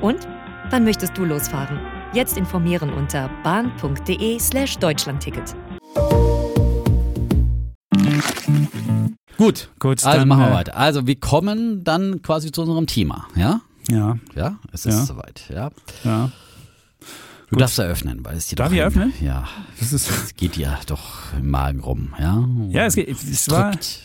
Und? 0.00 0.26
Wann 0.70 0.84
möchtest 0.84 1.16
du 1.18 1.24
losfahren? 1.24 1.78
Jetzt 2.12 2.36
informieren 2.36 2.92
unter 2.92 3.28
bahn.de 3.42 4.38
slash 4.38 4.78
Deutschlandticket. 4.78 5.54
Gut, 9.36 9.70
Gut, 9.78 10.04
also 10.04 10.18
dann, 10.18 10.28
machen 10.28 10.42
wir 10.44 10.50
äh, 10.50 10.54
weiter. 10.54 10.76
Also 10.76 11.06
wir 11.06 11.18
kommen 11.18 11.82
dann 11.82 12.20
quasi 12.22 12.52
zu 12.52 12.62
unserem 12.62 12.86
Thema, 12.86 13.26
ja? 13.34 13.60
Ja, 13.88 14.18
Ja, 14.34 14.58
es 14.72 14.86
ist 14.86 14.94
Ja. 14.94 15.04
soweit, 15.06 15.42
ja. 15.48 15.70
ja. 16.04 16.30
Du 17.48 17.56
darfst 17.56 17.78
eröffnen, 17.78 18.24
weil 18.24 18.36
es 18.36 18.46
dir 18.46 18.56
Darf 18.56 18.68
doch 18.68 18.74
ich 18.74 18.80
eröffnen? 18.80 19.12
Ja, 19.20 19.48
Das 19.80 19.92
ist, 19.92 20.08
es 20.10 20.34
geht 20.36 20.56
dir 20.56 20.78
doch 20.86 21.32
im 21.36 21.50
Magen 21.50 21.80
rum, 21.80 22.14
ja? 22.18 22.44
ja, 22.68 22.84
es, 22.86 22.94
geht, 22.94 23.08
es 23.08 23.50
war. 23.50 23.70
drückt. 23.72 24.00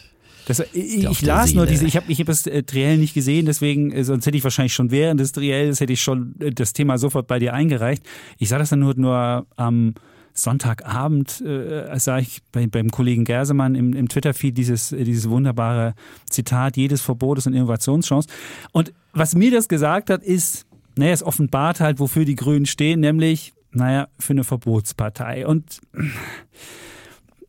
Das, 0.46 0.60
ich 0.74 1.04
ich 1.04 1.22
las 1.22 1.54
nur 1.54 1.66
Seele. 1.66 1.72
diese, 1.72 1.86
ich 1.88 1.96
habe 1.96 2.12
ich 2.12 2.20
hab 2.20 2.28
das 2.28 2.46
äh, 2.46 2.64
Triell 2.64 2.98
nicht 2.98 3.14
gesehen, 3.14 3.46
deswegen, 3.46 3.92
äh, 3.92 4.04
sonst 4.04 4.26
hätte 4.26 4.38
ich 4.38 4.44
wahrscheinlich 4.44 4.74
schon 4.74 4.92
während 4.92 5.20
des 5.20 5.32
Triells, 5.32 5.80
hätte 5.80 5.94
ich 5.94 6.02
schon 6.02 6.36
äh, 6.40 6.52
das 6.52 6.74
Thema 6.74 6.98
sofort 6.98 7.28
bei 7.28 7.40
dir 7.40 7.54
eingereicht. 7.54 8.04
Ich 8.38 8.50
sah 8.50 8.58
das 8.58 8.70
dann 8.70 8.80
nur, 8.80 8.94
nur 8.96 9.48
am 9.56 9.96
Sonntagabend, 10.34 11.42
äh, 11.42 11.98
sah 11.98 12.20
ich 12.20 12.42
bei, 12.52 12.68
beim 12.68 12.92
Kollegen 12.92 13.24
Gersemann 13.24 13.74
im, 13.74 13.94
im 13.94 14.10
Twitter-Feed 14.10 14.58
dieses, 14.58 14.92
äh, 14.92 15.04
dieses 15.04 15.30
wunderbare 15.30 15.96
Zitat, 16.30 16.78
jedes 16.78 17.02
Verbot 17.02 17.38
ist 17.38 17.48
eine 17.48 17.56
Innovationschance. 17.56 18.28
Und 18.72 18.94
was 19.14 19.34
mir 19.34 19.50
das 19.50 19.70
gesagt 19.70 20.10
hat, 20.10 20.24
ist, 20.24 20.66
naja, 20.98 21.14
es 21.14 21.24
offenbart 21.24 21.80
halt, 21.80 22.00
wofür 22.00 22.26
die 22.26 22.36
Grünen 22.36 22.66
stehen, 22.66 23.00
nämlich, 23.00 23.54
naja, 23.72 24.10
für 24.20 24.34
eine 24.34 24.44
Verbotspartei. 24.44 25.48
Und 25.48 25.80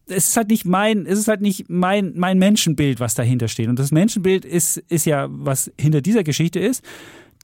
es 0.09 0.29
ist 0.29 0.37
halt 0.37 0.49
nicht 0.49 0.65
mein, 0.65 1.07
es 1.07 1.19
ist 1.19 1.29
halt 1.29 1.41
nicht 1.41 1.69
mein, 1.69 2.13
mein 2.17 2.39
Menschenbild, 2.39 3.01
was 3.01 3.15
dahinter 3.15 3.49
steht. 3.49 3.69
Und 3.69 3.79
das 3.79 3.91
Menschenbild 3.91 4.45
ist, 4.45 4.77
ist 4.77 5.05
ja, 5.05 5.27
was 5.31 5.73
hinter 5.81 6.01
dieser 6.01 6.23
Geschichte 6.23 6.61
ist. 6.61 6.85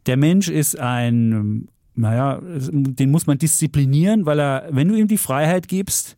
Der 0.06 0.16
Mensch 0.16 0.48
ist 0.48 0.78
ein, 0.78 1.68
naja, 1.94 2.40
den 2.42 3.10
muss 3.10 3.26
man 3.26 3.38
disziplinieren, 3.38 4.26
weil 4.26 4.40
er, 4.40 4.68
wenn 4.70 4.88
du 4.88 4.94
ihm 4.94 5.08
die 5.08 5.18
Freiheit 5.18 5.68
gibst 5.68 6.16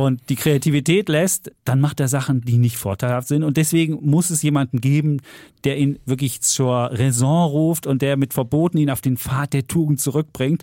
und 0.00 0.28
die 0.28 0.36
Kreativität 0.36 1.08
lässt, 1.08 1.52
dann 1.64 1.80
macht 1.80 2.00
er 2.00 2.08
Sachen, 2.08 2.40
die 2.40 2.58
nicht 2.58 2.76
vorteilhaft 2.76 3.28
sind. 3.28 3.42
Und 3.42 3.56
deswegen 3.56 3.98
muss 4.00 4.30
es 4.30 4.42
jemanden 4.42 4.80
geben, 4.80 5.20
der 5.64 5.78
ihn 5.78 5.98
wirklich 6.06 6.40
zur 6.40 6.90
Raison 6.92 7.50
ruft 7.50 7.86
und 7.86 8.02
der 8.02 8.16
mit 8.16 8.32
Verboten 8.32 8.78
ihn 8.78 8.90
auf 8.90 9.00
den 9.00 9.16
Pfad 9.16 9.52
der 9.52 9.66
Tugend 9.66 10.00
zurückbringt, 10.00 10.62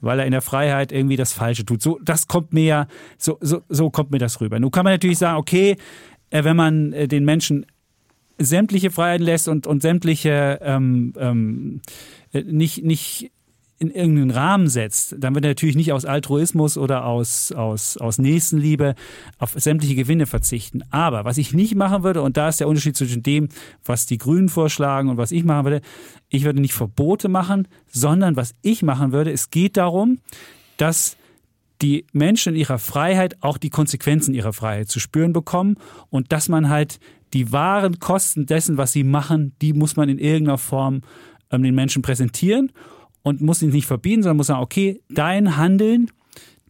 weil 0.00 0.20
er 0.20 0.26
in 0.26 0.32
der 0.32 0.42
Freiheit 0.42 0.92
irgendwie 0.92 1.16
das 1.16 1.32
Falsche 1.32 1.64
tut. 1.64 1.82
So, 1.82 1.98
das 2.02 2.28
kommt 2.28 2.52
mir 2.52 2.64
ja, 2.64 2.86
so, 3.16 3.38
so, 3.40 3.62
so 3.68 3.90
kommt 3.90 4.10
mir 4.10 4.18
das 4.18 4.40
rüber. 4.40 4.60
Nun 4.60 4.70
kann 4.70 4.84
man 4.84 4.92
natürlich 4.92 5.18
sagen, 5.18 5.38
okay, 5.38 5.76
äh, 6.30 6.44
wenn 6.44 6.56
man 6.56 6.92
äh, 6.92 7.08
den 7.08 7.24
Menschen 7.24 7.66
sämtliche 8.38 8.90
Freiheiten 8.90 9.24
lässt 9.24 9.48
und, 9.48 9.66
und 9.66 9.82
sämtliche 9.82 10.60
ähm, 10.62 11.12
ähm, 11.18 11.80
äh, 12.32 12.42
nicht, 12.42 12.84
nicht 12.84 13.32
in 13.80 13.90
irgendeinen 13.90 14.32
Rahmen 14.32 14.68
setzt, 14.68 15.14
dann 15.18 15.34
wird 15.34 15.44
er 15.44 15.50
natürlich 15.50 15.76
nicht 15.76 15.92
aus 15.92 16.04
Altruismus 16.04 16.76
oder 16.76 17.04
aus, 17.04 17.52
aus, 17.52 17.96
aus 17.96 18.18
Nächstenliebe 18.18 18.96
auf 19.38 19.54
sämtliche 19.56 19.94
Gewinne 19.94 20.26
verzichten. 20.26 20.82
Aber 20.90 21.24
was 21.24 21.38
ich 21.38 21.52
nicht 21.52 21.76
machen 21.76 22.02
würde, 22.02 22.22
und 22.22 22.36
da 22.36 22.48
ist 22.48 22.58
der 22.58 22.66
Unterschied 22.66 22.96
zwischen 22.96 23.22
dem, 23.22 23.48
was 23.84 24.06
die 24.06 24.18
Grünen 24.18 24.48
vorschlagen 24.48 25.08
und 25.08 25.16
was 25.16 25.30
ich 25.30 25.44
machen 25.44 25.64
würde, 25.64 25.80
ich 26.28 26.44
würde 26.44 26.60
nicht 26.60 26.74
Verbote 26.74 27.28
machen, 27.28 27.68
sondern 27.86 28.34
was 28.34 28.54
ich 28.62 28.82
machen 28.82 29.12
würde, 29.12 29.30
es 29.30 29.50
geht 29.50 29.76
darum, 29.76 30.18
dass 30.76 31.16
die 31.80 32.04
Menschen 32.12 32.54
in 32.54 32.60
ihrer 32.60 32.80
Freiheit 32.80 33.36
auch 33.42 33.58
die 33.58 33.70
Konsequenzen 33.70 34.34
ihrer 34.34 34.52
Freiheit 34.52 34.88
zu 34.88 34.98
spüren 34.98 35.32
bekommen 35.32 35.76
und 36.10 36.32
dass 36.32 36.48
man 36.48 36.68
halt 36.68 36.98
die 37.32 37.52
wahren 37.52 38.00
Kosten 38.00 38.46
dessen, 38.46 38.76
was 38.76 38.92
sie 38.92 39.04
machen, 39.04 39.52
die 39.62 39.72
muss 39.72 39.94
man 39.94 40.08
in 40.08 40.18
irgendeiner 40.18 40.58
Form 40.58 41.02
ähm, 41.52 41.62
den 41.62 41.76
Menschen 41.76 42.02
präsentieren 42.02 42.72
und 43.28 43.40
muss 43.40 43.62
ihn 43.62 43.70
nicht 43.70 43.86
verbieten, 43.86 44.22
sondern 44.22 44.38
muss 44.38 44.48
sagen, 44.48 44.62
okay, 44.62 45.00
dein 45.08 45.56
Handeln, 45.56 46.10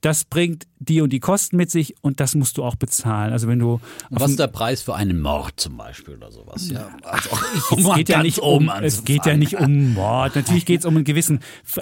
das 0.00 0.24
bringt 0.24 0.66
die 0.80 1.00
und 1.00 1.12
die 1.12 1.20
Kosten 1.20 1.56
mit 1.56 1.70
sich 1.70 1.94
und 2.00 2.20
das 2.20 2.34
musst 2.34 2.58
du 2.58 2.64
auch 2.64 2.76
bezahlen. 2.76 3.32
Also 3.32 3.48
wenn 3.48 3.58
du 3.58 3.80
Was 4.10 4.30
ist 4.30 4.38
der 4.38 4.46
Preis 4.46 4.82
für 4.82 4.94
einen 4.94 5.20
Mord 5.20 5.54
zum 5.56 5.76
Beispiel 5.76 6.14
oder 6.14 6.30
sowas? 6.30 6.70
Ja, 6.70 6.88
also, 7.02 7.30
es 7.76 7.94
geht 7.96 8.08
ja 8.08 8.22
nicht 8.22 8.38
um, 8.38 8.70
es 8.82 9.04
geht 9.04 9.26
ja 9.26 9.36
nicht 9.36 9.54
um 9.54 9.94
Mord. 9.94 10.36
Natürlich 10.36 10.66
geht 10.66 10.80
es 10.80 10.86
um 10.86 10.96
einen 10.96 11.04
gewissen. 11.04 11.40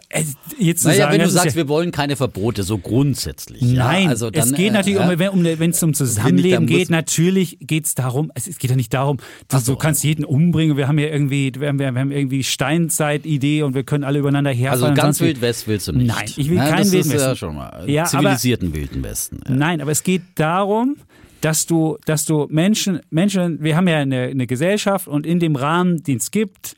äh, 0.09 0.25
Jetzt 0.59 0.83
zu 0.83 0.89
Naja, 0.89 1.05
sagen, 1.05 1.13
wenn 1.13 1.21
du 1.21 1.31
sagst, 1.31 1.57
ja, 1.57 1.63
wir 1.63 1.69
wollen 1.69 1.93
keine 1.93 2.17
Verbote, 2.17 2.63
so 2.63 2.79
grundsätzlich. 2.79 3.63
Nein, 3.63 4.05
ja, 4.05 4.09
also 4.11 4.31
dann, 4.31 4.45
es 4.49 4.53
geht 4.55 4.71
äh, 4.71 4.73
natürlich 4.73 4.99
ja. 4.99 5.09
um, 5.09 5.19
wenn 5.19 5.29
um, 5.61 5.71
es 5.71 5.83
um 5.83 5.95
Zusammenleben 5.95 6.67
geht, 6.67 6.91
natürlich 6.91 7.59
geht 7.61 7.87
es 7.87 7.95
darum, 7.95 8.33
es, 8.35 8.45
geht 8.59 8.71
ja 8.71 8.77
nicht 8.77 8.95
darum, 8.95 9.19
du, 9.19 9.25
Ach 9.57 9.61
so, 9.61 9.73
du 9.73 9.79
kannst 9.79 10.05
jeden 10.05 10.25
umbringen, 10.25 10.77
wir 10.77 10.89
haben 10.89 10.99
ja 10.99 11.09
irgendwie, 11.09 11.53
wir 11.57 11.69
haben, 11.69 11.79
wir 11.79 11.87
haben 11.87 12.13
irgendwie 12.13 12.43
Steinzeit-Idee 12.45 13.63
und 13.63 13.75
wir 13.75 13.85
können 13.85 14.05
alle 14.05 14.19
übereinander 14.19 14.51
herfallen. 14.53 14.85
Also 14.85 14.95
ganz. 14.95 15.21
Wild 15.21 15.41
West 15.41 15.67
willst 15.69 15.89
du 15.89 15.93
nicht. 15.93 16.09
Nein, 16.09 16.25
ich 16.37 16.49
will 16.49 16.57
ja, 16.57 16.69
keinen 16.69 16.79
das 16.79 16.93
Wilden 16.93 17.11
ist 17.13 17.23
ja 17.23 17.37
schon 17.37 17.55
mal 17.55 17.85
Ja, 17.89 18.05
zivilisierten 18.05 18.75
Wilden 18.87 19.05
Westen. 19.05 19.41
Ja. 19.47 19.55
Nein, 19.55 19.81
aber 19.81 19.91
es 19.91 20.03
geht 20.03 20.23
darum, 20.37 20.97
dass 21.41 21.67
du, 21.67 21.99
dass 22.07 22.25
du 22.25 22.47
Menschen, 22.51 23.01
Menschen, 23.11 23.63
wir 23.63 23.77
haben 23.77 23.89
ja 23.89 23.99
eine, 23.99 24.23
eine 24.23 24.47
Gesellschaft 24.47 25.07
und 25.07 25.27
in 25.27 25.39
dem 25.39 25.57
Rahmen, 25.57 26.03
den 26.03 26.17
es 26.19 26.31
gibt, 26.31 26.77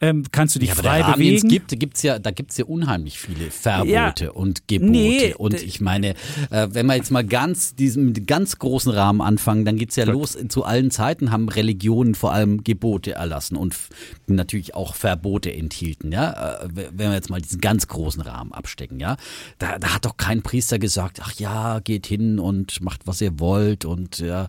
ähm, 0.00 0.24
kannst 0.30 0.54
du 0.54 0.58
dich 0.60 0.68
Ja, 0.68 0.74
aber 0.74 0.82
frei 0.82 1.00
es 1.00 1.14
bewegen. 1.16 1.48
gibt, 1.48 1.78
gibt's 1.80 2.02
ja, 2.02 2.18
da 2.18 2.30
gibt's 2.30 2.56
ja 2.56 2.64
unheimlich 2.66 3.18
viele 3.18 3.50
Verbote 3.50 4.24
Ja. 4.24 4.30
und 4.32 4.68
Gebote. 4.68 4.90
Nee, 4.90 5.34
und 5.34 5.60
ich 5.62 5.80
meine, 5.80 6.10
äh, 6.50 6.68
wenn 6.70 6.86
wir 6.86 6.94
jetzt 6.96 7.10
mal 7.10 7.24
ganz 7.24 7.74
diesen 7.74 8.26
ganz 8.26 8.58
großen 8.58 8.92
Rahmen 8.92 9.20
anfangen, 9.20 9.64
dann 9.64 9.76
geht's 9.76 9.96
ja 9.96 10.04
los. 10.04 10.38
Zu 10.48 10.64
allen 10.64 10.90
Zeiten 10.90 11.30
haben 11.32 11.48
Religionen 11.48 12.14
vor 12.14 12.32
allem 12.32 12.62
Gebote 12.64 13.12
erlassen 13.12 13.56
und 13.56 13.74
natürlich 14.26 14.74
auch 14.74 14.94
Verbote 14.94 15.52
enthielten. 15.52 16.12
Ja, 16.12 16.62
Äh, 16.62 16.68
wenn 16.74 17.08
wir 17.10 17.14
jetzt 17.14 17.30
mal 17.30 17.40
diesen 17.40 17.60
ganz 17.60 17.88
großen 17.88 18.22
Rahmen 18.22 18.52
abstecken, 18.52 19.00
ja, 19.00 19.16
da, 19.58 19.78
da 19.78 19.94
hat 19.94 20.04
doch 20.04 20.16
kein 20.16 20.42
Priester 20.42 20.78
gesagt, 20.78 21.20
ach 21.22 21.32
ja, 21.32 21.80
geht 21.80 22.06
hin 22.06 22.38
und 22.38 22.80
macht 22.82 23.06
was 23.06 23.20
ihr 23.20 23.38
wollt 23.40 23.84
und 23.84 24.18
ja. 24.18 24.48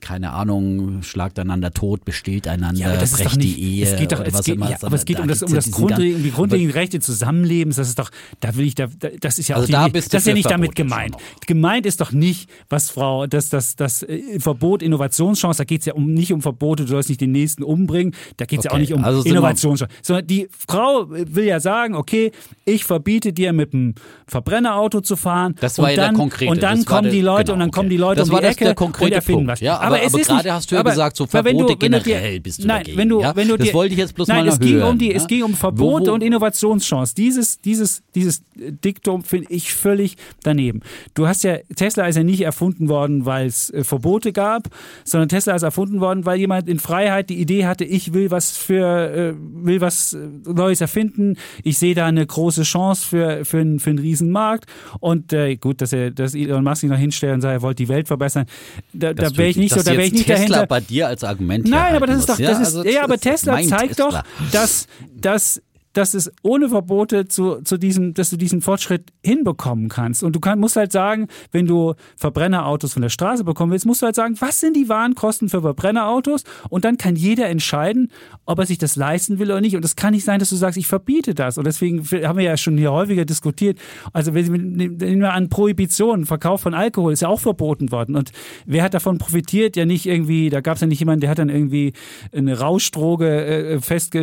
Keine 0.00 0.32
Ahnung, 0.32 1.02
schlagt 1.02 1.38
einander 1.38 1.72
tot, 1.72 2.04
besteht 2.04 2.48
einander, 2.48 2.80
Ja, 2.80 2.94
das 2.96 3.10
ist 3.12 3.18
brecht 3.18 3.32
doch 3.32 3.36
nicht, 3.36 3.56
die 3.56 3.76
Ehe. 3.78 3.84
es 3.86 3.96
geht 3.98 4.12
doch, 4.12 4.20
oder 4.20 4.28
es 4.28 4.34
was 4.34 4.44
geht, 4.46 4.54
immer, 4.56 4.70
ja, 4.70 4.76
aber 4.80 4.96
es 4.96 5.04
geht 5.04 5.18
da 5.18 5.22
um 5.22 5.28
das, 5.28 5.42
um 5.42 5.52
das 5.54 5.64
diesen 5.64 5.76
Grundre 5.76 6.10
gan- 6.10 6.22
die 6.22 6.30
grundlegenden 6.30 6.74
Rechte 6.74 6.98
des 6.98 7.06
Zusammenlebens. 7.06 7.76
Das 7.76 7.88
ist 7.88 7.98
doch, 7.98 8.10
da 8.40 8.56
will 8.56 8.66
ich, 8.66 8.74
da, 8.74 8.86
da- 8.98 9.08
das 9.20 9.38
ist 9.38 9.48
ja 9.48 9.56
Also 9.56 9.64
auch 9.64 9.66
die, 9.66 9.72
da 9.92 10.00
das 10.00 10.06
ist 10.14 10.26
ja 10.26 10.34
nicht 10.34 10.50
damit 10.50 10.74
gemeint. 10.74 11.16
Gemeint 11.46 11.84
ist 11.86 12.00
doch 12.00 12.12
nicht, 12.12 12.48
was 12.68 12.90
Frau, 12.90 13.26
das, 13.26 13.50
das, 13.50 13.76
das 13.76 14.02
äh, 14.02 14.40
Verbot 14.40 14.82
Innovationschance, 14.82 15.58
da 15.58 15.64
geht 15.64 15.80
es 15.80 15.86
ja 15.86 15.94
um, 15.94 16.12
nicht 16.14 16.32
um 16.32 16.40
Verbote, 16.40 16.84
du 16.84 16.88
sollst 16.90 17.08
nicht 17.08 17.20
den 17.20 17.32
Nächsten 17.32 17.62
umbringen, 17.62 18.14
da 18.38 18.46
geht 18.46 18.60
es 18.60 18.64
ja 18.64 18.70
auch 18.70 18.74
Okay, 18.74 18.80
nicht 18.82 18.92
um 18.94 19.04
also 19.04 19.22
Innovationschance, 19.22 19.92
sondern 20.02 20.26
die 20.26 20.48
Frau 20.66 21.06
will 21.10 21.44
ja 21.44 21.60
sagen, 21.60 21.94
okay, 21.94 22.32
ich 22.64 22.84
verbiete 22.84 23.32
dir 23.32 23.52
mit 23.52 23.72
dem 23.74 23.94
Verbrennerauto 24.26 25.00
zu 25.00 25.16
fahren. 25.16 25.54
Das 25.60 25.76
war 25.78 25.84
und 25.84 25.90
ja 25.90 25.96
der 25.96 26.04
dann, 26.06 26.14
konkrete, 26.14 26.50
Und 26.50 26.62
dann 26.62 26.78
das 26.78 26.86
kommen 26.86 27.02
der- 27.04 27.12
die 27.12 27.20
Leute 27.20 27.44
genau, 27.44 27.54
und 27.54 27.60
dann 27.60 27.70
kommen 27.70 27.86
okay. 27.88 27.96
die 27.96 28.00
Leute 28.00 28.20
Das 28.20 28.30
um 28.30 28.36
die 28.36 28.42
das- 28.42 28.54
Ecke 28.54 28.64
der 28.64 28.74
konkrete 28.74 29.04
und 29.06 29.12
erfinden 29.12 29.38
Punkt. 29.40 29.52
was. 29.52 29.60
Ja, 29.60 29.78
aber 29.94 30.06
aber, 30.06 30.14
Aber 30.14 30.18
gerade 30.24 30.52
hast 30.52 30.70
du 30.70 30.74
ja 30.74 30.80
aber- 30.80 30.90
gesagt, 30.90 31.16
so 31.16 31.24
du- 31.24 31.30
Verbote 31.30 31.56
du 31.56 31.66
dir- 31.68 31.76
generell 31.76 32.40
bist 32.40 32.62
du 32.62 32.66
nein, 32.66 32.78
dagegen. 32.84 32.98
wenn 32.98 33.08
du, 33.08 33.20
ja? 33.20 33.36
wenn 33.36 33.48
du 33.48 33.56
das 33.56 33.68
dir, 33.68 33.74
wollte 33.74 33.92
ich 33.94 33.98
jetzt 33.98 34.14
bloß 34.14 34.28
nein, 34.28 34.44
mal 34.46 34.52
es 34.52 34.58
ging 34.60 34.74
hören. 34.74 34.90
um 34.92 34.98
die, 34.98 35.08
ja? 35.10 35.16
es 35.16 35.26
ging 35.26 35.42
um 35.42 35.54
Verbote 35.54 36.06
Wo- 36.06 36.10
wo- 36.10 36.14
und 36.14 36.22
Innovationschance. 36.22 37.14
Dieses, 37.14 37.60
dieses, 37.60 38.02
dieses 38.14 38.42
Diktum 38.56 39.22
finde 39.24 39.46
ich 39.50 39.72
völlig 39.72 40.16
daneben. 40.42 40.80
Du 41.14 41.26
hast 41.26 41.44
ja 41.44 41.58
Tesla 41.76 42.06
ist 42.06 42.16
ja 42.16 42.22
nicht 42.22 42.40
erfunden 42.42 42.88
worden, 42.88 43.26
weil 43.26 43.46
es 43.46 43.70
äh, 43.70 43.84
Verbote 43.84 44.32
gab, 44.32 44.68
sondern 45.04 45.28
Tesla 45.28 45.54
ist 45.54 45.62
erfunden 45.62 46.00
worden, 46.00 46.24
weil 46.26 46.38
jemand 46.38 46.68
in 46.68 46.78
Freiheit 46.78 47.30
die 47.30 47.36
Idee 47.40 47.66
hatte, 47.66 47.84
ich 47.84 48.12
will 48.12 48.30
was 48.30 48.56
für, 48.56 49.10
äh, 49.10 49.34
will 49.36 49.80
was 49.80 50.12
äh, 50.12 50.18
Neues 50.50 50.80
erfinden. 50.80 51.36
Ich 51.64 51.78
sehe 51.78 51.94
da 51.94 52.06
eine 52.06 52.26
große 52.26 52.62
Chance 52.62 53.06
für 53.06 53.44
für 53.44 53.58
einen 53.58 53.78
für 53.80 53.90
einen 53.90 53.98
Riesenmarkt. 53.98 54.66
Und 55.00 55.32
äh, 55.32 55.56
gut, 55.56 55.80
dass 55.80 55.92
er, 55.92 56.10
dass 56.10 56.34
Elon 56.34 56.64
Musk 56.64 56.82
sich 56.82 56.90
noch 56.90 56.96
hinstellt 56.98 57.34
und 57.34 57.40
sagt, 57.40 57.52
er 57.54 57.62
wollte 57.62 57.82
die 57.82 57.88
Welt 57.88 58.06
verbessern. 58.08 58.46
Da, 58.92 59.12
da 59.14 59.36
wäre 59.36 59.48
ich 59.48 59.56
nicht 59.56 59.74
so, 59.74 59.79
dass 59.80 59.92
da 59.94 59.98
wäre 59.98 60.04
ich 60.04 60.12
nicht 60.12 60.26
Tesla 60.26 60.46
dahinter. 60.46 60.66
bei 60.66 60.80
dir 60.80 61.08
als 61.08 61.24
Argument 61.24 61.68
Nein, 61.68 61.94
aber 61.94 62.06
das 62.06 62.18
ist 62.20 62.28
doch, 62.28 62.36
das 62.36 62.40
ja? 62.40 62.50
ist, 62.52 62.58
Also, 62.76 62.84
ja, 62.84 63.02
aber 63.04 63.18
Tesla 63.18 63.60
zeigt 63.62 63.96
Tesla. 63.96 64.10
doch, 64.10 64.22
dass, 64.52 64.86
dass, 65.20 65.60
dass 65.92 66.14
es 66.14 66.30
ohne 66.42 66.68
Verbote 66.68 67.26
zu, 67.26 67.62
zu 67.62 67.76
diesem, 67.76 68.14
dass 68.14 68.30
du 68.30 68.36
diesen 68.36 68.60
Fortschritt 68.60 69.10
hinbekommen 69.24 69.88
kannst. 69.88 70.22
Und 70.22 70.36
du 70.36 70.40
kann, 70.40 70.60
musst 70.60 70.76
halt 70.76 70.92
sagen, 70.92 71.26
wenn 71.52 71.66
du 71.66 71.94
Verbrennerautos 72.16 72.92
von 72.92 73.02
der 73.02 73.08
Straße 73.08 73.44
bekommen 73.44 73.72
willst, 73.72 73.86
musst 73.86 74.02
du 74.02 74.06
halt 74.06 74.14
sagen, 74.14 74.36
was 74.40 74.60
sind 74.60 74.76
die 74.76 74.88
Warenkosten 74.88 75.48
für 75.48 75.62
Verbrennerautos? 75.62 76.44
Und 76.68 76.84
dann 76.84 76.96
kann 76.96 77.16
jeder 77.16 77.48
entscheiden, 77.48 78.10
ob 78.46 78.58
er 78.58 78.66
sich 78.66 78.78
das 78.78 78.96
leisten 78.96 79.38
will 79.38 79.50
oder 79.50 79.60
nicht. 79.60 79.76
Und 79.76 79.84
es 79.84 79.96
kann 79.96 80.12
nicht 80.12 80.24
sein, 80.24 80.38
dass 80.38 80.50
du 80.50 80.56
sagst, 80.56 80.78
ich 80.78 80.86
verbiete 80.86 81.34
das. 81.34 81.58
Und 81.58 81.66
deswegen 81.66 82.04
haben 82.04 82.38
wir 82.38 82.44
ja 82.44 82.56
schon 82.56 82.78
hier 82.78 82.92
häufiger 82.92 83.24
diskutiert. 83.24 83.78
Also 84.12 84.30
nehmen 84.30 84.98
wir 84.98 85.32
an 85.32 85.48
Prohibition, 85.48 86.26
Verkauf 86.26 86.60
von 86.60 86.74
Alkohol 86.74 87.12
ist 87.12 87.22
ja 87.22 87.28
auch 87.28 87.40
verboten 87.40 87.90
worden. 87.90 88.16
Und 88.16 88.30
wer 88.66 88.84
hat 88.84 88.94
davon 88.94 89.18
profitiert? 89.18 89.76
Ja 89.76 89.86
nicht 89.86 90.06
irgendwie, 90.06 90.50
da 90.50 90.60
gab 90.60 90.76
es 90.76 90.80
ja 90.80 90.86
nicht 90.86 91.00
jemanden, 91.00 91.22
der 91.22 91.30
hat 91.30 91.38
dann 91.38 91.48
irgendwie 91.48 91.92
eine 92.32 92.58
Rauschdroge 92.58 93.44
äh, 93.44 93.80
festge 93.80 94.20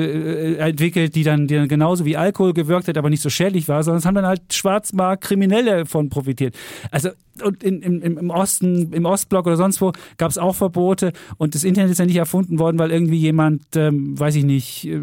äh, 0.58 1.10
die 1.10 1.24
dann, 1.24 1.48
die 1.48 1.57
dann 1.58 1.68
genauso 1.68 2.06
wie 2.06 2.18
Alkohol 2.18 2.54
gewirkt 2.54 2.88
hat, 2.88 2.98
aber 2.98 3.10
nicht 3.10 3.22
so 3.22 3.30
schädlich 3.30 3.68
war, 3.68 3.84
sondern 3.84 4.00
es 4.00 4.06
haben 4.06 4.16
dann 4.16 4.26
halt 4.26 4.54
Schwarzmarkt-Kriminelle 4.54 5.86
von 5.86 6.10
profitiert. 6.10 6.56
Also 6.92 7.10
und 7.44 7.64
in, 7.64 7.82
im, 7.82 8.02
im 8.02 8.28
im 8.28 8.30
Osten, 8.32 8.94
im 8.94 9.06
Ostblock 9.06 9.48
oder 9.48 9.58
sonst 9.58 9.82
wo 9.82 9.94
gab 10.18 10.32
es 10.32 10.38
auch 10.38 10.56
Verbote 10.56 11.14
und 11.38 11.56
das 11.56 11.64
Internet 11.64 11.92
ist 11.92 12.00
ja 12.00 12.06
nicht 12.06 12.18
erfunden 12.18 12.60
worden, 12.60 12.78
weil 12.80 12.92
irgendwie 12.92 13.18
jemand, 13.18 13.64
ähm, 13.76 14.20
weiß 14.20 14.36
ich 14.36 14.44
nicht, 14.44 14.86
äh, 14.86 15.00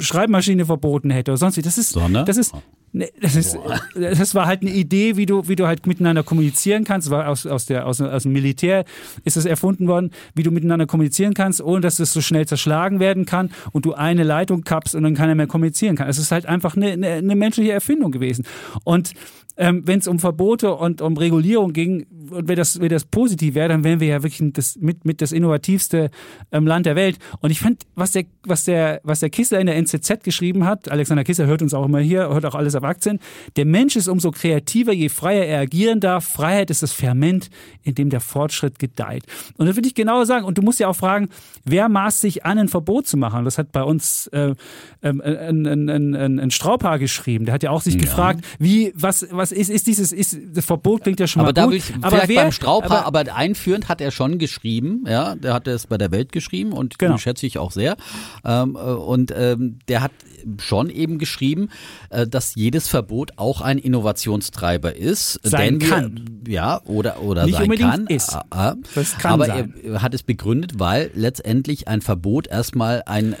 Schreibmaschine 0.00 0.66
verboten 0.66 1.10
hätte 1.10 1.30
oder 1.32 1.38
sonst 1.38 1.56
wie. 1.56 1.62
Das 1.62 1.78
ist, 1.78 1.90
Sondern? 1.90 2.26
das 2.26 2.36
ist, 2.36 2.54
Nee, 2.92 3.10
das, 3.20 3.36
ist, 3.36 3.58
das 3.94 4.34
war 4.34 4.46
halt 4.46 4.62
eine 4.62 4.70
Idee, 4.70 5.16
wie 5.16 5.26
du, 5.26 5.46
wie 5.46 5.56
du 5.56 5.66
halt 5.66 5.86
miteinander 5.86 6.22
kommunizieren 6.22 6.84
kannst. 6.84 7.10
War 7.10 7.28
aus, 7.28 7.46
aus, 7.46 7.66
der, 7.66 7.86
aus, 7.86 8.00
aus 8.00 8.22
dem 8.22 8.32
Militär 8.32 8.84
ist 9.24 9.36
das 9.36 9.44
erfunden 9.44 9.88
worden, 9.88 10.10
wie 10.34 10.42
du 10.42 10.50
miteinander 10.50 10.86
kommunizieren 10.86 11.34
kannst, 11.34 11.60
ohne 11.60 11.80
dass 11.80 11.98
es 11.98 12.12
so 12.12 12.20
schnell 12.20 12.46
zerschlagen 12.46 12.98
werden 12.98 13.26
kann 13.26 13.50
und 13.72 13.84
du 13.84 13.94
eine 13.94 14.22
Leitung 14.22 14.62
kappst 14.62 14.94
und 14.94 15.02
dann 15.02 15.14
keiner 15.14 15.34
mehr 15.34 15.46
kommunizieren 15.46 15.96
kann. 15.96 16.08
Es 16.08 16.18
ist 16.18 16.32
halt 16.32 16.46
einfach 16.46 16.76
eine, 16.76 16.92
eine, 16.92 17.08
eine 17.08 17.36
menschliche 17.36 17.72
Erfindung 17.72 18.10
gewesen. 18.10 18.46
Und 18.84 19.12
ähm, 19.58 19.82
wenn 19.86 19.98
es 19.98 20.08
um 20.08 20.18
Verbote 20.20 20.74
und 20.74 21.02
um 21.02 21.16
Regulierung 21.16 21.72
ging, 21.72 22.06
und 22.30 22.48
wenn 22.48 22.56
das, 22.56 22.80
wenn 22.80 22.88
das 22.88 23.04
positiv 23.04 23.54
wäre, 23.54 23.68
dann 23.68 23.84
wären 23.84 24.00
wir 24.00 24.08
ja 24.08 24.22
wirklich 24.22 24.52
das, 24.52 24.76
mit, 24.76 25.04
mit 25.04 25.20
das 25.20 25.32
innovativste 25.32 26.10
ähm, 26.52 26.66
Land 26.66 26.86
der 26.86 26.96
Welt. 26.96 27.18
Und 27.40 27.50
ich 27.50 27.60
fand, 27.60 27.86
was 27.94 28.12
der, 28.12 28.24
was 28.44 28.64
der, 28.64 29.00
was 29.04 29.20
der 29.20 29.30
Kissler 29.30 29.60
in 29.60 29.66
der 29.66 29.76
NZZ 29.76 30.22
geschrieben 30.22 30.64
hat, 30.64 30.90
Alexander 30.90 31.24
Kissler 31.24 31.46
hört 31.46 31.62
uns 31.62 31.74
auch 31.74 31.84
immer 31.84 32.00
hier, 32.00 32.28
hört 32.28 32.46
auch 32.46 32.54
alles 32.54 32.74
auf 32.74 32.84
Aktien, 32.84 33.18
der 33.56 33.64
Mensch 33.64 33.96
ist 33.96 34.08
umso 34.08 34.30
kreativer, 34.30 34.92
je 34.92 35.08
freier 35.08 35.44
er 35.44 35.60
agieren 35.60 36.00
darf. 36.00 36.24
Freiheit 36.24 36.70
ist 36.70 36.82
das 36.82 36.92
Ferment, 36.92 37.50
in 37.82 37.94
dem 37.94 38.10
der 38.10 38.20
Fortschritt 38.20 38.78
gedeiht. 38.78 39.24
Und 39.56 39.66
das 39.66 39.76
würde 39.76 39.88
ich 39.88 39.94
genau 39.94 40.24
sagen. 40.24 40.44
Und 40.44 40.58
du 40.58 40.62
musst 40.62 40.80
ja 40.80 40.88
auch 40.88 40.96
fragen, 40.96 41.28
wer 41.64 41.88
maßt 41.88 42.20
sich 42.20 42.44
an, 42.44 42.58
ein 42.58 42.68
Verbot 42.68 43.06
zu 43.06 43.16
machen? 43.16 43.44
Das 43.44 43.58
hat 43.58 43.72
bei 43.72 43.82
uns 43.82 44.26
äh, 44.28 44.54
ähm, 45.02 45.20
ein, 45.20 45.66
ein, 45.66 45.88
ein, 46.14 46.40
ein, 46.40 46.50
Straubhaar 46.50 46.98
geschrieben. 46.98 47.44
Der 47.44 47.54
hat 47.54 47.62
ja 47.62 47.70
auch 47.70 47.82
sich 47.82 47.98
gefragt, 47.98 48.44
wie, 48.58 48.92
was, 48.94 49.26
was 49.30 49.52
ist, 49.52 49.70
ist 49.70 49.86
dieses, 49.86 50.12
ist, 50.12 50.38
das 50.52 50.64
Verbot 50.64 51.02
klingt 51.02 51.20
ja 51.20 51.26
schon 51.26 51.42
Aber 51.42 51.52
mal 51.52 51.66
gut. 51.66 51.74
ich 51.76 51.92
aber 52.00 52.17
vielleicht 52.22 52.36
wer, 52.38 52.42
beim 52.44 52.52
Straubhaar, 52.52 53.04
aber, 53.06 53.20
aber, 53.20 53.34
einführend 53.36 53.88
hat 53.88 54.00
er 54.00 54.10
schon 54.10 54.38
geschrieben, 54.38 55.04
ja, 55.06 55.34
der 55.36 55.54
hat 55.54 55.66
es 55.68 55.86
bei 55.86 55.98
der 55.98 56.10
Welt 56.10 56.32
geschrieben 56.32 56.72
und 56.72 56.98
Genau. 56.98 57.14
den 57.14 57.18
schätze 57.18 57.46
ich 57.46 57.58
auch 57.58 57.70
sehr. 57.72 57.96
Ähm, 58.44 58.76
äh, 58.76 58.78
und 58.78 59.32
ähm, 59.36 59.78
der 59.88 60.02
hat 60.02 60.12
schon 60.60 60.88
eben 60.90 61.18
geschrieben, 61.18 61.68
äh, 62.10 62.26
dass 62.26 62.54
jedes 62.54 62.88
Verbot 62.88 63.32
auch 63.36 63.60
ein 63.60 63.78
Innovationstreiber 63.78 64.94
ist. 64.96 65.40
Sein 65.42 65.78
denn 65.78 65.88
kann. 65.88 66.40
Ja, 66.46 66.80
oder, 66.84 67.22
oder 67.22 67.44
Nicht 67.44 67.54
sein 67.54 67.64
unbedingt 67.64 67.90
kann. 67.90 68.06
ist. 68.06 68.34
Äh, 68.34 68.72
Das 68.94 69.18
kann 69.18 69.32
aber 69.32 69.46
sein. 69.46 69.74
er 69.84 70.02
hat 70.02 70.14
es 70.14 70.22
begründet, 70.22 70.78
weil 70.78 71.10
letztendlich 71.14 71.88
ein 71.88 72.00
Verbot 72.00 72.46
erstmal 72.46 73.02
ein 73.06 73.32
äh, 73.34 73.36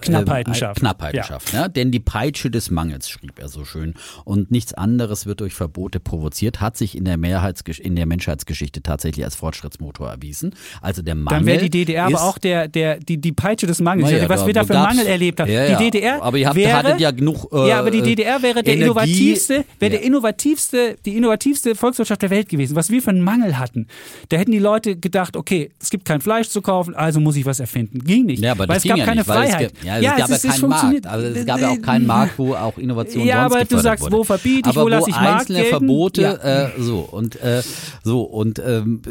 Knappheiten 0.00 0.52
äh, 0.52 0.56
schafft. 0.56 0.80
Knappheiten 0.80 1.16
Ja. 1.18 1.24
schafft. 1.24 1.52
Ja? 1.52 1.68
Denn 1.68 1.90
die 1.90 2.00
Peitsche 2.00 2.50
des 2.50 2.70
Mangels, 2.70 3.08
schrieb 3.08 3.38
er 3.38 3.48
so 3.48 3.64
schön. 3.64 3.94
Und 4.24 4.50
nichts 4.50 4.72
anderes 4.74 5.26
wird 5.26 5.40
durch 5.40 5.54
Verbote 5.54 6.00
provoziert, 6.00 6.60
hat 6.60 6.76
sich 6.76 6.96
in 6.96 7.04
der, 7.04 7.16
Mehrheitsgesch 7.18 7.78
in 7.80 7.96
der 7.96 8.06
Menschheitsgeschichte 8.16 8.82
tatsächlich 8.82 9.24
als 9.24 9.34
Fortschrittsmotor 9.36 10.08
erwiesen. 10.10 10.54
Also 10.80 11.02
der 11.02 11.14
Mangel. 11.14 11.38
dann 11.38 11.46
wäre 11.46 11.58
die 11.62 11.70
DDR 11.70 12.06
aber 12.06 12.22
auch 12.22 12.38
der, 12.38 12.66
der, 12.68 12.98
die, 12.98 13.18
die 13.18 13.32
Peitsche 13.32 13.66
des 13.66 13.80
Mangels. 13.80 14.10
Naja, 14.10 14.28
was 14.28 14.40
da 14.40 14.46
wir 14.46 14.54
da 14.54 14.64
für 14.64 14.72
Mangel 14.72 15.06
erlebt 15.06 15.38
haben. 15.40 15.50
Ja, 15.50 15.64
ja. 15.66 15.76
Die 15.78 15.84
DDR 15.90 16.22
Aber 16.22 16.38
ihr 16.38 16.46
habt, 16.46 16.56
wäre, 16.56 16.72
hattet 16.72 17.00
ja 17.00 17.10
genug. 17.10 17.48
Äh, 17.52 17.68
ja, 17.68 17.78
aber 17.78 17.90
die 17.90 18.00
DDR 18.02 18.42
wäre 18.42 18.62
der 18.62 18.74
Energie- 18.74 18.84
innovativste, 18.86 19.64
wäre 19.78 19.90
der 19.90 20.00
Ja. 20.00 20.06
innovativste, 20.06 20.96
die 21.04 21.16
innovativste 21.16 21.74
Volkswirtschaft 21.74 22.22
der 22.22 22.30
Welt 22.30 22.48
gewesen. 22.48 22.74
Was 22.76 22.90
wir 22.90 23.02
für 23.02 23.10
einen 23.10 23.20
Mangel 23.22 23.58
hatten. 23.58 23.86
Da 24.30 24.38
hätten 24.38 24.52
die 24.52 24.58
Leute 24.58 24.96
gedacht, 24.96 25.36
okay, 25.36 25.70
es 25.80 25.90
gibt 25.90 26.04
kein 26.06 26.20
Fleisch 26.20 26.48
zu 26.48 26.62
kaufen, 26.62 26.94
also 26.94 27.20
muss 27.20 27.36
ich 27.36 27.44
was 27.44 27.60
erfinden. 27.60 27.98
Ging 28.04 28.24
nicht. 28.26 28.42
Ja, 28.42 28.52
aber 28.52 28.66
weil 28.68 28.78
es 28.78 28.84
gab 28.84 28.96
ja 28.96 29.04
keine 29.04 29.20
nicht, 29.20 29.26
Freiheit. 29.26 29.72
Es, 29.74 29.80
gab- 29.80 29.84
ja, 29.84 29.96
es 29.98 30.02
gab 30.04 30.18
ja 30.30 30.34
es 30.36 30.44
ist 30.44 30.60
keinen. 30.60 30.68
Markt. 30.70 31.06
Also 31.06 31.26
es 31.26 31.46
gab 31.46 31.60
ja 31.60 31.68
auch 31.70 31.82
keinen 31.82 32.06
Markt, 32.16 32.38
wo 32.38 32.54
auch 32.54 32.78
Innovation 32.78 33.24
Ja, 33.26 33.42
sonst 33.48 33.54
aber 33.56 33.64
du 33.66 33.78
sagst, 33.78 34.04
wurde. 34.04 34.16
wo 34.16 34.24
verbiete 34.24 34.70
ich, 34.70 34.76
aber 34.76 34.84
wo 34.84 34.88
lasse 34.88 35.10
ich 35.10 35.16
Markt 35.16 35.40
einzelne 35.40 35.58
gelten? 35.60 35.70
Verbote, 35.78 36.22
Ja. 36.22 36.34
äh, 36.66 36.70
so 36.78 37.00
und 37.00 37.36
äh, 37.42 37.62
so 38.06 38.22
und 38.22 38.60
ähm, 38.60 39.02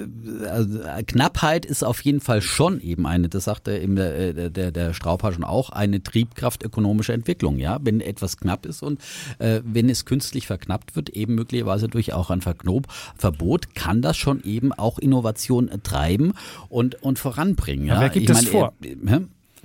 also, 0.49 0.79
Knappheit 1.05 1.65
ist 1.65 1.83
auf 1.83 1.99
jeden 2.05 2.21
Fall 2.21 2.41
schon 2.41 2.79
eben 2.79 3.05
eine, 3.05 3.27
das 3.27 3.43
sagte 3.43 3.77
eben 3.77 3.97
der, 3.97 4.31
der, 4.31 4.49
der, 4.49 4.71
der 4.71 4.93
Straubhaar 4.93 5.33
schon 5.33 5.43
auch, 5.43 5.69
eine 5.69 6.01
Triebkraft 6.01 6.63
ökonomischer 6.63 7.13
Entwicklung. 7.13 7.59
Ja, 7.59 7.77
wenn 7.83 7.99
etwas 7.99 8.37
knapp 8.37 8.65
ist 8.65 8.83
und 8.83 9.01
äh, 9.39 9.59
wenn 9.65 9.89
es 9.89 10.05
künstlich 10.05 10.47
verknappt 10.47 10.95
wird, 10.95 11.09
eben 11.09 11.35
möglicherweise 11.35 11.89
durch 11.89 12.13
auch 12.13 12.29
ein 12.29 12.39
Verknob, 12.39 12.87
Verbot, 13.17 13.75
kann 13.75 14.01
das 14.01 14.15
schon 14.15 14.41
eben 14.45 14.71
auch 14.71 14.97
Innovation 14.97 15.69
treiben 15.83 16.31
und 16.69 17.03
und 17.03 17.19
voranbringen. 17.19 17.87
Ja, 17.87 17.99
wer 17.99 18.09
gibt 18.09 18.23
ich 18.23 18.27
das 18.27 18.43
meine, 18.43 18.49
vor? 18.49 18.73
äh, 18.81 18.95
hä? 19.05 19.17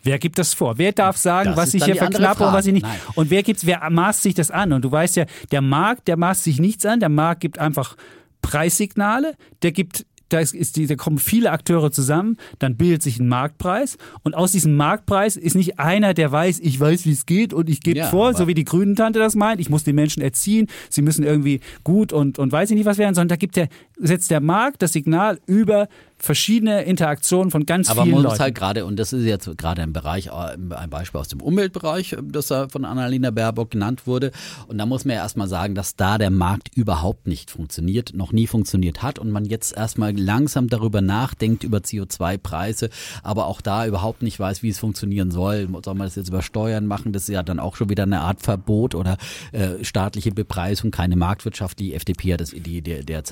Wer 0.03 0.18
gibt 0.18 0.39
das 0.39 0.55
vor? 0.55 0.76
Wer 0.76 0.91
darf 0.91 1.16
sagen, 1.16 1.51
Das 1.51 1.57
was 1.57 1.74
ich 1.74 1.85
hier 1.85 1.95
verknappe 1.95 2.45
und 2.45 2.53
was 2.53 2.66
ich 2.66 2.72
nicht? 2.72 2.83
Nein. 2.83 2.99
Und 3.14 3.31
wer 3.31 3.45
gibt's, 3.45 3.64
wer 3.64 3.89
maßt 3.91 4.22
sich 4.22 4.35
das 4.35 4.51
an? 4.51 4.72
Und 4.72 4.83
du 4.85 4.91
weißt 4.91 5.14
ja, 5.14 5.26
der 5.53 5.61
Markt, 5.61 6.09
der 6.09 6.16
maßt 6.16 6.43
sich 6.43 6.59
nichts 6.59 6.85
an. 6.85 6.99
Der 6.99 7.11
Markt 7.11 7.43
gibt 7.43 7.61
einfach 7.61 7.97
Preissignale. 8.43 9.34
Der 9.62 9.72
gibt 9.72 10.07
da, 10.30 10.38
ist, 10.38 10.76
die, 10.76 10.86
da 10.86 10.95
kommen 10.95 11.18
viele 11.18 11.51
Akteure 11.51 11.91
zusammen, 11.91 12.36
dann 12.59 12.76
bildet 12.76 13.03
sich 13.03 13.18
ein 13.18 13.28
Marktpreis 13.28 13.99
und 14.22 14.34
aus 14.34 14.53
diesem 14.53 14.76
Marktpreis 14.76 15.36
ist 15.36 15.57
nicht 15.57 15.78
einer, 15.78 16.14
der 16.14 16.32
weiß, 16.32 16.61
ich 16.61 16.78
weiß, 16.78 17.05
wie 17.05 17.12
es 17.12 17.26
geht 17.26 17.53
und 17.53 17.68
ich 17.68 17.80
gebe 17.80 17.99
Ja, 17.99 18.07
vor, 18.07 18.32
so 18.34 18.47
wie 18.47 18.55
die 18.55 18.64
Grünen-Tante 18.64 19.18
das 19.18 19.34
meint, 19.34 19.61
ich 19.61 19.68
muss 19.68 19.84
die 19.84 19.93
Menschen 19.93 20.22
erziehen, 20.22 20.68
sie 20.88 21.03
müssen 21.03 21.24
irgendwie 21.24 21.61
gut 21.84 22.12
und, 22.12 22.38
und 22.38 22.53
weiß 22.53 22.70
ich 22.70 22.76
nicht 22.76 22.86
was 22.86 22.99
werden, 22.99 23.14
sondern 23.14 23.28
da 23.28 23.36
gibt 23.36 23.57
der, 23.57 23.68
setzt 24.01 24.30
der 24.30 24.40
Markt 24.40 24.82
das 24.82 24.92
Signal 24.92 25.38
über 25.46 25.88
verschiedene 26.20 26.82
Interaktionen 26.82 27.51
von 27.51 27.64
ganz 27.64 27.88
Aber 27.88 28.03
vielen 28.03 28.16
man 28.16 28.22
Leuten. 28.24 28.34
muss 28.34 28.40
halt 28.40 28.55
gerade, 28.55 28.84
und 28.84 28.98
das 28.98 29.12
ist 29.12 29.24
jetzt 29.24 29.57
gerade 29.57 29.82
ein 29.82 29.92
Bereich, 29.92 30.26
äh, 30.26 30.30
ein 30.74 30.90
Beispiel 30.90 31.18
aus 31.18 31.28
dem 31.28 31.40
Umweltbereich, 31.40 32.12
äh, 32.12 32.16
das 32.22 32.48
da 32.48 32.68
von 32.68 32.84
Annalena 32.84 33.30
Baerbock 33.30 33.70
genannt 33.70 34.07
wurde. 34.07 34.30
Und 34.68 34.76
da 34.78 34.84
muss 34.84 35.05
man 35.05 35.16
ja 35.16 35.22
erstmal 35.22 35.48
sagen, 35.48 35.74
dass 35.74 35.96
da 35.96 36.18
der 36.18 36.30
Markt 36.30 36.76
überhaupt 36.76 37.26
nicht 37.26 37.51
funktioniert, 37.51 38.12
noch 38.14 38.32
nie 38.32 38.46
funktioniert 38.46 39.03
hat 39.03 39.18
und 39.18 39.30
man 39.30 39.46
jetzt 39.46 39.74
erstmal 39.74 40.16
langsam 40.16 40.68
darüber 40.68 41.01
nachdenkt, 41.01 41.64
über 41.64 41.78
CO2-Preise, 41.78 42.90
aber 43.22 43.46
auch 43.46 43.62
da 43.62 43.86
überhaupt 43.86 44.22
nicht 44.22 44.38
weiß, 44.38 44.62
wie 44.62 44.68
es 44.68 44.78
funktionieren 44.78 45.30
soll. 45.30 45.68
Soll 45.82 45.94
man 45.94 46.07
das 46.07 46.16
jetzt 46.16 46.28
über 46.28 46.42
Steuern 46.42 46.86
machen? 46.86 47.12
Das 47.12 47.22
ist 47.22 47.28
ja 47.28 47.42
dann 47.42 47.61
auch 47.61 47.76
schon 47.76 47.88
wieder 47.88 48.03
eine 48.03 48.20
Art 48.20 48.42
Verbot 48.42 48.94
oder 48.94 49.16
äh, 49.53 49.82
staatliche 49.82 50.32
Bepreisung, 50.32 50.90
keine 50.90 51.16
Marktwirtschaft. 51.16 51.78
Die 51.78 51.94
FDP 51.94 52.34
hat 52.34 52.40
das 52.40 52.53
Idee 52.53 52.82
der, 52.82 53.05
der 53.05 53.24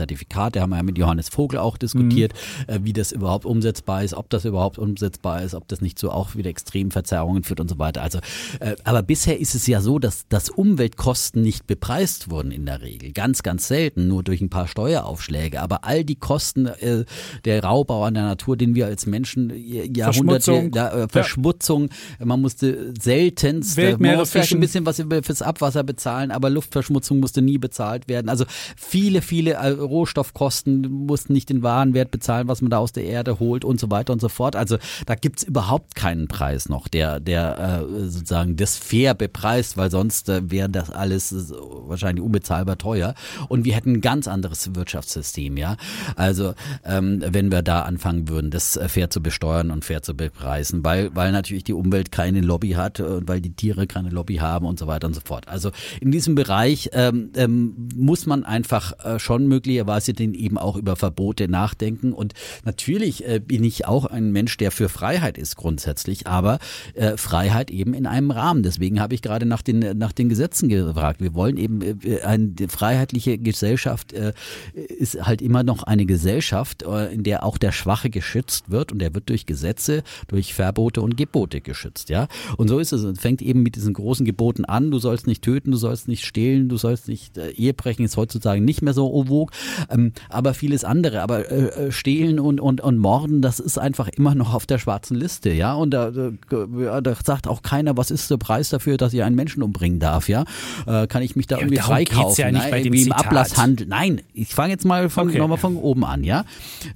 Zertifikate, 0.59 0.63
haben 0.63 0.71
wir 0.71 0.77
ja 0.77 0.83
mit 0.83 0.99
Johannes 0.99 1.29
Vogel 1.29 1.59
auch 1.59 1.77
diskutiert, 1.77 2.33
äh, 2.67 2.81
wie 2.83 2.93
das 2.93 3.13
überhaupt 3.13 3.45
umsetzbar 3.45 4.03
ist, 4.03 4.15
ob 4.15 4.31
das 4.31 4.45
überhaupt 4.45 4.79
umsetzbar 4.79 5.43
ist, 5.43 5.55
ob 5.55 5.69
das 5.69 5.81
nicht 5.81 5.99
so 5.99 6.11
auch 6.11 6.35
wieder 6.35 6.51
extremen 6.51 6.91
Verzerrungen 6.91 7.45
führt 7.45 7.61
und 7.61 7.69
so 7.69 7.79
weiter. 7.79 8.03
Also, 8.03 8.19
äh, 8.61 8.77
aber 8.85 9.03
bisher 9.03 9.39
ist 9.39 9.55
es 9.55 9.67
ja 9.67 9.81
so, 9.81 9.99
dass, 9.99 10.27
dass 10.29 10.51
Umweltkosten 10.51 11.43
nicht 11.43 11.67
bepreist 11.67 12.31
wurden 12.31 12.51
in 12.51 12.67
der 12.67 12.83
Regel. 12.83 13.13
Ganz, 13.13 13.43
ganz 13.43 13.69
selten, 13.69 14.09
nur 14.09 14.23
durch 14.23 14.41
ein 14.41 14.51
paar 14.51 14.69
Steueraufschläge. 14.69 15.61
Aber 15.61 15.85
all 15.85 16.05
die 16.05 16.17
Kosten 16.17 16.67
äh, 16.67 17.05
der 17.45 17.65
Raubbau 17.65 18.05
an 18.05 18.15
der 18.15 18.25
Natur, 18.25 18.57
den 18.57 18.75
wir 18.75 18.87
als 18.87 19.07
Menschen 19.07 19.51
äh, 19.51 19.89
Jahrhunderte, 19.95 20.53
Verschmutzung. 20.53 20.71
da, 20.71 21.05
äh, 21.05 21.09
Verschmutzung, 21.09 21.91
man 22.23 22.41
musste 22.41 22.93
seltenst, 23.01 23.77
Weltmeere 23.77 24.27
vielleicht 24.27 24.53
ein 24.53 24.61
bisschen 24.61 24.87
was 24.87 25.03
fürs 25.23 25.43
Abwasser 25.43 25.85
bezahlen, 25.85 26.31
aber 26.31 26.51
Luftverschmutzung 26.51 27.21
musste 27.21 27.43
nie 27.43 27.59
bezahlt 27.59 28.09
werden. 28.09 28.29
Also 28.29 28.45
viele, 28.77 29.23
viele 29.23 29.57
Rohstoffkosten 29.79 30.48
Treibhausgaskosten, 30.49 31.07
mussten 31.07 31.33
nicht 31.33 31.51
den 31.51 31.63
Warenwert 31.63 32.11
bezahlen, 32.11 32.49
was 32.49 32.63
man 32.63 32.71
da 32.71 32.79
aus 32.79 32.93
der 32.93 33.05
Erde 33.05 33.39
holt 33.39 33.65
und 33.65 33.79
so 33.81 33.91
weiter 33.91 34.13
und 34.13 34.21
so 34.21 34.29
fort. 34.29 34.57
Also 34.57 34.79
da 35.07 35.15
gibt's 35.15 35.43
überhaupt 35.43 35.95
keinen 35.95 36.29
Preis 36.29 36.69
noch, 36.69 36.89
der, 36.89 37.21
der 37.21 37.83
äh, 37.83 38.09
sozusagen 38.09 38.57
das 38.57 38.77
fair 38.77 39.15
bepreist, 39.15 39.77
weil 39.77 39.91
sonst 39.91 40.29
äh, 40.29 40.51
wäre 40.51 40.69
das 40.69 40.91
alles 40.91 41.33
äh, 41.33 41.55
wahrscheinlich 41.87 42.25
unbezahlbar 42.25 42.79
teuer. 42.79 43.15
Und 43.49 43.65
wir 43.65 43.75
hätten 43.75 43.95
ein 43.95 44.01
ganz 44.01 44.29
anderes 44.29 44.75
Wirtschaftssystem, 44.75 45.57
ja. 45.57 45.77
Also 46.17 46.55
ähm, 46.85 47.23
wenn 47.27 47.51
wir 47.51 47.63
da 47.63 47.83
anfangen 47.83 48.29
würden, 48.29 48.51
das 48.51 48.77
äh, 48.77 48.89
fair 48.89 49.11
zu 49.11 49.23
besteuern 49.23 49.71
und 49.71 49.85
fair 49.85 50.03
zu 50.03 50.15
bepreisen, 50.15 50.85
weil, 50.85 51.15
weil 51.15 51.33
natürlich 51.33 51.65
die 51.65 51.73
Umwelt 51.73 52.13
keine 52.13 52.41
Lobby 52.41 52.71
hat 52.71 53.01
und 53.01 53.29
weil 53.29 53.41
die 53.41 53.53
Tiere 53.53 53.87
keine 53.87 54.11
Lobby 54.11 54.37
haben 54.37 54.67
und 54.67 54.79
so 54.79 54.87
weiter 54.87 55.07
und 55.07 55.15
so 55.15 55.21
fort. 55.25 55.49
Also 55.49 55.71
in 56.01 56.11
diesem 56.11 56.35
Bereich 56.35 56.91
ähm, 56.93 57.31
ähm, 57.37 57.89
muss 57.95 58.27
man 58.27 58.45
einfach 58.45 58.93
äh, 59.05 59.19
schon 59.19 59.47
möglicherweise 59.47 60.13
den 60.13 60.35
eben 60.39 60.59
auch 60.59 60.77
über 60.77 60.97
Verbote 60.97 61.49
nachdenken. 61.49 62.13
Und 62.13 62.35
natürlich 62.65 63.27
äh, 63.27 63.41
bin 63.41 63.65
ich 63.65 63.87
auch 63.87 64.07
ein 64.07 64.33
Mensch, 64.33 64.57
der 64.57 64.71
für 64.71 64.89
Freiheit 64.89 65.39
ist 65.39 65.57
grundsätzlich, 65.57 66.27
aber 66.27 66.59
äh, 66.95 67.17
Freiheit 67.17 67.71
eben 67.71 67.95
in 67.95 68.07
einem 68.07 68.31
Rahmen. 68.31 68.63
Deswegen 68.63 69.01
habe 69.01 69.15
ich 69.15 69.23
gerade 69.23 69.47
nach 69.47 69.63
den, 69.63 69.99
nach 69.99 70.13
den 70.13 70.29
Gesetzen 70.29 70.69
gefragt. 70.69 71.21
Wir 71.21 71.35
wollen 71.35 71.57
eben 71.57 71.81
äh, 71.83 72.23
eine 72.23 72.55
freiheitliche 72.69 73.39
Gesellschaft 73.39 74.13
äh, 74.13 74.33
ist 74.75 75.27
halt 75.27 75.43
immer 75.43 75.63
noch 75.63 75.83
eine 75.83 76.07
Gesellschaft, 76.07 76.83
äh, 76.83 77.13
in 77.13 77.23
der 77.23 77.45
auch 77.45 77.59
der 77.59 77.73
Schwache 77.73 78.11
geschützt 78.11 78.71
wird 78.71 78.93
und 78.93 78.99
der 78.99 79.15
wird 79.15 79.29
durch 79.29 79.47
Gesetze, 79.47 80.03
durch 80.29 80.55
Verbote 80.55 81.03
und 81.03 81.17
Gebote 81.17 81.61
geschützt. 81.61 82.09
Ja, 82.09 82.29
und 82.57 82.69
so 82.69 82.79
ist 82.79 82.93
es. 82.93 83.03
Es 83.03 83.19
fängt 83.19 83.43
eben 83.43 83.63
mit 83.63 83.77
diesen 83.77 83.95
großen 83.95 84.25
Geboten 84.25 84.65
an. 84.65 84.91
Du 84.91 84.99
sollst 84.99 85.27
nicht 85.27 85.43
töten, 85.43 85.71
du 85.71 85.77
sollst 85.77 86.09
nicht 86.09 86.25
stehlen, 86.25 86.69
du 86.69 86.77
sollst 86.77 87.09
nicht 87.09 87.39
äh, 87.39 87.51
Ehe 87.51 87.75
brechen. 87.75 88.05
Ist 88.05 88.17
heutzutage 88.17 88.61
nicht 88.61 88.83
mehr 88.83 88.95
so 88.95 89.25
vogue, 89.25 89.53
ähm, 89.91 90.13
aber 90.29 90.55
vieles 90.55 90.85
andere. 90.85 91.23
Aber 91.23 91.51
äh, 91.51 91.87
äh, 91.87 91.93
stehlen 91.93 92.41
und, 92.41 92.61
und, 92.61 92.81
und 92.81 92.99
morden, 92.99 93.43
das 93.43 93.61
ist 93.61 93.79
einfach 93.79 94.09
immer 94.09 94.35
noch 94.35 94.55
auf 94.55 94.67
der 94.67 94.79
schwarzen 94.79 95.17
Liste. 95.17 95.51
Ja, 95.51 95.75
und 95.75 95.91
da, 95.91 96.11
da, 96.11 97.01
da 97.01 97.15
sagt 97.25 97.47
auch 97.47 97.63
keiner, 97.63 97.97
was 97.97 98.11
ist 98.11 98.31
der 98.31 98.37
Preis 98.39 98.69
dafür, 98.71 98.97
dass 98.97 99.13
ich 99.15 99.23
einen 99.23 99.37
Menschen 99.37 99.63
umbringen 99.63 100.01
darf. 100.01 100.29
Ja, 100.29 100.45
äh, 100.87 101.07
kann 101.07 101.23
ich 101.23 101.37
mich 101.37 101.47
da 101.47 101.57
Ja, 101.57 101.63
irgendwie 101.63 101.79
freikaufen? 101.79 102.43
ja 102.43 102.51
nicht 102.51 102.63
Nein, 102.63 102.71
bei 102.71 102.83
dem 102.83 102.93
im. 102.93 103.13
Ablasshandel. 103.13 103.87
Nein, 103.87 104.21
ich 104.35 104.55
fange 104.55 104.73
jetzt 104.73 104.85
mal 104.85 105.09
von, 105.09 105.29
Okay. 105.29 105.39
nochmal 105.39 105.59
von 105.59 105.77
oben 105.77 106.05
an, 106.05 106.25
ja. 106.25 106.45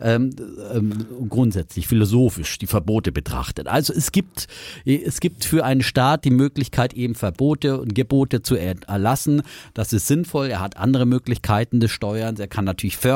Ähm, 0.01 0.31
ähm, 0.75 1.07
grundsätzlich 1.29 1.87
philosophisch 1.87 2.59
die 2.59 2.67
Verbote 2.67 3.13
betrachtet. 3.13 3.69
Also 3.69 3.93
es 3.93 4.11
gibt, 4.13 4.49
es 4.85 5.21
gibt 5.21 5.45
für 5.45 5.65
einen 5.65 5.83
Staat 5.83 6.25
die 6.25 6.31
Möglichkeit, 6.31 6.95
eben 6.95 7.15
Verbote 7.15 7.81
und 7.81 7.95
Gebote 7.95 8.43
zu 8.43 8.57
er- 8.57 8.75
erlassen. 8.87 9.43
Das 9.75 9.93
ist 9.93 10.07
sinnvoll. 10.07 10.49
Er 10.49 10.61
hat 10.61 10.77
andere 10.77 11.07
Möglichkeiten 11.07 11.79
des 11.81 11.91
Steuerns. 11.91 12.41
Er 12.41 12.49
kann 12.49 12.65
natürlich 12.65 12.97
fördern 12.97 13.12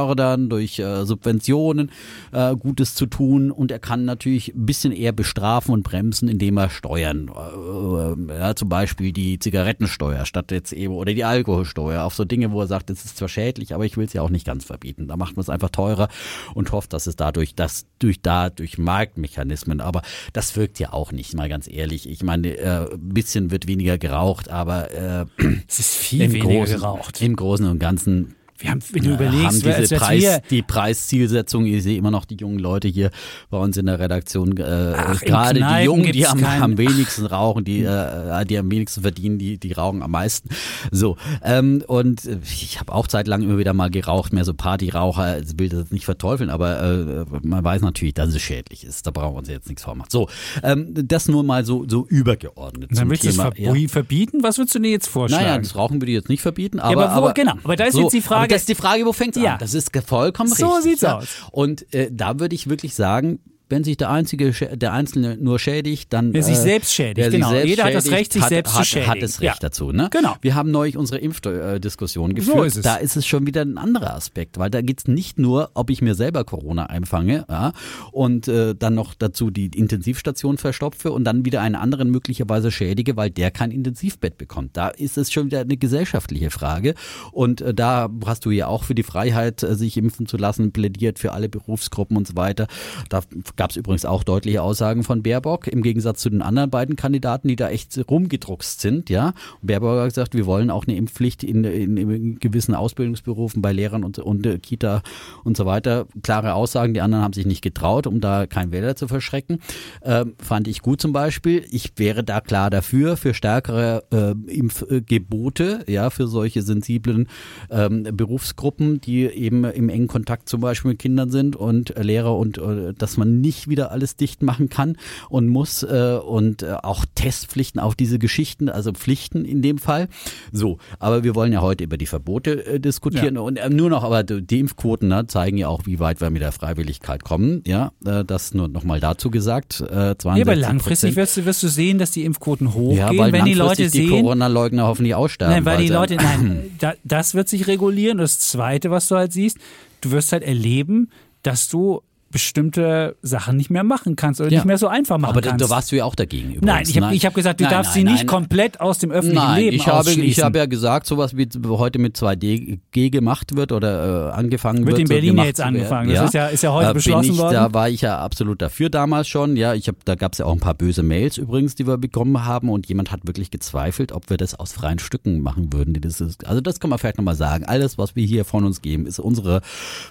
durch 0.49 0.78
äh, 0.78 1.05
Subventionen 1.05 1.90
äh, 2.32 2.55
Gutes 2.57 2.94
zu 2.94 3.07
tun 3.07 3.51
und 3.51 3.70
er 3.70 3.78
kann 3.78 4.05
natürlich 4.05 4.55
ein 4.55 4.66
bisschen 4.66 4.92
eher 4.92 5.12
bestrafen 5.12 5.72
und 5.72 5.82
bremsen, 5.82 6.28
indem 6.28 6.57
er 6.59 6.70
Steuern, 6.70 7.30
äh, 7.34 8.32
äh, 8.34 8.38
ja, 8.38 8.55
zum 8.55 8.68
Beispiel 8.68 9.12
die 9.12 9.38
Zigarettensteuer 9.38 10.26
statt 10.26 10.51
jetzt 10.51 10.72
eben 10.72 10.94
oder 10.94 11.14
die 11.14 11.24
Alkoholsteuer 11.24 12.03
auf 12.03 12.14
so 12.14 12.24
Dinge, 12.24 12.53
wo 12.53 12.61
er 12.61 12.66
sagt, 12.66 12.90
es 12.90 13.05
ist 13.05 13.16
zwar 13.16 13.28
schädlich, 13.28 13.74
aber 13.74 13.84
ich 13.84 13.97
will 13.97 14.07
es 14.07 14.12
ja 14.12 14.22
auch 14.22 14.30
nicht 14.30 14.47
ganz 14.47 14.64
verbieten. 14.64 15.09
Da 15.09 15.16
macht 15.16 15.36
man 15.36 15.42
es 15.42 15.51
einfach 15.51 15.70
teurer 15.70 16.09
und 16.55 16.72
hofft, 16.72 16.92
dass 16.92 17.07
es 17.07 17.16
dadurch, 17.16 17.55
dass 17.55 17.86
durch 17.99 18.20
da 18.20 18.51
durch 18.51 18.78
Marktmechanismen, 18.78 19.80
aber 19.80 20.03
das 20.32 20.57
wirkt 20.57 20.78
ja 20.78 20.92
auch 20.92 21.12
nicht, 21.12 21.34
mal 21.34 21.49
ganz 21.49 21.68
ehrlich. 21.68 22.09
Ich 22.09 22.22
meine, 22.22 22.57
äh, 22.57 22.92
ein 22.92 23.14
bisschen 23.14 23.51
wird 23.51 23.66
weniger 23.66 23.99
geraucht, 23.99 24.51
aber 24.51 24.90
äh, 24.90 25.26
Es 25.66 25.78
ist 25.78 25.94
viel 25.94 26.20
weniger 26.32 26.44
Großen, 26.49 26.76
geraucht. 26.76 27.22
im 27.22 27.36
Großen 27.36 27.66
und 27.66 27.78
Ganzen 27.78 28.34
Wir 28.59 28.70
haben, 28.70 28.80
wenn 28.92 29.02
du 29.04 29.11
äh, 29.11 29.14
überlegst, 29.14 29.44
haben 29.66 29.80
diese 29.82 29.96
Preis, 29.96 30.22
wir, 30.22 30.42
die 30.50 30.62
Preiszielsetzung, 30.62 31.66
ich 31.66 31.82
sehe 31.82 31.96
immer 31.98 32.11
noch 32.11 32.24
die 32.24 32.36
jungen 32.36 32.59
Leute 32.59 32.88
hier 32.88 33.11
bei 33.50 33.59
uns 33.59 33.76
in 33.76 33.86
der 33.86 33.98
Redaktion, 33.98 34.57
äh, 34.57 34.94
Ach, 34.96 35.20
gerade 35.20 35.61
die 35.61 35.84
Jungen, 35.84 36.12
die 36.12 36.26
am, 36.26 36.42
am 36.44 36.78
wenigsten 36.78 37.26
rauchen, 37.26 37.64
die, 37.64 37.82
äh, 37.82 38.44
die 38.46 38.59
am 38.59 38.70
wenigsten 38.70 39.02
verdienen, 39.02 39.38
die, 39.38 39.59
die 39.59 39.72
rauchen 39.72 40.02
am 40.02 40.11
meisten. 40.11 40.48
So, 40.90 41.16
ähm, 41.44 41.82
und 41.86 42.24
äh, 42.24 42.38
ich 42.44 42.80
habe 42.80 42.92
auch 42.94 43.07
zeitlang 43.07 43.42
immer 43.42 43.59
wieder 43.59 43.72
mal 43.74 43.90
geraucht, 43.90 44.32
mehr 44.32 44.44
so 44.44 44.54
Partyraucher, 44.54 45.40
ich 45.40 45.59
will 45.59 45.68
das 45.68 45.80
jetzt 45.80 45.92
nicht 45.92 46.04
verteufeln, 46.04 46.50
aber 46.50 46.82
äh, 46.82 47.24
man 47.42 47.62
weiß 47.64 47.82
natürlich, 47.82 48.14
dass 48.14 48.34
es 48.34 48.40
schädlich 48.42 48.84
ist, 48.84 49.07
da 49.07 49.11
brauchen 49.11 49.34
wir 49.34 49.38
uns 49.40 49.48
jetzt 49.48 49.68
nichts 49.68 49.82
vormachen. 49.82 50.09
So, 50.11 50.28
ähm, 50.62 50.94
das 50.94 51.28
nur 51.28 51.44
mal 51.44 51.64
so, 51.64 51.84
so 51.88 52.07
übergeordnet 52.07 52.90
dann 52.96 53.11
willst 53.11 53.24
du 53.24 53.28
es 53.28 53.36
Thema. 53.36 53.48
verbi- 53.50 53.88
verbieten? 53.88 54.42
Was 54.42 54.59
würdest 54.59 54.74
du 54.74 54.78
dir 54.78 54.90
jetzt 54.90 55.09
vorschlagen? 55.09 55.44
Naja, 55.44 55.59
das 55.59 55.74
Rauchen 55.76 56.00
würde 56.00 56.12
ich 56.12 56.16
jetzt 56.16 56.28
nicht 56.28 56.42
verbieten, 56.42 56.80
aber, 56.80 57.11
aber 57.11 57.28
wo- 57.30 57.34
genau. 57.34 57.54
Aber 57.64 57.76
da 57.76 57.84
ist 57.84 57.96
jetzt 57.96 58.12
die 58.12 58.20
Frage- 58.20 58.45
Aber 58.47 58.55
das 58.55 58.62
ist 58.62 58.68
die 58.68 58.74
Frage, 58.74 59.05
wo 59.07 59.12
fängt's 59.12 59.38
Ja. 59.38 59.55
an? 59.55 59.59
Das 59.59 59.74
ist 59.74 59.90
vollkommen 60.07 60.49
So 60.53 60.66
richtig. 60.68 60.82
sieht's 60.82 61.03
ja. 61.03 61.18
aus. 61.18 61.26
Und 61.53 61.92
äh, 61.94 62.09
da 62.12 62.38
würde 62.38 62.55
ich 62.55 62.68
wirklich 62.68 62.94
sagen, 62.94 63.40
wenn 63.68 63.82
sich 63.84 63.96
der 63.96 64.10
einzige, 64.10 64.52
der 64.52 64.92
Einzelne 64.92 65.36
nur 65.36 65.58
schädigt, 65.58 66.12
dann 66.12 66.32
Wer 66.32 66.42
sich 66.42 66.54
äh, 66.56 66.60
selbst 66.60 66.92
schädigt, 66.94 67.30
genau. 67.30 67.50
selbst 67.50 67.68
Jeder 67.68 67.84
hat 67.84 67.94
das 67.94 68.04
schädigt, 68.04 68.20
Recht, 68.20 68.32
sich 68.32 68.42
hat, 68.42 68.48
selbst 68.48 68.72
zu 68.72 68.78
hat, 68.78 68.86
schädigen. 68.86 69.10
Hat 69.10 69.22
das 69.22 69.40
Recht 69.40 69.54
Ja. 69.54 69.56
dazu, 69.60 69.92
ne? 69.92 70.08
Genau. 70.12 70.36
Wir 70.40 70.54
haben 70.54 70.70
neulich 70.70 70.96
unsere 70.96 71.18
Impfdiskussion 71.18 72.34
geführt. 72.34 72.56
So 72.56 72.62
ist 72.62 72.76
es. 72.76 72.82
Da 72.82 72.96
ist 72.96 73.16
es 73.16 73.26
schon 73.26 73.46
wieder 73.46 73.62
ein 73.62 73.78
anderer 73.78 74.14
Aspekt, 74.14 74.58
weil 74.58 74.70
da 74.70 74.82
geht's 74.82 75.08
nicht 75.08 75.38
nur, 75.38 75.70
ob 75.74 75.90
ich 75.90 76.00
mir 76.00 76.14
selber 76.14 76.44
Corona 76.44 76.86
einfange 76.86 77.44
ja, 77.48 77.72
und 78.12 78.46
äh, 78.48 78.74
dann 78.74 78.94
noch 78.94 79.14
dazu 79.14 79.50
die 79.50 79.66
Intensivstation 79.66 80.58
verstopfe 80.58 81.10
und 81.12 81.24
dann 81.24 81.44
wieder 81.44 81.60
einen 81.60 81.74
anderen 81.74 82.10
möglicherweise 82.10 82.70
schädige, 82.70 83.16
weil 83.16 83.30
der 83.30 83.50
kein 83.50 83.70
Intensivbett 83.72 84.38
bekommt. 84.38 84.76
Da 84.76 84.88
ist 84.88 85.18
es 85.18 85.32
schon 85.32 85.46
wieder 85.46 85.60
eine 85.60 85.76
gesellschaftliche 85.76 86.50
Frage 86.50 86.94
und 87.32 87.60
äh, 87.60 87.74
da 87.74 88.08
hast 88.24 88.44
du 88.44 88.50
ja 88.50 88.68
auch 88.68 88.84
für 88.84 88.94
die 88.94 89.02
Freiheit, 89.02 89.62
äh, 89.62 89.74
sich 89.74 89.96
impfen 89.96 90.26
zu 90.26 90.36
lassen, 90.36 90.72
plädiert 90.72 91.18
für 91.18 91.32
alle 91.32 91.48
Berufsgruppen 91.48 92.16
und 92.16 92.28
so 92.28 92.36
weiter. 92.36 92.68
Da 93.08 93.22
gab's 93.57 93.76
übrigens 93.76 94.04
auch 94.04 94.22
deutliche 94.22 94.62
Aussagen 94.62 95.02
von 95.02 95.22
Baerbock 95.22 95.66
im 95.66 95.82
Gegensatz 95.82 96.20
zu 96.20 96.30
den 96.30 96.42
anderen 96.42 96.70
beiden 96.70 96.96
Kandidaten, 96.96 97.48
die 97.48 97.57
da 97.57 97.70
echt 97.70 97.98
rumgedruckst 98.09 98.80
sind. 98.80 99.11
Ja, 99.11 99.32
Baerbock 99.62 99.98
hat 99.98 100.09
gesagt, 100.09 100.34
wir 100.34 100.46
wollen 100.46 100.70
auch 100.70 100.86
eine 100.86 100.96
Impfpflicht 100.96 101.42
in, 101.42 101.64
in, 101.64 101.96
in 101.96 102.38
gewissen 102.38 102.74
Ausbildungsberufen 102.74 103.62
bei 103.62 103.72
Lehrern 103.72 104.04
und, 104.04 104.18
und 104.18 104.46
äh, 104.46 104.59
Kita 104.59 105.02
und 105.44 105.57
so 105.57 105.66
weiter. 105.66 106.07
Klare 106.22 106.54
Aussagen. 106.54 106.94
Die 106.94 107.00
anderen 107.00 107.24
haben 107.24 107.32
sich 107.32 107.46
nicht 107.46 107.62
getraut, 107.62 108.07
um 108.07 108.20
da 108.20 108.46
keinen 108.46 108.72
Wähler 108.72 108.96
zu 108.96 109.09
verschrecken. 109.09 109.61
Ähm, 110.02 110.34
fand 110.38 110.68
ich 110.68 110.82
gut 110.82 111.00
zum 111.00 111.12
Beispiel. 111.12 111.64
Ich 111.70 111.92
wäre 111.96 112.24
da 112.24 112.40
klar 112.40 112.70
dafür 112.70 113.16
für 113.16 113.34
stärkere 113.34 114.04
äh, 114.12 114.52
Impfgebote, 114.52 115.84
ja, 115.88 116.11
für 116.11 116.26
solche 116.26 116.62
sensiblen 116.62 117.28
ähm, 117.70 118.04
Berufsgruppen, 118.12 119.00
die 119.00 119.24
eben 119.24 119.64
im 119.64 119.88
engen 119.88 120.09
Kontakt 120.09 120.48
zum 120.48 120.61
Beispiel 120.61 120.92
mit 120.92 120.98
Kindern 120.98 121.30
sind 121.30 121.57
und 121.57 121.96
äh, 121.96 122.02
Lehrer 122.02 122.36
und 122.36 122.59
äh, 122.59 122.92
dass 122.94 123.16
man 123.16 123.40
nicht 123.47 123.68
wieder 123.68 123.92
alles 123.92 124.16
dicht 124.16 124.42
machen 124.42 124.68
kann 124.68 124.97
und 125.28 125.49
muss 125.49 125.84
äh, 125.84 126.18
und 126.22 126.62
äh, 126.62 126.72
auch 126.82 127.05
Testpflichten 127.14 127.80
auf 127.80 127.94
diese 127.94 128.18
Geschichten, 128.18 128.68
also 128.68 128.92
Pflichten 128.92 129.44
in 129.44 129.62
dem 129.62 129.78
Fall. 129.78 130.09
So, 130.53 130.78
aber 130.99 131.22
wir 131.22 131.36
wollen 131.36 131.53
ja 131.53 131.61
heute 131.61 131.84
über 131.84 131.97
die 131.97 132.07
Verbote 132.07 132.66
äh, 132.66 132.80
diskutieren 132.80 133.38
und 133.38 133.57
äh, 133.57 133.70
nur 133.70 133.88
noch, 133.88 134.03
aber 134.03 134.24
die 134.24 134.59
Impfquoten 134.59 135.09
ne, 135.09 135.26
zeigen 135.28 135.59
ja 135.59 135.68
auch, 135.68 135.86
wie 135.86 136.01
weit 136.01 136.20
wir 136.20 136.30
mit 136.30 136.42
der 136.42 136.51
Freiwilligkeit 136.51 137.22
kommen. 137.22 137.62
Ja, 137.66 137.92
äh, 138.05 138.24
das 138.24 138.53
nur 138.53 138.66
nochmal 138.66 138.99
dazu 138.99 139.30
gesagt. 139.30 139.80
Äh, 139.80 140.16
62 140.18 140.24
Ja, 140.24 140.42
aber 140.42 140.57
langfristig 140.57 141.14
wirst 141.14 141.36
du, 141.36 141.44
wirst 141.44 141.62
du 141.62 141.68
sehen, 141.68 141.99
dass 141.99 142.11
die 142.11 142.24
Impfquoten 142.24 142.74
hochgehen, 142.74 142.99
ja, 142.99 143.16
weil 143.16 143.32
wenn 143.32 143.44
die 143.44 143.55
Leute 143.55 143.88
die. 143.88 144.09
Corona-Leugner 144.09 144.86
hoffentlich 144.86 145.14
aussterben. 145.14 145.55
Nein, 145.55 145.64
weil 145.64 145.78
die 145.78 145.88
Leute, 145.88 146.16
nein, 146.16 146.72
da, 146.80 146.94
das 147.05 147.34
wird 147.34 147.49
sich 147.49 147.68
regulieren. 147.68 148.18
Und 148.18 148.22
das 148.22 148.40
Zweite, 148.40 148.90
was 148.90 149.07
du 149.07 149.14
halt 149.14 149.32
siehst, 149.32 149.59
du 150.01 150.11
wirst 150.11 150.32
halt 150.32 150.42
erleben, 150.42 151.11
dass 151.42 151.68
du 151.68 152.03
bestimmte 152.30 153.16
Sachen 153.22 153.56
nicht 153.56 153.70
mehr 153.70 153.84
machen 153.84 154.16
kannst 154.16 154.40
oder 154.40 154.50
Ja. 154.50 154.58
nicht 154.58 154.66
mehr 154.66 154.78
so 154.78 154.88
einfach 154.88 155.18
machen 155.18 155.30
aber 155.32 155.40
kannst. 155.40 155.64
da 155.64 155.70
warst 155.70 155.90
du 155.92 155.96
ja 155.96 156.04
auch 156.04 156.14
dagegen 156.14 156.48
übrigens. 156.54 156.66
nein, 156.66 156.84
ich 156.88 156.96
habe 157.00 157.16
hab 157.16 157.34
gesagt, 157.34 157.60
du 157.60 157.64
Nein, 157.64 157.72
darfst 157.72 157.94
nein, 157.96 158.06
sie 158.06 158.12
nicht 158.12 158.16
nein. 158.20 158.26
komplett 158.26 158.80
aus 158.80 158.98
dem 158.98 159.10
öffentlichen 159.10 159.54
Leben 159.54 159.76
ich 159.76 159.86
habe, 159.86 160.10
ich 160.10 160.42
habe 160.42 160.58
ja 160.58 160.66
gesagt, 160.66 161.06
sowas 161.06 161.36
wie 161.36 161.48
heute 161.68 161.98
mit 161.98 162.16
2D 162.16 162.78
gemacht 163.10 163.56
wird 163.56 163.72
oder 163.72 164.28
äh, 164.28 164.32
angefangen 164.32 164.78
Wird 164.86 164.98
wird. 164.98 164.98
in 165.00 165.08
Berlin 165.08 165.36
ja 165.38 165.44
jetzt 165.44 165.60
angefangen. 165.60 166.12
Das 166.12 166.26
ist 166.26 166.34
ja- 166.34 166.46
ist 166.48 166.62
ja 166.62 166.72
heute 166.72 166.90
Äh, 166.90 166.94
beschlossen 166.94 167.32
ich, 167.32 167.38
worden. 167.38 167.54
Da 167.54 167.72
war 167.72 167.88
ich 167.88 168.00
ja 168.02 168.18
absolut 168.18 168.60
dafür 168.60 168.90
damals 168.90 169.28
schon. 169.28 169.56
Ja, 169.56 169.74
ich 169.74 169.88
habe, 169.88 169.98
da 170.04 170.14
gab 170.14 170.32
es 170.32 170.38
ja 170.38 170.46
auch 170.46 170.52
ein 170.52 170.60
paar 170.60 170.74
böse 170.74 171.02
Mails 171.02 171.38
übrigens, 171.38 171.74
die 171.74 171.86
wir 171.86 171.96
bekommen 171.96 172.44
haben 172.44 172.68
und 172.70 172.86
jemand 172.88 173.12
hat 173.12 173.20
wirklich 173.26 173.50
gezweifelt, 173.50 174.12
ob 174.12 174.28
wir 174.30 174.36
das 174.36 174.54
aus 174.54 174.72
freien 174.72 174.98
Stücken 174.98 175.40
machen 175.40 175.72
würden. 175.72 175.94
Das 176.00 176.20
ist, 176.20 176.46
also 176.46 176.60
das 176.60 176.80
kann 176.80 176.90
man 176.90 176.98
vielleicht 176.98 177.18
nochmal 177.18 177.36
sagen. 177.36 177.64
Alles, 177.64 177.98
was 177.98 178.16
wir 178.16 178.26
hier 178.26 178.44
von 178.44 178.64
uns 178.64 178.82
geben, 178.82 179.06
ist 179.06 179.18
unsere 179.18 179.60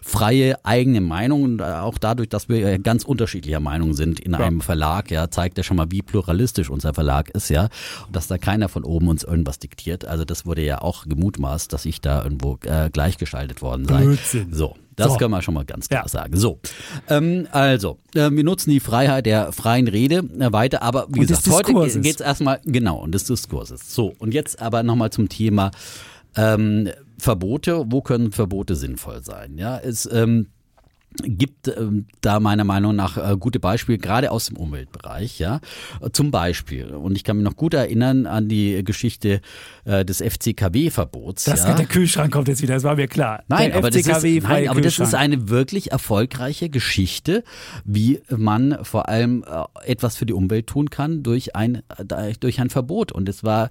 freie 0.01 0.63
eigene 0.65 1.01
Meinung 1.01 1.43
und 1.43 1.59
äh, 1.59 1.63
auch 1.63 1.97
dadurch, 2.05 2.29
dass 2.29 2.47
wir 2.49 2.59
ja 2.59 2.77
ganz 2.77 3.03
unterschiedlicher 3.03 3.59
Meinung 3.59 3.93
sind 3.95 4.19
in 4.19 4.35
einem 4.35 4.61
Verlag, 4.61 5.09
ja, 5.09 5.29
zeigt 5.31 5.57
ja 5.57 5.63
schon 5.63 5.77
mal, 5.77 5.89
wie 5.89 6.03
pluralistisch 6.03 6.69
unser 6.69 6.93
Verlag 6.93 7.31
ist, 7.31 7.49
ja, 7.49 7.69
und 8.05 8.15
dass 8.15 8.27
da 8.27 8.37
keiner 8.37 8.69
von 8.69 8.83
oben 8.83 9.07
uns 9.07 9.23
irgendwas 9.23 9.57
diktiert. 9.59 10.05
Also 10.05 10.23
das 10.23 10.45
wurde 10.45 10.63
ja 10.63 10.81
auch 10.81 11.05
gemutmaßt, 11.05 11.73
dass 11.73 11.85
ich 11.85 12.01
da 12.01 12.23
irgendwo 12.23 12.59
äh, 12.65 12.89
gleichgeschaltet 12.91 13.61
worden 13.63 13.85
sei. 13.87 14.03
Blödsinn. 14.03 14.53
So. 14.53 14.75
Das 14.97 15.11
So. 15.11 15.17
können 15.17 15.31
wir 15.31 15.41
schon 15.41 15.55
mal 15.55 15.65
ganz 15.65 15.89
klar 15.89 16.03
Ja. 16.03 16.07
sagen. 16.07 16.37
So, 16.37 16.59
ähm, 17.09 17.47
also, 17.51 17.97
äh, 18.13 18.31
wir 18.31 18.43
nutzen 18.45 18.69
die 18.69 18.79
Freiheit 18.79 19.25
der 19.25 19.51
freien 19.51 19.89
Rede 19.89 20.17
äh, 20.39 20.53
weiter, 20.53 20.81
aber 20.83 21.07
wie 21.09 21.19
Und 21.19 21.27
gesagt, 21.27 21.49
heute 21.49 21.73
geht 21.99 22.15
es 22.15 22.21
erstmal, 22.21 22.61
genau, 22.63 22.99
und 23.03 23.11
des 23.13 23.25
Diskurses. 23.25 23.93
So, 23.93 24.13
und 24.19 24.33
jetzt 24.33 24.61
aber 24.61 24.83
nochmal 24.83 25.09
zum 25.09 25.27
Thema, 25.27 25.71
ähm, 26.37 26.89
Verbote, 27.17 27.85
wo 27.87 28.01
können 28.01 28.31
Verbote 28.31 28.75
sinnvoll 28.75 29.21
sein? 29.23 29.57
Ja, 29.57 29.77
es 29.77 30.07
ähm, 30.11 30.47
gibt 31.23 31.67
ähm, 31.67 32.07
da 32.21 32.39
meiner 32.39 32.63
Meinung 32.63 32.95
nach 32.95 33.17
äh, 33.17 33.37
gute 33.37 33.59
Beispiele, 33.59 33.97
gerade 33.97 34.31
aus 34.31 34.47
dem 34.47 34.57
Umweltbereich, 34.57 35.39
ja. 35.39 35.59
Zum 36.11 36.31
Beispiel, 36.31 36.87
und 36.87 37.15
ich 37.15 37.23
kann 37.23 37.37
mich 37.37 37.45
noch 37.45 37.55
gut 37.55 37.73
erinnern 37.73 38.25
an 38.25 38.47
die 38.47 38.83
Geschichte 38.83 39.41
äh, 39.85 40.05
des 40.05 40.21
FCKW-Verbots. 40.21 41.45
Das 41.45 41.63
ja. 41.63 41.73
der 41.73 41.85
Kühlschrank 41.85 42.31
kommt 42.31 42.47
jetzt 42.47 42.61
wieder, 42.61 42.75
das 42.75 42.83
war 42.83 42.95
mir 42.95 43.07
klar. 43.07 43.43
Nein, 43.47 43.71
der 43.71 43.79
aber, 43.79 43.89
das 43.89 44.05
ist, 44.05 44.43
nein 44.43 44.69
aber 44.69 44.81
das 44.81 44.99
ist 44.99 45.15
eine 45.15 45.49
wirklich 45.49 45.91
erfolgreiche 45.91 46.69
Geschichte, 46.69 47.43
wie 47.83 48.21
man 48.29 48.77
vor 48.83 49.09
allem 49.09 49.43
äh, 49.43 49.91
etwas 49.91 50.15
für 50.15 50.25
die 50.25 50.33
Umwelt 50.33 50.67
tun 50.67 50.89
kann 50.89 51.23
durch 51.23 51.55
ein, 51.55 51.83
äh, 51.97 52.33
durch 52.39 52.59
ein 52.59 52.69
Verbot. 52.69 53.11
Und 53.11 53.29
es 53.29 53.43
war 53.43 53.69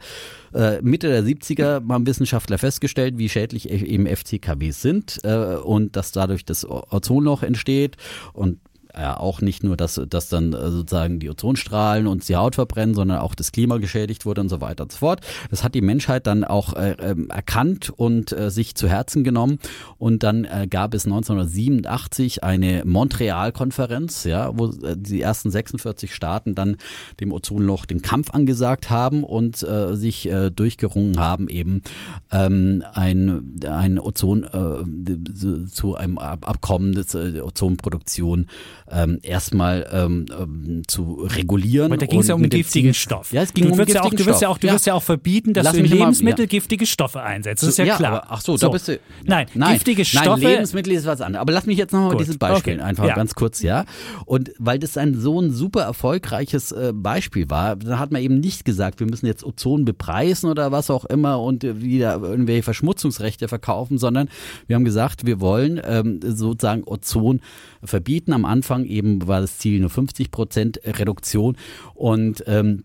äh, 0.55 0.81
Mitte 0.83 1.09
der 1.09 1.23
70er 1.23 1.87
haben 1.89 2.07
Wissenschaftler 2.07 2.59
festgestellt, 2.59 3.19
wie 3.19 3.29
schädlich 3.29 3.71
e- 3.71 3.85
eben 3.85 4.07
FCKWs 4.07 4.81
sind 4.81 5.21
äh, 5.25 5.57
und 5.57 5.97
dass 5.97 6.13
dadurch 6.13 6.45
das 6.45 6.69
Ozonloch 6.69 7.43
entsteht. 7.43 7.97
Und 8.33 8.59
ja, 8.97 9.16
auch 9.18 9.40
nicht 9.40 9.62
nur, 9.62 9.76
dass, 9.76 10.00
dass 10.08 10.29
dann 10.29 10.53
äh, 10.53 10.71
sozusagen 10.71 11.18
die 11.18 11.30
Ozonstrahlen 11.30 12.07
uns 12.07 12.26
die 12.26 12.37
Haut 12.37 12.54
verbrennen, 12.54 12.95
sondern 12.95 13.18
auch 13.18 13.34
das 13.34 13.53
Klima 13.53 13.79
geschädigt 13.79 14.26
wurde 14.26 14.41
und 14.41 14.49
so 14.49 14.61
weiter 14.61 14.84
und 14.84 14.92
so 14.92 14.99
fort. 14.99 15.21
Das 15.50 15.64
hat 15.64 15.75
die 15.75 15.80
Menschheit 15.80 16.26
dann 16.26 16.45
auch 16.45 16.75
äh, 16.75 16.96
ähm, 17.00 17.29
erkannt 17.30 17.91
und 17.95 18.33
äh, 18.33 18.50
sich 18.50 18.75
zu 18.75 18.88
Herzen 18.88 19.25
genommen. 19.25 19.58
Und 19.99 20.22
dann 20.22 20.45
äh, 20.45 20.66
gab 20.68 20.95
es 20.95 21.04
1987 21.04 22.45
eine 22.45 22.84
Montreal-Konferenz, 22.84 24.25
ja, 24.25 24.57
wo 24.57 24.66
äh, 24.66 24.96
die 24.96 25.21
ersten 25.21 25.50
46 25.50 26.14
Staaten 26.14 26.54
dann 26.54 26.76
dem 27.21 27.33
Ozonloch 27.33 27.87
den 27.87 28.03
Kampf 28.03 28.30
angesagt 28.30 28.91
haben 28.91 29.25
und 29.25 29.62
äh, 29.62 29.96
sich 29.96 30.29
äh, 30.30 30.50
durchgerungen 30.50 31.18
haben, 31.18 31.49
eben 31.49 31.83
ähm, 32.30 32.84
ein, 32.92 33.61
ein 33.66 33.99
Ozon 33.99 34.45
äh, 34.45 35.66
zu 35.66 35.96
einem 35.96 36.18
Ab 36.18 36.49
Abkommen 36.49 36.92
des 36.92 37.14
äh, 37.14 37.41
Ozonproduktion 37.41 38.46
ähm, 38.91 39.19
erstmal 39.23 39.89
ähm, 39.93 40.27
ähm, 40.39 40.83
zu 40.87 41.27
regulieren. 41.31 41.87
Aber 41.87 41.97
da 41.97 42.07
ging 42.07 42.21
es 42.21 42.29
ja 42.29 42.35
um 42.35 42.43
und 42.43 42.51
giftigen 42.51 42.93
Ziel- 42.93 43.01
Stoff. 43.01 43.33
Ja, 43.33 43.43
es 43.43 43.55
ging 43.55 43.65
du 43.65 43.73
um 43.73 43.79
wirst 43.79 43.91
ja 43.91 44.01
auch, 44.01 44.11
giftigen 44.11 44.25
du 44.27 44.31
wirst 44.31 44.43
ja 44.43 44.49
auch, 44.49 44.57
Stoff. 44.57 44.69
du 44.71 44.75
wirst 44.75 44.87
ja 44.87 44.95
auch 44.95 45.03
verbieten, 45.03 45.53
dass 45.55 45.65
Lass 45.65 45.73
du 45.75 45.81
in 45.81 45.89
mal- 45.89 45.97
Lebensmittel 45.97 46.45
ja. 46.45 46.49
giftige 46.49 46.87
Stoffe 46.87 47.23
einsetzt. 47.23 47.63
Das 47.63 47.71
ist 47.71 47.79
ja 47.79 47.85
ja, 47.85 47.97
klar. 47.97 48.13
Aber, 48.13 48.27
ach 48.31 48.41
so, 48.41 48.57
da 48.57 48.69
bist 48.69 48.89
du. 48.89 48.99
Nein, 49.25 49.47
nein, 49.55 49.75
giftige 49.75 50.05
Stoffe. 50.05 50.29
Nein, 50.29 50.41
Lebensmittel 50.41 50.93
ist 50.93 51.07
was 51.07 51.21
anderes. 51.21 51.41
Aber 51.41 51.53
lass 51.53 51.67
mich 51.67 51.79
jetzt 51.79 51.93
nochmal 51.93 52.17
dieses 52.17 52.39
Beispiel 52.39 52.75
okay, 52.75 52.83
einfach 52.83 53.07
ja. 53.07 53.15
ganz 53.15 53.35
kurz, 53.35 53.63
ja. 53.63 53.85
Und 54.27 54.53
weil 54.59 54.79
das 54.79 54.97
ein 54.97 55.19
so 55.19 55.41
ein 55.41 55.51
super 55.51 55.83
erfolgreiches 55.83 56.73
äh, 56.73 56.93
Beispiel 56.95 57.49
war, 57.51 57.77
da 57.77 57.99
hat 57.99 58.13
man 58.13 58.23
eben 58.23 58.39
nicht 58.41 58.65
gesagt, 58.65 59.01
wir 59.01 59.07
müssen 59.07 59.27
jetzt 59.27 59.45
Ozon 59.45 59.85
bepreisen 59.85 60.51
oder 60.51 60.73
was 60.73 60.91
auch 60.91 61.05
immer 61.07 61.41
und 61.41 61.65
äh, 61.65 61.81
wieder 61.81 62.21
irgendwelche 62.21 62.63
Verschmutzungsrechte 62.63 63.49
verkaufen, 63.49 63.99
sondern 63.99 64.29
wir 64.67 64.77
haben 64.77 64.85
gesagt, 64.85 65.27
wir 65.27 65.41
wollen 65.41 65.81
ähm, 65.85 66.21
sozusagen 66.23 66.85
Ozon 66.85 67.41
verbieten. 67.85 68.33
Am 68.33 68.45
Anfang 68.45 68.85
eben 68.85 69.27
war 69.27 69.41
das 69.41 69.59
Ziel 69.59 69.81
nur 69.81 69.91
50 69.91 70.31
Prozent 70.31 70.81
Reduktion 70.85 71.57
und 71.95 72.45
ähm, 72.47 72.85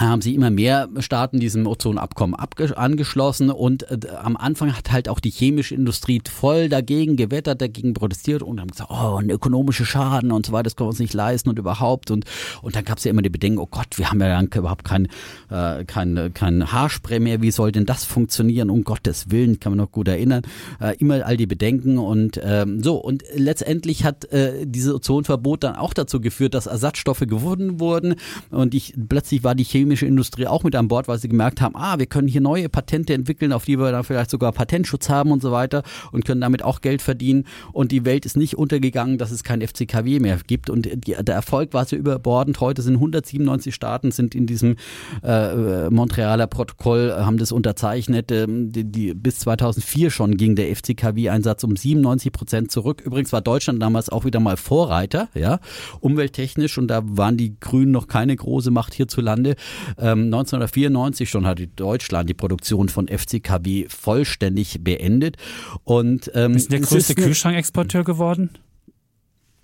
haben 0.00 0.22
sie 0.22 0.34
immer 0.34 0.50
mehr 0.50 0.88
Staaten 0.98 1.40
diesem 1.40 1.66
Ozonabkommen 1.66 2.34
angeschlossen 2.34 3.50
und 3.50 3.90
äh, 3.90 4.08
am 4.22 4.36
Anfang 4.36 4.76
hat 4.76 4.92
halt 4.92 5.08
auch 5.08 5.20
die 5.20 5.30
chemische 5.30 5.74
Industrie 5.74 6.22
voll 6.28 6.68
dagegen 6.68 7.16
gewettert, 7.16 7.60
dagegen 7.60 7.94
protestiert 7.94 8.42
und 8.42 8.60
haben 8.60 8.70
gesagt, 8.70 8.90
oh, 8.90 9.16
ein 9.16 9.30
ökonomischer 9.30 9.84
Schaden 9.84 10.32
und 10.32 10.46
so 10.46 10.52
weiter, 10.52 10.64
das 10.64 10.76
können 10.76 10.86
wir 10.86 10.90
uns 10.90 11.00
nicht 11.00 11.14
leisten 11.14 11.48
und 11.48 11.58
überhaupt 11.58 12.10
und 12.10 12.24
und 12.62 12.76
dann 12.76 12.84
gab 12.84 12.98
es 12.98 13.04
ja 13.04 13.10
immer 13.10 13.22
die 13.22 13.28
Bedenken, 13.28 13.58
oh 13.58 13.66
Gott, 13.66 13.98
wir 13.98 14.10
haben 14.10 14.20
ja 14.20 14.28
dann 14.28 14.46
überhaupt 14.46 14.84
kein, 14.84 15.08
äh, 15.50 15.84
kein, 15.84 16.32
kein 16.34 16.72
Haarspray 16.72 17.20
mehr, 17.20 17.42
wie 17.42 17.50
soll 17.50 17.72
denn 17.72 17.86
das 17.86 18.04
funktionieren, 18.04 18.70
um 18.70 18.84
Gottes 18.84 19.30
Willen, 19.30 19.60
kann 19.60 19.72
man 19.72 19.78
noch 19.78 19.92
gut 19.92 20.08
erinnern, 20.08 20.42
äh, 20.80 20.96
immer 20.98 21.26
all 21.26 21.36
die 21.36 21.46
Bedenken 21.46 21.98
und 21.98 22.40
ähm, 22.42 22.82
so 22.82 22.96
und 22.96 23.24
letztendlich 23.34 24.04
hat 24.04 24.26
äh, 24.32 24.66
dieses 24.66 24.92
Ozonverbot 24.94 25.64
dann 25.64 25.76
auch 25.76 25.92
dazu 25.92 26.20
geführt, 26.20 26.54
dass 26.54 26.66
Ersatzstoffe 26.66 27.24
gewonnen 27.26 27.80
wurden 27.80 28.14
und 28.50 28.74
ich, 28.74 28.94
plötzlich 29.08 29.44
war 29.44 29.54
die 29.54 29.64
chemische 29.64 29.87
Industrie 29.90 30.46
auch 30.46 30.64
mit 30.64 30.74
an 30.74 30.88
Bord, 30.88 31.08
weil 31.08 31.18
sie 31.18 31.28
gemerkt 31.28 31.60
haben, 31.60 31.74
ah, 31.76 31.98
wir 31.98 32.06
können 32.06 32.28
hier 32.28 32.40
neue 32.40 32.68
Patente 32.68 33.14
entwickeln, 33.14 33.52
auf 33.52 33.64
die 33.64 33.78
wir 33.78 33.92
dann 33.92 34.04
vielleicht 34.04 34.30
sogar 34.30 34.52
Patentschutz 34.52 35.08
haben 35.08 35.30
und 35.30 35.42
so 35.42 35.52
weiter 35.52 35.82
und 36.12 36.24
können 36.24 36.40
damit 36.40 36.62
auch 36.62 36.80
Geld 36.80 37.02
verdienen 37.02 37.44
und 37.72 37.92
die 37.92 38.04
Welt 38.04 38.26
ist 38.26 38.36
nicht 38.36 38.56
untergegangen, 38.56 39.18
dass 39.18 39.30
es 39.30 39.44
kein 39.44 39.60
FCKW 39.60 40.20
mehr 40.20 40.38
gibt 40.46 40.70
und 40.70 40.86
die, 40.86 41.16
der 41.18 41.34
Erfolg 41.34 41.72
war 41.72 41.84
so 41.84 41.96
überbordend. 41.96 42.60
Heute 42.60 42.82
sind 42.82 42.94
197 42.94 43.74
Staaten 43.74 44.10
sind 44.10 44.34
in 44.34 44.46
diesem 44.46 44.76
äh, 45.22 45.90
Montrealer 45.90 46.46
Protokoll, 46.46 47.14
äh, 47.16 47.22
haben 47.22 47.38
das 47.38 47.52
unterzeichnet. 47.52 48.30
Ähm, 48.32 48.72
die, 48.72 48.84
die, 48.84 49.14
bis 49.14 49.40
2004 49.40 50.10
schon 50.10 50.36
ging 50.36 50.56
der 50.56 50.74
FCKW-Einsatz 50.74 51.64
um 51.64 51.76
97 51.76 52.32
Prozent 52.32 52.70
zurück. 52.70 53.00
Übrigens 53.04 53.32
war 53.32 53.40
Deutschland 53.40 53.82
damals 53.82 54.08
auch 54.08 54.24
wieder 54.24 54.40
mal 54.40 54.56
Vorreiter, 54.56 55.28
ja, 55.34 55.60
umwelttechnisch 56.00 56.78
und 56.78 56.88
da 56.88 57.02
waren 57.04 57.36
die 57.36 57.58
Grünen 57.58 57.92
noch 57.92 58.08
keine 58.08 58.34
große 58.34 58.70
Macht 58.70 58.94
hierzulande. 58.94 59.56
Ähm, 59.98 60.26
1994 60.26 61.28
schon 61.28 61.46
hatte 61.46 61.66
Deutschland 61.66 62.28
die 62.28 62.34
Produktion 62.34 62.88
von 62.88 63.08
FCKW 63.08 63.86
vollständig 63.88 64.82
beendet 64.82 65.36
und 65.84 66.30
ähm, 66.34 66.54
ist 66.54 66.72
der 66.72 66.80
größte 66.80 67.14
Kühlschrankexporteur 67.14 68.04
geworden? 68.04 68.50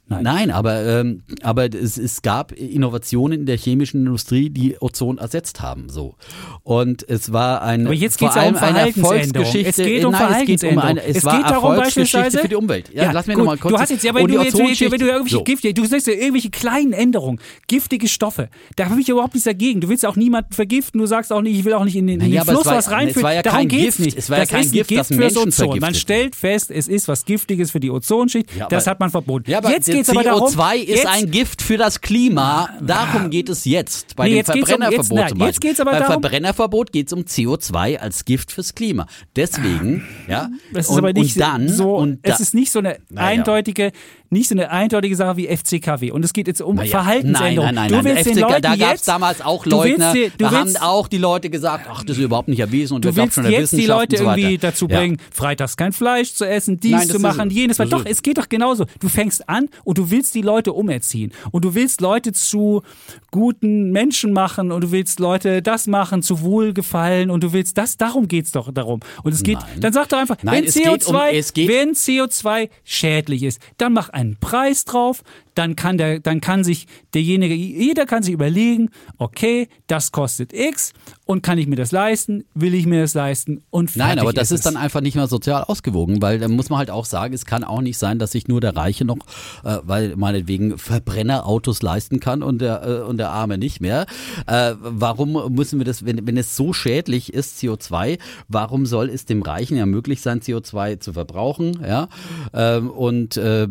Nein, 0.06 0.50
aber, 0.50 0.84
ähm, 1.00 1.22
aber 1.42 1.72
es, 1.74 1.96
es 1.96 2.20
gab 2.22 2.52
Innovationen 2.52 3.40
in 3.40 3.46
der 3.46 3.56
chemischen 3.56 4.04
Industrie, 4.06 4.50
die 4.50 4.76
Ozon 4.80 5.16
ersetzt 5.18 5.62
haben. 5.62 5.88
So. 5.88 6.16
Und 6.62 7.08
es 7.08 7.32
war 7.32 7.62
ein 7.62 7.86
Aber 7.86 7.94
jetzt 7.94 8.18
vor 8.18 8.28
ja 8.28 8.42
um 8.48 8.56
allem 8.56 8.56
eine. 8.76 8.78
Erfolgsgeschichte. 8.88 9.68
Es 9.70 9.76
geht 9.76 10.04
um 10.04 10.12
Nein, 10.12 10.34
es 10.40 10.46
geht 10.46 10.64
um 10.64 10.78
eine, 10.78 11.02
es, 11.02 11.16
Es 11.18 11.24
war 11.24 11.38
geht 11.38 11.46
darum 11.50 11.72
Erfolgsgeschichte 11.72 12.38
für 12.38 12.48
die 12.48 12.54
Umwelt. 12.54 12.90
Ja, 12.92 13.12
lass 13.12 13.26
mir 13.26 13.34
gut. 13.34 13.44
noch 13.44 13.52
mal 13.52 13.56
kurz. 13.58 13.72
Du 13.74 13.78
hast 13.80 13.90
jetzt, 13.90 14.04
ja, 14.04 14.12
die 14.12 14.26
du, 14.26 14.42
jetzt, 14.42 14.58
wenn 14.58 14.98
du 15.00 15.06
irgendwelche 15.06 15.36
so. 15.36 15.44
Gifte, 15.44 15.72
du 15.74 15.84
sagst 15.86 16.06
ja 16.06 16.12
irgendwelche 16.12 16.50
kleinen 16.50 16.92
Änderungen, 16.92 17.40
giftige 17.66 18.06
Stoffe, 18.08 18.50
da 18.76 18.90
habe 18.90 19.00
ich 19.00 19.08
überhaupt 19.08 19.34
nichts 19.34 19.44
dagegen. 19.46 19.80
Du 19.80 19.88
willst 19.88 20.04
auch 20.06 20.16
niemanden 20.16 20.52
vergiften, 20.52 21.00
du 21.00 21.06
sagst 21.06 21.32
auch 21.32 21.40
nicht, 21.42 21.58
ich 21.58 21.64
will 21.64 21.72
auch 21.72 21.84
nicht 21.84 21.96
in 21.96 22.06
den, 22.06 22.20
in 22.20 22.28
Naja, 22.28 22.42
den 22.44 22.48
es 22.48 22.54
Fluss 22.54 22.66
war- 22.66 22.76
was 22.76 22.90
reinführen. 22.90 23.16
es 23.16 23.22
war 23.22 23.34
ja 23.34 23.42
Darum 23.42 23.58
kein 23.60 23.68
geht's 23.68 23.96
Gift. 23.96 24.00
nicht. 24.00 24.18
Es 24.18 24.30
war 24.30 24.36
ja 24.38 24.42
das 24.44 24.50
kein 24.50 24.60
ist 24.60 24.68
ein 24.68 24.72
Gift, 24.72 24.88
Gift 24.88 25.00
das 25.00 25.10
Menschen 25.10 25.38
Ozon. 25.48 25.78
Man 25.80 25.94
stellt 25.94 26.36
fest, 26.36 26.70
es 26.70 26.88
ist 26.88 27.08
was 27.08 27.24
Giftiges 27.24 27.70
für 27.70 27.80
die 27.80 27.90
Ozonschicht. 27.90 28.54
Ja, 28.56 28.68
das 28.68 28.86
hat 28.86 29.00
man 29.00 29.10
verboten. 29.10 29.50
Ja, 29.50 29.60
jetzt 29.70 29.93
geht's 29.94 30.10
aber 30.10 30.22
darum, 30.22 30.48
CO2 30.48 30.76
ist 30.76 30.88
jetzt, 30.88 31.06
ein 31.06 31.30
Gift 31.30 31.62
für 31.62 31.76
das 31.76 32.00
Klima. 32.00 32.68
Darum 32.80 33.30
geht 33.30 33.48
es 33.48 33.64
jetzt. 33.64 34.16
Bei 34.16 34.24
Nee, 34.24 34.30
dem 34.30 34.36
jetzt 34.38 34.52
geht's 34.52 34.58
um- 34.72 34.78
Verbrennerverbot 34.80 35.18
jetzt- 35.18 35.28
zum 35.30 35.38
jetzt 35.40 35.60
Beispiel. 35.60 35.80
aber 35.80 35.90
Beim 35.92 36.00
darum- 36.00 36.22
Verbrennerverbot 36.22 36.92
geht 36.92 37.06
es 37.08 37.12
um 37.12 37.24
CO2 37.26 37.98
als 38.00 38.24
Gift 38.24 38.52
fürs 38.52 38.74
Klima. 38.74 39.06
Deswegen, 39.36 40.04
ja. 40.28 40.48
Es 40.72 40.86
ist 40.86 40.90
und, 40.92 40.98
aber 40.98 41.12
nicht 41.12 41.36
und 41.36 41.40
dann, 41.40 41.68
so, 41.68 41.94
und 41.96 42.18
es 42.22 42.36
da- 42.38 42.42
ist 42.42 42.54
nicht 42.54 42.70
so 42.70 42.78
eine 42.80 42.98
Naja. 43.10 43.28
eindeutige, 43.28 43.92
nicht 44.34 44.48
so 44.48 44.54
eine 44.54 44.70
eindeutige 44.70 45.16
Sache 45.16 45.36
wie 45.38 45.46
FCKW. 45.46 46.10
Und 46.10 46.24
es 46.24 46.32
geht 46.34 46.46
jetzt 46.46 46.60
um 46.60 46.76
Naja, 46.76 46.90
Verhaltensänderung. 46.90 47.66
Nein, 47.66 47.74
nein, 47.74 47.88
du 47.88 47.94
nein, 47.96 48.04
willst 48.04 48.26
nein. 48.26 48.34
den 48.36 48.44
FCK, 48.44 48.50
Leuten 48.50 48.62
da 48.62 48.76
gab 48.76 48.94
es 48.94 49.02
damals 49.02 49.40
auch 49.40 49.64
du 49.64 49.82
willst 49.82 49.98
du 50.14 50.30
da 50.38 50.50
haben 50.50 50.66
willst- 50.66 50.82
auch 50.82 51.08
die 51.08 51.18
Leute 51.18 51.48
gesagt, 51.50 51.86
ach, 51.90 52.04
das 52.04 52.18
ist 52.18 52.22
überhaupt 52.24 52.48
nicht 52.48 52.60
erwiesen 52.60 52.94
und 52.96 53.04
Du 53.04 53.14
willst 53.16 53.34
schon 53.34 53.50
jetzt 53.50 53.72
die 53.72 53.86
Leute 53.86 54.18
so 54.18 54.24
irgendwie 54.24 54.58
dazu 54.58 54.86
Ja. 54.88 54.98
bringen, 54.98 55.16
freitags 55.32 55.76
kein 55.76 55.92
Fleisch 55.92 56.34
zu 56.34 56.44
essen, 56.46 56.78
dies 56.80 56.90
Nein, 56.92 57.08
zu 57.08 57.16
ist- 57.16 57.22
machen, 57.22 57.48
jenes. 57.50 57.78
Weil 57.78 57.88
doch, 57.88 58.04
ist- 58.04 58.10
es 58.12 58.22
geht 58.22 58.36
doch 58.38 58.48
genauso. 58.48 58.84
Du 59.00 59.08
fängst 59.08 59.48
an 59.48 59.68
und 59.84 59.96
du 59.98 60.10
willst 60.10 60.34
die 60.34 60.42
Leute 60.42 60.72
umerziehen. 60.74 61.32
Und 61.50 61.64
du 61.64 61.74
willst 61.74 62.00
Leute 62.00 62.32
zu 62.32 62.82
guten 63.30 63.90
Menschen 63.90 64.32
machen 64.32 64.70
und 64.72 64.82
du 64.82 64.90
willst 64.92 65.20
Leute 65.20 65.62
das 65.62 65.86
machen, 65.86 66.22
zu 66.22 66.40
Wohlgefallen 66.40 67.30
und 67.30 67.42
du 67.42 67.52
willst 67.52 67.78
das, 67.78 67.96
darum 67.96 68.28
geht's 68.28 68.52
doch 68.52 68.72
darum. 68.72 69.00
Und 69.22 69.32
es 69.32 69.42
geht, 69.42 69.58
Nein. 69.58 69.80
dann 69.80 69.92
sag 69.92 70.08
doch 70.08 70.18
einfach, 70.18 70.36
Nein, 70.42 70.54
wenn 70.56 70.64
es 70.64 70.74
geht 70.74 70.86
um- 71.06 71.14
CO2, 71.14 71.30
es 71.32 71.52
geht- 71.52 71.68
wenn 71.68 71.94
CO2 71.94 72.68
schädlich 72.84 73.42
ist, 73.42 73.60
dann 73.78 73.92
mach 73.92 74.08
einen 74.24 74.36
Preis 74.36 74.84
drauf, 74.84 75.22
dann 75.54 75.76
kann 75.76 75.98
der, 75.98 76.20
dann 76.20 76.40
kann 76.40 76.64
sich 76.64 76.86
derjenige, 77.14 77.54
jeder 77.54 78.06
kann 78.06 78.22
sich 78.22 78.34
überlegen, 78.34 78.90
okay, 79.18 79.68
das 79.86 80.12
kostet 80.12 80.52
X 80.52 80.92
und 81.24 81.42
kann 81.42 81.58
ich 81.58 81.66
mir 81.66 81.76
das 81.76 81.92
leisten, 81.92 82.44
will 82.54 82.74
ich 82.74 82.86
mir 82.86 83.02
das 83.02 83.14
leisten 83.14 83.62
und 83.70 83.94
Nein, 83.96 84.18
aber 84.18 84.32
das 84.32 84.50
ist, 84.50 84.60
es. 84.60 84.64
dann 84.64 84.76
einfach 84.76 85.00
nicht 85.00 85.14
mehr 85.14 85.28
sozial 85.28 85.62
ausgewogen, 85.64 86.20
weil 86.20 86.38
da 86.38 86.48
muss 86.48 86.70
man 86.70 86.78
halt 86.78 86.90
auch 86.90 87.04
sagen, 87.04 87.34
es 87.34 87.46
kann 87.46 87.64
auch 87.64 87.80
nicht 87.80 87.98
sein, 87.98 88.18
dass 88.18 88.32
sich 88.32 88.48
nur 88.48 88.60
der 88.60 88.76
Reiche 88.76 89.04
noch, 89.04 89.18
äh, 89.64 89.78
weil 89.82 90.16
meinetwegen 90.16 90.76
Verbrennerautos 90.76 91.82
leisten 91.82 92.20
kann 92.20 92.42
und 92.42 92.60
der, 92.60 92.82
äh, 92.86 93.00
und 93.02 93.18
der 93.18 93.30
Arme 93.30 93.58
nicht 93.58 93.80
mehr. 93.80 94.06
Äh, 94.46 94.74
warum 94.80 95.54
müssen 95.54 95.78
wir 95.78 95.84
das, 95.84 96.04
wenn, 96.04 96.26
wenn 96.26 96.36
es 96.36 96.56
so 96.56 96.72
schädlich 96.72 97.32
ist, 97.32 97.58
CO2, 97.58 98.18
warum 98.48 98.86
soll 98.86 99.08
es 99.08 99.24
dem 99.24 99.42
Reichen 99.42 99.76
ja 99.76 99.86
möglich 99.86 100.20
sein, 100.20 100.40
CO2 100.40 101.00
zu 101.00 101.12
verbrauchen? 101.12 101.78
Ja, 101.86 102.08
ähm, 102.52 102.90
und 102.90 103.36
äh, 103.36 103.68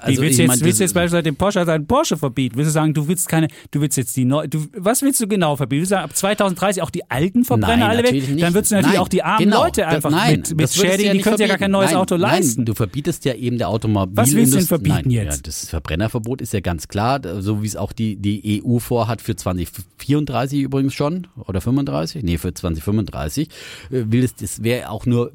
also 0.00 0.12
Wie 0.20 0.26
willst, 0.26 0.38
ich 0.38 0.44
du 0.44 0.48
mein, 0.48 0.56
jetzt, 0.56 0.64
willst 0.64 0.80
du 0.80 0.84
das- 0.84 0.90
jetzt 0.90 0.94
beispielsweise 0.94 1.22
den 1.22 1.36
Porsche 1.36 1.64
seinen 1.64 1.86
Porsche 1.86 2.16
verbieten? 2.16 2.56
Willst 2.56 2.68
du 2.70 2.72
sagen, 2.72 2.94
du 2.94 3.08
willst 3.08 3.28
keine, 3.28 3.48
du 3.70 3.80
willst 3.80 3.96
jetzt 3.96 4.16
die 4.16 4.24
neu, 4.24 4.46
du, 4.46 4.64
was 4.76 5.02
willst 5.02 5.20
du 5.20 5.28
genau 5.28 5.56
verbieten? 5.56 5.80
Willst 5.80 5.92
du 5.92 5.96
sagen, 5.96 6.04
ab 6.04 6.16
2030 6.16 6.82
auch 6.82 6.90
die 6.90 7.10
alten 7.10 7.44
Verbrenner 7.44 7.76
Nein, 7.88 7.90
alle 7.98 8.02
weg? 8.04 8.12
nicht. 8.12 8.42
Dann 8.42 8.54
würdest 8.54 8.70
du 8.72 8.76
natürlich 8.76 8.94
Nein, 8.94 9.02
auch 9.02 9.08
die 9.08 9.22
armen 9.22 9.44
genau. 9.44 9.64
Leute 9.64 9.80
Das- 9.82 9.94
einfach 9.94 10.10
nein, 10.10 10.36
mit, 10.36 10.50
mit 10.50 10.60
das 10.60 10.74
schädigen, 10.76 11.10
die 11.10 11.16
nicht 11.18 11.24
können 11.24 11.36
sich 11.36 11.46
ja 11.46 11.48
gar 11.48 11.58
kein 11.58 11.70
neues 11.70 11.90
verbieten. 11.90 12.14
Auto 12.14 12.22
nein, 12.22 12.30
leisten. 12.40 12.60
Nein, 12.60 12.66
du 12.66 12.74
verbietest 12.74 13.24
ja 13.24 13.34
eben 13.34 13.58
der 13.58 13.68
Automobilindustrie. 13.68 14.16
Was 14.16 14.34
willst 14.36 14.52
du 14.54 14.58
denn 14.58 14.66
verbieten 14.66 14.94
nein, 15.08 15.10
jetzt? 15.10 15.36
Ja, 15.36 15.42
das 15.44 15.68
Verbrennerverbot 15.68 16.40
ist 16.40 16.52
ja 16.52 16.60
ganz 16.60 16.88
klar, 16.88 17.20
so 17.40 17.62
wie 17.62 17.66
es 17.66 17.76
auch 17.76 17.92
die, 17.92 18.16
die 18.16 18.62
EU 18.64 18.78
vorhat 18.78 19.20
für 19.22 19.36
2034 19.36 20.60
übrigens 20.62 20.94
schon 20.94 21.26
oder 21.46 21.60
35, 21.60 22.22
nee, 22.22 22.38
für 22.38 22.52
2035 22.54 23.48
äh, 23.48 24.04
will 24.08 24.24
es, 24.24 24.34
das 24.34 24.62
wäre 24.62 24.90
auch 24.90 25.06
nur 25.06 25.32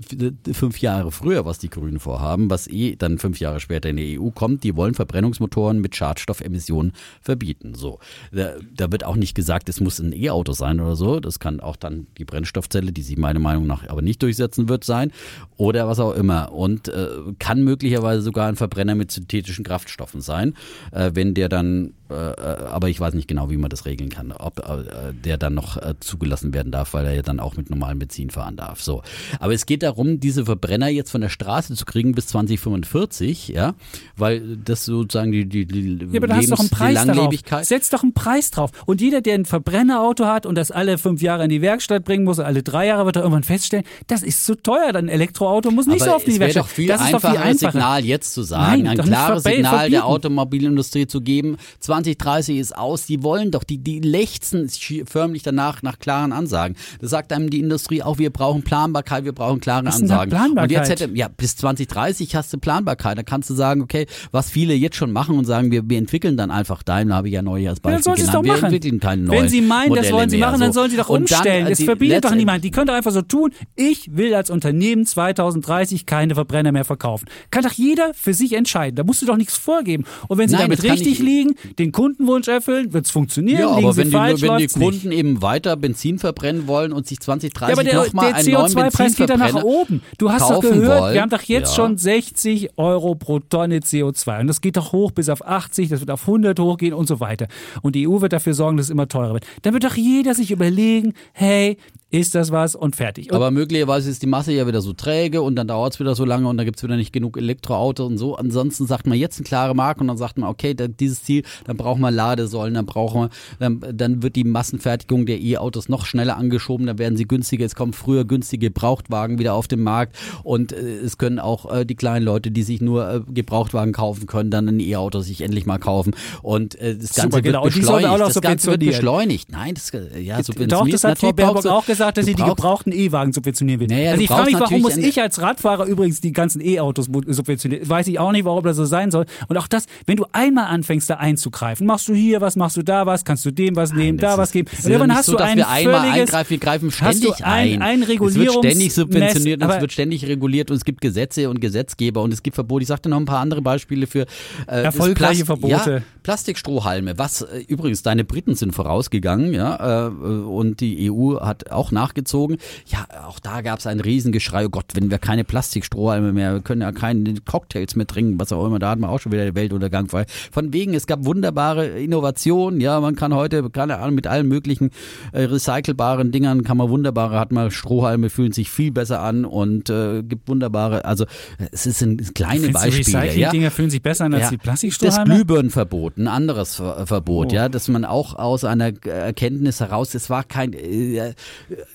fünf 0.51 0.79
Jahre 0.79 1.11
früher, 1.11 1.45
was 1.45 1.59
die 1.59 1.69
Grünen 1.69 1.99
vorhaben, 1.99 2.49
was 2.49 2.67
eh 2.67 2.95
dann 2.95 3.17
fünf 3.17 3.39
Jahre 3.39 3.59
später 3.59 3.89
in 3.89 3.97
die 3.97 4.19
EU 4.19 4.29
kommt. 4.29 4.42
Die 4.47 4.75
wollen 4.75 4.93
Verbrennungsmotoren 4.93 5.79
mit 5.79 5.95
Schadstoffemissionen 5.95 6.93
verbieten. 7.21 7.75
So, 7.75 7.99
da, 8.31 8.53
da 8.75 8.91
wird 8.91 9.03
auch 9.03 9.15
nicht 9.15 9.35
gesagt, 9.35 9.69
es 9.69 9.79
muss 9.79 9.99
ein 9.99 10.13
E-Auto 10.13 10.53
sein 10.53 10.79
oder 10.79 10.95
so. 10.95 11.19
Das 11.19 11.39
kann 11.39 11.59
auch 11.59 11.75
dann 11.75 12.07
die 12.17 12.25
Brennstoffzelle, 12.25 12.91
die 12.91 13.01
sie 13.01 13.15
meiner 13.15 13.39
Meinung 13.39 13.67
nach 13.67 13.87
aber 13.87 14.01
nicht 14.01 14.21
durchsetzen 14.21 14.69
wird, 14.69 14.83
sein 14.83 15.11
oder 15.57 15.87
was 15.87 15.99
auch 15.99 16.13
immer. 16.15 16.51
Und 16.51 16.87
äh, 16.87 17.07
kann 17.39 17.63
möglicherweise 17.63 18.21
sogar 18.21 18.47
ein 18.47 18.55
Verbrenner 18.55 18.95
mit 18.95 19.11
synthetischen 19.11 19.63
Kraftstoffen 19.63 20.21
sein, 20.21 20.55
äh, 20.91 21.11
wenn 21.13 21.33
der 21.33 21.49
dann, 21.49 21.93
aber 22.09 22.89
ich 22.89 22.99
weiß 22.99 23.13
nicht 23.13 23.27
genau, 23.27 23.49
wie 23.49 23.57
man 23.57 23.69
das 23.69 23.85
regeln 23.85 24.09
kann, 24.09 24.31
ob 24.31 24.59
äh, 24.59 25.13
der 25.13 25.37
dann 25.37 25.53
noch 25.53 25.77
äh, 25.77 25.95
zugelassen 25.99 26.53
werden 26.53 26.71
darf, 26.71 26.93
weil 26.93 27.05
er 27.05 27.13
ja 27.15 27.21
dann 27.21 27.39
auch 27.39 27.55
mit 27.55 27.69
normalem 27.69 27.99
Benzin 27.99 28.29
fahren 28.29 28.55
darf. 28.55 28.81
So, 28.83 29.01
aber 29.39 29.53
es 29.53 29.65
geht 29.65 29.83
darum, 29.83 30.19
diese 30.19 30.45
Verbrenner 30.45 30.87
jetzt 30.89 31.11
von 31.11 31.21
der 31.21 31.29
Straße 31.29 31.75
zu 31.75 31.85
kriegen 31.85 32.13
bis 32.13 32.27
2045, 32.27 33.49
ja, 33.49 33.73
weil 34.17 34.57
das 34.57 34.85
sozusagen 34.85 35.31
die 35.31 35.45
die, 35.47 35.65
die 35.65 35.97
Ja, 36.11 36.21
aber 36.21 36.27
du 36.27 36.33
doch 36.33 36.33
einen 36.33 36.39
Lebens- 36.41 36.61
die 36.61 36.67
Preis 36.75 36.93
darauf. 36.95 37.07
Langlebigkeit. 37.15 37.65
Setz 37.65 37.89
doch 37.89 38.03
einen 38.03 38.13
Preis 38.13 38.51
drauf. 38.51 38.71
Und 38.85 39.01
jeder, 39.01 39.21
der 39.21 39.35
ein 39.35 39.45
Verbrennerauto 39.45 40.25
hat 40.25 40.45
und 40.45 40.55
das 40.55 40.71
alle 40.71 40.97
fünf 40.97 41.21
Jahre 41.21 41.43
in 41.45 41.49
die 41.49 41.61
Werkstatt 41.61 42.03
bringen 42.05 42.23
muss, 42.25 42.39
alle 42.39 42.63
drei 42.63 42.87
Jahre 42.87 43.05
wird 43.05 43.15
er 43.15 43.21
irgendwann 43.23 43.43
feststellen, 43.43 43.85
das 44.07 44.23
ist 44.23 44.45
zu 44.45 44.55
teuer. 44.55 44.91
Dann 44.91 45.05
ein 45.05 45.09
Elektroauto 45.09 45.71
muss 45.71 45.87
nicht 45.87 46.01
aber 46.01 46.11
so 46.11 46.15
auf 46.17 46.23
die 46.23 46.39
Werkstatt. 46.39 46.63
doch 46.63 46.69
viel 46.69 46.87
das 46.87 47.01
ist 47.01 47.13
doch 47.13 47.19
viel 47.21 47.29
einfacher, 47.29 47.43
einfacher. 47.45 47.71
Signal 47.71 48.05
jetzt 48.05 48.33
zu 48.33 48.43
sagen, 48.43 48.83
Nein, 48.83 48.99
ein 48.99 49.05
klares 49.05 49.43
Signal 49.43 49.71
verbieten. 49.71 49.91
der 49.91 50.05
Automobilindustrie 50.05 51.07
zu 51.07 51.21
geben. 51.21 51.57
2030 52.03 52.57
ist 52.57 52.77
aus. 52.77 53.05
Die 53.05 53.23
wollen 53.23 53.51
doch, 53.51 53.63
die, 53.63 53.77
die 53.77 53.99
lechzen 53.99 54.69
förmlich 55.05 55.43
danach 55.43 55.81
nach 55.81 55.99
klaren 55.99 56.31
Ansagen. 56.31 56.75
Das 57.01 57.09
sagt 57.11 57.31
einem 57.33 57.49
die 57.49 57.59
Industrie 57.59 58.01
auch, 58.03 58.17
wir 58.17 58.29
brauchen 58.29 58.63
Planbarkeit, 58.63 59.25
wir 59.25 59.31
brauchen 59.33 59.59
klare 59.59 59.85
Was 59.85 59.97
da 59.97 60.01
Ansagen. 60.01 60.31
Und 60.33 60.37
Planbarkeit? 60.37 60.71
jetzt 60.71 60.89
hätte, 61.01 61.09
ja, 61.15 61.27
bis 61.27 61.55
2030 61.57 62.35
hast 62.35 62.51
du 62.53 62.57
Planbarkeit. 62.57 63.17
Da 63.17 63.23
kannst 63.23 63.49
du 63.49 63.53
sagen, 63.53 63.81
okay, 63.81 64.05
was 64.31 64.49
viele 64.49 64.73
jetzt 64.73 64.95
schon 64.95 65.11
machen 65.11 65.37
und 65.37 65.45
sagen, 65.45 65.71
wir, 65.71 65.89
wir 65.89 65.97
entwickeln 65.97 66.37
dann 66.37 66.51
einfach 66.51 66.83
Daimler, 66.83 67.15
habe 67.15 67.27
ich 67.27 67.33
ja 67.33 67.41
neulich 67.41 67.69
als 67.69 67.79
Ja, 67.79 67.91
dann 67.91 67.93
Beispiel 67.93 68.03
sollen 68.03 68.17
sie 68.17 68.21
es 68.23 68.27
genannt. 68.27 68.35
doch 68.35 68.43
wir 68.43 68.61
machen. 68.61 68.73
entwickeln 68.73 68.99
keine 68.99 69.21
neuen 69.23 69.41
Wenn 69.43 69.49
sie 69.49 69.61
meinen, 69.61 69.89
das 69.89 69.97
Modelle 69.97 70.13
wollen 70.13 70.29
sie 70.29 70.37
machen, 70.37 70.55
so. 70.57 70.63
dann 70.63 70.73
sollen 70.73 70.91
sie 70.91 70.97
doch 70.97 71.09
Und 71.09 71.31
dann, 71.31 71.37
umstellen. 71.39 71.67
äh, 71.67 71.69
das 71.69 71.83
verbietet 71.83 72.25
doch 72.25 72.35
niemand. 72.35 72.63
Die 72.63 72.71
können 72.71 72.87
doch 72.87 72.93
einfach 72.93 73.11
so 73.11 73.21
tun, 73.21 73.51
ich 73.75 74.15
will 74.15 74.33
als 74.33 74.49
Unternehmen 74.49 75.05
2030 75.05 76.05
keine 76.05 76.35
Verbrenner 76.35 76.71
mehr 76.71 76.85
verkaufen. 76.85 77.25
Kann 77.51 77.63
doch 77.63 77.71
jeder 77.71 78.13
für 78.13 78.33
sich 78.33 78.53
entscheiden. 78.53 78.95
Da 78.95 79.03
musst 79.03 79.21
du 79.21 79.25
doch 79.25 79.37
nichts 79.37 79.57
vorgeben. 79.57 80.05
Und 80.27 80.37
wenn 80.37 80.47
sie 80.49 80.55
Nein, 80.55 80.63
damit 80.63 80.79
das 80.79 80.85
richtig 80.91 81.13
ich- 81.13 81.19
liegen, 81.19 81.55
den 81.83 81.91
Kundenwunsch 81.91 82.47
erfüllen, 82.47 82.93
wird 82.93 83.05
es 83.05 83.11
funktionieren. 83.11 83.59
Ja, 83.59 83.69
aber 83.69 83.93
sie 83.93 83.99
wenn 83.99 84.07
die, 84.07 84.11
falsch, 84.11 84.41
wenn 84.41 84.57
die 84.57 84.63
läuft's 84.63 84.75
nicht. 84.77 84.85
Kunden 84.91 85.11
eben 85.11 85.41
weiter 85.41 85.75
Benzin 85.75 86.19
verbrennen 86.19 86.67
wollen 86.67 86.93
und 86.93 87.07
sich 87.07 87.19
2030 87.19 87.85
Ja, 87.85 88.03
nochmal 88.03 88.33
einen 88.33 88.51
neuen 88.51 88.71
CO2-Preis 88.71 89.15
geht 89.15 89.29
dann 89.29 89.39
nach 89.39 89.63
oben. 89.63 90.01
Du 90.17 90.31
hast 90.31 90.49
doch 90.49 90.61
gehört, 90.61 91.01
wollen, 91.01 91.13
wir 91.13 91.21
haben 91.21 91.29
doch 91.29 91.41
jetzt 91.41 91.69
ja. 91.69 91.75
schon 91.75 91.97
60 91.97 92.77
Euro 92.77 93.15
pro 93.15 93.39
Tonne 93.39 93.79
CO2. 93.79 94.41
Und 94.41 94.47
das 94.47 94.61
geht 94.61 94.77
doch 94.77 94.91
hoch 94.91 95.11
bis 95.11 95.29
auf 95.29 95.45
80, 95.45 95.89
das 95.89 95.99
wird 95.99 96.11
auf 96.11 96.21
100 96.21 96.59
hochgehen 96.59 96.93
und 96.93 97.07
so 97.07 97.19
weiter. 97.19 97.47
Und 97.81 97.95
die 97.95 98.07
EU 98.07 98.21
wird 98.21 98.33
dafür 98.33 98.53
sorgen, 98.53 98.77
dass 98.77 98.87
es 98.87 98.89
immer 98.89 99.07
teurer 99.07 99.33
wird. 99.33 99.45
Dann 99.63 99.73
wird 99.73 99.83
doch 99.83 99.95
jeder 99.95 100.33
sich 100.33 100.51
überlegen, 100.51 101.13
hey, 101.33 101.77
ist 102.13 102.35
das 102.35 102.51
was 102.51 102.75
und 102.75 102.95
fertig. 102.95 103.31
Und 103.31 103.35
Aber 103.35 103.49
möglicherweise 103.49 104.07
ist 104.07 104.21
die 104.21 104.27
Masse 104.27 104.53
ja 104.53 104.67
wieder 104.67 104.81
so 104.81 104.93
träge 104.93 105.41
und 105.41 105.55
dann 105.55 105.67
dauert 105.67 105.95
es 105.95 105.99
wieder 105.99 106.13
so 106.13 106.25
lange 106.25 106.47
und 106.47 106.57
dann 106.57 106.65
gibt 106.65 106.77
es 106.77 106.83
wieder 106.83 106.95
nicht 106.95 107.11
genug 107.11 107.37
Elektroautos 107.37 108.07
und 108.07 108.19
so. 108.19 108.35
Ansonsten 108.35 108.85
sagt 108.85 109.07
man 109.07 109.17
jetzt 109.17 109.39
eine 109.39 109.45
klare 109.45 109.73
Marke 109.73 110.01
und 110.01 110.09
dann 110.09 110.17
sagt 110.17 110.37
man, 110.37 110.47
okay, 110.47 110.75
da, 110.75 110.87
dieses 110.87 111.23
Ziel, 111.23 111.41
dann 111.65 111.75
brauchen 111.75 112.01
wir 112.01 112.11
Ladesäulen, 112.11 112.75
dann 112.75 112.85
brauchen 112.85 113.21
wir, 113.21 113.29
dann, 113.57 113.83
dann 113.97 114.21
wird 114.21 114.35
die 114.35 114.43
Massenfertigung 114.43 115.25
der 115.25 115.41
E-Autos 115.41 115.89
noch 115.89 116.05
schneller 116.05 116.37
angeschoben, 116.37 116.85
dann 116.85 116.99
werden 116.99 117.17
sie 117.17 117.27
günstiger, 117.27 117.65
es 117.65 117.73
kommen 117.73 117.93
früher 117.93 118.25
günstige 118.25 118.67
Gebrauchtwagen 118.67 119.39
wieder 119.39 119.55
auf 119.55 119.67
den 119.67 119.81
Markt 119.81 120.15
und 120.43 120.71
äh, 120.71 120.99
es 120.99 121.17
können 121.17 121.39
auch 121.39 121.73
äh, 121.73 121.83
die 121.83 121.95
kleinen 121.95 122.25
Leute, 122.25 122.51
die 122.51 122.61
sich 122.61 122.79
nur 122.79 123.09
äh, 123.09 123.21
Gebrauchtwagen 123.33 123.91
kaufen 123.91 124.27
können, 124.27 124.51
dann 124.51 124.67
ein 124.67 124.79
E-Auto 124.79 125.21
sich 125.21 125.41
endlich 125.41 125.65
mal 125.65 125.79
kaufen 125.79 126.13
und 126.43 126.75
äh, 126.75 126.95
das 126.95 127.15
Ganze 127.15 127.21
Super, 127.21 127.41
genau. 127.41 127.63
Wird 127.63 127.73
beschleunigt. 127.73 128.05
das 128.05 128.19
Ganze 128.19 128.67
wird 128.67 128.83
subventionieren. 128.83 128.91
beschleunigt. 128.91 129.51
Nein, 129.51 129.73
das, 129.73 129.89
äh, 129.89 130.19
ja, 130.19 130.37
Doch, 130.37 130.43
subventioniert. 130.43 130.93
das 130.93 131.03
hat 131.03 131.17
Frau 131.17 131.33
Baerbock 131.33 131.65
auch 131.65 131.87
gesagt, 131.87 132.02
dass 132.11 132.25
du 132.25 132.31
sie 132.31 132.35
die 132.35 132.43
gebrauchten 132.43 132.91
E-Wagen 132.91 133.33
subventionieren 133.33 133.79
will. 133.81 133.87
Naja, 133.87 134.11
also 134.11 134.21
ich 134.21 134.27
frage 134.27 134.51
mich, 134.51 134.59
warum 134.59 134.81
muss 134.81 134.97
ich 134.97 135.21
als 135.21 135.41
Radfahrer 135.41 135.85
übrigens 135.85 136.21
die 136.21 136.31
ganzen 136.31 136.61
E-Autos 136.61 137.09
subventionieren? 137.27 137.87
Weiß 137.87 138.07
ich 138.07 138.19
auch 138.19 138.31
nicht, 138.31 138.45
warum 138.45 138.63
das 138.63 138.77
so 138.77 138.85
sein 138.85 139.11
soll. 139.11 139.25
Und 139.47 139.57
auch 139.57 139.67
das, 139.67 139.85
wenn 140.05 140.17
du 140.17 140.25
einmal 140.31 140.65
anfängst, 140.65 141.09
da 141.09 141.15
einzugreifen, 141.15 141.87
machst 141.87 142.07
du 142.07 142.13
hier 142.13 142.41
was, 142.41 142.55
machst 142.55 142.77
du 142.77 142.83
da 142.83 143.05
was, 143.05 143.23
kannst 143.25 143.45
du 143.45 143.51
dem 143.51 143.75
was 143.75 143.93
nehmen, 143.93 144.17
da 144.17 144.31
das 144.31 144.37
was 144.37 144.51
geben. 144.51 144.69
Und 144.83 144.89
irgendwann 144.89 145.15
hast 145.15 145.25
so, 145.27 145.33
du 145.33 145.37
dass 145.37 145.49
ein 145.49 145.57
wir 145.57 145.69
einmal 145.69 146.09
eingreifen, 146.09 146.49
wir 146.51 146.57
greifen 146.57 146.91
hast 146.91 147.23
du 147.23 147.33
ständig 147.33 147.45
ein, 147.45 147.81
ein. 147.81 148.03
ein 148.03 148.03
es 148.03 148.35
wird 148.35 148.53
ständig 148.53 148.93
subventioniert 148.93 149.57
und 149.59 149.63
aber- 149.63 149.75
es 149.75 149.81
wird 149.81 149.91
ständig 149.91 150.25
reguliert 150.27 150.71
und 150.71 150.77
es 150.77 150.85
gibt 150.85 151.01
Gesetze 151.01 151.49
und 151.49 151.61
Gesetzgeber 151.61 152.21
und 152.21 152.33
es 152.33 152.43
gibt 152.43 152.55
Verbote. 152.55 152.83
Ich 152.83 152.87
sagte 152.87 153.09
noch 153.09 153.17
ein 153.17 153.25
paar 153.25 153.39
andere 153.39 153.61
Beispiele 153.61 154.07
für 154.07 154.25
äh, 154.67 154.83
Erfolgreiche 154.83 155.45
Plast- 155.45 155.45
Verbote. 155.45 155.91
Ja, 155.97 156.01
Plastikstrohhalme, 156.23 157.17
was 157.17 157.41
äh, 157.41 157.59
übrigens 157.67 158.01
deine 158.03 158.23
Briten 158.23 158.55
sind 158.55 158.73
vorausgegangen, 158.73 159.53
ja, 159.53 160.07
äh, 160.07 160.09
und 160.09 160.79
die 160.81 161.11
EU 161.11 161.39
hat 161.39 161.71
auch 161.71 161.91
nachgezogen. 161.93 162.57
Ja, 162.87 163.07
auch 163.25 163.39
da 163.39 163.61
gab 163.61 163.79
es 163.79 163.87
ein 163.87 163.99
Riesengeschrei. 163.99 164.65
Oh 164.65 164.69
Gott, 164.69 164.85
wenn 164.93 165.09
wir 165.11 165.17
keine 165.19 165.43
Plastikstrohhalme 165.43 166.33
mehr, 166.33 166.53
wir 166.55 166.61
können 166.61 166.81
ja 166.81 166.91
keine 166.91 167.33
Cocktails 167.45 167.95
mehr 167.95 168.07
trinken, 168.07 168.39
was 168.39 168.51
auch 168.51 168.65
immer. 168.65 168.79
Da 168.79 168.89
hat 168.91 168.99
man 168.99 169.09
auch 169.09 169.19
schon 169.19 169.31
wieder 169.31 169.45
den 169.45 169.55
Weltuntergang 169.55 170.07
frei. 170.09 170.25
Von 170.51 170.73
wegen, 170.73 170.93
es 170.93 171.07
gab 171.07 171.25
wunderbare 171.25 171.87
Innovationen. 171.87 172.81
Ja, 172.81 172.99
man 172.99 173.15
kann 173.15 173.33
heute, 173.33 173.69
keine 173.69 173.99
Ahnung, 173.99 174.15
mit 174.15 174.27
allen 174.27 174.47
möglichen 174.47 174.89
äh, 175.31 175.43
recycelbaren 175.43 176.31
Dingern 176.31 176.63
kann 176.63 176.77
man 176.77 176.89
wunderbare, 176.89 177.39
hat 177.39 177.51
man 177.51 177.71
Strohhalme, 177.71 178.29
fühlen 178.29 178.51
sich 178.51 178.69
viel 178.69 178.91
besser 178.91 179.21
an 179.21 179.45
und 179.45 179.89
äh, 179.89 180.23
gibt 180.23 180.47
wunderbare, 180.47 181.05
also 181.05 181.25
es 181.71 181.85
ist 181.85 182.01
ein 182.01 182.17
kleine 182.33 182.61
Findest 182.61 182.85
du, 182.85 182.89
Beispiele. 182.89 183.17
Ja. 183.17 183.21
Recycling-Dinger 183.23 183.71
fühlen 183.71 183.89
sich 183.89 184.01
besser 184.01 184.25
an 184.25 184.33
als 184.33 184.49
die 184.49 184.57
Das 184.57 184.63
Plastikstrohhalme? 184.63 185.35
Glühbirnenverbot, 185.35 186.17
ein 186.17 186.27
anderes 186.27 186.75
Ver 186.75 187.05
Verbot, 187.05 187.51
Oh. 187.51 187.55
ja, 187.55 187.69
dass 187.69 187.87
man 187.87 188.05
auch 188.05 188.35
aus 188.35 188.63
einer 188.63 188.91
Erkenntnis 189.05 189.79
heraus, 189.79 190.13
es 190.15 190.29
war 190.29 190.43
kein 190.43 190.73
äh, 190.73 191.33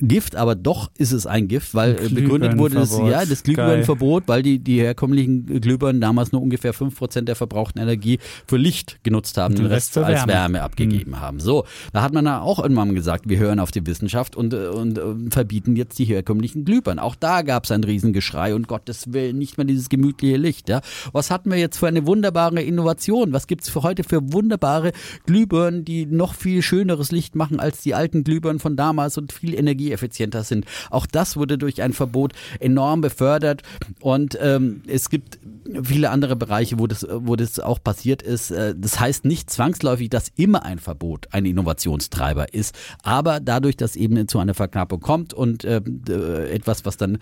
Gift, 0.00 0.36
aber 0.36 0.54
doch 0.54 0.90
ist 0.98 1.12
es 1.12 1.26
ein 1.26 1.48
Gift, 1.48 1.74
weil 1.74 1.92
äh, 1.92 2.08
begründet 2.08 2.58
wurde 2.58 2.74
das, 2.74 2.90
Glühbirnenverbot. 2.90 3.10
ja, 3.10 3.26
das 3.26 3.42
Glühbirnenverbot, 3.42 4.24
weil 4.26 4.42
die, 4.42 4.58
die 4.58 4.80
herkömmlichen 4.80 5.60
Glühbirnen 5.60 6.00
damals 6.00 6.32
nur 6.32 6.42
ungefähr 6.42 6.74
5% 6.74 7.22
der 7.22 7.36
verbrauchten 7.36 7.80
Energie 7.80 8.18
für 8.46 8.56
Licht 8.56 8.98
genutzt 9.02 9.36
haben, 9.38 9.54
den 9.54 9.64
den 9.64 9.72
Rest 9.72 9.96
Rest 9.96 9.98
als 9.98 10.18
Wärme. 10.20 10.32
Wärme 10.32 10.62
abgegeben 10.62 11.20
haben. 11.20 11.40
So, 11.40 11.64
da 11.92 12.02
hat 12.02 12.12
man 12.12 12.24
dann 12.24 12.40
auch 12.40 12.58
irgendwann 12.58 12.94
gesagt, 12.94 13.28
wir 13.28 13.38
hören 13.38 13.60
auf 13.60 13.70
die 13.70 13.86
Wissenschaft 13.86 14.36
und, 14.36 14.52
äh, 14.54 14.68
und, 14.68 14.98
und 14.98 15.32
verbieten 15.32 15.76
jetzt 15.76 15.98
die 15.98 16.04
herkömmlichen 16.04 16.64
Glühbirnen. 16.64 16.98
Auch 16.98 17.14
da 17.14 17.42
gab 17.42 17.64
es 17.64 17.70
ein 17.70 17.84
Riesengeschrei 17.84 18.54
und 18.54 18.68
Gottes 18.68 19.12
Willen 19.12 19.38
nicht 19.38 19.56
mehr 19.56 19.64
dieses 19.64 19.88
gemütliche 19.88 20.36
Licht. 20.36 20.68
Ja. 20.68 20.80
Was 21.12 21.30
hatten 21.30 21.50
wir 21.50 21.58
jetzt 21.58 21.78
für 21.78 21.88
eine 21.88 22.06
wunderbare 22.06 22.62
Innovation? 22.62 23.32
Was 23.32 23.46
gibt's 23.46 23.68
für 23.68 23.82
heute 23.82 24.04
für 24.04 24.32
wunderbare 24.32 24.92
Glühbirnen, 25.26 25.84
die 25.84 26.06
noch 26.06 26.34
viel 26.34 26.62
schöneres 26.62 27.12
Licht 27.12 27.34
machen 27.34 27.60
als 27.60 27.82
die 27.82 27.94
alten 27.94 28.24
Glühbirnen 28.24 28.58
von 28.58 28.76
damals 28.76 29.18
und 29.18 29.32
viel 29.32 29.54
energieeffizienter 29.68 30.42
sind? 30.44 30.64
Auch 30.90 31.06
das 31.06 31.36
wurde 31.36 31.58
durch 31.58 31.82
ein 31.82 31.92
Verbot 31.92 32.32
enorm 32.58 33.00
befördert 33.00 33.62
und 34.00 34.38
ähm, 34.40 34.82
es 34.86 35.10
gibt 35.10 35.38
viele 35.82 36.10
andere 36.10 36.36
Bereiche, 36.36 36.78
wo 36.78 36.86
das, 36.86 37.06
wo 37.08 37.36
das 37.36 37.60
auch 37.60 37.82
passiert 37.82 38.22
ist. 38.22 38.50
Äh, 38.50 38.74
Das 38.76 38.98
heißt 38.98 39.24
nicht 39.24 39.50
zwangsläufig, 39.50 40.10
dass 40.10 40.30
immer 40.36 40.64
ein 40.64 40.78
Verbot 40.78 41.26
ein 41.32 41.44
Innovationstreiber 41.44 42.54
ist, 42.54 42.74
aber 43.02 43.40
dadurch, 43.40 43.76
dass 43.76 43.96
eben 43.96 44.28
zu 44.28 44.38
einer 44.38 44.54
Verknappung 44.54 45.00
kommt 45.00 45.34
und 45.34 45.64
äh, 45.64 45.80
äh, 46.08 46.50
etwas, 46.50 46.84
was 46.84 46.96
dann 46.96 47.18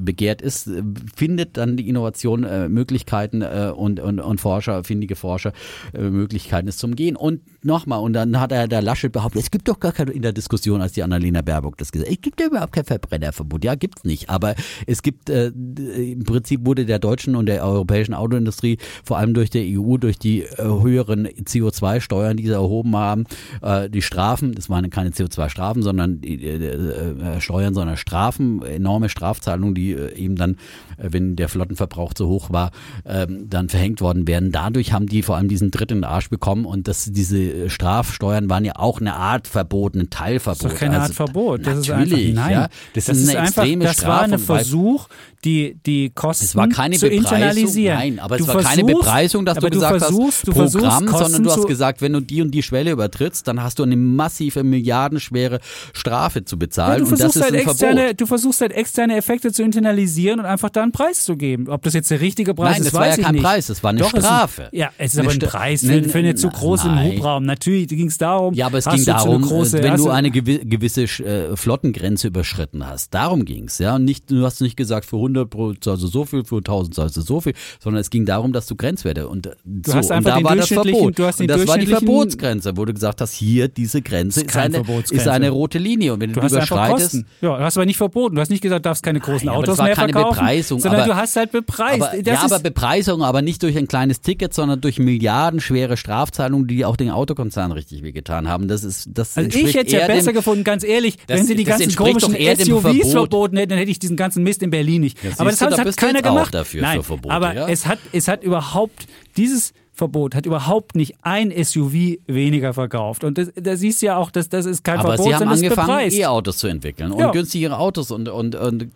begehrt 0.00 0.42
ist, 0.42 0.70
findet 1.14 1.56
dann 1.56 1.76
die 1.76 1.88
Innovation 1.88 2.46
Möglichkeiten 2.72 3.42
und, 3.42 4.00
und, 4.00 4.20
und 4.20 4.40
Forscher, 4.40 4.84
findige 4.84 5.16
Forscher, 5.16 5.52
Möglichkeiten 5.92 6.68
es 6.68 6.78
zum 6.78 6.94
Gehen. 6.96 7.16
Und 7.16 7.42
nochmal, 7.62 8.00
und 8.00 8.12
dann 8.12 8.40
hat 8.40 8.52
er 8.52 8.68
der 8.68 8.82
Laschet 8.82 9.12
behauptet, 9.12 9.42
es 9.42 9.50
gibt 9.50 9.68
doch 9.68 9.80
gar 9.80 9.92
keine 9.92 10.12
in 10.12 10.22
der 10.22 10.32
Diskussion, 10.32 10.80
als 10.80 10.92
die 10.92 11.02
Annalena 11.02 11.42
Baerbock 11.42 11.76
das 11.78 11.92
gesagt 11.92 12.10
hat, 12.10 12.16
es 12.16 12.22
gibt 12.22 12.40
ja 12.40 12.46
überhaupt 12.46 12.72
kein 12.72 12.84
Verbrennerverbot. 12.84 13.64
Ja, 13.64 13.74
gibt's 13.74 14.04
nicht. 14.04 14.30
Aber 14.30 14.54
es 14.86 15.02
gibt, 15.02 15.28
im 15.30 16.24
Prinzip 16.24 16.64
wurde 16.66 16.86
der 16.86 16.98
deutschen 16.98 17.36
und 17.36 17.46
der 17.46 17.56
europäischen 17.68 18.14
Autoindustrie, 18.14 18.78
vor 19.04 19.18
allem 19.18 19.34
durch 19.34 19.50
der 19.50 19.62
EU, 19.64 19.96
durch 19.96 20.18
die 20.18 20.42
äh, 20.42 20.56
höheren 20.58 21.26
CO2-Steuern, 21.28 22.36
die 22.36 22.46
sie 22.46 22.52
erhoben 22.52 22.96
haben, 22.96 23.24
äh, 23.62 23.88
die 23.88 24.02
Strafen, 24.02 24.54
das 24.54 24.68
waren 24.70 24.88
keine 24.90 25.10
CO2-Strafen, 25.10 25.82
sondern 25.82 26.20
die, 26.20 26.44
äh, 26.44 26.56
äh, 26.56 27.40
Steuern, 27.40 27.74
sondern 27.74 27.96
Strafen, 27.96 28.62
enorme 28.62 29.08
Strafzahlungen, 29.08 29.74
die 29.74 29.92
äh, 29.92 30.14
eben 30.16 30.36
dann, 30.36 30.56
äh, 30.96 31.08
wenn 31.10 31.36
der 31.36 31.48
Flottenverbrauch 31.48 32.14
zu 32.14 32.28
hoch 32.28 32.50
war, 32.50 32.70
ähm, 33.04 33.48
dann 33.48 33.68
verhängt 33.68 34.00
worden 34.00 34.26
wären. 34.26 34.52
Dadurch 34.52 34.92
haben 34.92 35.06
die 35.06 35.22
vor 35.22 35.36
allem 35.36 35.48
diesen 35.48 35.70
Tritt 35.70 35.90
in 35.90 35.98
den 35.98 36.04
Arsch 36.04 36.30
bekommen 36.30 36.64
und 36.64 36.88
das, 36.88 37.10
diese 37.10 37.70
Strafsteuern 37.70 38.50
waren 38.50 38.64
ja 38.64 38.76
auch 38.76 39.00
eine 39.00 39.14
Art 39.14 39.46
Verbot, 39.46 39.94
ein 39.94 40.10
Teilverbot. 40.10 40.64
Das 40.64 40.72
ist 40.72 40.74
doch 40.74 40.80
keine 40.80 41.00
Also, 41.00 41.06
Art 41.06 41.14
Verbot. 41.14 41.66
Das 41.66 41.78
ist 41.78 41.90
einfach, 41.90 42.16
nein. 42.16 42.52
ja. 42.52 42.68
Das, 42.94 43.06
das 43.06 43.16
ist 43.16 43.22
ist 43.24 43.28
eine 43.30 43.38
einfach, 43.40 43.62
extreme 43.62 43.84
das 43.84 44.06
war 44.06 44.22
ein 44.22 44.38
Versuch, 44.38 45.08
die, 45.44 45.78
die 45.86 46.10
Kosten 46.10 46.44
Es 46.46 46.56
war 46.56 46.68
keine 46.68 46.96
zu 46.96 47.08
Bepreisung, 47.08 47.24
internalisieren. 47.36 47.96
nein, 47.98 48.18
aber 48.18 48.38
Du 48.38 48.44
es 48.44 48.48
war 48.48 48.62
keine 48.62 48.84
Bepreisung, 48.84 49.44
dass 49.44 49.58
du 49.58 49.70
gesagt 49.70 49.98
versuchst, 50.00 50.38
hast, 50.38 50.46
du 50.48 50.52
pro 50.52 50.58
versuchst, 50.60 51.08
sondern 51.18 51.44
du 51.44 51.50
hast 51.50 51.66
gesagt, 51.66 52.00
wenn 52.02 52.12
du 52.12 52.20
die 52.20 52.42
und 52.42 52.50
die 52.50 52.62
Schwelle 52.62 52.90
übertrittst, 52.90 53.46
dann 53.46 53.62
hast 53.62 53.78
du 53.78 53.84
eine 53.84 53.96
massive, 53.96 54.64
milliardenschwere 54.64 55.60
Strafe 55.92 56.44
zu 56.44 56.56
Ja, 56.56 56.58
bezahlen 56.58 56.98
du, 56.98 57.04
und 57.04 57.12
das 57.12 57.20
versuchst 57.20 57.36
ist 57.36 57.42
halt 57.44 57.54
ein 57.54 57.68
externe, 57.68 58.00
Verbot. 58.00 58.20
du 58.20 58.26
versuchst 58.26 58.60
halt 58.60 58.72
externe 58.72 59.16
Effekte 59.16 59.52
zu 59.52 59.62
internalisieren 59.62 60.40
und 60.40 60.46
einfach 60.46 60.70
da 60.70 60.82
einen 60.82 60.92
Preis 60.92 61.22
zu 61.24 61.36
geben. 61.36 61.68
Ob 61.68 61.82
das 61.82 61.94
jetzt 61.94 62.10
der 62.10 62.20
richtige 62.20 62.54
Preis 62.54 62.72
Nein, 62.72 62.80
ist, 62.80 62.86
das 62.88 62.94
war 62.94 63.00
weiß 63.02 63.14
ja 63.14 63.18
ich 63.20 63.24
kein 63.24 63.34
nicht. 63.36 63.44
Preis, 63.44 63.66
das 63.68 63.82
war 63.84 63.90
eine 63.90 64.00
Doch, 64.00 64.12
es 64.12 64.18
ist 64.18 64.24
Strafe. 64.24 64.68
Ja, 64.72 64.90
es 64.98 65.12
ist 65.14 65.20
Eine 65.20 65.28
aber 65.28 65.34
ein 65.36 65.38
Preis 65.48 65.80
für, 65.82 66.02
für 66.04 66.18
einen 66.18 66.36
zu 66.36 66.48
großen 66.48 66.92
nein. 66.94 67.12
Hubraum. 67.12 67.44
Natürlich 67.44 67.86
ging 67.86 68.08
es 68.08 68.18
darum, 68.18 68.54
Ja, 68.54 68.66
aber 68.66 68.78
es 68.78 68.86
ging 68.86 68.98
du 68.98 69.04
darum, 69.04 69.42
große, 69.42 69.82
wenn 69.82 69.96
du 69.96 70.10
eine 70.10 70.30
gewi 70.32 70.58
gewisse 70.64 71.02
äh, 71.04 71.56
Flottengrenze 71.56 72.26
überschritten 72.28 72.86
hast. 72.88 73.14
Darum 73.14 73.44
ging's, 73.44 73.78
ja. 73.78 73.94
Und 73.94 74.04
nicht, 74.04 74.28
du 74.30 74.44
hast 74.44 74.60
nicht 74.60 74.76
gesagt, 74.76 75.06
für 75.06 75.16
100 75.16 75.37
pro 75.46 75.72
zahlst 75.74 76.02
du 76.02 76.06
so 76.08 76.24
viel, 76.24 76.44
für 76.44 76.56
1000 76.58 76.94
zahlst 76.94 77.16
du 77.16 77.20
so 77.20 77.40
viel, 77.40 77.54
sondern 77.80 78.00
es 78.00 78.10
ging 78.10 78.24
darum, 78.24 78.52
dass 78.52 78.66
du 78.66 78.76
Grenzwerte 78.76 79.28
und 79.28 79.46
äh, 79.46 79.50
so, 79.84 79.94
hast 79.94 80.10
und 80.10 80.26
da 80.26 80.42
war 80.42 80.56
das 80.56 80.68
Verbot. 80.68 81.18
du 81.18 81.24
hast 81.24 81.40
und 81.40 81.48
das 81.48 81.66
war 81.66 81.78
die 81.78 81.86
Verbotsgrenze, 81.86 82.76
wo 82.76 82.84
du 82.84 82.92
gesagt 82.94 83.20
hast, 83.20 83.34
hier 83.34 83.68
diese 83.68 84.02
Grenze 84.02 84.40
Ist 84.40 84.46
ist, 84.46 84.52
keine 84.52 84.78
eine, 84.78 85.02
ist 85.10 85.28
eine 85.28 85.50
rote 85.50 85.78
Linie 85.78 86.14
und 86.14 86.20
wenn 86.20 86.32
du, 86.32 86.40
Du 86.40 86.46
überschreitest. 86.46 87.14
Ja, 87.40 87.56
du 87.58 87.64
hast 87.64 87.76
aber 87.76 87.86
nicht 87.86 87.96
verboten. 87.96 88.36
Du 88.36 88.40
hast 88.40 88.50
nicht 88.50 88.62
gesagt, 88.62 88.84
du 88.84 88.88
darfst 88.88 89.02
keine 89.02 89.20
großen 89.20 89.46
Nein, 89.46 89.56
Autos 89.56 89.68
das 89.72 89.78
war 89.78 89.84
mehr 89.86 89.94
keine 89.94 90.12
verkaufen, 90.12 90.38
Bepreisung, 90.38 90.80
sondern 90.80 91.00
aber- 91.02 91.12
du 91.12 91.16
hast 91.16 91.36
halt 91.36 91.52
bepreist. 91.52 92.02
aber, 92.02 92.16
ja, 92.16 92.42
aber 92.42 92.58
Bepreisung, 92.60 93.22
aber 93.22 93.42
nicht 93.42 93.62
durch 93.62 93.76
ein 93.76 93.88
kleines 93.88 94.20
Ticket, 94.20 94.54
sondern 94.54 94.80
durch 94.80 94.98
milliardenschwere 94.98 95.96
Strafzahlungen, 95.96 96.66
die 96.66 96.84
auch 96.84 96.96
den 96.96 97.10
Autokonzern 97.10 97.72
richtig 97.72 98.02
wehgetan 98.02 98.48
haben. 98.48 98.68
Das 98.68 98.84
ist, 98.84 99.08
das 99.12 99.36
also 99.36 99.48
ich 99.58 99.74
hätte 99.74 99.86
es 99.86 99.92
ja 99.92 100.06
besser 100.06 100.30
dem, 100.32 100.36
gefunden, 100.36 100.64
ganz 100.64 100.84
ehrlich, 100.84 101.16
wenn 101.26 101.44
sie 101.44 101.54
die 101.54 101.64
ganzen 101.64 101.94
komischen 101.94 102.32
SUVs 102.34 102.66
Verbot. 102.66 103.06
verboten 103.10 103.56
hätten, 103.56 103.70
dann 103.70 103.78
hätte 103.78 103.90
ich 103.90 103.98
diesen 103.98 104.16
ganzen 104.16 104.42
Mist 104.42 104.62
in 104.62 104.70
Berlin 104.70 105.02
nicht. 105.02 105.17
Ja, 105.22 105.30
aber 105.38 105.50
das 105.50 105.58
du, 105.58 105.66
hat, 105.66 105.78
da 105.78 105.92
keiner 105.92 106.22
gemacht. 106.22 106.54
dafür, 106.54 106.82
Nein, 106.82 106.98
für 106.98 107.04
Verbote, 107.04 107.34
aber 107.34 107.54
ja? 107.54 107.68
es 107.68 107.86
hat 107.86 107.98
es 108.12 108.28
hat 108.28 108.42
überhaupt 108.44 109.06
dieses 109.36 109.72
Verbot 109.98 110.36
hat 110.36 110.46
überhaupt 110.46 110.94
nicht 110.94 111.16
ein 111.22 111.50
SUV 111.52 112.18
weniger 112.28 112.72
verkauft. 112.72 113.24
Und 113.24 113.36
da 113.56 113.76
siehst 113.76 114.00
du 114.00 114.06
ja 114.06 114.16
auch, 114.16 114.30
dass 114.30 114.48
das 114.48 114.64
ist 114.64 114.84
kein 114.84 115.00
Aber 115.00 115.16
Verbot, 115.16 115.26
sie 115.26 115.34
haben 115.34 115.38
sondern 115.40 115.54
es 115.58 115.62
ist 115.62 115.76
angefangen. 115.78 116.10
E-Autos 116.12 116.58
zu 116.58 116.68
entwickeln 116.68 117.10
und 117.10 117.18
Ja. 117.18 117.32
günstigere 117.32 117.76
Autos 117.76 118.12
und, 118.12 118.28
und, 118.28 118.54
und 118.54 118.92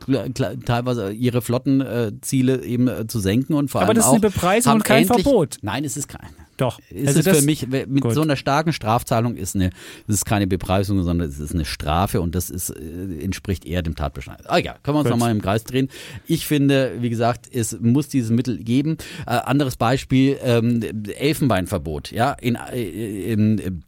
teilweise 0.65 1.11
ihre 1.11 1.43
Flottenziele 1.43 2.63
eben 2.65 2.87
äh, 2.87 3.07
zu 3.09 3.19
senken 3.19 3.55
und 3.55 3.69
vor 3.71 3.81
Aber 3.81 3.89
allem 3.89 3.97
das 3.97 4.05
ist 4.05 4.11
auch 4.11 4.15
eine 4.15 4.21
Bepreisung 4.21 4.75
und 4.75 4.85
kein 4.85 5.03
endlich, 5.03 5.25
Verbot. 5.25 5.57
Nein, 5.63 5.85
es 5.85 5.97
ist 5.97 6.09
kein. 6.09 6.29
Doch. 6.59 6.79
Ist 6.91 7.09
Also 7.09 7.19
es 7.21 7.25
das- 7.25 7.39
für 7.41 7.45
mich 7.47 7.67
mit 7.67 8.01
Gut. 8.03 8.15
so 8.15 8.21
einer 8.23 8.37
starken 8.37 8.73
Strafzahlung 8.73 9.37
ist 9.37 9.55
eine, 9.57 9.71
das 10.07 10.17
ist 10.17 10.25
keine 10.27 10.47
Bepreisung, 10.47 11.03
sondern 11.03 11.29
es 11.29 11.39
ist 11.41 11.55
eine 11.55 11.65
Strafe 11.65 12.21
und 12.21 12.35
das 12.35 12.51
ist, 12.51 12.71
äh, 12.71 13.23
entspricht 13.25 13.65
eher 13.65 13.83
dem 13.83 13.95
Tatbestand. 13.97 14.49
Ah 14.51 14.59
ja, 14.59 14.77
können 14.83 14.97
wir 14.97 15.01
uns 15.01 15.09
nochmal 15.11 15.31
im 15.33 15.41
Kreis 15.43 15.65
drehen. 15.65 15.89
Ich 16.27 16.47
finde, 16.47 16.93
wie 17.01 17.11
gesagt, 17.11 17.49
es 17.53 17.79
muss 17.81 18.09
dieses 18.09 18.31
Mittel 18.31 18.59
geben. 18.59 18.99
Äh, 19.27 19.31
anderes 19.31 19.77
Beispiel, 19.77 20.39
ähm, 20.45 20.83
Elfenbeinverbot, 21.19 22.11
ja, 22.13 22.33
in, 22.33 22.57
äh, 22.57 23.33
in, 23.33 23.83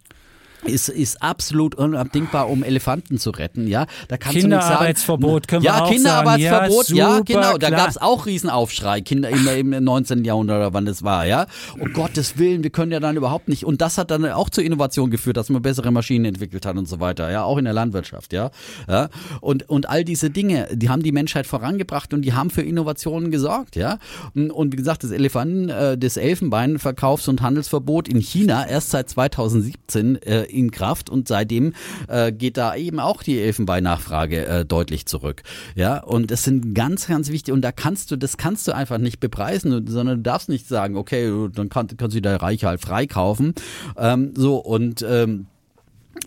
ist, 0.67 0.89
ist 0.89 1.23
absolut 1.23 1.75
unabdingbar, 1.75 2.49
um 2.49 2.63
Elefanten 2.63 3.19
zu 3.19 3.31
retten, 3.31 3.67
ja. 3.67 3.87
Da 4.09 4.17
kannst 4.17 4.39
Kinderarbeitsverbot, 4.39 5.45
du 5.45 5.47
können 5.49 5.63
nicht 5.63 5.71
sagen, 5.71 5.79
wir 5.79 5.79
ja, 5.79 5.85
auch 5.85 5.91
Kinderarbeitsverbot, 5.91 6.87
sagen. 6.87 6.99
ja, 6.99 7.05
Ja, 7.05 7.17
super, 7.19 7.25
genau. 7.25 7.59
Da 7.59 7.67
klar. 7.69 7.81
gab 7.81 7.89
es 7.89 7.99
auch 7.99 8.27
Riesenaufschrei, 8.27 9.01
Kinder 9.01 9.31
im, 9.31 9.73
im 9.73 9.85
19. 9.85 10.25
Jahrhundert 10.25 10.57
oder 10.59 10.75
wann 10.75 10.85
das 10.85 11.03
war, 11.03 11.27
ja. 11.27 11.47
Um 11.79 11.93
Gottes 11.93 12.39
Willen, 12.39 12.63
wir 12.63 12.71
können 12.71 12.93
ja 12.93 13.01
dann 13.01 13.17
überhaupt 13.17 13.49
nicht. 13.49 13.65
Und 13.65 13.81
das 13.81 13.99
hat 13.99 14.11
dann 14.11 14.25
auch 14.27 14.51
zur 14.51 14.65
Innovation 14.65 15.11
geführt, 15.11 15.37
dass 15.37 15.51
man 15.51 15.63
bessere 15.63 15.91
Maschinen 15.91 16.25
entwickelt 16.25 16.67
hat 16.67 16.77
und 16.77 16.87
so 16.87 17.01
weiter, 17.01 17.31
ja, 17.31 17.45
auch 17.45 17.59
in 17.59 17.65
der 17.65 17.75
Landwirtschaft, 17.75 18.33
ja. 18.33 18.51
ja. 18.89 19.09
Und, 19.41 19.69
und 19.69 19.89
all 19.89 20.05
diese 20.05 20.31
Dinge, 20.31 20.69
die 20.73 20.89
haben 20.89 21.03
die 21.03 21.13
Menschheit 21.13 21.47
vorangebracht 21.47 22.15
und 22.15 22.23
die 22.23 22.33
haben 22.33 22.51
für 22.51 22.63
Innovationen 22.63 23.31
gesorgt, 23.31 23.77
ja. 23.77 23.99
Und, 24.35 24.51
und 24.51 24.73
wie 24.73 24.77
gesagt, 24.77 25.05
das 25.05 25.11
Elefanten, 25.11 25.69
äh, 25.69 25.99
das 25.99 26.17
Elfenbeinverkaufs- 26.17 27.29
und 27.29 27.43
Handelsverbot 27.43 28.09
in 28.09 28.21
China 28.21 28.67
erst 28.67 28.91
seit 28.91 29.09
2017 29.09 30.23
äh, 30.23 30.45
in 30.55 30.71
Kraft 30.71 31.11
und 31.11 31.29
seitdem 31.29 31.75
äh, 32.09 32.33
geht 32.33 32.57
da 32.57 32.75
eben 32.75 33.01
auch 33.01 33.23
die 33.23 33.41
Elfenbeinnachfrage 33.41 34.47
äh, 34.47 34.65
deutlich 34.65 35.07
zurück. 35.07 35.43
Ja, 35.75 35.99
und 36.03 36.31
das 36.31 36.45
sind 36.45 36.75
ganz, 36.75 37.07
ganz 37.09 37.31
wichtig 37.31 37.53
und 37.53 37.63
da 37.63 37.73
kannst 37.73 38.11
du, 38.11 38.17
das 38.17 38.37
kannst 38.37 38.67
du 38.69 38.73
einfach 38.73 38.99
nicht 38.99 39.21
bepreisen, 39.21 39.87
sondern 39.87 40.17
du 40.19 40.23
darfst 40.23 40.49
nicht 40.49 40.69
sagen, 40.69 40.97
okay, 40.97 41.31
dann 41.53 41.69
kann, 41.69 41.89
kannst 41.97 42.17
du 42.17 42.21
der 42.21 42.41
Reiche 42.41 42.69
halt 42.69 42.81
freikaufen. 42.81 43.55
Ähm, 43.97 44.33
so 44.37 44.57
und 44.57 45.05
ähm, 45.09 45.47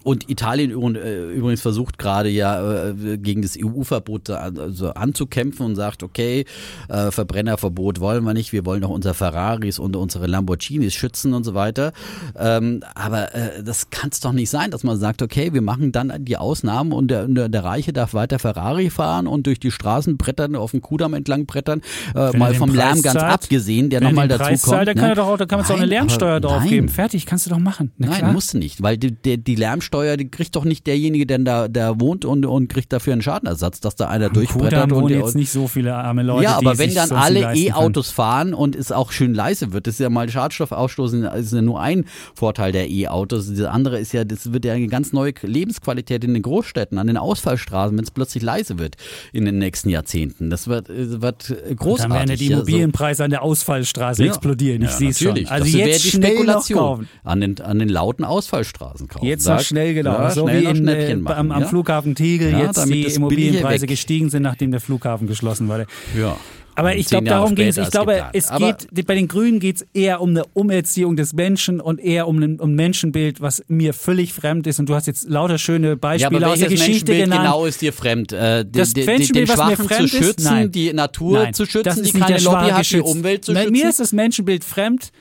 und 0.04 0.30
Italien 0.30 0.72
äh, 0.96 1.32
übrigens 1.32 1.62
versucht 1.62 1.98
gerade 1.98 2.30
ja 2.30 2.90
äh, 2.90 3.18
gegen 3.18 3.42
das 3.42 3.58
EU-Verbot 3.62 4.30
da 4.30 4.38
also 4.38 4.94
anzukämpfen 4.94 5.66
und 5.66 5.76
sagt, 5.76 6.04
okay, 6.04 6.46
äh, 6.90 7.12
Verbrennerverbot 7.12 8.00
wollen 8.00 8.24
wir 8.24 8.34
nicht, 8.34 8.54
wir 8.54 8.66
wollen 8.66 8.82
doch 8.82 8.90
unsere 8.90 9.14
Ferraris 9.14 9.80
und 9.80 9.96
unsere 9.96 10.28
Lamborghinis 10.28 10.94
schützen 10.94 11.34
und 11.34 11.44
so 11.44 11.54
weiter. 11.54 11.94
Ähm, 12.38 12.84
aber 12.96 13.30
das 13.64 13.90
kann 13.90 14.10
es 14.12 14.20
doch 14.20 14.32
nicht 14.32 14.50
sein, 14.50 14.72
dass 14.72 14.84
man 14.84 14.98
sagt, 14.98 15.22
okay, 15.22 15.54
wir 15.54 15.62
machen 15.62 15.92
dann 15.92 16.14
die 16.26 16.38
Ausnahmen 16.38 16.92
und 16.92 17.10
der, 17.10 17.28
der, 17.28 17.64
Reiche 17.64 17.92
darf 17.92 18.14
weiter 18.14 18.40
Ferrari 18.40 18.90
fahren 18.90 19.28
und 19.28 19.48
durch 19.48 19.60
die 19.60 19.72
Straßen 19.72 20.18
brettern, 20.18 20.56
auf 20.56 20.72
dem 20.72 20.82
Kudamm 20.82 21.14
entlang 21.14 21.46
brettern, 21.46 21.82
Wenn 22.14 22.40
mal 22.40 22.54
vom 22.54 22.74
Lärm 22.74 23.02
ganz 23.02 23.20
zahlt, 23.20 23.34
abgesehen, 23.34 23.90
der 23.90 24.02
er 24.02 24.08
nochmal 24.08 24.28
dazu 24.28 24.44
Preis 24.44 24.62
kommt. 24.62 24.76
zahlt, 24.76 24.88
dann 24.88 24.96
kann 24.96 25.06
ne? 25.06 25.12
er 25.12 25.16
doch 25.16 25.28
auch, 25.28 25.38
dann 25.38 25.48
kann 25.48 25.60
man 25.60 25.70
auch 25.70 25.76
eine 25.76 25.86
Lärmsteuer 25.86 26.38
aber 26.38 26.48
draufgeben. 26.48 26.86
nein. 26.86 26.96
Fertig, 26.96 27.26
kannst 27.26 27.46
du 27.46 27.50
doch 27.50 27.60
machen. 27.60 27.92
Na 27.98 28.08
Nein, 28.08 28.18
klar. 28.20 28.34
musst 28.34 28.54
du 28.54 28.58
nicht, 28.58 28.82
weil 28.82 28.98
die, 28.98 29.12
der, 29.12 29.38
die 29.38 29.56
Lärmsteuer, 29.78 30.18
die 30.18 30.30
kriegt 30.30 30.56
doch 30.56 30.64
nicht 30.66 30.88
derjenige, 30.88 31.26
der 31.26 31.40
da, 31.40 31.68
da 31.68 32.00
wohnt 32.00 32.26
und, 32.26 32.46
und 32.46 32.68
kriegt 32.68 32.92
dafür 32.92 33.14
einen 33.14 33.22
Schadenersatz, 33.22 33.80
dass 33.80 33.96
da 33.96 34.08
einer 34.08 34.30
durchbrettert 34.30 34.92
und, 34.92 35.10
der- 35.10 35.20
jetzt 35.20 35.36
nicht 35.36 35.52
so 35.52 35.68
viele 35.68 35.94
arme 35.96 36.24
Leute, 36.24 36.44
ja, 36.46 36.58
aber 36.58 36.78
wenn 36.78 36.94
dann 36.94 37.12
alle. 37.12 37.54
E-Autos 37.56 38.10
fahren 38.12 38.54
und 38.54 38.76
es 38.76 38.92
auch 38.92 39.12
schön 39.12 39.34
leise 39.34 39.72
wird, 39.74 39.88
das 39.88 39.96
ist 39.96 40.00
ja 40.00 40.10
mal 40.10 40.28
Schadstoffausstoß, 40.30 41.14
ist 41.14 41.54
ja 41.54 41.62
nur 41.62 41.80
ein 41.80 42.06
Vorteil 42.36 42.72
der 42.72 42.90
E-Autos. 42.90 43.48
Das 43.54 43.62
andere 43.68 44.00
ist 44.00 44.12
ja, 44.14 44.24
das 44.26 44.52
wird 44.52 44.66
ja 44.66 44.74
eine 44.74 44.88
ganz 44.88 45.14
neue 45.14 45.34
Lebensqualität 45.42 46.24
in 46.24 46.34
den 46.34 46.44
Großstädten, 46.44 46.98
an 46.98 47.08
den 47.08 47.18
Ausfallstraßen, 47.18 47.96
wenn 47.98 48.04
es 48.04 48.12
plötzlich 48.12 48.44
leise 48.44 48.80
wird 48.80 48.96
in 49.34 49.46
den 49.46 49.58
nächsten 49.60 49.90
Jahrzehnten. 49.90 50.50
Das 50.50 50.68
wird, 50.68 50.90
wird 50.90 51.56
großartig. 51.78 51.98
Dann 52.04 52.12
werden 52.12 52.30
ja 52.30 52.36
die. 52.36 52.48
Immobilienpreise 52.48 53.24
an 53.24 53.30
der 53.32 53.44
Ausfallstraße 53.44 54.24
Ja. 54.24 54.30
explodieren. 54.30 54.82
Ich 54.82 54.90
Ja, 54.92 54.98
sehe 54.98 55.10
es 55.10 55.20
schon. 55.20 55.28
natürlich. 55.30 55.52
Also 55.52 55.66
das 55.66 55.74
jetzt 55.74 56.06
die 56.06 56.10
schnell 56.12 56.32
noch 56.34 56.64
Spekulation. 56.64 56.78
kaufen. 56.80 57.10
An 57.24 57.42
den, 57.42 57.62
an 57.62 57.80
den 57.80 57.90
lauten 57.90 58.24
Ausfallstraßen 58.26 59.08
kaufen. 59.08 59.26
Jetzt 59.26 59.46
noch 59.48 59.60
schnell 59.68 59.94
genau. 59.94 60.14
Ja, 60.14 60.32
so 60.32 60.48
schnell 60.48 60.62
wie 60.62 60.66
in, 60.66 60.88
äh, 60.88 61.16
machen, 61.16 61.38
am, 61.38 61.52
am 61.52 61.62
ja? 61.62 61.68
Flughafen 61.68 62.16
Tegel 62.16 62.52
Ja, 62.52 62.66
jetzt 62.66 62.86
die 62.88 63.04
Immobilienpreise 63.04 63.88
gestiegen 63.88 64.30
sind, 64.30 64.44
nachdem 64.44 64.72
der 64.72 64.80
Flughafen 64.82 65.28
geschlossen 65.28 65.68
wurde. 65.68 65.86
Ja. 66.18 66.38
Aber 66.76 66.96
ich 66.96 67.08
glaube, 67.08 67.26
darum 67.26 67.56
ging 67.56 67.70
es. 67.70 67.78
Ich 67.78 67.90
glaube, 67.90 68.12
geplant. 68.14 68.36
es 68.36 68.50
Aber- 68.50 68.74
geht, 68.74 69.08
bei 69.08 69.16
den 69.16 69.28
Grünen 69.28 69.60
geht 69.60 69.78
es 69.78 69.86
eher 69.96 70.22
um 70.22 70.30
eine 70.30 70.44
Umerziehung 70.54 71.16
des 71.16 71.34
Menschen 71.34 71.82
und 71.82 72.00
eher 72.00 72.28
um 72.28 72.38
ein 72.40 72.60
um 72.60 72.76
Menschenbild, 72.76 73.42
was 73.42 73.64
mir 73.68 73.96
völlig 73.96 74.32
fremd 74.32 74.68
ist. 74.68 74.80
Und 74.80 74.88
du 74.88 74.94
hast 74.94 75.08
jetzt 75.08 75.28
lauter 75.28 75.58
schöne 75.58 75.90
Ja, 75.90 75.96
Beispiele 75.96 76.46
aber 76.46 76.54
aus 76.54 76.60
der 76.60 76.70
Geschichte 76.70 77.18
genannt. 77.18 77.42
genau 77.42 77.66
ist 77.66 77.82
dir 77.82 77.94
fremd? 77.94 78.32
Äh, 78.32 78.64
den, 78.64 78.72
Das 78.74 78.94
den, 78.94 79.08
Menschenbild, 79.08 79.50
den 79.50 79.58
was 79.58 79.68
mir 79.70 79.76
fremd 79.76 80.10
zu 80.12 80.18
ist? 80.18 80.24
schützen, 80.24 80.44
Nein. 80.44 80.72
die 80.72 80.94
Natur 80.94 81.40
Nein, 81.46 81.54
zu 81.56 81.66
schützen, 81.66 82.04
ist 82.04 82.14
die 82.14 82.20
keine 82.20 82.38
Lobby 82.42 82.70
hat, 82.70 82.92
die. 82.92 83.00
Umwelt 83.02 83.44
zu 83.46 83.54
Nein, 83.54 83.64
schützen? 83.64 83.74
Mir 83.74 83.90
ist 83.90 84.00
das 84.00 84.14
Menschenbild 84.14 84.64
fremd, 84.64 85.12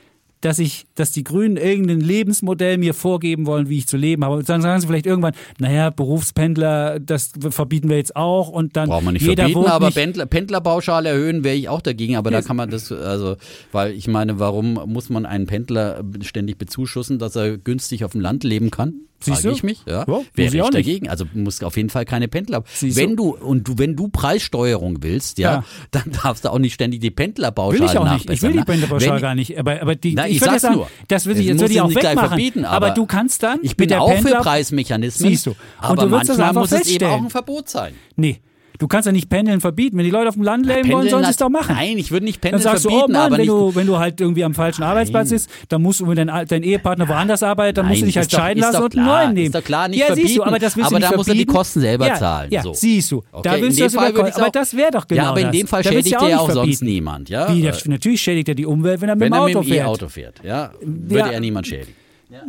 dass 0.41 0.59
ich, 0.59 0.85
dass 0.95 1.11
die 1.11 1.23
Grünen 1.23 1.57
irgendein 1.57 1.99
Lebensmodell 1.99 2.77
mir 2.77 2.93
vorgeben 2.93 3.45
wollen, 3.45 3.69
wie 3.69 3.79
ich 3.79 3.87
zu 3.87 3.97
leben 3.97 4.23
habe. 4.23 4.35
Und 4.37 4.47
dann 4.49 4.61
sagen 4.61 4.79
sie 4.81 4.87
vielleicht 4.87 5.05
irgendwann, 5.07 5.33
naja, 5.59 5.89
Berufspendler, 5.89 6.99
das 6.99 7.31
verbieten 7.49 7.89
wir 7.89 7.97
jetzt 7.97 8.15
auch 8.15 8.49
und 8.49 8.75
dann 8.75 8.89
Braucht 8.89 9.03
man 9.03 9.13
nicht 9.13 9.25
jeder 9.25 9.43
verbieten, 9.49 9.69
aber 9.69 9.91
Pendler, 9.91 10.25
Pendlerpauschale 10.25 11.09
erhöhen 11.09 11.43
wäre 11.43 11.55
ich 11.55 11.69
auch 11.69 11.81
dagegen, 11.81 12.15
aber 12.15 12.31
da 12.31 12.39
Ja. 12.39 12.43
kann 12.43 12.55
man 12.55 12.69
das, 12.69 12.91
also, 12.91 13.37
weil 13.71 13.93
ich 13.93 14.07
meine, 14.07 14.39
warum 14.39 14.73
muss 14.85 15.09
man 15.09 15.25
einen 15.25 15.47
Pendler 15.47 16.03
ständig 16.21 16.57
bezuschussen, 16.57 17.19
dass 17.19 17.35
er 17.35 17.57
günstig 17.57 18.03
auf 18.03 18.11
dem 18.11 18.21
Land 18.21 18.43
leben 18.43 18.71
kann? 18.71 18.93
Frage 19.19 19.49
ich 19.49 19.63
mich, 19.63 19.81
ja. 19.87 20.05
Ja, 20.07 20.07
wäre 20.07 20.23
ich 20.35 20.53
ich 20.53 20.69
dagegen. 20.69 21.09
Also 21.09 21.25
muss 21.33 21.63
auf 21.63 21.75
jeden 21.75 21.89
Fall 21.89 22.05
keine 22.05 22.27
Pendler. 22.27 22.63
Siehst 22.67 22.97
wenn 22.97 23.15
du? 23.15 23.35
und 23.35 23.67
du, 23.67 23.73
wenn 23.77 23.95
du 23.95 24.09
Preissteuerung 24.09 24.97
willst, 25.01 25.39
ja, 25.39 25.51
Ja. 25.51 25.63
dann 25.89 26.11
darfst 26.23 26.45
du 26.45 26.51
auch 26.51 26.59
nicht 26.59 26.75
ständig 26.75 26.99
die 26.99 27.09
Pendlerpauschale 27.09 27.79
Will 27.81 27.89
ich 27.89 27.97
auch 27.97 28.13
nicht. 28.13 28.29
Ich 28.29 28.43
will 28.43 28.51
die 28.51 28.59
ne? 28.59 28.65
Pendlerpauschale 28.65 29.15
Wenn- 29.15 29.21
gar 29.23 29.33
nicht. 29.33 29.57
Aber, 29.57 29.81
aber 29.81 29.95
die, 29.95 30.13
Nein, 30.13 30.26
ich 30.27 30.35
ich 30.35 30.41
würde 30.41 30.51
sag's 30.51 30.61
sagen, 30.63 30.75
nur. 30.75 30.87
das 31.07 31.25
würde 31.25 31.39
ich, 31.39 31.47
jetzt 31.47 31.59
würde 31.59 31.73
ich 31.73 31.81
auch 31.81 31.87
nicht 31.87 31.99
gleich 31.99 32.11
wegmachen. 32.11 32.29
verbieten, 32.29 32.65
aber, 32.65 32.87
aber 32.87 32.95
du 32.95 33.05
kannst 33.05 33.43
dann 33.43 33.59
Ich 33.61 33.71
mit 33.71 33.77
bin 33.77 33.87
der 33.89 34.01
auch 34.01 34.09
Pendler, 34.11 34.37
für 34.37 34.43
Preismechanismen. 34.43 35.29
Siehst 35.29 35.45
du. 35.45 35.51
Und 35.51 35.57
aber 35.81 36.03
du 36.03 36.09
manchmal 36.09 36.53
muss 36.53 36.71
es 36.71 36.87
eben 36.87 37.05
auch 37.05 37.17
ein 37.23 37.29
Verbot 37.29 37.69
sein. 37.69 37.93
Nee. 38.15 38.39
Du 38.79 38.87
kannst 38.87 39.05
ja 39.07 39.11
nicht 39.11 39.29
Pendeln 39.29 39.59
verbieten. 39.61 39.97
Wenn 39.97 40.05
die 40.05 40.11
Leute 40.11 40.29
auf 40.29 40.35
dem 40.35 40.43
Land 40.43 40.65
leben 40.65 40.91
wollen, 40.91 41.09
sollen 41.09 41.23
sie 41.25 41.31
es 41.31 41.37
doch 41.37 41.49
machen. 41.49 41.75
Nein, 41.75 41.97
ich 41.97 42.11
würde 42.11 42.25
nicht 42.25 42.41
Pendeln 42.41 42.61
Dann 42.61 42.71
sagst 42.73 42.85
du, 42.85 42.89
verbieten, 42.89 43.11
oh 43.11 43.13
Mann, 43.19 43.25
aber 43.33 43.37
wenn 43.39 43.47
du, 43.47 43.75
wenn 43.75 43.87
du 43.87 43.97
halt 43.97 44.21
irgendwie 44.21 44.43
am 44.43 44.53
falschen 44.53 44.83
Arbeitsplatz 44.83 45.29
bist, 45.29 45.49
dann 45.69 45.81
musst 45.81 45.99
du, 45.99 46.07
wenn 46.07 46.27
dein, 46.27 46.45
dein 46.47 46.63
Ehepartner 46.63 47.07
woanders 47.07 47.41
arbeitet, 47.43 47.77
dann 47.77 47.87
musst 47.87 48.01
du 48.01 48.05
Nein, 48.05 48.07
dich 48.07 48.17
halt 48.17 48.33
doch- 48.33 48.37
scheiden 48.39 48.61
lassen 48.61 48.83
und 48.83 48.95
einen 48.97 49.05
neuen 49.05 49.33
nehmen. 49.33 49.45
ist 49.47 49.55
doch 49.55 49.63
klar, 49.63 49.87
nicht 49.87 49.99
ja, 49.99 50.07
siehst 50.07 50.17
du, 50.17 50.21
verbieten, 50.21 50.41
aber 50.47 50.59
das 50.59 50.75
willst 50.77 50.87
aber 50.87 50.95
du 50.95 50.99
nicht 51.01 51.11
da 51.13 51.17
muss 51.17 51.27
er 51.27 51.33
die 51.33 51.39
verbieten. 51.39 51.57
Kosten 51.57 51.79
selber 51.81 52.07
ja, 52.07 52.15
zahlen, 52.15 52.51
Ja, 52.51 52.61
so. 52.63 52.73
siehst 52.73 53.11
du. 53.11 53.23
Okay, 53.31 53.41
da 53.43 53.55
in 53.55 53.61
willst 53.63 53.79
du 53.79 53.83
das 53.83 53.93
Fall 53.95 54.11
über, 54.11 54.35
aber 54.35 54.49
das 54.51 54.75
wäre 54.75 54.91
doch 54.91 55.07
genau 55.07 55.23
Ja, 55.23 55.29
aber 55.31 55.41
in 55.41 55.51
dem 55.51 55.67
Fall 55.67 55.81
du 55.83 55.89
schädigt 55.89 56.13
er 56.13 56.21
ja 56.21 56.25
nicht 56.27 56.35
auch 56.37 56.45
sonst 56.47 56.55
verbieten. 56.57 56.85
niemand, 56.85 57.29
ja? 57.29 57.51
Natürlich 57.85 58.21
schädigt 58.21 58.49
er 58.49 58.55
die 58.55 58.65
Umwelt, 58.65 59.01
wenn 59.01 59.09
er 59.09 59.15
mit 59.15 59.21
Wenn 59.21 59.31
dem 59.31 59.33
er 59.33 59.41
Auto 59.41 59.59
mit 59.59 59.67
dem 59.69 59.73
fährt. 59.73 59.85
E-Auto 59.87 60.07
fährt, 60.07 60.41
ja, 60.43 60.71
würde 60.81 61.19
Ja. 61.19 61.31
er 61.31 61.39
niemand 61.39 61.67
schädigen. 61.67 61.93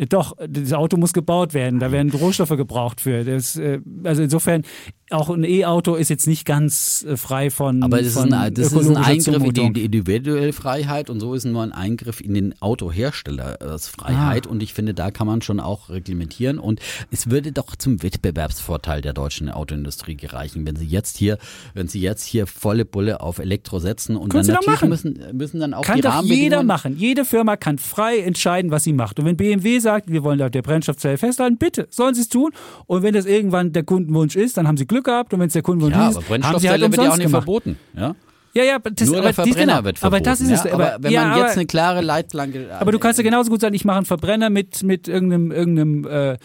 Doch, 0.08 0.34
das 0.48 0.72
Auto 0.72 0.96
muss 0.96 1.12
gebaut 1.12 1.54
werden. 1.54 1.78
Da 1.78 1.92
werden 1.92 2.10
Rohstoffe 2.10 2.48
gebraucht 2.56 3.00
für. 3.00 3.22
Das, 3.24 3.54
äh, 3.56 3.78
also 4.02 4.22
insofern, 4.22 4.62
auch 5.10 5.30
ein 5.30 5.44
E-Auto 5.44 5.94
ist 5.94 6.10
jetzt 6.10 6.26
nicht 6.26 6.44
ganz 6.44 7.04
äh, 7.08 7.16
frei 7.16 7.50
von. 7.50 7.82
Aber 7.82 7.98
das 7.98 8.08
ist 8.08 8.14
von 8.14 8.32
ein, 8.32 8.52
das 8.54 8.72
ist 8.72 8.88
ein 8.90 8.96
Eingriff 8.96 9.26
in 9.36 9.42
die, 9.42 9.52
Zumutung. 9.60 9.74
individuelle 9.76 10.52
Freiheit 10.52 11.08
und 11.10 11.20
so 11.20 11.34
ist 11.34 11.44
nur 11.44 11.62
ein 11.62 11.72
Eingriff 11.72 12.20
in 12.20 12.34
den 12.34 12.54
Autoherstellers 12.60 13.88
Freiheit 13.88 14.46
Ah. 14.46 14.50
und 14.50 14.62
ich 14.62 14.74
finde, 14.74 14.94
da 14.94 15.10
kann 15.10 15.26
man 15.26 15.42
schon 15.42 15.60
auch 15.60 15.88
reglementieren 15.90 16.58
und 16.58 16.80
es 17.10 17.30
würde 17.30 17.52
doch 17.52 17.76
zum 17.76 18.02
Wettbewerbsvorteil 18.02 19.00
der 19.00 19.12
deutschen 19.12 19.48
Autoindustrie 19.48 20.16
gereichen, 20.16 20.66
wenn 20.66 20.76
sie 20.76 20.86
jetzt 20.86 21.16
hier, 21.16 21.38
wenn 21.74 21.88
sie 21.88 22.00
jetzt 22.00 22.24
hier 22.24 22.46
volle 22.46 22.84
Bulle 22.84 23.20
auf 23.20 23.38
Elektro 23.38 23.78
setzen 23.78 24.16
und 24.16 24.30
Können 24.30 24.46
dann 24.46 24.62
sie 24.62 24.66
natürlich 24.68 24.80
machen. 24.80 24.88
müssen, 24.90 25.36
müssen 25.36 25.60
dann 25.60 25.74
auch 25.74 25.82
Kann 25.82 25.96
die 25.96 26.02
doch 26.02 26.22
jeder 26.22 26.62
machen. 26.62 26.96
Jede 26.96 27.24
Firma 27.24 27.56
kann 27.56 27.78
frei 27.78 28.18
entscheiden, 28.18 28.70
was 28.70 28.84
sie 28.84 28.92
macht. 28.92 29.18
Und 29.18 29.24
wenn 29.26 29.36
BMW 29.36 29.78
sagt, 29.78 30.10
wir 30.10 30.22
wollen 30.24 30.42
auf 30.42 30.50
der 30.50 30.62
Brennstoffzelle 30.62 31.16
festhalten, 31.18 31.56
bitte, 31.58 31.86
sollen 31.90 32.14
sie 32.14 32.22
es 32.22 32.28
tun. 32.28 32.50
Und 32.86 33.02
wenn 33.02 33.14
das 33.14 33.26
irgendwann 33.26 33.72
der 33.72 33.84
Kundenwunsch 33.84 34.36
ist, 34.36 34.56
dann 34.56 34.66
haben 34.66 34.76
sie 34.76 34.86
Glück 34.86 34.97
gehabt. 35.02 35.32
Und 35.32 35.40
wenn 35.40 35.48
es 35.48 35.52
der 35.52 35.62
Kundenwunsch 35.62 35.94
Ja, 35.94 36.08
ist, 36.08 36.16
aber 36.16 36.26
haben 36.26 36.58
sie 36.60 36.68
halt 36.68 36.80
Brennstoffzelle 36.80 36.90
wird 36.90 36.94
ja 36.94 37.00
auch 37.00 37.04
umsonst 37.04 37.18
nicht 37.18 37.26
gemacht. 37.26 37.44
verboten. 37.44 37.78
Ja? 37.96 38.14
Ja, 38.54 38.64
ja, 38.64 38.74
aber 38.76 38.90
das, 38.90 39.08
Nur 39.08 39.18
aber 39.18 39.24
der 39.26 39.34
Verbrenner 39.34 39.60
genau. 39.60 39.84
wird 39.84 39.98
verboten. 39.98 40.16
Aber 40.16 40.24
das 40.24 40.40
ist 40.40 40.50
ja? 40.50 40.56
es. 40.56 40.72
Aber 40.72 40.96
wenn 41.00 41.12
ja, 41.12 41.22
man 41.22 41.32
aber, 41.32 41.42
jetzt 41.42 41.56
eine 41.56 41.66
klare 41.66 42.00
Leitplanke. 42.00 42.68
aber 42.78 42.92
du 42.92 42.98
kannst 42.98 43.18
ja 43.18 43.22
genauso 43.22 43.50
gut 43.50 43.60
sagen, 43.60 43.74
ich 43.74 43.84
mache 43.84 43.98
einen 43.98 44.06
Verbrenner 44.06 44.50
mit, 44.50 44.82
mit 44.82 45.06
irgendeinem, 45.06 45.52
irgendeinem 45.52 46.06
äh, 46.06 46.38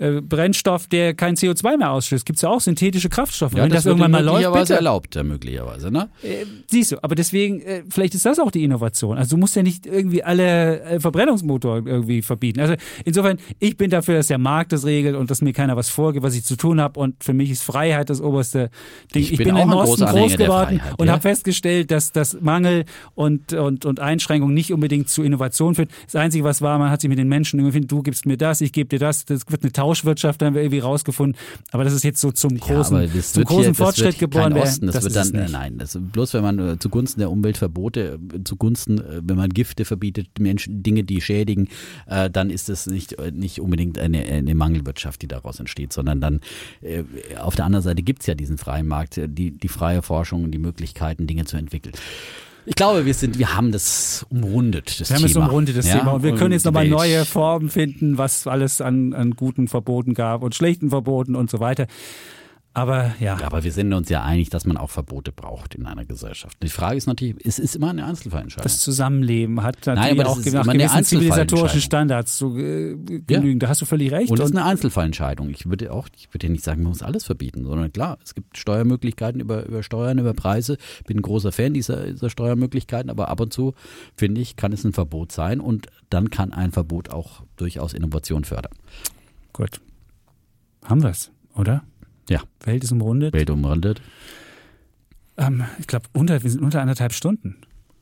äh, 0.00 0.20
Brennstoff, 0.22 0.86
der 0.86 1.14
kein 1.14 1.36
CO2 1.36 1.76
mehr 1.76 1.90
ausstößt. 1.90 2.24
Gibt 2.24 2.38
es 2.38 2.42
ja 2.42 2.48
auch 2.48 2.60
synthetische 2.60 3.08
Kraftstoffe. 3.08 3.52
ja, 3.52 3.62
wenn 3.62 3.70
das, 3.70 3.84
wird 3.84 3.92
irgendwann 3.92 4.10
mal 4.10 4.24
läuft, 4.24 4.38
möglicherweise 4.38 4.74
erlaubt, 4.74 5.14
ja, 5.14 5.22
möglicherweise, 5.22 5.90
ne? 5.90 6.08
Äh, 6.22 6.46
Siehst 6.68 6.92
du, 6.92 7.04
aber 7.04 7.14
deswegen, 7.14 7.60
äh, 7.60 7.82
vielleicht 7.88 8.14
ist 8.14 8.24
das 8.24 8.38
auch 8.38 8.50
die 8.50 8.64
Innovation. 8.64 9.18
Also 9.18 9.36
du 9.36 9.40
musst 9.40 9.56
ja 9.56 9.62
nicht 9.62 9.86
irgendwie 9.86 10.24
alle 10.24 10.80
äh, 10.80 11.00
Verbrennungsmotoren 11.00 11.86
irgendwie 11.86 12.22
verbieten. 12.22 12.60
Also 12.60 12.74
insofern, 13.04 13.38
ich 13.58 13.76
bin 13.76 13.90
dafür, 13.90 14.14
dass 14.14 14.28
der 14.28 14.38
Markt 14.38 14.72
das 14.72 14.86
regelt 14.86 15.16
und 15.16 15.30
dass 15.30 15.42
mir 15.42 15.52
keiner 15.52 15.76
was 15.76 15.90
vorgibt, 15.90 16.24
was 16.24 16.34
ich 16.34 16.44
zu 16.44 16.56
tun 16.56 16.80
habe. 16.80 16.98
Und 16.98 17.22
für 17.22 17.34
mich 17.34 17.50
ist 17.50 17.62
Freiheit 17.62 18.08
das 18.08 18.22
oberste 18.22 18.70
Ding. 19.14 19.22
Ich 19.22 19.32
Ich, 19.32 19.38
bin 19.38 19.48
bin, 19.48 19.56
auch 19.56 19.64
im 19.64 19.72
Osten 19.72 20.06
groß 20.06 20.36
geworden 20.36 20.78
Freiheit, 20.78 20.98
und 20.98 21.06
ja. 21.06 21.12
habe 21.12 21.22
festgestellt, 21.22 21.90
dass 21.90 22.12
das 22.12 22.40
Mangel 22.40 22.84
und, 23.14 23.52
und, 23.52 23.84
und 23.84 24.00
Einschränkung 24.00 24.54
nicht 24.54 24.72
unbedingt 24.72 25.10
zu 25.10 25.22
Innovation 25.22 25.74
führt. 25.74 25.90
Das 26.06 26.16
Einzige, 26.16 26.44
was 26.44 26.62
war, 26.62 26.78
man 26.78 26.90
hat 26.90 27.02
sich 27.02 27.08
mit 27.08 27.18
den 27.18 27.28
Menschen 27.28 27.60
irgendwie, 27.60 27.82
du 27.82 28.02
gibst 28.02 28.24
mir 28.24 28.38
das, 28.38 28.62
ich 28.62 28.72
gebe 28.72 28.88
dir 28.88 28.98
das. 28.98 29.26
Das 29.26 29.42
wird 29.48 29.62
eine 29.62 29.72
Tauschwirtschaft, 29.90 30.42
haben 30.42 30.54
wir 30.54 30.62
irgendwie 30.62 30.78
rausgefunden. 30.78 31.40
Aber 31.72 31.84
das 31.84 31.92
ist 31.92 32.04
jetzt 32.04 32.20
so 32.20 32.30
zum 32.30 32.58
großen, 32.58 33.02
ja, 33.02 33.22
zum 33.22 33.44
großen 33.44 33.64
hier, 33.64 33.74
Fortschritt 33.74 34.18
geboren. 34.18 34.52
Kein 34.52 34.62
Osten, 34.62 34.86
das, 34.86 34.96
das 34.96 35.04
wird 35.04 35.16
es 35.16 35.32
dann, 35.32 35.40
äh, 35.40 35.42
nicht. 35.42 35.52
nein, 35.52 35.78
das, 35.78 35.98
bloß 36.00 36.34
wenn 36.34 36.42
man 36.42 36.58
äh, 36.58 36.78
zugunsten 36.78 37.20
der 37.20 37.30
Umweltverbote, 37.30 38.18
äh, 38.34 38.44
zugunsten, 38.44 39.02
wenn 39.22 39.36
man 39.36 39.50
Gifte 39.50 39.84
verbietet, 39.84 40.38
Menschen, 40.38 40.82
Dinge, 40.82 41.04
die 41.04 41.20
schädigen, 41.20 41.68
äh, 42.06 42.30
dann 42.30 42.50
ist 42.50 42.68
das 42.68 42.86
nicht, 42.86 43.16
nicht 43.32 43.60
unbedingt 43.60 43.98
eine, 43.98 44.24
eine 44.24 44.54
Mangelwirtschaft, 44.54 45.22
die 45.22 45.28
daraus 45.28 45.58
entsteht, 45.58 45.92
sondern 45.92 46.20
dann 46.20 46.40
äh, 46.82 47.02
auf 47.38 47.56
der 47.56 47.64
anderen 47.64 47.82
Seite 47.82 48.02
gibt's 48.02 48.26
ja 48.26 48.34
diesen 48.34 48.58
freien 48.58 48.86
Markt, 48.86 49.20
die, 49.22 49.50
die 49.50 49.68
freie 49.68 50.02
Forschung 50.02 50.44
und 50.44 50.52
die 50.52 50.58
Möglichkeiten, 50.58 51.26
Dinge 51.26 51.44
zu 51.44 51.56
entwickeln. 51.56 51.94
Ich 52.66 52.74
glaube, 52.74 53.06
wir 53.06 53.14
sind, 53.14 53.38
wir 53.38 53.54
haben 53.56 53.72
das 53.72 54.26
umrundet, 54.30 55.00
das 55.00 55.10
Wir 55.10 55.16
haben 55.16 55.26
Thema. 55.26 55.44
es 55.44 55.48
umrundet, 55.48 55.76
das 55.76 55.86
Ja? 55.88 55.98
Thema. 55.98 56.12
Und 56.12 56.22
wir 56.22 56.34
können 56.34 56.52
jetzt 56.52 56.64
nochmal 56.64 56.86
neue 56.88 57.24
Formen 57.24 57.70
finden, 57.70 58.18
was 58.18 58.46
alles 58.46 58.80
an, 58.80 59.12
an 59.14 59.32
guten 59.32 59.66
Verboten 59.68 60.14
gab 60.14 60.42
und 60.42 60.54
schlechten 60.54 60.90
Verboten 60.90 61.34
und 61.36 61.50
so 61.50 61.60
weiter. 61.60 61.86
Aber 62.72 63.14
ja, 63.18 63.36
Ja, 63.38 63.46
aber 63.46 63.64
wir 63.64 63.72
sind 63.72 63.92
uns 63.92 64.08
ja 64.10 64.22
einig, 64.22 64.48
dass 64.50 64.64
man 64.64 64.76
auch 64.76 64.90
Verbote 64.90 65.32
braucht 65.32 65.74
in 65.74 65.86
einer 65.86 66.04
Gesellschaft. 66.04 66.56
Die 66.62 66.68
Frage 66.68 66.96
ist 66.96 67.08
natürlich, 67.08 67.34
es 67.44 67.58
ist 67.58 67.74
immer 67.74 67.90
eine 67.90 68.06
Einzelfallentscheidung. 68.06 68.62
das 68.62 68.78
Zusammenleben 68.78 69.62
hat 69.62 69.84
natürlich 69.86 70.16
das 70.16 70.26
auch 70.28 70.64
nach 70.64 70.72
gewissen 70.72 71.04
zivilisatorischen. 71.04 71.80
Standards 71.80 72.36
zu 72.36 72.56
äh, 72.56 72.94
genügen. 73.26 73.58
Da 73.58 73.68
hast 73.68 73.80
du 73.80 73.86
völlig 73.86 74.12
recht. 74.12 74.30
Und 74.30 74.38
das 74.38 74.50
ist 74.50 74.56
eine 74.56 74.64
Einzelfallentscheidung. 74.66 75.50
Ich 75.50 75.68
würde 75.68 75.92
auch, 75.92 76.08
ich 76.16 76.32
würde 76.32 76.46
ja 76.46 76.52
nicht 76.52 76.62
sagen, 76.62 76.82
man 76.82 76.90
muss 76.90 77.02
alles 77.02 77.24
verbieten, 77.24 77.64
sondern 77.64 77.92
klar, 77.92 78.18
es 78.22 78.36
gibt 78.36 78.56
Steuermöglichkeiten 78.56 79.40
über, 79.40 79.66
über 79.66 79.82
Steuern, 79.82 80.18
über 80.18 80.32
Preise. 80.32 80.76
Bin 81.06 81.18
ein 81.18 81.22
großer 81.22 81.50
Fan 81.50 81.74
dieser, 81.74 82.06
dieser 82.06 82.30
Steuermöglichkeiten, 82.30 83.10
aber 83.10 83.28
ab 83.28 83.40
und 83.40 83.52
zu, 83.52 83.74
finde 84.16 84.40
ich, 84.40 84.54
kann 84.54 84.72
es 84.72 84.84
ein 84.84 84.92
Verbot 84.92 85.32
sein 85.32 85.60
und 85.60 85.88
dann 86.08 86.30
kann 86.30 86.52
ein 86.52 86.70
Verbot 86.70 87.10
auch 87.10 87.42
durchaus 87.56 87.94
Innovation 87.94 88.44
fördern. 88.44 88.72
Gut. 89.52 89.80
Haben 90.84 91.02
wir 91.02 91.10
es, 91.10 91.32
oder? 91.54 91.82
Ja. 92.28 92.40
Welt 92.64 92.84
ist 92.84 92.92
umrundet. 92.92 93.32
Welt 93.34 93.50
umrandet. 93.50 94.00
Ähm, 95.36 95.64
ich 95.78 95.86
glaube, 95.86 96.06
unter, 96.12 96.42
wir 96.42 96.50
sind 96.50 96.60
unter 96.62 96.80
anderthalb 96.80 97.12
Stunden. 97.12 97.56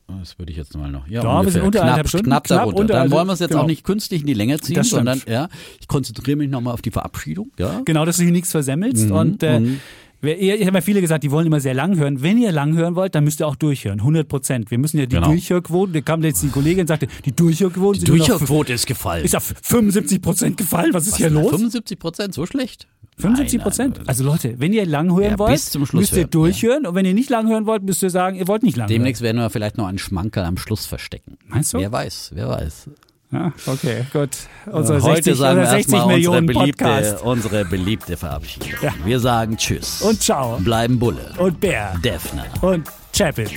Das 0.07 0.39
würde 0.39 0.51
ich 0.51 0.57
jetzt 0.57 0.75
mal 0.75 0.89
noch. 0.91 1.07
Ja, 1.07 1.23
Ja, 1.23 1.45
wir 1.45 1.51
sind 1.51 1.61
unter 1.61 1.81
knapp, 1.81 2.07
Stunden. 2.07 2.25
Knapp 2.25 2.43
Knapp 2.45 2.59
darunter. 2.59 2.79
unter- 2.81 2.93
Dann 2.95 3.11
wollen 3.11 3.27
wir 3.27 3.33
es 3.33 3.39
jetzt 3.39 3.51
genau. 3.51 3.61
auch 3.63 3.67
nicht 3.67 3.83
künstlich 3.83 4.21
in 4.21 4.27
die 4.27 4.33
Länge 4.33 4.59
ziehen, 4.59 4.83
sondern 4.83 5.21
ja, 5.27 5.49
ich 5.79 5.87
konzentriere 5.87 6.35
mich 6.37 6.49
nochmal 6.49 6.73
auf 6.73 6.81
die 6.81 6.89
Verabschiedung. 6.89 7.51
Ja. 7.59 7.81
Genau, 7.85 8.05
dass 8.05 8.17
du 8.17 8.23
hier 8.23 8.31
nichts 8.31 8.49
versemmelst. 8.51 9.05
Mhm, 9.09 9.11
Und 9.15 9.43
äh, 9.43 9.59
mhm. 9.59 9.79
Ich 10.21 10.65
habe 10.67 10.77
ja 10.77 10.81
viele 10.81 11.01
gesagt, 11.01 11.23
die 11.23 11.31
wollen 11.31 11.47
immer 11.47 11.59
sehr 11.61 11.73
lang 11.73 11.97
hören. 11.97 12.21
Wenn 12.21 12.37
ihr 12.37 12.51
lang 12.51 12.75
hören 12.75 12.95
wollt, 12.95 13.15
dann 13.15 13.23
müsst 13.23 13.39
ihr 13.39 13.47
auch 13.47 13.55
durchhören. 13.55 13.99
100 13.99 14.27
Prozent. 14.27 14.69
Wir 14.71 14.77
müssen 14.77 14.97
ja 14.99 15.05
die 15.05 15.15
Genau. 15.15 15.27
Durchhörquote, 15.27 15.93
da 15.93 16.01
kam 16.01 16.21
jetzt 16.23 16.43
die 16.43 16.49
Kollegin 16.49 16.81
und 16.81 16.87
sagte, 16.87 17.07
die 17.25 17.31
Durchhörquote 17.31 17.99
Die 17.99 18.05
Durchhörquote 18.05 18.73
ist 18.73 18.85
gefallen. 18.85 19.23
ist 19.23 19.35
auf 19.35 19.53
75 19.63 20.21
Prozent 20.21 20.57
gefallen. 20.57 20.93
Was 20.93 21.07
ist 21.07 21.17
hier 21.17 21.29
los? 21.29 21.49
75 21.51 21.97
Prozent, 21.99 22.33
so 22.33 22.45
schlecht? 22.45 22.87
75 23.17 23.57
Nein, 23.57 23.63
Prozent. 23.63 23.99
Also 24.07 24.23
Leute, 24.23 24.55
wenn 24.59 24.71
ihr 24.73 24.85
lang 24.85 25.09
hören 25.13 25.31
Ja, 25.31 25.39
wollt, 25.39 25.51
müsst 25.93 26.13
ihr 26.13 26.17
hören, 26.19 26.29
durchhören. 26.29 26.85
Und 26.85 26.95
wenn 26.95 27.05
ihr 27.05 27.13
nicht 27.13 27.29
lang 27.29 27.49
hören 27.49 27.65
wollt, 27.65 27.83
müsst 27.83 28.01
ihr 28.03 28.09
sagen, 28.09 28.37
ihr 28.37 28.47
wollt 28.47 28.63
nicht 28.63 28.77
lang 28.77 28.87
Demnächst 28.87 29.21
werden 29.21 29.37
wir 29.37 29.49
vielleicht 29.49 29.77
noch 29.77 29.87
einen 29.87 29.97
Schmankerl 29.97 30.45
am 30.45 30.57
Schluss 30.57 30.85
verstecken. 30.85 31.31
hören. 31.39 31.49
Meinst 31.49 31.73
du? 31.73 31.79
Wer 31.79 31.91
weiß, 31.91 32.31
wer 32.33 32.47
weiß. 32.49 32.89
Ja, 33.31 33.51
okay, 33.67 34.05
gut. 34.11 34.29
Unser 34.65 34.97
Äh, 34.97 35.01
Heute 35.01 35.23
60, 35.23 35.35
sagen 35.37 35.57
wir 35.57 35.61
unser 35.63 35.75
60 35.75 35.93
erstmal 35.93 36.15
Millionen 36.15 36.39
unsere 36.49 36.59
beliebte, 36.59 36.83
Podcast. 36.85 37.21
unsere 37.23 37.65
beliebte 37.65 38.17
Verabschiedung. 38.17 38.69
Ja. 38.81 38.93
Wir 39.05 39.19
sagen 39.19 39.55
Tschüss. 39.57 40.01
Und 40.01 40.21
ciao. 40.21 40.57
Bleiben 40.57 40.97
Bulle. 40.97 41.33
Und 41.37 41.59
Bär. 41.59 41.93
Defner. 42.03 42.45
Und 42.61 42.87
Chapitz. 43.15 43.51